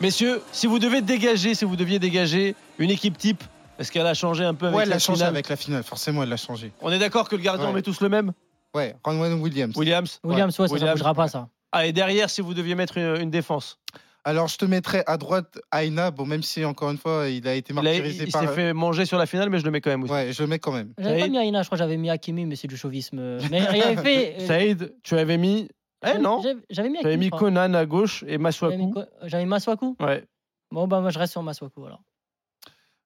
Messieurs, 0.00 0.42
si 0.52 0.66
vous 0.66 0.78
devez 0.78 1.02
dégager, 1.02 1.54
si 1.54 1.66
vous 1.66 1.76
deviez 1.76 1.98
dégager 1.98 2.56
une 2.78 2.90
équipe 2.90 3.18
type, 3.18 3.44
est-ce 3.78 3.92
qu'elle 3.92 4.06
a 4.06 4.14
changé 4.14 4.42
un 4.42 4.54
peu 4.54 4.66
avec 4.66 4.78
ouais, 4.78 4.84
elle 4.84 4.92
a 4.92 4.98
changé 4.98 5.22
avec 5.22 5.48
la 5.50 5.56
finale. 5.56 5.82
Forcément, 5.84 6.22
elle 6.22 6.32
a 6.32 6.36
changé. 6.38 6.72
On 6.80 6.90
est 6.90 6.98
d'accord 6.98 7.28
que 7.28 7.36
le 7.36 7.42
gardien, 7.42 7.68
on 7.68 7.72
met 7.72 7.82
tous 7.82 8.00
le 8.00 8.08
même? 8.08 8.32
Ouais, 8.74 8.94
Ronwen 9.04 9.40
Williams. 9.40 9.76
Williams 9.76 10.20
Williams, 10.24 10.58
ouais, 10.58 10.68
ça 10.68 10.74
ne 10.74 10.92
bougera 10.92 11.14
pas 11.14 11.28
ça. 11.28 11.48
Ah, 11.72 11.86
et 11.86 11.92
derrière, 11.92 12.30
si 12.30 12.40
vous 12.40 12.54
deviez 12.54 12.74
mettre 12.74 12.98
une, 12.98 13.30
défense 13.30 13.78
alors, 14.24 14.46
je 14.46 14.56
te 14.56 14.64
mettrais 14.64 15.02
à 15.08 15.16
droite 15.16 15.58
Aina, 15.76 16.12
bon, 16.12 16.24
même 16.26 16.44
si 16.44 16.64
encore 16.64 16.92
une 16.92 16.96
fois, 16.96 17.28
il 17.28 17.48
a 17.48 17.54
été 17.54 17.72
martyrisé 17.72 18.26
il, 18.26 18.30
par. 18.30 18.44
Il 18.44 18.48
s'est 18.48 18.54
fait 18.54 18.72
manger 18.72 19.04
sur 19.04 19.18
la 19.18 19.26
finale, 19.26 19.50
mais 19.50 19.58
je 19.58 19.64
le 19.64 19.72
mets 19.72 19.80
quand 19.80 19.90
même 19.90 20.04
aussi. 20.04 20.12
Ouais, 20.12 20.32
je 20.32 20.40
le 20.44 20.46
mets 20.46 20.60
quand 20.60 20.70
même. 20.70 20.94
J'avais 20.96 21.18
pas 21.18 21.26
mis 21.26 21.38
Aina, 21.38 21.62
je 21.62 21.66
crois 21.66 21.76
que 21.76 21.82
j'avais 21.82 21.96
mis 21.96 22.08
Hakimi, 22.08 22.46
mais 22.46 22.54
c'est 22.54 22.68
du 22.68 22.76
chauvisme. 22.76 23.38
Mais 23.50 23.64
il 23.74 23.82
avait 23.82 23.96
fait. 24.00 24.36
Euh, 24.38 24.46
Saïd, 24.46 24.94
tu 25.02 25.18
avais 25.18 25.38
mis. 25.38 25.68
Eh 26.06 26.18
non 26.18 26.40
J'avais 26.70 26.88
mis, 26.88 26.98
J'avais 27.02 27.16
mis 27.16 27.30
Conan 27.30 27.74
à 27.74 27.84
gauche 27.84 28.24
et 28.28 28.38
Maswaku. 28.38 28.94
J'avais 29.22 29.42
mis 29.42 29.50
Maswaku 29.50 29.96
Ouais. 29.98 30.24
Bon, 30.70 30.86
bah, 30.86 31.00
moi, 31.00 31.10
je 31.10 31.18
reste 31.18 31.32
sur 31.32 31.42
Maswaku 31.42 31.84
alors. 31.84 32.02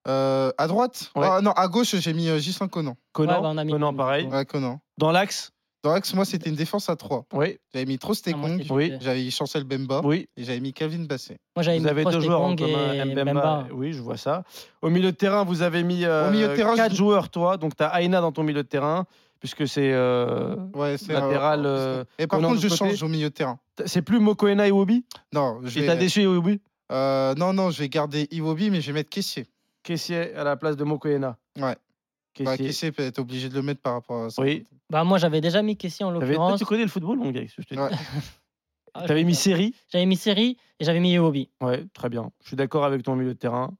Euh, 0.06 0.52
à 0.56 0.66
droite? 0.68 1.10
Ah, 1.14 1.40
Non, 1.42 1.50
à 1.52 1.66
gauche, 1.68 1.96
j'ai 1.96 2.12
mis 2.12 2.28
euh, 2.28 2.38
Gislain 2.38 2.68
Conan. 2.68 2.96
Conan, 3.12 3.54
bah, 3.54 3.64
Conan 3.64 3.94
pareil. 3.94 4.26
Ouais, 4.26 4.44
Conan. 4.44 4.80
Dans 4.98 5.10
l'axe? 5.10 5.52
Dans 5.86 6.16
moi, 6.16 6.24
c'était 6.24 6.50
une 6.50 6.56
défense 6.56 6.88
à 6.88 6.96
3. 6.96 7.26
Oui. 7.32 7.58
J'avais 7.72 7.86
mis 7.86 7.98
Trostekong. 7.98 8.62
Ah, 8.68 8.72
oui. 8.72 8.92
J'avais 9.00 9.22
mis 9.22 9.30
Chancel 9.30 9.64
Bemba. 9.64 10.00
Oui. 10.04 10.28
Et 10.36 10.44
j'avais 10.44 10.60
mis 10.60 10.72
Kevin 10.72 11.06
Basset. 11.06 11.38
Moi, 11.54 11.62
j'avais 11.62 11.78
Vous 11.78 11.86
avez 11.86 12.04
deux 12.04 12.20
joueurs 12.20 12.42
en 12.42 12.56
commun, 12.56 13.04
Mbemba. 13.04 13.68
Oui, 13.72 13.92
je 13.92 14.02
vois 14.02 14.16
ça. 14.16 14.42
Au 14.82 14.90
milieu 14.90 15.12
de 15.12 15.16
terrain, 15.16 15.44
vous 15.44 15.62
avez 15.62 15.82
mis 15.82 16.04
euh, 16.04 16.28
Au 16.28 16.32
milieu 16.32 16.48
de 16.48 16.56
terrain, 16.56 16.74
4 16.74 16.94
joueurs, 16.94 17.30
toi. 17.30 17.56
Donc, 17.56 17.76
tu 17.76 17.84
as 17.84 18.02
Aina 18.02 18.20
dans 18.20 18.32
ton 18.32 18.42
milieu 18.42 18.62
de 18.62 18.68
terrain 18.68 19.06
puisque 19.38 19.68
c'est 19.68 19.92
euh, 19.92 20.56
ouais, 20.74 20.96
latéral. 21.08 21.62
Euh, 21.66 22.04
et 22.18 22.26
par 22.26 22.40
contre, 22.40 22.60
je 22.60 22.68
change 22.68 23.02
au 23.02 23.08
milieu 23.08 23.28
de 23.28 23.34
terrain. 23.34 23.58
C'est 23.84 24.02
plus 24.02 24.18
Mokoena 24.18 24.66
et 24.66 24.70
Iwobi? 24.70 25.04
Non. 25.32 25.60
Je 25.62 25.78
vais... 25.78 25.84
Et 25.84 25.86
t'as 25.86 25.96
déçu 25.96 26.22
Iwobi? 26.22 26.60
Euh, 26.90 27.34
Non, 27.34 27.52
non, 27.52 27.70
je 27.70 27.78
vais 27.78 27.88
garder 27.88 28.26
Iwobi, 28.32 28.70
mais 28.70 28.80
je 28.80 28.88
vais 28.88 28.94
mettre 28.94 29.10
Kessier. 29.10 29.46
Kessier 29.82 30.34
à 30.34 30.42
la 30.42 30.56
place 30.56 30.76
de 30.76 30.84
Mokoena. 30.84 31.36
Ouais. 31.58 31.76
Bah, 32.44 32.56
Kessier. 32.56 32.92
peut 32.92 33.02
être 33.02 33.18
obligé 33.18 33.48
de 33.48 33.54
le 33.54 33.62
mettre 33.62 33.80
par 33.80 33.94
rapport 33.94 34.24
à 34.24 34.30
ça. 34.30 34.42
Oui. 34.42 34.66
Bah, 34.90 35.04
moi, 35.04 35.18
j'avais 35.18 35.40
déjà 35.40 35.62
mis 35.62 35.76
Kessier 35.76 36.04
en 36.04 36.10
l'occurrence. 36.10 36.58
Tu 36.58 36.66
connais 36.66 36.82
le 36.82 36.88
football, 36.88 37.18
mon 37.18 37.30
gars 37.30 37.42
je 37.46 37.62
te 37.62 37.74
ouais. 37.74 37.90
T'avais 39.06 39.24
mis 39.24 39.34
Série 39.34 39.74
J'avais 39.92 40.06
mis 40.06 40.16
Série 40.16 40.56
et 40.80 40.84
j'avais 40.84 41.00
mis 41.00 41.12
Iwobi. 41.12 41.50
Ouais, 41.60 41.84
très 41.92 42.08
bien. 42.08 42.30
Je 42.42 42.48
suis 42.48 42.56
d'accord 42.56 42.84
avec 42.84 43.02
ton 43.02 43.14
milieu 43.14 43.34
de 43.34 43.38
terrain. 43.38 43.74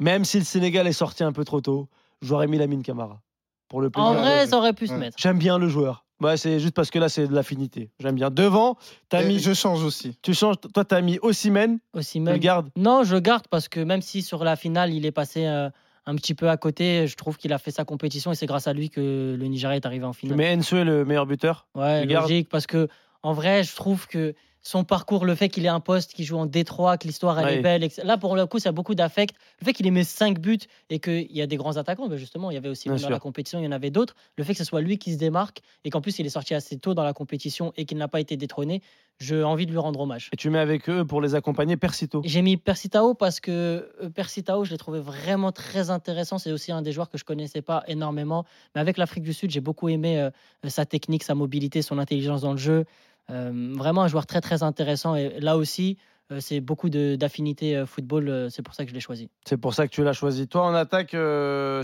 Même 0.00 0.24
si 0.24 0.38
le 0.38 0.44
Sénégal 0.44 0.86
est 0.86 0.92
sorti 0.92 1.22
un 1.22 1.32
peu 1.32 1.44
trop 1.44 1.60
tôt, 1.60 1.88
j'aurais 2.20 2.46
mis 2.46 2.58
la 2.58 2.66
mine 2.66 2.82
Camara. 2.82 3.20
Pour 3.68 3.80
le 3.80 3.90
en 3.94 4.14
vrai, 4.14 4.46
ça 4.46 4.58
aurait 4.58 4.72
pu 4.72 4.86
se 4.86 4.92
mettre. 4.92 5.16
J'aime 5.18 5.38
bien 5.38 5.58
le 5.58 5.68
joueur. 5.68 6.04
Ouais, 6.20 6.36
c'est 6.36 6.60
juste 6.60 6.74
parce 6.74 6.90
que 6.90 6.98
là, 6.98 7.08
c'est 7.08 7.26
de 7.26 7.34
l'affinité. 7.34 7.90
J'aime 7.98 8.14
bien. 8.14 8.30
Devant, 8.30 8.76
as 9.12 9.22
mis. 9.24 9.38
Je 9.38 9.52
change 9.52 9.82
aussi. 9.82 10.16
Tu 10.22 10.32
changes. 10.32 10.56
Toi, 10.72 10.84
tu 10.84 10.94
as 10.94 11.00
mis 11.00 11.18
Ossimène. 11.22 11.78
Ossimène. 11.92 12.34
Tu 12.34 12.38
le 12.38 12.42
gardes 12.42 12.70
Non, 12.76 13.02
je 13.02 13.16
garde 13.16 13.46
parce 13.48 13.68
que 13.68 13.80
même 13.80 14.00
si 14.00 14.22
sur 14.22 14.44
la 14.44 14.56
finale, 14.56 14.92
il 14.92 15.06
est 15.06 15.12
passé 15.12 15.46
euh, 15.46 15.70
un 16.06 16.16
petit 16.16 16.34
peu 16.34 16.50
à 16.50 16.56
côté, 16.56 17.06
je 17.06 17.16
trouve 17.16 17.38
qu'il 17.38 17.52
a 17.52 17.58
fait 17.58 17.70
sa 17.70 17.84
compétition 17.84 18.32
et 18.32 18.34
c'est 18.34 18.46
grâce 18.46 18.66
à 18.66 18.72
lui 18.72 18.90
que 18.90 19.34
le 19.38 19.46
Nigeria 19.46 19.76
est 19.76 19.86
arrivé 19.86 20.04
en 20.04 20.12
finale. 20.12 20.36
Mais 20.36 20.54
Enso 20.54 20.76
est 20.76 20.84
le 20.84 21.04
meilleur 21.04 21.26
buteur 21.26 21.66
Ouais, 21.74 22.04
logique. 22.04 22.48
Parce 22.48 22.66
que 22.66 22.88
en 23.22 23.32
vrai, 23.32 23.64
je 23.64 23.74
trouve 23.74 24.06
que 24.06 24.34
son 24.66 24.82
parcours, 24.82 25.26
le 25.26 25.34
fait 25.34 25.50
qu'il 25.50 25.66
ait 25.66 25.68
un 25.68 25.80
poste, 25.80 26.14
qu'il 26.14 26.24
joue 26.24 26.38
en 26.38 26.46
Détroit, 26.46 26.96
que 26.96 27.06
l'histoire 27.06 27.38
elle 27.38 27.58
est 27.58 27.62
belle. 27.62 27.86
Là, 28.02 28.16
pour 28.16 28.34
le 28.34 28.46
coup, 28.46 28.58
ça 28.58 28.70
a 28.70 28.72
beaucoup 28.72 28.94
d'affect. 28.94 29.36
Le 29.60 29.66
fait 29.66 29.74
qu'il 29.74 29.86
ait 29.86 29.90
mis 29.90 30.04
5 30.04 30.40
buts 30.40 30.58
et 30.88 30.98
qu'il 30.98 31.30
y 31.30 31.42
a 31.42 31.46
des 31.46 31.56
grands 31.56 31.76
attaquants, 31.76 32.08
ben 32.08 32.16
justement, 32.16 32.50
il 32.50 32.54
y 32.54 32.56
avait 32.56 32.70
aussi 32.70 32.88
dans 32.88 33.08
la 33.08 33.18
compétition, 33.18 33.58
il 33.58 33.64
y 33.64 33.68
en 33.68 33.72
avait 33.72 33.90
d'autres. 33.90 34.14
Le 34.36 34.42
fait 34.44 34.54
que 34.54 34.58
ce 34.58 34.64
soit 34.64 34.80
lui 34.80 34.96
qui 34.98 35.12
se 35.12 35.18
démarque 35.18 35.60
et 35.84 35.90
qu'en 35.90 36.00
plus 36.00 36.18
il 36.18 36.24
est 36.24 36.30
sorti 36.30 36.54
assez 36.54 36.78
tôt 36.78 36.94
dans 36.94 37.04
la 37.04 37.12
compétition 37.12 37.74
et 37.76 37.84
qu'il 37.84 37.98
n'a 37.98 38.08
pas 38.08 38.20
été 38.20 38.38
détrôné, 38.38 38.80
j'ai 39.20 39.42
envie 39.42 39.66
de 39.66 39.70
lui 39.70 39.78
rendre 39.78 40.00
hommage. 40.00 40.30
Et 40.32 40.36
tu 40.36 40.48
mets 40.48 40.58
avec 40.58 40.88
eux 40.88 41.04
pour 41.04 41.20
les 41.20 41.34
accompagner 41.34 41.76
Persito 41.76 42.22
J'ai 42.24 42.42
mis 42.42 42.56
Persitao 42.56 43.14
parce 43.14 43.40
que 43.40 43.92
euh, 44.02 44.08
Persitao, 44.08 44.64
je 44.64 44.70
l'ai 44.70 44.78
trouvé 44.78 44.98
vraiment 44.98 45.52
très 45.52 45.90
intéressant. 45.90 46.38
C'est 46.38 46.52
aussi 46.52 46.72
un 46.72 46.82
des 46.82 46.92
joueurs 46.92 47.10
que 47.10 47.18
je 47.18 47.24
connaissais 47.24 47.62
pas 47.62 47.84
énormément. 47.86 48.44
Mais 48.74 48.80
avec 48.80 48.96
l'Afrique 48.96 49.24
du 49.24 49.32
Sud, 49.32 49.50
j'ai 49.50 49.60
beaucoup 49.60 49.88
aimé 49.88 50.18
euh, 50.18 50.30
sa 50.68 50.86
technique, 50.86 51.22
sa 51.22 51.34
mobilité, 51.34 51.82
son 51.82 51.98
intelligence 51.98 52.40
dans 52.40 52.52
le 52.52 52.58
jeu. 52.58 52.86
Euh, 53.30 53.72
vraiment 53.76 54.02
un 54.02 54.08
joueur 54.08 54.26
très 54.26 54.40
très 54.40 54.62
intéressant. 54.62 55.14
Et 55.14 55.40
là 55.40 55.56
aussi, 55.56 55.98
euh, 56.32 56.38
c'est 56.40 56.60
beaucoup 56.60 56.88
d'affinité 56.90 57.76
euh, 57.76 57.86
football. 57.86 58.48
c'est 58.50 58.62
pour 58.62 58.74
ça 58.74 58.84
que 58.84 58.90
je 58.90 58.94
l'ai 58.94 59.00
choisi. 59.00 59.30
C'est 59.46 59.56
pour 59.56 59.74
ça 59.74 59.86
que 59.86 59.92
tu 59.92 60.02
l'as 60.02 60.12
choisi. 60.12 60.48
Toi, 60.48 60.62
en 60.62 60.74
attaque, 60.74 61.16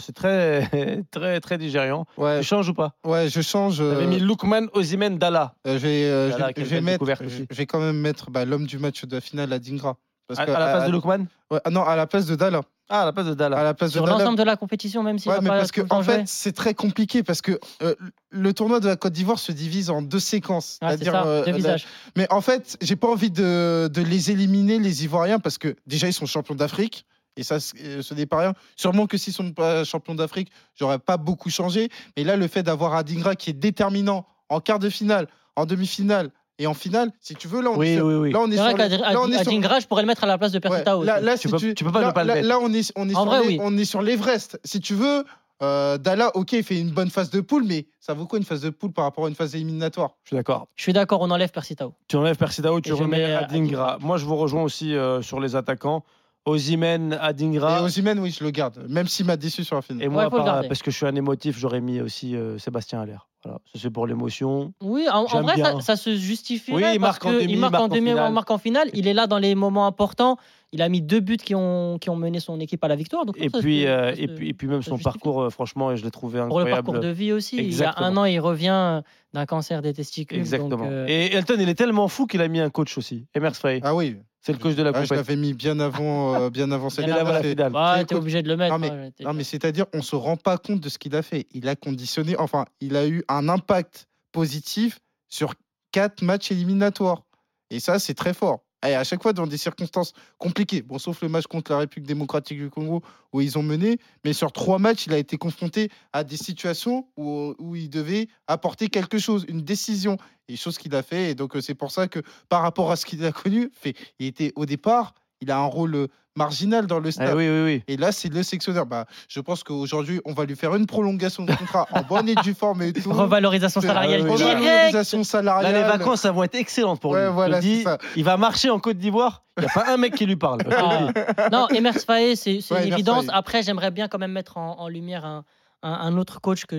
c'est 0.01 0.13
très 0.15 0.69
très 1.11 1.41
très 1.41 1.59
digériant. 1.59 2.07
Ouais. 2.17 2.41
Tu 2.41 2.47
changes 2.47 2.69
ou 2.69 2.75
pas? 2.75 2.95
Ouais, 3.05 3.29
je 3.29 3.41
change. 3.41 3.77
Tu 3.77 3.83
avais 3.83 4.07
mis 4.07 4.21
Lukman 4.21 4.67
Ozimen 4.73 5.19
Dalla. 5.19 5.55
je 5.65 5.73
vais, 5.73 6.33
je, 6.57 6.63
vais 6.65 6.81
mettre, 6.81 7.05
je, 7.07 7.55
vais 7.55 7.67
quand 7.67 7.81
même 7.81 7.99
mettre 7.99 8.31
bah, 8.31 8.45
l'homme 8.45 8.67
du 8.67 8.79
match 8.79 9.05
de 9.05 9.15
la 9.15 9.21
finale 9.21 9.53
à 9.53 9.59
Dingra. 9.59 9.97
à, 10.37 10.47
la 10.47 10.55
place 10.55 10.87
de 10.87 10.93
Lukman 10.93 11.27
ouais, 11.51 11.61
Non, 11.71 11.85
à 11.85 11.97
la 11.97 12.07
place 12.07 12.27
de 12.27 12.37
Dalla. 12.37 12.63
Ah, 12.93 13.03
à 13.03 13.05
la 13.05 13.13
place 13.13 13.27
de 13.27 13.35
Dalla. 13.35 13.57
À 13.57 13.63
la 13.63 13.73
place 13.73 13.93
Sur 13.93 14.05
l'ensemble 14.05 14.37
de 14.37 14.43
la 14.43 14.57
compétition, 14.57 15.05
même 15.05 15.19
si. 15.19 15.29
Ouais, 15.29 15.41
mais 15.41 15.49
parce 15.49 15.71
que 15.71 15.83
en 15.91 16.03
fait, 16.03 16.25
c'est 16.27 16.53
très 16.53 16.75
compliqué 16.75 17.23
parce 17.23 17.41
que 17.41 17.59
euh, 17.83 17.95
le 18.31 18.53
tournoi 18.53 18.81
de 18.81 18.89
la 18.89 18.97
Côte 18.97 19.13
d'Ivoire 19.13 19.39
se 19.39 19.53
divise 19.53 19.91
en 19.91 20.03
deux 20.03 20.19
séquences. 20.19 20.79
Ah, 20.81 20.89
c'est-à-dire 20.89 21.15
euh, 21.15 21.45
deux 21.45 21.53
visages. 21.53 21.87
Mais 22.17 22.27
en 22.31 22.41
fait, 22.41 22.77
j'ai 22.81 22.97
pas 22.97 23.07
envie 23.07 23.31
de, 23.31 23.89
de, 23.93 24.03
les 24.03 24.33
éliminer 24.33 24.81
les 24.81 25.05
Ivoiriens 25.05 25.39
parce 25.39 25.57
que 25.57 25.77
déjà 25.87 26.09
ils 26.09 26.13
sont 26.13 26.27
champions 26.27 26.57
d'Afrique. 26.57 27.07
Et 27.37 27.45
ça, 27.45 27.59
euh, 27.81 28.03
ce 28.03 28.13
n'est 28.13 28.27
pas 28.27 28.41
rien. 28.41 28.55
Sûrement 28.75 29.07
que 29.07 29.17
s'ils 29.17 29.33
sont 29.33 29.53
pas 29.53 29.85
champions 29.85 30.17
d'Afrique, 30.17 30.51
j'aurais 30.75 30.99
pas 30.99 31.17
beaucoup 31.17 31.49
changé. 31.49 31.89
Mais 32.17 32.25
là, 32.25 32.37
le 32.37 32.49
fait 32.49 32.65
d'avoir 32.65 32.95
Adingra 32.95 33.37
qui 33.37 33.51
est 33.51 33.55
déterminant 33.55 34.27
en 34.49 34.59
quart 34.59 34.81
de 34.81 34.91
finale, 34.91 35.29
en 35.55 35.65
demi-finale, 35.65 36.31
et 36.61 36.67
en 36.67 36.75
finale, 36.75 37.11
si 37.21 37.35
tu 37.35 37.49
veux, 37.49 37.63
là, 37.63 37.71
on 37.71 37.81
est 37.81 37.97
sur, 37.97 38.05
oui, 38.05 38.33
là, 38.33 38.39
on 38.41 38.51
est 38.51 38.57
sur 38.57 38.65
vrai 38.65 38.89
là, 38.89 39.21
on 39.23 39.33
est 39.33 39.43
sur... 39.43 39.81
je 39.81 39.87
pourrais 39.87 40.03
le 40.03 40.07
mettre 40.07 40.25
à 40.25 40.27
la 40.27 40.37
place 40.37 40.53
de 40.53 40.59
Persitao. 40.59 41.03
là, 41.03 41.19
là, 41.19 41.39
tu, 41.39 41.49
peux, 41.49 41.57
tu, 41.57 41.85
peux 41.85 41.91
pas 41.91 42.05
ne 42.05 42.13
pas 42.13 42.23
le 42.23 42.35
mettre. 42.35 42.47
Là, 42.47 42.59
on 42.61 42.73
est, 42.73 42.93
on 42.97 43.09
est, 43.09 43.13
sur, 43.13 43.25
vrai, 43.25 43.59
on 43.61 43.79
est 43.79 43.85
sur 43.87 44.03
l'Everest. 44.03 44.61
Si 44.63 44.79
tu 44.79 44.95
veux, 44.95 45.25
euh, 45.63 45.97
Dalla, 45.97 46.31
ok, 46.37 46.53
il 46.53 46.63
fait 46.63 46.79
une 46.79 46.91
bonne 46.91 47.09
phase 47.09 47.31
de 47.31 47.41
poule, 47.41 47.65
mais 47.65 47.87
ça 47.99 48.13
vaut 48.13 48.27
quoi 48.27 48.39
une 48.39 48.45
phase 48.45 48.61
de 48.61 48.69
poule 48.69 48.93
par 48.93 49.05
rapport 49.05 49.25
à 49.25 49.29
une 49.31 49.35
phase 49.35 49.55
éliminatoire? 49.55 50.17
Je 50.25 50.29
suis 50.29 50.37
d'accord. 50.37 50.69
Je 50.77 50.83
suis 50.83 50.93
d'accord, 50.93 51.23
on 51.23 51.31
enlève 51.31 51.51
Persitao. 51.51 51.95
Tu 52.09 52.17
enlèves 52.17 52.37
Persitao, 52.37 52.79
tu 52.83 52.93
remets 52.93 53.25
euh, 53.25 53.41
Adingra. 53.41 53.97
Moi, 54.03 54.19
je 54.19 54.27
vous 54.27 54.37
rejoins 54.37 54.63
aussi 54.63 54.95
euh, 54.95 55.23
sur 55.23 55.41
les 55.41 55.57
attaquants. 55.57 56.05
Ozimen, 56.47 57.19
Adingra. 57.21 57.81
Et 57.81 58.19
oui, 58.19 58.31
je 58.31 58.45
le 58.45 58.51
garde, 58.51 58.85
même 58.89 59.07
s'il 59.07 59.27
m'a 59.27 59.37
déçu 59.37 59.63
sur 59.65 59.77
la 59.77 59.83
finale. 59.83 60.05
Et 60.05 60.09
moi, 60.09 60.31
parce 60.31 60.83
que 60.83 60.91
je 60.91 60.97
suis 60.97 61.07
un 61.07 61.15
émotif, 61.15 61.59
j'aurais 61.59 61.81
mis 61.81 62.01
aussi 62.01 62.35
euh, 62.35 62.59
Sébastien 62.59 63.01
Allaire. 63.01 63.27
Voilà, 63.43 63.59
c'est 63.75 63.91
pour 63.91 64.07
l'émotion. 64.07 64.75
Oui, 64.83 65.07
en, 65.11 65.25
vrai, 65.25 65.55
ça, 65.81 65.97
se 65.97 66.15
justifie. 66.15 66.73
Oui, 66.73 66.83
il 66.93 67.01
marque 67.01 67.25
en 67.25 67.33
demi, 67.33 67.53
il 67.53 67.59
marque 67.59 67.75
en, 67.75 67.89
demi, 67.89 68.11
finale. 68.11 68.33
marque 68.33 68.51
en 68.51 68.59
finale. 68.59 68.91
Il 68.93 69.09
est 69.09 69.15
là 69.15 69.27
dans 69.27 69.39
les 69.39 69.55
moments 69.55 69.87
importants. 69.87 70.37
Il 70.73 70.83
a 70.83 70.89
mis 70.91 71.01
deux 71.01 71.21
buts 71.21 71.39
qui 71.39 71.55
ont, 71.55 71.99
qui 71.99 72.11
ont 72.11 72.17
mené 72.17 72.39
son 72.39 72.61
équipe 72.61 72.85
à 72.85 72.89
la 72.89 72.97
victoire. 72.97 73.25
Donc 73.25 73.37
et, 73.39 73.49
puis, 73.49 73.87
euh, 73.87 74.15
et, 74.17 74.29
puis, 74.29 74.51
et 74.51 74.53
puis 74.53 74.67
même 74.67 74.83
son 74.83 74.99
parcours, 74.99 75.41
euh, 75.41 75.51
franchement, 75.51 75.97
je 75.97 76.05
l'ai 76.05 76.11
trouvé 76.11 76.39
incroyable. 76.39 76.83
Pour 76.85 76.93
le 76.93 76.99
parcours 76.99 77.09
de 77.09 77.13
vie 77.13 77.33
aussi. 77.33 77.57
Il 77.57 77.75
y 77.75 77.83
a 77.83 77.95
un 77.97 78.17
an, 78.19 78.27
il 78.27 78.41
revient 78.41 79.03
d'un 79.33 79.47
cancer 79.47 79.81
des 79.81 79.95
testicules. 79.95 80.39
Exactement. 80.39 80.87
Et 81.09 81.35
Elton, 81.35 81.57
il 81.59 81.69
est 81.69 81.75
tellement 81.75 82.09
fou 82.09 82.27
qu'il 82.27 82.43
a 82.43 82.49
mis 82.49 82.61
un 82.61 82.69
coach 82.69 82.99
aussi, 82.99 83.27
Emers 83.35 83.57
Frey. 83.57 83.81
Ah 83.83 83.95
oui. 83.95 84.19
C'est 84.41 84.53
le 84.53 84.59
coach 84.59 84.75
de 84.75 84.83
la 84.83 84.93
ah, 84.95 85.05
Je 85.05 85.13
l'avais 85.13 85.37
mis 85.37 85.53
bien 85.53 85.79
avant, 85.81 86.35
euh, 86.35 86.51
bien 86.51 86.71
avant 86.73 86.89
cette 86.89 87.05
finale. 87.05 87.73
Ah, 87.75 88.03
t'es 88.07 88.15
obligé 88.15 88.43
de 88.43 88.49
le 88.49 88.57
mettre. 88.57 88.79
Non, 88.79 88.79
mais, 88.79 89.13
non, 89.21 89.35
mais 89.35 89.45
c'est-à-dire, 89.45 89.85
on 89.93 90.03
se 90.03 90.17
rend 90.17 90.37
pas 90.37 90.57
compte 90.57 90.81
de 90.81 90.89
ce 90.89 90.99
qu'il 90.99 91.15
a 91.15 91.23
fait. 91.23 91.47
Il 91.53 91.69
a 91.69 91.77
conditionné, 91.77 92.37
enfin, 92.39 92.65
il 92.81 92.97
a 92.97 93.07
eu 93.07 93.23
un 93.29 93.49
impact 93.49 94.09
positif 94.33 95.01
sur 95.29 95.55
quatre 95.93 96.23
matchs 96.23 96.53
éliminatoires. 96.53 97.25
Et 97.71 97.81
ça, 97.81 97.99
c'est 97.99 98.15
très 98.15 98.33
fort. 98.33 98.65
Et 98.87 98.95
à 98.95 99.05
chaque 99.05 99.23
fois 99.23 99.33
dans 99.33 99.47
des 99.47 99.59
circonstances 99.59 100.15
compliquées. 100.39 100.83
Bon, 100.83 100.99
sauf 100.99 101.21
le 101.23 101.29
match 101.29 101.47
contre 101.47 101.73
la 101.73 101.79
République 101.79 102.07
démocratique 102.07 102.59
du 102.59 102.71
Congo 102.71 103.03
où 103.33 103.41
ils 103.41 103.59
ont 103.59 103.63
mené, 103.63 103.99
mais 104.25 104.33
sur 104.33 104.53
trois 104.53 104.79
matchs, 104.79 105.07
il 105.07 105.13
a 105.13 105.19
été 105.19 105.37
confronté 105.37 105.91
à 106.13 106.25
des 106.25 106.37
situations 106.37 107.07
où, 107.17 107.77
il 107.77 107.91
devait 107.91 108.29
apporter 108.47 108.89
quelque 108.89 109.19
chose, 109.19 109.45
une 109.49 109.63
décision, 109.63 110.17
et 110.49 110.57
chose 110.57 110.79
qu'il 110.79 110.95
a 110.95 111.03
fait. 111.03 111.31
Et 111.31 111.35
donc 111.35 111.57
c'est 111.61 111.75
pour 111.75 111.91
ça 111.91 112.09
que 112.09 112.21
par 112.49 112.63
rapport 112.63 112.91
à 112.91 112.97
ce 112.97 113.07
qu'il 113.07 113.25
a 113.25 113.33
connu, 113.33 113.71
fait, 113.73 113.95
il 114.19 114.27
était 114.27 114.53
au 114.57 114.67
départ, 114.67 115.15
il 115.41 115.51
a 115.51 115.59
un 115.59 115.67
rôle 115.67 116.09
marginal 116.37 116.87
dans 116.87 117.01
le 117.01 117.09
eh 117.09 117.13
stade. 117.13 117.35
oui, 117.37 117.49
oui, 117.49 117.63
oui. 117.65 117.83
Et 117.89 117.97
là, 117.97 118.13
c'est 118.13 118.33
le 118.33 118.43
sectionnaire. 118.43 118.87
Bah, 118.87 119.07
je 119.29 119.41
pense 119.41 119.65
qu'aujourd'hui, 119.65 120.21
on 120.25 120.33
va 120.33 120.45
lui 120.45 120.57
faire 120.57 120.75
une 120.75 120.87
prolongation 120.87 121.45
de 121.45 121.53
contrat 121.55 121.87
en 121.93 122.03
bonne 122.03 122.29
et 122.29 122.35
due 122.37 122.55
forme 122.55 122.83
et 122.83 122.93
tout. 122.93 123.13
Revalorisation 123.13 123.81
salariale. 123.81 124.23
Revalorisation 124.23 125.25
salariale. 125.25 125.73
Là, 125.73 125.83
les 125.83 125.99
vacances, 125.99 126.23
ça 126.23 126.33
vont 126.33 126.45
être 126.45 126.55
excellentes 126.55 127.01
pour 127.01 127.15
lui. 127.15 127.23
Voilà, 127.33 127.61
dis, 127.61 127.85
il 128.17 128.25
va 128.25 128.37
marcher 128.37 128.71
en 128.71 128.79
Côte 128.79 128.99
d'Ivoire. 128.99 129.45
Il 129.59 129.63
n'y 129.63 129.67
a 129.67 129.73
pas 129.75 129.93
un 129.93 129.97
mec 129.97 130.15
qui 130.15 130.27
lui 130.27 130.37
parle. 130.37 130.61
Ah. 130.71 131.49
Non, 131.53 131.69
Emers 131.69 131.99
Faé, 131.99 132.37
c'est 132.37 132.61
une 132.71 132.93
évidence. 132.93 133.27
Après, 133.29 133.63
j'aimerais 133.63 133.91
bien 133.91 134.09
quand 134.09 134.19
même 134.19 134.33
mettre 134.33 134.57
en, 134.57 134.89
lumière 134.89 135.25
un, 135.25 135.45
un, 135.83 136.17
autre 136.17 136.41
coach 136.41 136.65
que, 136.65 136.77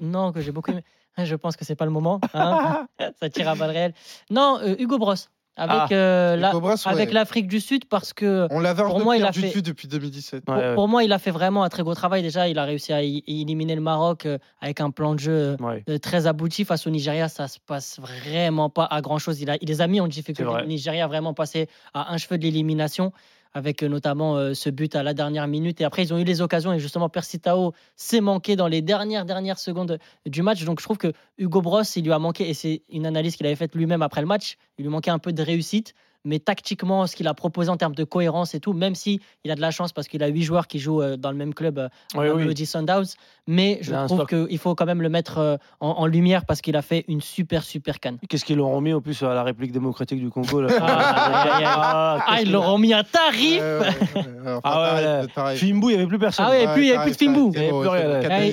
non, 0.00 0.32
que 0.32 0.40
j'ai 0.40 0.52
beaucoup 0.52 0.70
aimé. 0.70 0.82
Je 1.18 1.34
pense 1.34 1.56
que 1.56 1.64
c'est 1.64 1.76
pas 1.76 1.86
le 1.86 1.90
moment. 1.90 2.20
Hein. 2.34 2.86
ça 3.20 3.30
tire 3.30 3.48
à 3.48 3.54
balles 3.54 3.70
réelles. 3.70 3.94
Non, 4.30 4.58
euh, 4.60 4.76
Hugo 4.78 4.98
Bros 4.98 5.14
avec, 5.56 5.92
ah. 5.92 5.94
euh, 5.94 6.52
avec 6.84 7.12
l'Afrique 7.12 7.48
du 7.48 7.60
Sud 7.60 7.86
parce 7.86 8.12
que 8.12 8.46
on 8.50 8.60
l'avait 8.60 8.82
pour 8.82 9.00
moi 9.00 9.16
il 9.16 9.24
a 9.24 9.32
fait 9.32 9.62
depuis 9.62 9.88
2017. 9.88 10.44
Pour, 10.74 10.88
moi 10.88 11.02
il 11.02 11.12
a 11.12 11.18
fait 11.18 11.30
vraiment 11.30 11.64
un 11.64 11.68
très 11.68 11.82
gros 11.82 11.94
travail. 11.94 12.22
Déjà 12.22 12.48
il 12.48 12.58
a 12.58 12.64
réussi 12.64 12.92
à 12.92 13.02
éliminer 13.02 13.74
le 13.74 13.80
Maroc 13.80 14.26
euh, 14.26 14.38
avec 14.60 14.80
un 14.80 14.90
plan 14.90 15.14
de 15.14 15.20
jeu 15.20 15.56
euh, 15.88 15.98
très 15.98 16.26
abouti. 16.26 16.64
Face 16.64 16.86
au 16.86 16.90
Nigeria 16.90 17.28
ça 17.28 17.48
se 17.48 17.58
passe 17.58 17.98
vraiment 17.98 18.68
pas 18.68 18.84
à 18.84 19.00
grand 19.00 19.18
chose 19.18 19.40
il, 19.40 19.50
a, 19.50 19.56
il 19.60 19.68
les 19.68 19.80
a 19.80 19.86
mis 19.86 20.00
en 20.00 20.08
difficulté. 20.08 20.44
Le 20.44 20.66
Nigeria 20.66 21.04
a 21.04 21.08
vraiment 21.08 21.34
passé 21.34 21.68
à 21.94 22.12
un 22.12 22.18
cheveu 22.18 22.38
de 22.38 22.42
l'élimination 22.42 23.12
avec 23.54 23.82
euh, 23.82 23.88
notamment 23.88 24.36
euh, 24.36 24.54
ce 24.54 24.70
but 24.70 24.94
à 24.96 25.02
la 25.02 25.14
dernière 25.14 25.46
minute. 25.48 25.80
Et 25.80 25.84
après, 25.84 26.02
ils 26.02 26.12
ont 26.12 26.18
eu 26.18 26.24
les 26.24 26.40
occasions 26.40 26.72
et 26.72 26.78
justement, 26.78 27.08
Persitao 27.08 27.72
s'est 27.96 28.20
manqué 28.20 28.56
dans 28.56 28.68
les 28.68 28.82
dernières, 28.82 29.24
dernières 29.24 29.58
secondes 29.58 29.98
du 30.26 30.42
match. 30.42 30.64
Donc, 30.64 30.80
je 30.80 30.84
trouve 30.84 30.98
que 30.98 31.12
Hugo 31.38 31.62
Bros, 31.62 31.82
il 31.82 32.04
lui 32.04 32.12
a 32.12 32.18
manqué, 32.18 32.48
et 32.48 32.54
c'est 32.54 32.82
une 32.90 33.06
analyse 33.06 33.36
qu'il 33.36 33.46
avait 33.46 33.56
faite 33.56 33.74
lui-même 33.74 34.02
après 34.02 34.20
le 34.20 34.26
match, 34.26 34.56
il 34.78 34.82
lui 34.82 34.90
manquait 34.90 35.10
un 35.10 35.18
peu 35.18 35.32
de 35.32 35.42
réussite. 35.42 35.94
Mais 36.26 36.40
tactiquement, 36.40 37.06
ce 37.06 37.16
qu'il 37.16 37.28
a 37.28 37.34
proposé 37.34 37.70
en 37.70 37.76
termes 37.76 37.94
de 37.94 38.04
cohérence 38.04 38.54
et 38.54 38.60
tout, 38.60 38.72
même 38.72 38.94
si 38.94 39.20
il 39.44 39.50
a 39.50 39.54
de 39.54 39.60
la 39.60 39.70
chance 39.70 39.92
parce 39.92 40.08
qu'il 40.08 40.22
a 40.22 40.26
huit 40.26 40.42
joueurs 40.42 40.66
qui 40.66 40.78
jouent 40.78 41.00
euh, 41.00 41.16
dans 41.16 41.30
le 41.30 41.36
même 41.36 41.54
club, 41.54 41.78
euh, 41.78 41.88
oui, 42.16 42.28
oui. 42.46 42.66
Sundowns, 42.66 43.06
mais 43.46 43.78
je 43.80 43.94
trouve 44.06 44.26
qu'il 44.26 44.58
faut 44.58 44.74
quand 44.74 44.86
même 44.86 45.00
le 45.00 45.08
mettre 45.08 45.38
euh, 45.38 45.56
en, 45.78 46.06
lumière 46.06 46.44
parce 46.44 46.60
qu'il 46.60 46.76
a 46.76 46.82
fait 46.82 47.04
une 47.06 47.20
super, 47.20 47.62
super 47.62 48.00
canne. 48.00 48.18
Qu'est-ce 48.28 48.44
qu'ils 48.44 48.56
l'auront 48.56 48.80
mis 48.80 48.92
en 48.92 49.00
plus 49.00 49.22
à 49.22 49.34
la 49.34 49.44
République 49.44 49.72
démocratique 49.72 50.18
du 50.18 50.30
Congo 50.30 50.62
là? 50.62 50.68
Ah, 50.80 52.24
ah 52.26 52.42
ils 52.42 52.50
l'auront 52.50 52.78
mis 52.78 52.92
un 52.92 53.04
tarif. 53.04 53.62
Ah 54.64 55.26
ouais, 55.36 55.56
Fimbu, 55.56 55.86
il 55.86 55.88
n'y 55.88 55.94
avait 55.94 56.06
plus 56.06 56.18
personne. 56.18 56.46
Ah 56.48 56.50
ouais, 56.50 56.66
il 56.76 56.82
n'y 56.82 56.90
avait 56.90 57.04
plus 57.04 57.12
de 57.12 57.16
Fimbu. 57.16 57.56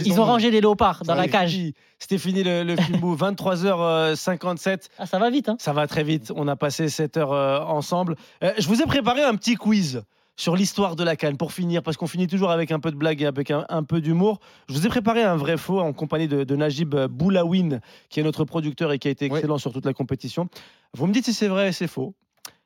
Ils 0.05 0.21
ont 0.21 0.26
rangé 0.26 0.51
les 0.51 0.61
léopards 0.61 1.03
dans 1.05 1.15
la 1.15 1.28
cage. 1.28 1.57
C'était 2.04 2.18
fini 2.18 2.43
le, 2.43 2.64
le 2.64 2.76
Fimbu, 2.76 3.16
23h57. 3.16 4.89
Ah, 4.97 5.06
ça 5.06 5.20
va 5.20 5.30
vite. 5.30 5.47
Hein. 5.47 5.56
Ça 5.58 5.72
va 5.72 5.88
très 5.88 6.04
vite. 6.04 6.34
On 6.36 6.49
a 6.49 6.58
passé 6.58 6.89
7 6.89 7.16
heures 7.16 7.70
ensemble. 7.70 8.18
je 8.41 8.68
vous 8.68 8.82
ai 8.82 8.86
préparé 8.86 9.24
un 9.24 9.36
petit 9.36 9.56
quiz 9.56 10.04
sur 10.36 10.58
l'histoire 10.58 10.97
de 10.97 11.04
la 11.06 11.16
canne 11.16 11.38
pour 11.38 11.54
finir, 11.54 11.82
parce 11.82 11.95
qu'on 11.95 12.08
finit 12.08 12.28
toujours 12.28 12.51
avec 12.51 12.74
un 12.74 12.82
peu 12.82 12.91
de 12.91 12.97
blague 12.97 13.22
et 13.22 13.26
avec 13.26 13.51
un, 13.51 13.84
peu 13.84 14.01
d'humour. 14.01 14.41
Je 14.68 14.74
vous 14.74 14.86
ai 14.86 14.89
préparé 14.89 15.24
un 15.24 15.38
vrai 15.38 15.56
faux 15.56 15.80
en 15.80 15.93
compagnie 15.93 16.28
de, 16.28 16.56
Najib 16.58 16.93
Boulawin, 16.93 17.80
qui 18.10 18.20
est 18.20 18.24
notre 18.24 18.43
producteur 18.43 18.91
et 18.91 18.99
qui 18.99 19.08
a 19.08 19.12
été 19.12 19.24
excellent 19.24 19.58
sur 19.58 19.72
toute 19.72 19.86
la 19.86 19.93
compétition. 19.93 20.49
Vous 20.93 21.08
me 21.08 21.14
dites 21.14 21.24
si 21.24 21.34
c'est 21.34 21.47
vrai 21.47 21.70
et 21.70 21.72
c'est 21.72 21.88
faux. 21.88 22.16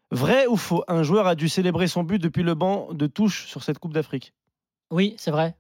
Vrai 0.09 0.47
ou 0.47 0.57
faux? 0.57 0.83
Un 0.87 1.03
joueur 1.03 1.27
a 1.27 1.35
dû 1.35 1.47
célébrer 1.47 1.87
son 1.87 2.01
but 2.01 2.17
depuis 2.17 2.41
le 2.41 2.55
banc 2.55 2.87
de 2.91 3.05
touche 3.05 3.45
sur 3.45 3.61
cette 3.61 3.77
Coupe 3.77 3.93
d'Afrique. 3.93 4.33
Oui, 4.89 5.13
c'est 5.19 5.31
vrai. 5.31 5.55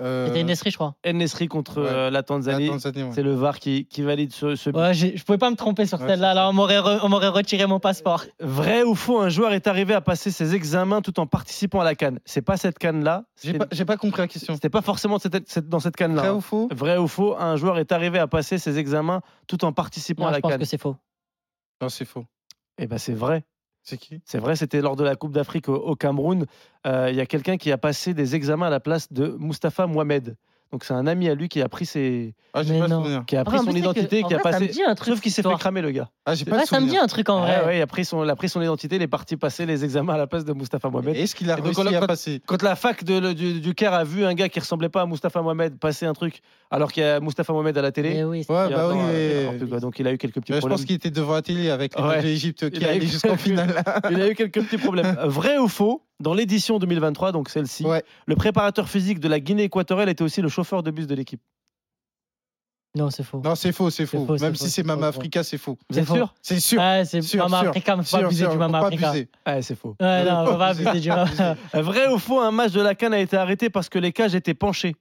Euh, 0.00 0.26
C'était 0.26 0.44
Nesri, 0.44 0.70
je 0.70 0.76
crois. 0.76 0.94
Nesri 1.04 1.48
contre 1.48 1.78
euh, 1.78 2.10
la 2.10 2.22
Tanzanie. 2.22 2.70
C'est 3.12 3.22
le 3.22 3.34
VAR 3.34 3.58
qui, 3.58 3.86
valide 3.98 4.32
ce, 4.32 4.56
ce 4.56 4.70
ouais, 4.70 4.94
je 4.94 5.22
pouvais 5.24 5.38
pas 5.38 5.50
me 5.50 5.56
tromper 5.56 5.86
sur 5.86 5.98
celle-là. 5.98 6.34
Là, 6.34 6.48
on 6.48 6.52
m'aurait 6.52 7.28
retiré 7.28 7.66
mon 7.66 7.80
passeport. 7.80 8.24
Vrai 8.40 8.82
ou 8.82 8.94
faux 8.94 9.20
Un 9.20 9.28
joueur 9.28 9.52
est 9.52 9.66
arrivé 9.66 9.94
à 9.94 10.00
passer 10.00 10.30
ses 10.30 10.54
examens 10.54 11.02
tout 11.02 11.20
en 11.20 11.26
participant 11.26 11.80
à 11.80 11.84
la 11.84 11.94
canne. 11.94 12.18
C'est 12.24 12.42
pas 12.42 12.56
cette 12.56 12.78
canne-là. 12.78 13.24
J'ai 13.42 13.54
pas, 13.54 13.66
pas, 13.66 13.96
compris 13.96 14.20
la 14.20 14.28
question. 14.28 14.54
C'était 14.54 14.70
pas 14.70 14.82
forcément 14.82 15.18
dans 15.64 15.80
cette 15.80 15.96
canne-là. 15.96 16.22
Vrai 16.22 16.30
ou 16.30 16.40
faux? 16.40 16.68
Vrai 16.72 16.96
ou 16.96 17.08
faux 17.08 17.36
Un 17.38 17.56
joueur 17.56 17.78
est 17.78 17.92
arrivé 17.92 18.18
à 18.18 18.26
passer 18.26 18.58
ses 18.58 18.78
examens 18.78 19.20
tout 19.46 19.64
en 19.64 19.72
participant 19.72 20.26
à 20.26 20.30
la 20.30 20.40
canne. 20.40 20.52
Je 20.52 20.56
pense 20.56 20.64
que 20.64 20.70
c'est 20.70 20.80
faux. 20.80 20.96
Non, 21.80 21.88
c'est 21.88 22.04
faux. 22.04 22.24
Eh 22.78 22.86
ben, 22.86 22.98
c'est 22.98 23.14
vrai. 23.14 23.44
C'est 23.82 24.38
vrai, 24.38 24.56
c'était 24.56 24.80
lors 24.80 24.96
de 24.96 25.04
la 25.04 25.16
Coupe 25.16 25.32
d'Afrique 25.32 25.68
au, 25.68 25.94
Cameroun. 25.96 26.46
Euh, 26.86 27.08
il 27.10 27.16
y 27.16 27.20
a 27.20 27.26
quelqu'un 27.26 27.56
qui 27.56 27.72
a 27.72 27.78
passé 27.78 28.14
des 28.14 28.34
examens 28.34 28.66
à 28.66 28.70
la 28.70 28.80
place 28.80 29.12
de 29.12 29.36
Mustapha 29.38 29.86
Mohamed. 29.86 30.36
Donc 30.72 30.84
c'est 30.84 30.94
un 30.94 31.06
ami 31.08 31.28
à 31.28 31.34
lui 31.34 31.48
qui 31.48 31.60
a 31.62 31.68
pris 31.68 31.84
ses, 31.84 32.34
ah, 32.54 32.62
qui 33.26 33.36
a 33.36 33.44
pris 33.44 33.58
son 33.58 33.70
identité, 33.70 34.22
qui 34.22 34.34
a 34.34 34.38
passé. 34.38 34.70
Sauf 35.04 35.20
qu'il 35.20 35.32
s'est 35.32 35.42
fait 35.42 35.58
cramer 35.58 35.82
le 35.82 35.90
gars. 35.90 36.10
Ah, 36.26 36.34
pas 36.48 36.64
ça 36.64 36.78
me 36.78 36.88
dit 36.88 36.96
un 36.96 37.08
truc 37.08 37.28
en 37.28 37.40
vrai. 37.40 37.64
ouais, 37.64 37.78
il 37.78 37.82
a 37.82 37.86
pris 37.88 38.04
son, 38.04 38.26
a 38.28 38.36
pris 38.36 38.48
son 38.48 38.62
identité, 38.62 38.96
il 38.96 39.02
est 39.02 39.08
parti 39.08 39.36
passer 39.36 39.66
les 39.66 39.84
examens 39.84 40.14
à 40.14 40.18
la 40.18 40.26
place 40.28 40.44
de 40.44 40.52
Mustapha 40.52 40.88
Mohamed. 40.88 41.16
Est-ce 41.16 41.34
qu'il 41.34 41.50
a 41.50 41.56
réussi 41.56 41.94
à 41.94 42.06
passer 42.06 42.40
Quand 42.46 42.62
la 42.62 42.76
fac 42.76 43.02
de, 43.02 43.32
du, 43.32 43.60
du, 43.60 43.74
Caire 43.74 43.94
a 43.94 44.04
vu 44.04 44.24
un 44.24 44.34
gars 44.34 44.48
qui 44.48 44.60
ressemblait 44.60 44.88
pas 44.88 45.02
à 45.02 45.06
Mustapha 45.06 45.42
Mohamed 45.42 45.78
passer 45.78 46.06
un 46.06 46.12
truc, 46.12 46.40
alors 46.70 46.92
qu'il 46.92 47.02
y 47.02 47.06
a 47.06 47.18
Mustapha 47.18 47.52
Mohamed 47.52 47.76
à 47.76 47.82
la 47.82 47.90
télé. 47.90 48.14
Eh 48.18 48.24
oui, 48.24 48.46
ouais, 48.48 48.68
bah 48.70 48.90
oui. 48.92 49.80
Donc 49.80 49.98
il 49.98 50.06
a 50.06 50.12
eu 50.12 50.18
quelques 50.18 50.34
petits 50.34 50.52
problèmes. 50.52 50.62
Je 50.62 50.68
pense 50.68 50.84
qu'il 50.84 50.94
était 50.94 51.10
devant 51.10 51.34
la 51.34 51.42
télé 51.42 51.70
avec 51.70 51.94
l'Égypte 52.22 52.70
qui 52.70 52.84
allait 52.84 53.00
jusqu'en 53.00 53.36
finale. 53.36 53.82
Il 54.10 54.20
a 54.20 54.28
eu 54.28 54.34
quelques 54.36 54.62
petits 54.62 54.78
problèmes. 54.78 55.16
Vrai 55.24 55.58
ou 55.58 55.66
faux 55.66 56.02
dans 56.20 56.34
l'édition 56.34 56.78
2023, 56.78 57.32
donc 57.32 57.48
celle-ci, 57.48 57.84
le 58.26 58.36
préparateur 58.36 58.88
physique 58.88 59.20
de 59.20 59.28
la 59.28 59.40
Guinée 59.40 59.64
équatoriale 59.64 60.08
était 60.08 60.22
aussi 60.22 60.42
le 60.42 60.48
chauffeur 60.48 60.82
de 60.82 60.90
bus 60.90 61.06
de 61.06 61.14
l'équipe. 61.14 61.40
Non, 62.96 63.08
c'est 63.10 63.22
faux. 63.22 63.40
Non, 63.44 63.54
c'est 63.54 63.70
faux, 63.70 63.88
c'est 63.90 64.06
faux. 64.06 64.26
Même 64.40 64.56
si 64.56 64.68
c'est 64.68 64.82
Mama 64.82 65.08
Africa, 65.08 65.44
c'est 65.44 65.58
faux. 65.58 65.78
Vous 65.88 65.98
êtes 65.98 66.08
sûr? 66.08 66.34
C'est 66.42 66.58
sûr. 66.58 66.80
Ouais, 66.80 67.04
c'est 67.04 67.34
Mama 67.36 67.60
Africa, 67.60 67.96
mais 67.96 68.02
faut 68.02 68.16
pas 68.16 68.24
abuser 68.24 68.48
du 68.48 68.56
Mama 68.56 68.78
Africa. 68.80 69.12
Ouais, 69.46 69.62
c'est 69.62 69.76
faux. 69.76 69.96
Ouais, 70.00 70.24
non, 70.24 70.46
faut 70.46 70.56
pas 70.56 70.68
abuser 70.68 71.00
du 71.00 71.08
Mama 71.08 71.56
Vrai 71.74 72.08
ou 72.08 72.18
faux, 72.18 72.40
un 72.40 72.50
match 72.50 72.72
de 72.72 72.80
la 72.80 72.94
Cannes 72.94 73.14
a 73.14 73.20
été 73.20 73.36
arrêté 73.36 73.70
parce 73.70 73.88
que 73.88 73.98
les 73.98 74.12
cages 74.12 74.34
étaient 74.34 74.54
penchées 74.54 74.96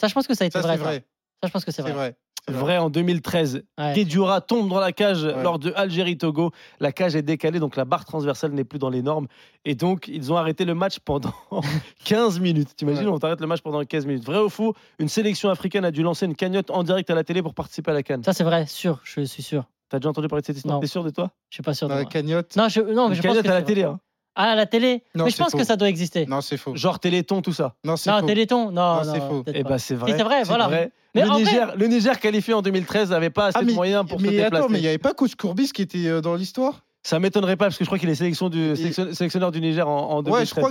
Ça, 0.00 0.08
je 0.08 0.14
pense 0.14 0.26
que 0.26 0.34
ça 0.34 0.44
a 0.44 0.46
été 0.48 0.58
vrai. 0.58 0.76
Ça. 0.76 1.46
je 1.46 1.52
pense 1.52 1.64
que 1.64 1.70
c'est 1.70 1.82
vrai. 1.82 1.92
Vrai. 1.92 2.16
En 2.50 2.90
2013. 2.90 3.62
Ouais. 3.78 4.40
tombe 4.46 4.68
dans 4.68 4.80
la 4.80 4.92
cage 4.92 5.24
lors 5.24 5.58
de 5.58 5.72
Algérie-Togo. 5.74 6.50
La 6.80 6.92
cage 6.92 7.14
est 7.14 7.22
décalée, 7.22 7.60
donc 7.60 7.76
la 7.76 7.84
barre 7.84 8.04
transversale 8.04 8.52
n'est 8.52 8.64
plus 8.64 8.78
dans 8.78 8.90
les 8.90 9.02
normes. 9.02 9.26
Et 9.64 9.74
donc, 9.74 10.08
ils 10.08 10.32
ont 10.32 10.36
arrêté 10.36 10.64
le 10.64 10.74
match 10.74 10.98
pendant 10.98 11.32
15 12.04 12.40
minutes. 12.40 12.74
T'imagines, 12.76 13.08
on 13.08 13.18
t'arrête 13.18 13.40
le 13.40 13.46
match 13.46 13.60
pendant 13.60 13.82
15 13.84 14.06
minutes. 14.06 14.24
Vrai 14.24 14.40
ou 14.40 14.48
faux 14.48 14.74
Une 14.98 15.08
sélection 15.08 15.50
africaine 15.50 15.84
a 15.84 15.90
dû 15.90 16.02
lancer 16.02 16.26
une 16.26 16.34
cagnotte 16.34 16.70
en 16.70 16.82
direct 16.82 17.08
à 17.10 17.14
la 17.14 17.24
télé 17.24 17.42
pour 17.42 17.54
participer 17.54 17.90
à 17.90 17.94
la 17.94 18.02
canne. 18.02 18.24
Ça, 18.24 18.32
c'est 18.32 18.44
vrai, 18.44 18.66
sûr, 18.66 19.00
je 19.04 19.22
suis 19.22 19.42
sûr. 19.42 19.64
T'as 19.88 19.98
déjà 19.98 20.08
entendu 20.08 20.26
parler 20.28 20.40
de 20.40 20.46
cette 20.46 20.56
histoire? 20.56 20.80
T'es 20.80 20.86
sûr 20.86 21.04
de 21.04 21.10
toi? 21.10 21.30
Je 21.50 21.56
suis 21.56 21.62
pas 21.62 21.74
sûr 21.74 21.86
de 21.86 21.92
la 21.92 22.06
cagnotte? 22.06 22.56
Non, 22.56 22.68
je, 22.68 22.80
non 22.80 23.08
mais 23.08 23.14
une 23.14 23.22
je 23.22 23.22
cagnotte 23.22 23.46
à 23.46 23.52
la 23.54 23.62
télé. 23.62 23.82
Hein. 23.82 24.00
Ah, 24.34 24.54
la 24.54 24.66
télé 24.66 25.02
Mais 25.14 25.30
je 25.30 25.36
pense 25.36 25.52
que 25.52 25.64
ça 25.64 25.76
doit 25.76 25.88
exister. 25.88 26.26
Non, 26.26 26.40
c'est 26.40 26.56
faux. 26.56 26.74
Genre 26.74 26.98
Téléthon, 26.98 27.42
tout 27.42 27.52
ça. 27.52 27.74
Non, 27.84 27.96
c'est 27.96 28.10
faux. 28.10 28.26
Téléthon, 28.26 28.70
non, 28.70 28.96
non, 28.96 29.12
c'est 29.12 29.20
faux. 29.20 29.44
Eh 29.52 29.62
ben, 29.62 29.78
c'est 29.78 29.94
vrai. 29.94 30.14
c'est 30.16 30.22
vrai, 30.22 30.42
voilà. 30.44 30.68
Mais 31.14 31.22
le, 31.22 31.30
Niger, 31.30 31.74
le 31.76 31.86
Niger 31.88 32.18
qualifié 32.20 32.54
en 32.54 32.62
2013 32.62 33.10
n'avait 33.10 33.28
pas 33.28 33.46
assez 33.46 33.58
ah, 33.60 33.64
de 33.64 33.72
moyens 33.72 34.06
pour 34.08 34.18
mais 34.20 34.28
se 34.28 34.32
déplacer. 34.32 34.56
Attends, 34.56 34.68
mais 34.70 34.78
il 34.78 34.82
n'y 34.82 34.88
avait 34.88 34.98
pas 34.98 35.12
Coach 35.12 35.34
Courbis 35.34 35.70
qui 35.70 35.82
était 35.82 36.06
euh, 36.06 36.20
dans 36.22 36.34
l'histoire? 36.34 36.84
Ça 37.04 37.18
m'étonnerait 37.18 37.56
pas 37.56 37.64
parce 37.64 37.76
que 37.76 37.84
je 37.84 37.88
crois 37.88 37.98
qu'il 37.98 38.08
est 38.08 38.14
sélection 38.14 38.48
du, 38.48 38.76
sélectionneur 38.76 39.50
du 39.50 39.60
Niger 39.60 39.88
en, 39.88 40.10
en 40.10 40.22
2013. 40.22 40.32
Ouais, 40.32 40.46
je 40.46 40.54
crois 40.54 40.70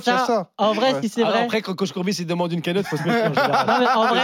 qu'il 0.00 0.12
y 0.12 0.16
a 0.16 0.26
ça. 0.26 0.50
En 0.56 0.72
vrai, 0.72 0.94
si 1.02 1.10
c'est 1.10 1.22
vrai. 1.22 1.42
après, 1.42 1.60
quand 1.60 1.74
Coach 1.74 1.92
Courbis 1.92 2.16
il 2.18 2.26
demande 2.26 2.50
une 2.52 2.62
canotte, 2.62 2.86
faut 2.86 2.96
se 2.96 3.02
mettre 3.02 3.30
en 3.30 3.34
général. 3.44 3.66
Non, 3.66 3.74
mais 3.80 3.86
en 3.94 4.06
vrai, 4.06 4.22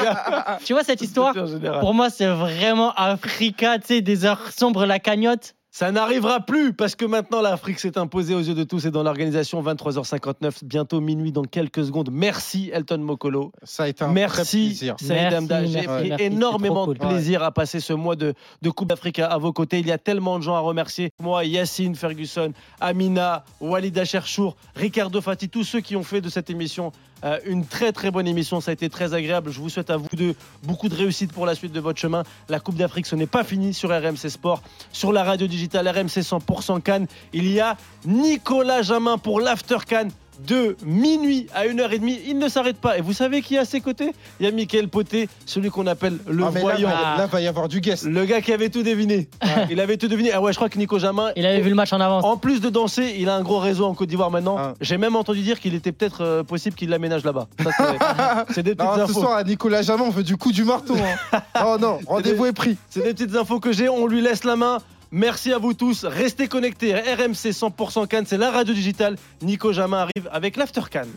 tu 0.65 0.73
vois 0.73 0.83
cette 0.83 1.03
histoire 1.03 1.35
Pour 1.81 1.93
moi, 1.93 2.09
c'est 2.09 2.27
vraiment 2.27 2.93
Africa, 2.95 3.79
tu 3.79 3.87
sais, 3.87 4.01
des 4.01 4.25
heures 4.25 4.51
sombres, 4.51 4.87
la 4.87 4.99
cagnotte. 4.99 5.55
Ça 5.75 5.91
n'arrivera 5.91 6.41
plus 6.41 6.75
parce 6.75 6.95
que 6.97 7.07
maintenant 7.07 7.41
l'Afrique 7.41 7.81
s'est 7.81 7.97
imposée 7.97 8.35
aux 8.35 8.41
yeux 8.41 8.55
de 8.55 8.63
tous 8.63 8.85
et 8.85 8.91
dans 8.91 9.03
l'organisation 9.03 9.63
23h59, 9.63 10.65
bientôt 10.65 11.01
minuit 11.01 11.33
dans 11.33 11.45
quelques 11.45 11.87
secondes. 11.87 12.11
Merci 12.13 12.71
Elton 12.75 12.99
Mokolo. 12.99 13.53
Ça 13.63 13.85
a 13.85 13.89
été 13.89 14.05
un 14.05 14.09
merci, 14.09 14.67
plaisir. 14.67 14.97
Saïd 15.01 15.33
Amda. 15.33 15.65
J'ai 15.65 15.85
pris 15.85 16.13
énormément 16.19 16.87
de 16.87 16.93
plaisir 16.93 17.43
à 17.43 17.53
passer 17.53 17.81
ce 17.81 17.95
mois 17.95 18.17
de, 18.17 18.35
de 18.61 18.69
Coupe 18.69 18.89
d'Afrique 18.89 19.19
à, 19.19 19.39
vos 19.39 19.55
côtés. 19.55 19.79
Il 19.79 19.87
y 19.87 19.93
a 19.93 19.97
tellement 19.97 20.39
de 20.39 20.45
gens 20.45 20.57
à 20.57 20.61
remercier. 20.61 21.11
Moi, 21.19 21.47
Yacine 21.47 21.95
Ferguson, 21.95 22.53
Amina, 22.79 23.47
Walida 23.63 24.05
Cherchour, 24.05 24.57
Ricardo 24.77 25.23
Fati, 25.23 25.49
tous 25.49 25.65
ceux 25.65 25.81
qui 25.81 25.97
ont 25.97 26.05
fait 26.05 26.21
de 26.21 26.29
cette 26.29 26.51
émission 26.51 26.93
euh, 27.25 27.39
une 27.45 27.65
très 27.65 27.93
très 27.93 28.11
bonne 28.11 28.27
émission, 28.27 28.61
ça 28.61 28.71
a 28.71 28.75
été 28.75 28.89
très 28.89 29.15
agréable. 29.15 29.51
Je 29.51 29.61
vous 29.61 29.69
souhaite 29.69 29.91
à 29.91 29.97
vous 29.97 30.09
deux 30.13 30.35
beaucoup 30.63 30.89
de 30.89 30.95
réussite 30.95 31.33
pour 31.33 31.47
la 31.47 31.55
suite 31.55 31.73
de 31.73 31.81
votre 31.81 31.99
chemin. 31.99 32.25
La 32.49 32.61
Coupe 32.61 32.77
d'Afrique, 32.77 33.07
ce 33.07 33.17
n'est 33.17 33.27
pas 33.27 33.45
fini 33.45 33.75
sur 33.75 33.91
RMC 33.91 34.29
Sport. 34.29 34.63
Sur 34.93 35.13
la 35.13 35.25
radio 35.25 35.47
digitale 35.47 35.89
RMC 35.89 36.21
100% 36.21 36.81
Cannes, 36.83 37.07
il 37.33 37.51
y 37.51 37.61
a 37.61 37.77
Nicolas 38.05 38.83
Jamin 38.83 39.19
pour 39.19 39.41
l'After 39.41 39.79
Cannes 39.87 40.11
de 40.47 40.77
minuit 40.85 41.47
à 41.55 41.67
1h30. 41.67 42.21
Il 42.27 42.39
ne 42.39 42.49
s'arrête 42.49 42.77
pas. 42.77 42.99
Et 42.99 43.01
vous 43.01 43.13
savez 43.13 43.43
qui 43.43 43.57
est 43.57 43.59
à 43.59 43.65
ses 43.65 43.81
côtés? 43.81 44.13
Il 44.41 44.47
y 44.47 44.49
a 44.49 44.53
Mickaël 44.53 44.89
Poté, 44.89 45.29
celui 45.47 45.71
qu'on 45.71 45.87
appelle 45.87 46.19
le 46.29 46.45
ah, 46.45 46.51
voyant. 46.51 46.89
Là, 46.89 47.17
là, 47.19 47.27
va 47.27 47.41
y 47.41 47.47
avoir 47.47 47.69
du 47.69 47.81
guest. 47.81 48.05
Le 48.05 48.25
gars 48.25 48.41
qui 48.41 48.53
avait 48.53 48.69
tout 48.69 48.83
deviné. 48.83 49.29
il 49.71 49.81
avait 49.81 49.97
tout 49.97 50.09
deviné. 50.09 50.33
Ah 50.33 50.41
ouais, 50.41 50.53
je 50.53 50.59
crois 50.59 50.69
que 50.69 50.79
Nico 50.79 50.99
Jamin. 50.99 51.31
Il 51.37 51.47
avait 51.47 51.61
vu 51.61 51.69
le 51.69 51.75
match 51.75 51.93
en 51.93 52.01
avance. 52.01 52.25
En 52.25 52.37
plus 52.37 52.61
de 52.61 52.71
danser, 52.71 53.17
il 53.19 53.29
a 53.29 53.37
un 53.37 53.43
gros 53.43 53.59
réseau 53.59 53.87
en 53.87 53.95
Côte 53.95 54.09
d'Ivoire 54.09 54.31
maintenant. 54.31 54.57
Ah. 54.59 54.75
J'ai 54.81 54.99
même 54.99 55.17
entendu 55.17 55.41
dire 55.41 55.61
qu'il 55.61 55.75
était 55.75 55.93
peut-être 55.93 56.23
euh, 56.23 56.43
possible 56.43 56.77
qu'il 56.77 56.91
l'aménage 56.91 57.25
là-bas. 57.25 57.49
C'est 58.51 58.63
des 58.63 58.75
petites 58.75 58.91
infos. 58.91 59.07
Ce 59.07 59.21
soir, 59.21 59.37
à 59.37 59.45
Nicolas 59.45 59.83
Jamin, 59.83 60.05
on 60.05 60.11
veut 60.11 60.23
du 60.23 60.37
coup 60.37 60.53
du 60.53 60.65
marteau. 60.65 60.95
Hein. 60.97 61.41
oh 61.65 61.77
non, 61.81 61.99
rendez-vous 62.07 62.47
est 62.47 62.53
pris. 62.53 62.77
C'est 62.91 63.03
des 63.03 63.15
petites 63.15 63.37
infos 63.37 63.61
que 63.61 63.73
j'ai. 63.73 63.89
On 63.89 64.07
lui 64.07 64.21
laisse 64.21 64.45
la 64.45 64.57
main. 64.57 64.79
Merci 65.13 65.53
à 65.53 65.59
vous 65.59 65.75
tous. 65.75 66.07
Restez 66.07 66.49
connectés. 66.49 66.95
RMC 66.95 67.53
100% 67.53 68.09
Cannes, 68.09 68.25
c'est 68.27 68.39
la 68.39 68.51
radio 68.51 68.73
digitale. 68.73 69.17
Nico 69.43 69.71
Jamin 69.71 69.99
arrive 69.99 70.31
avec 70.33 70.57
l'After 70.57 70.81
Cannes. 70.91 71.13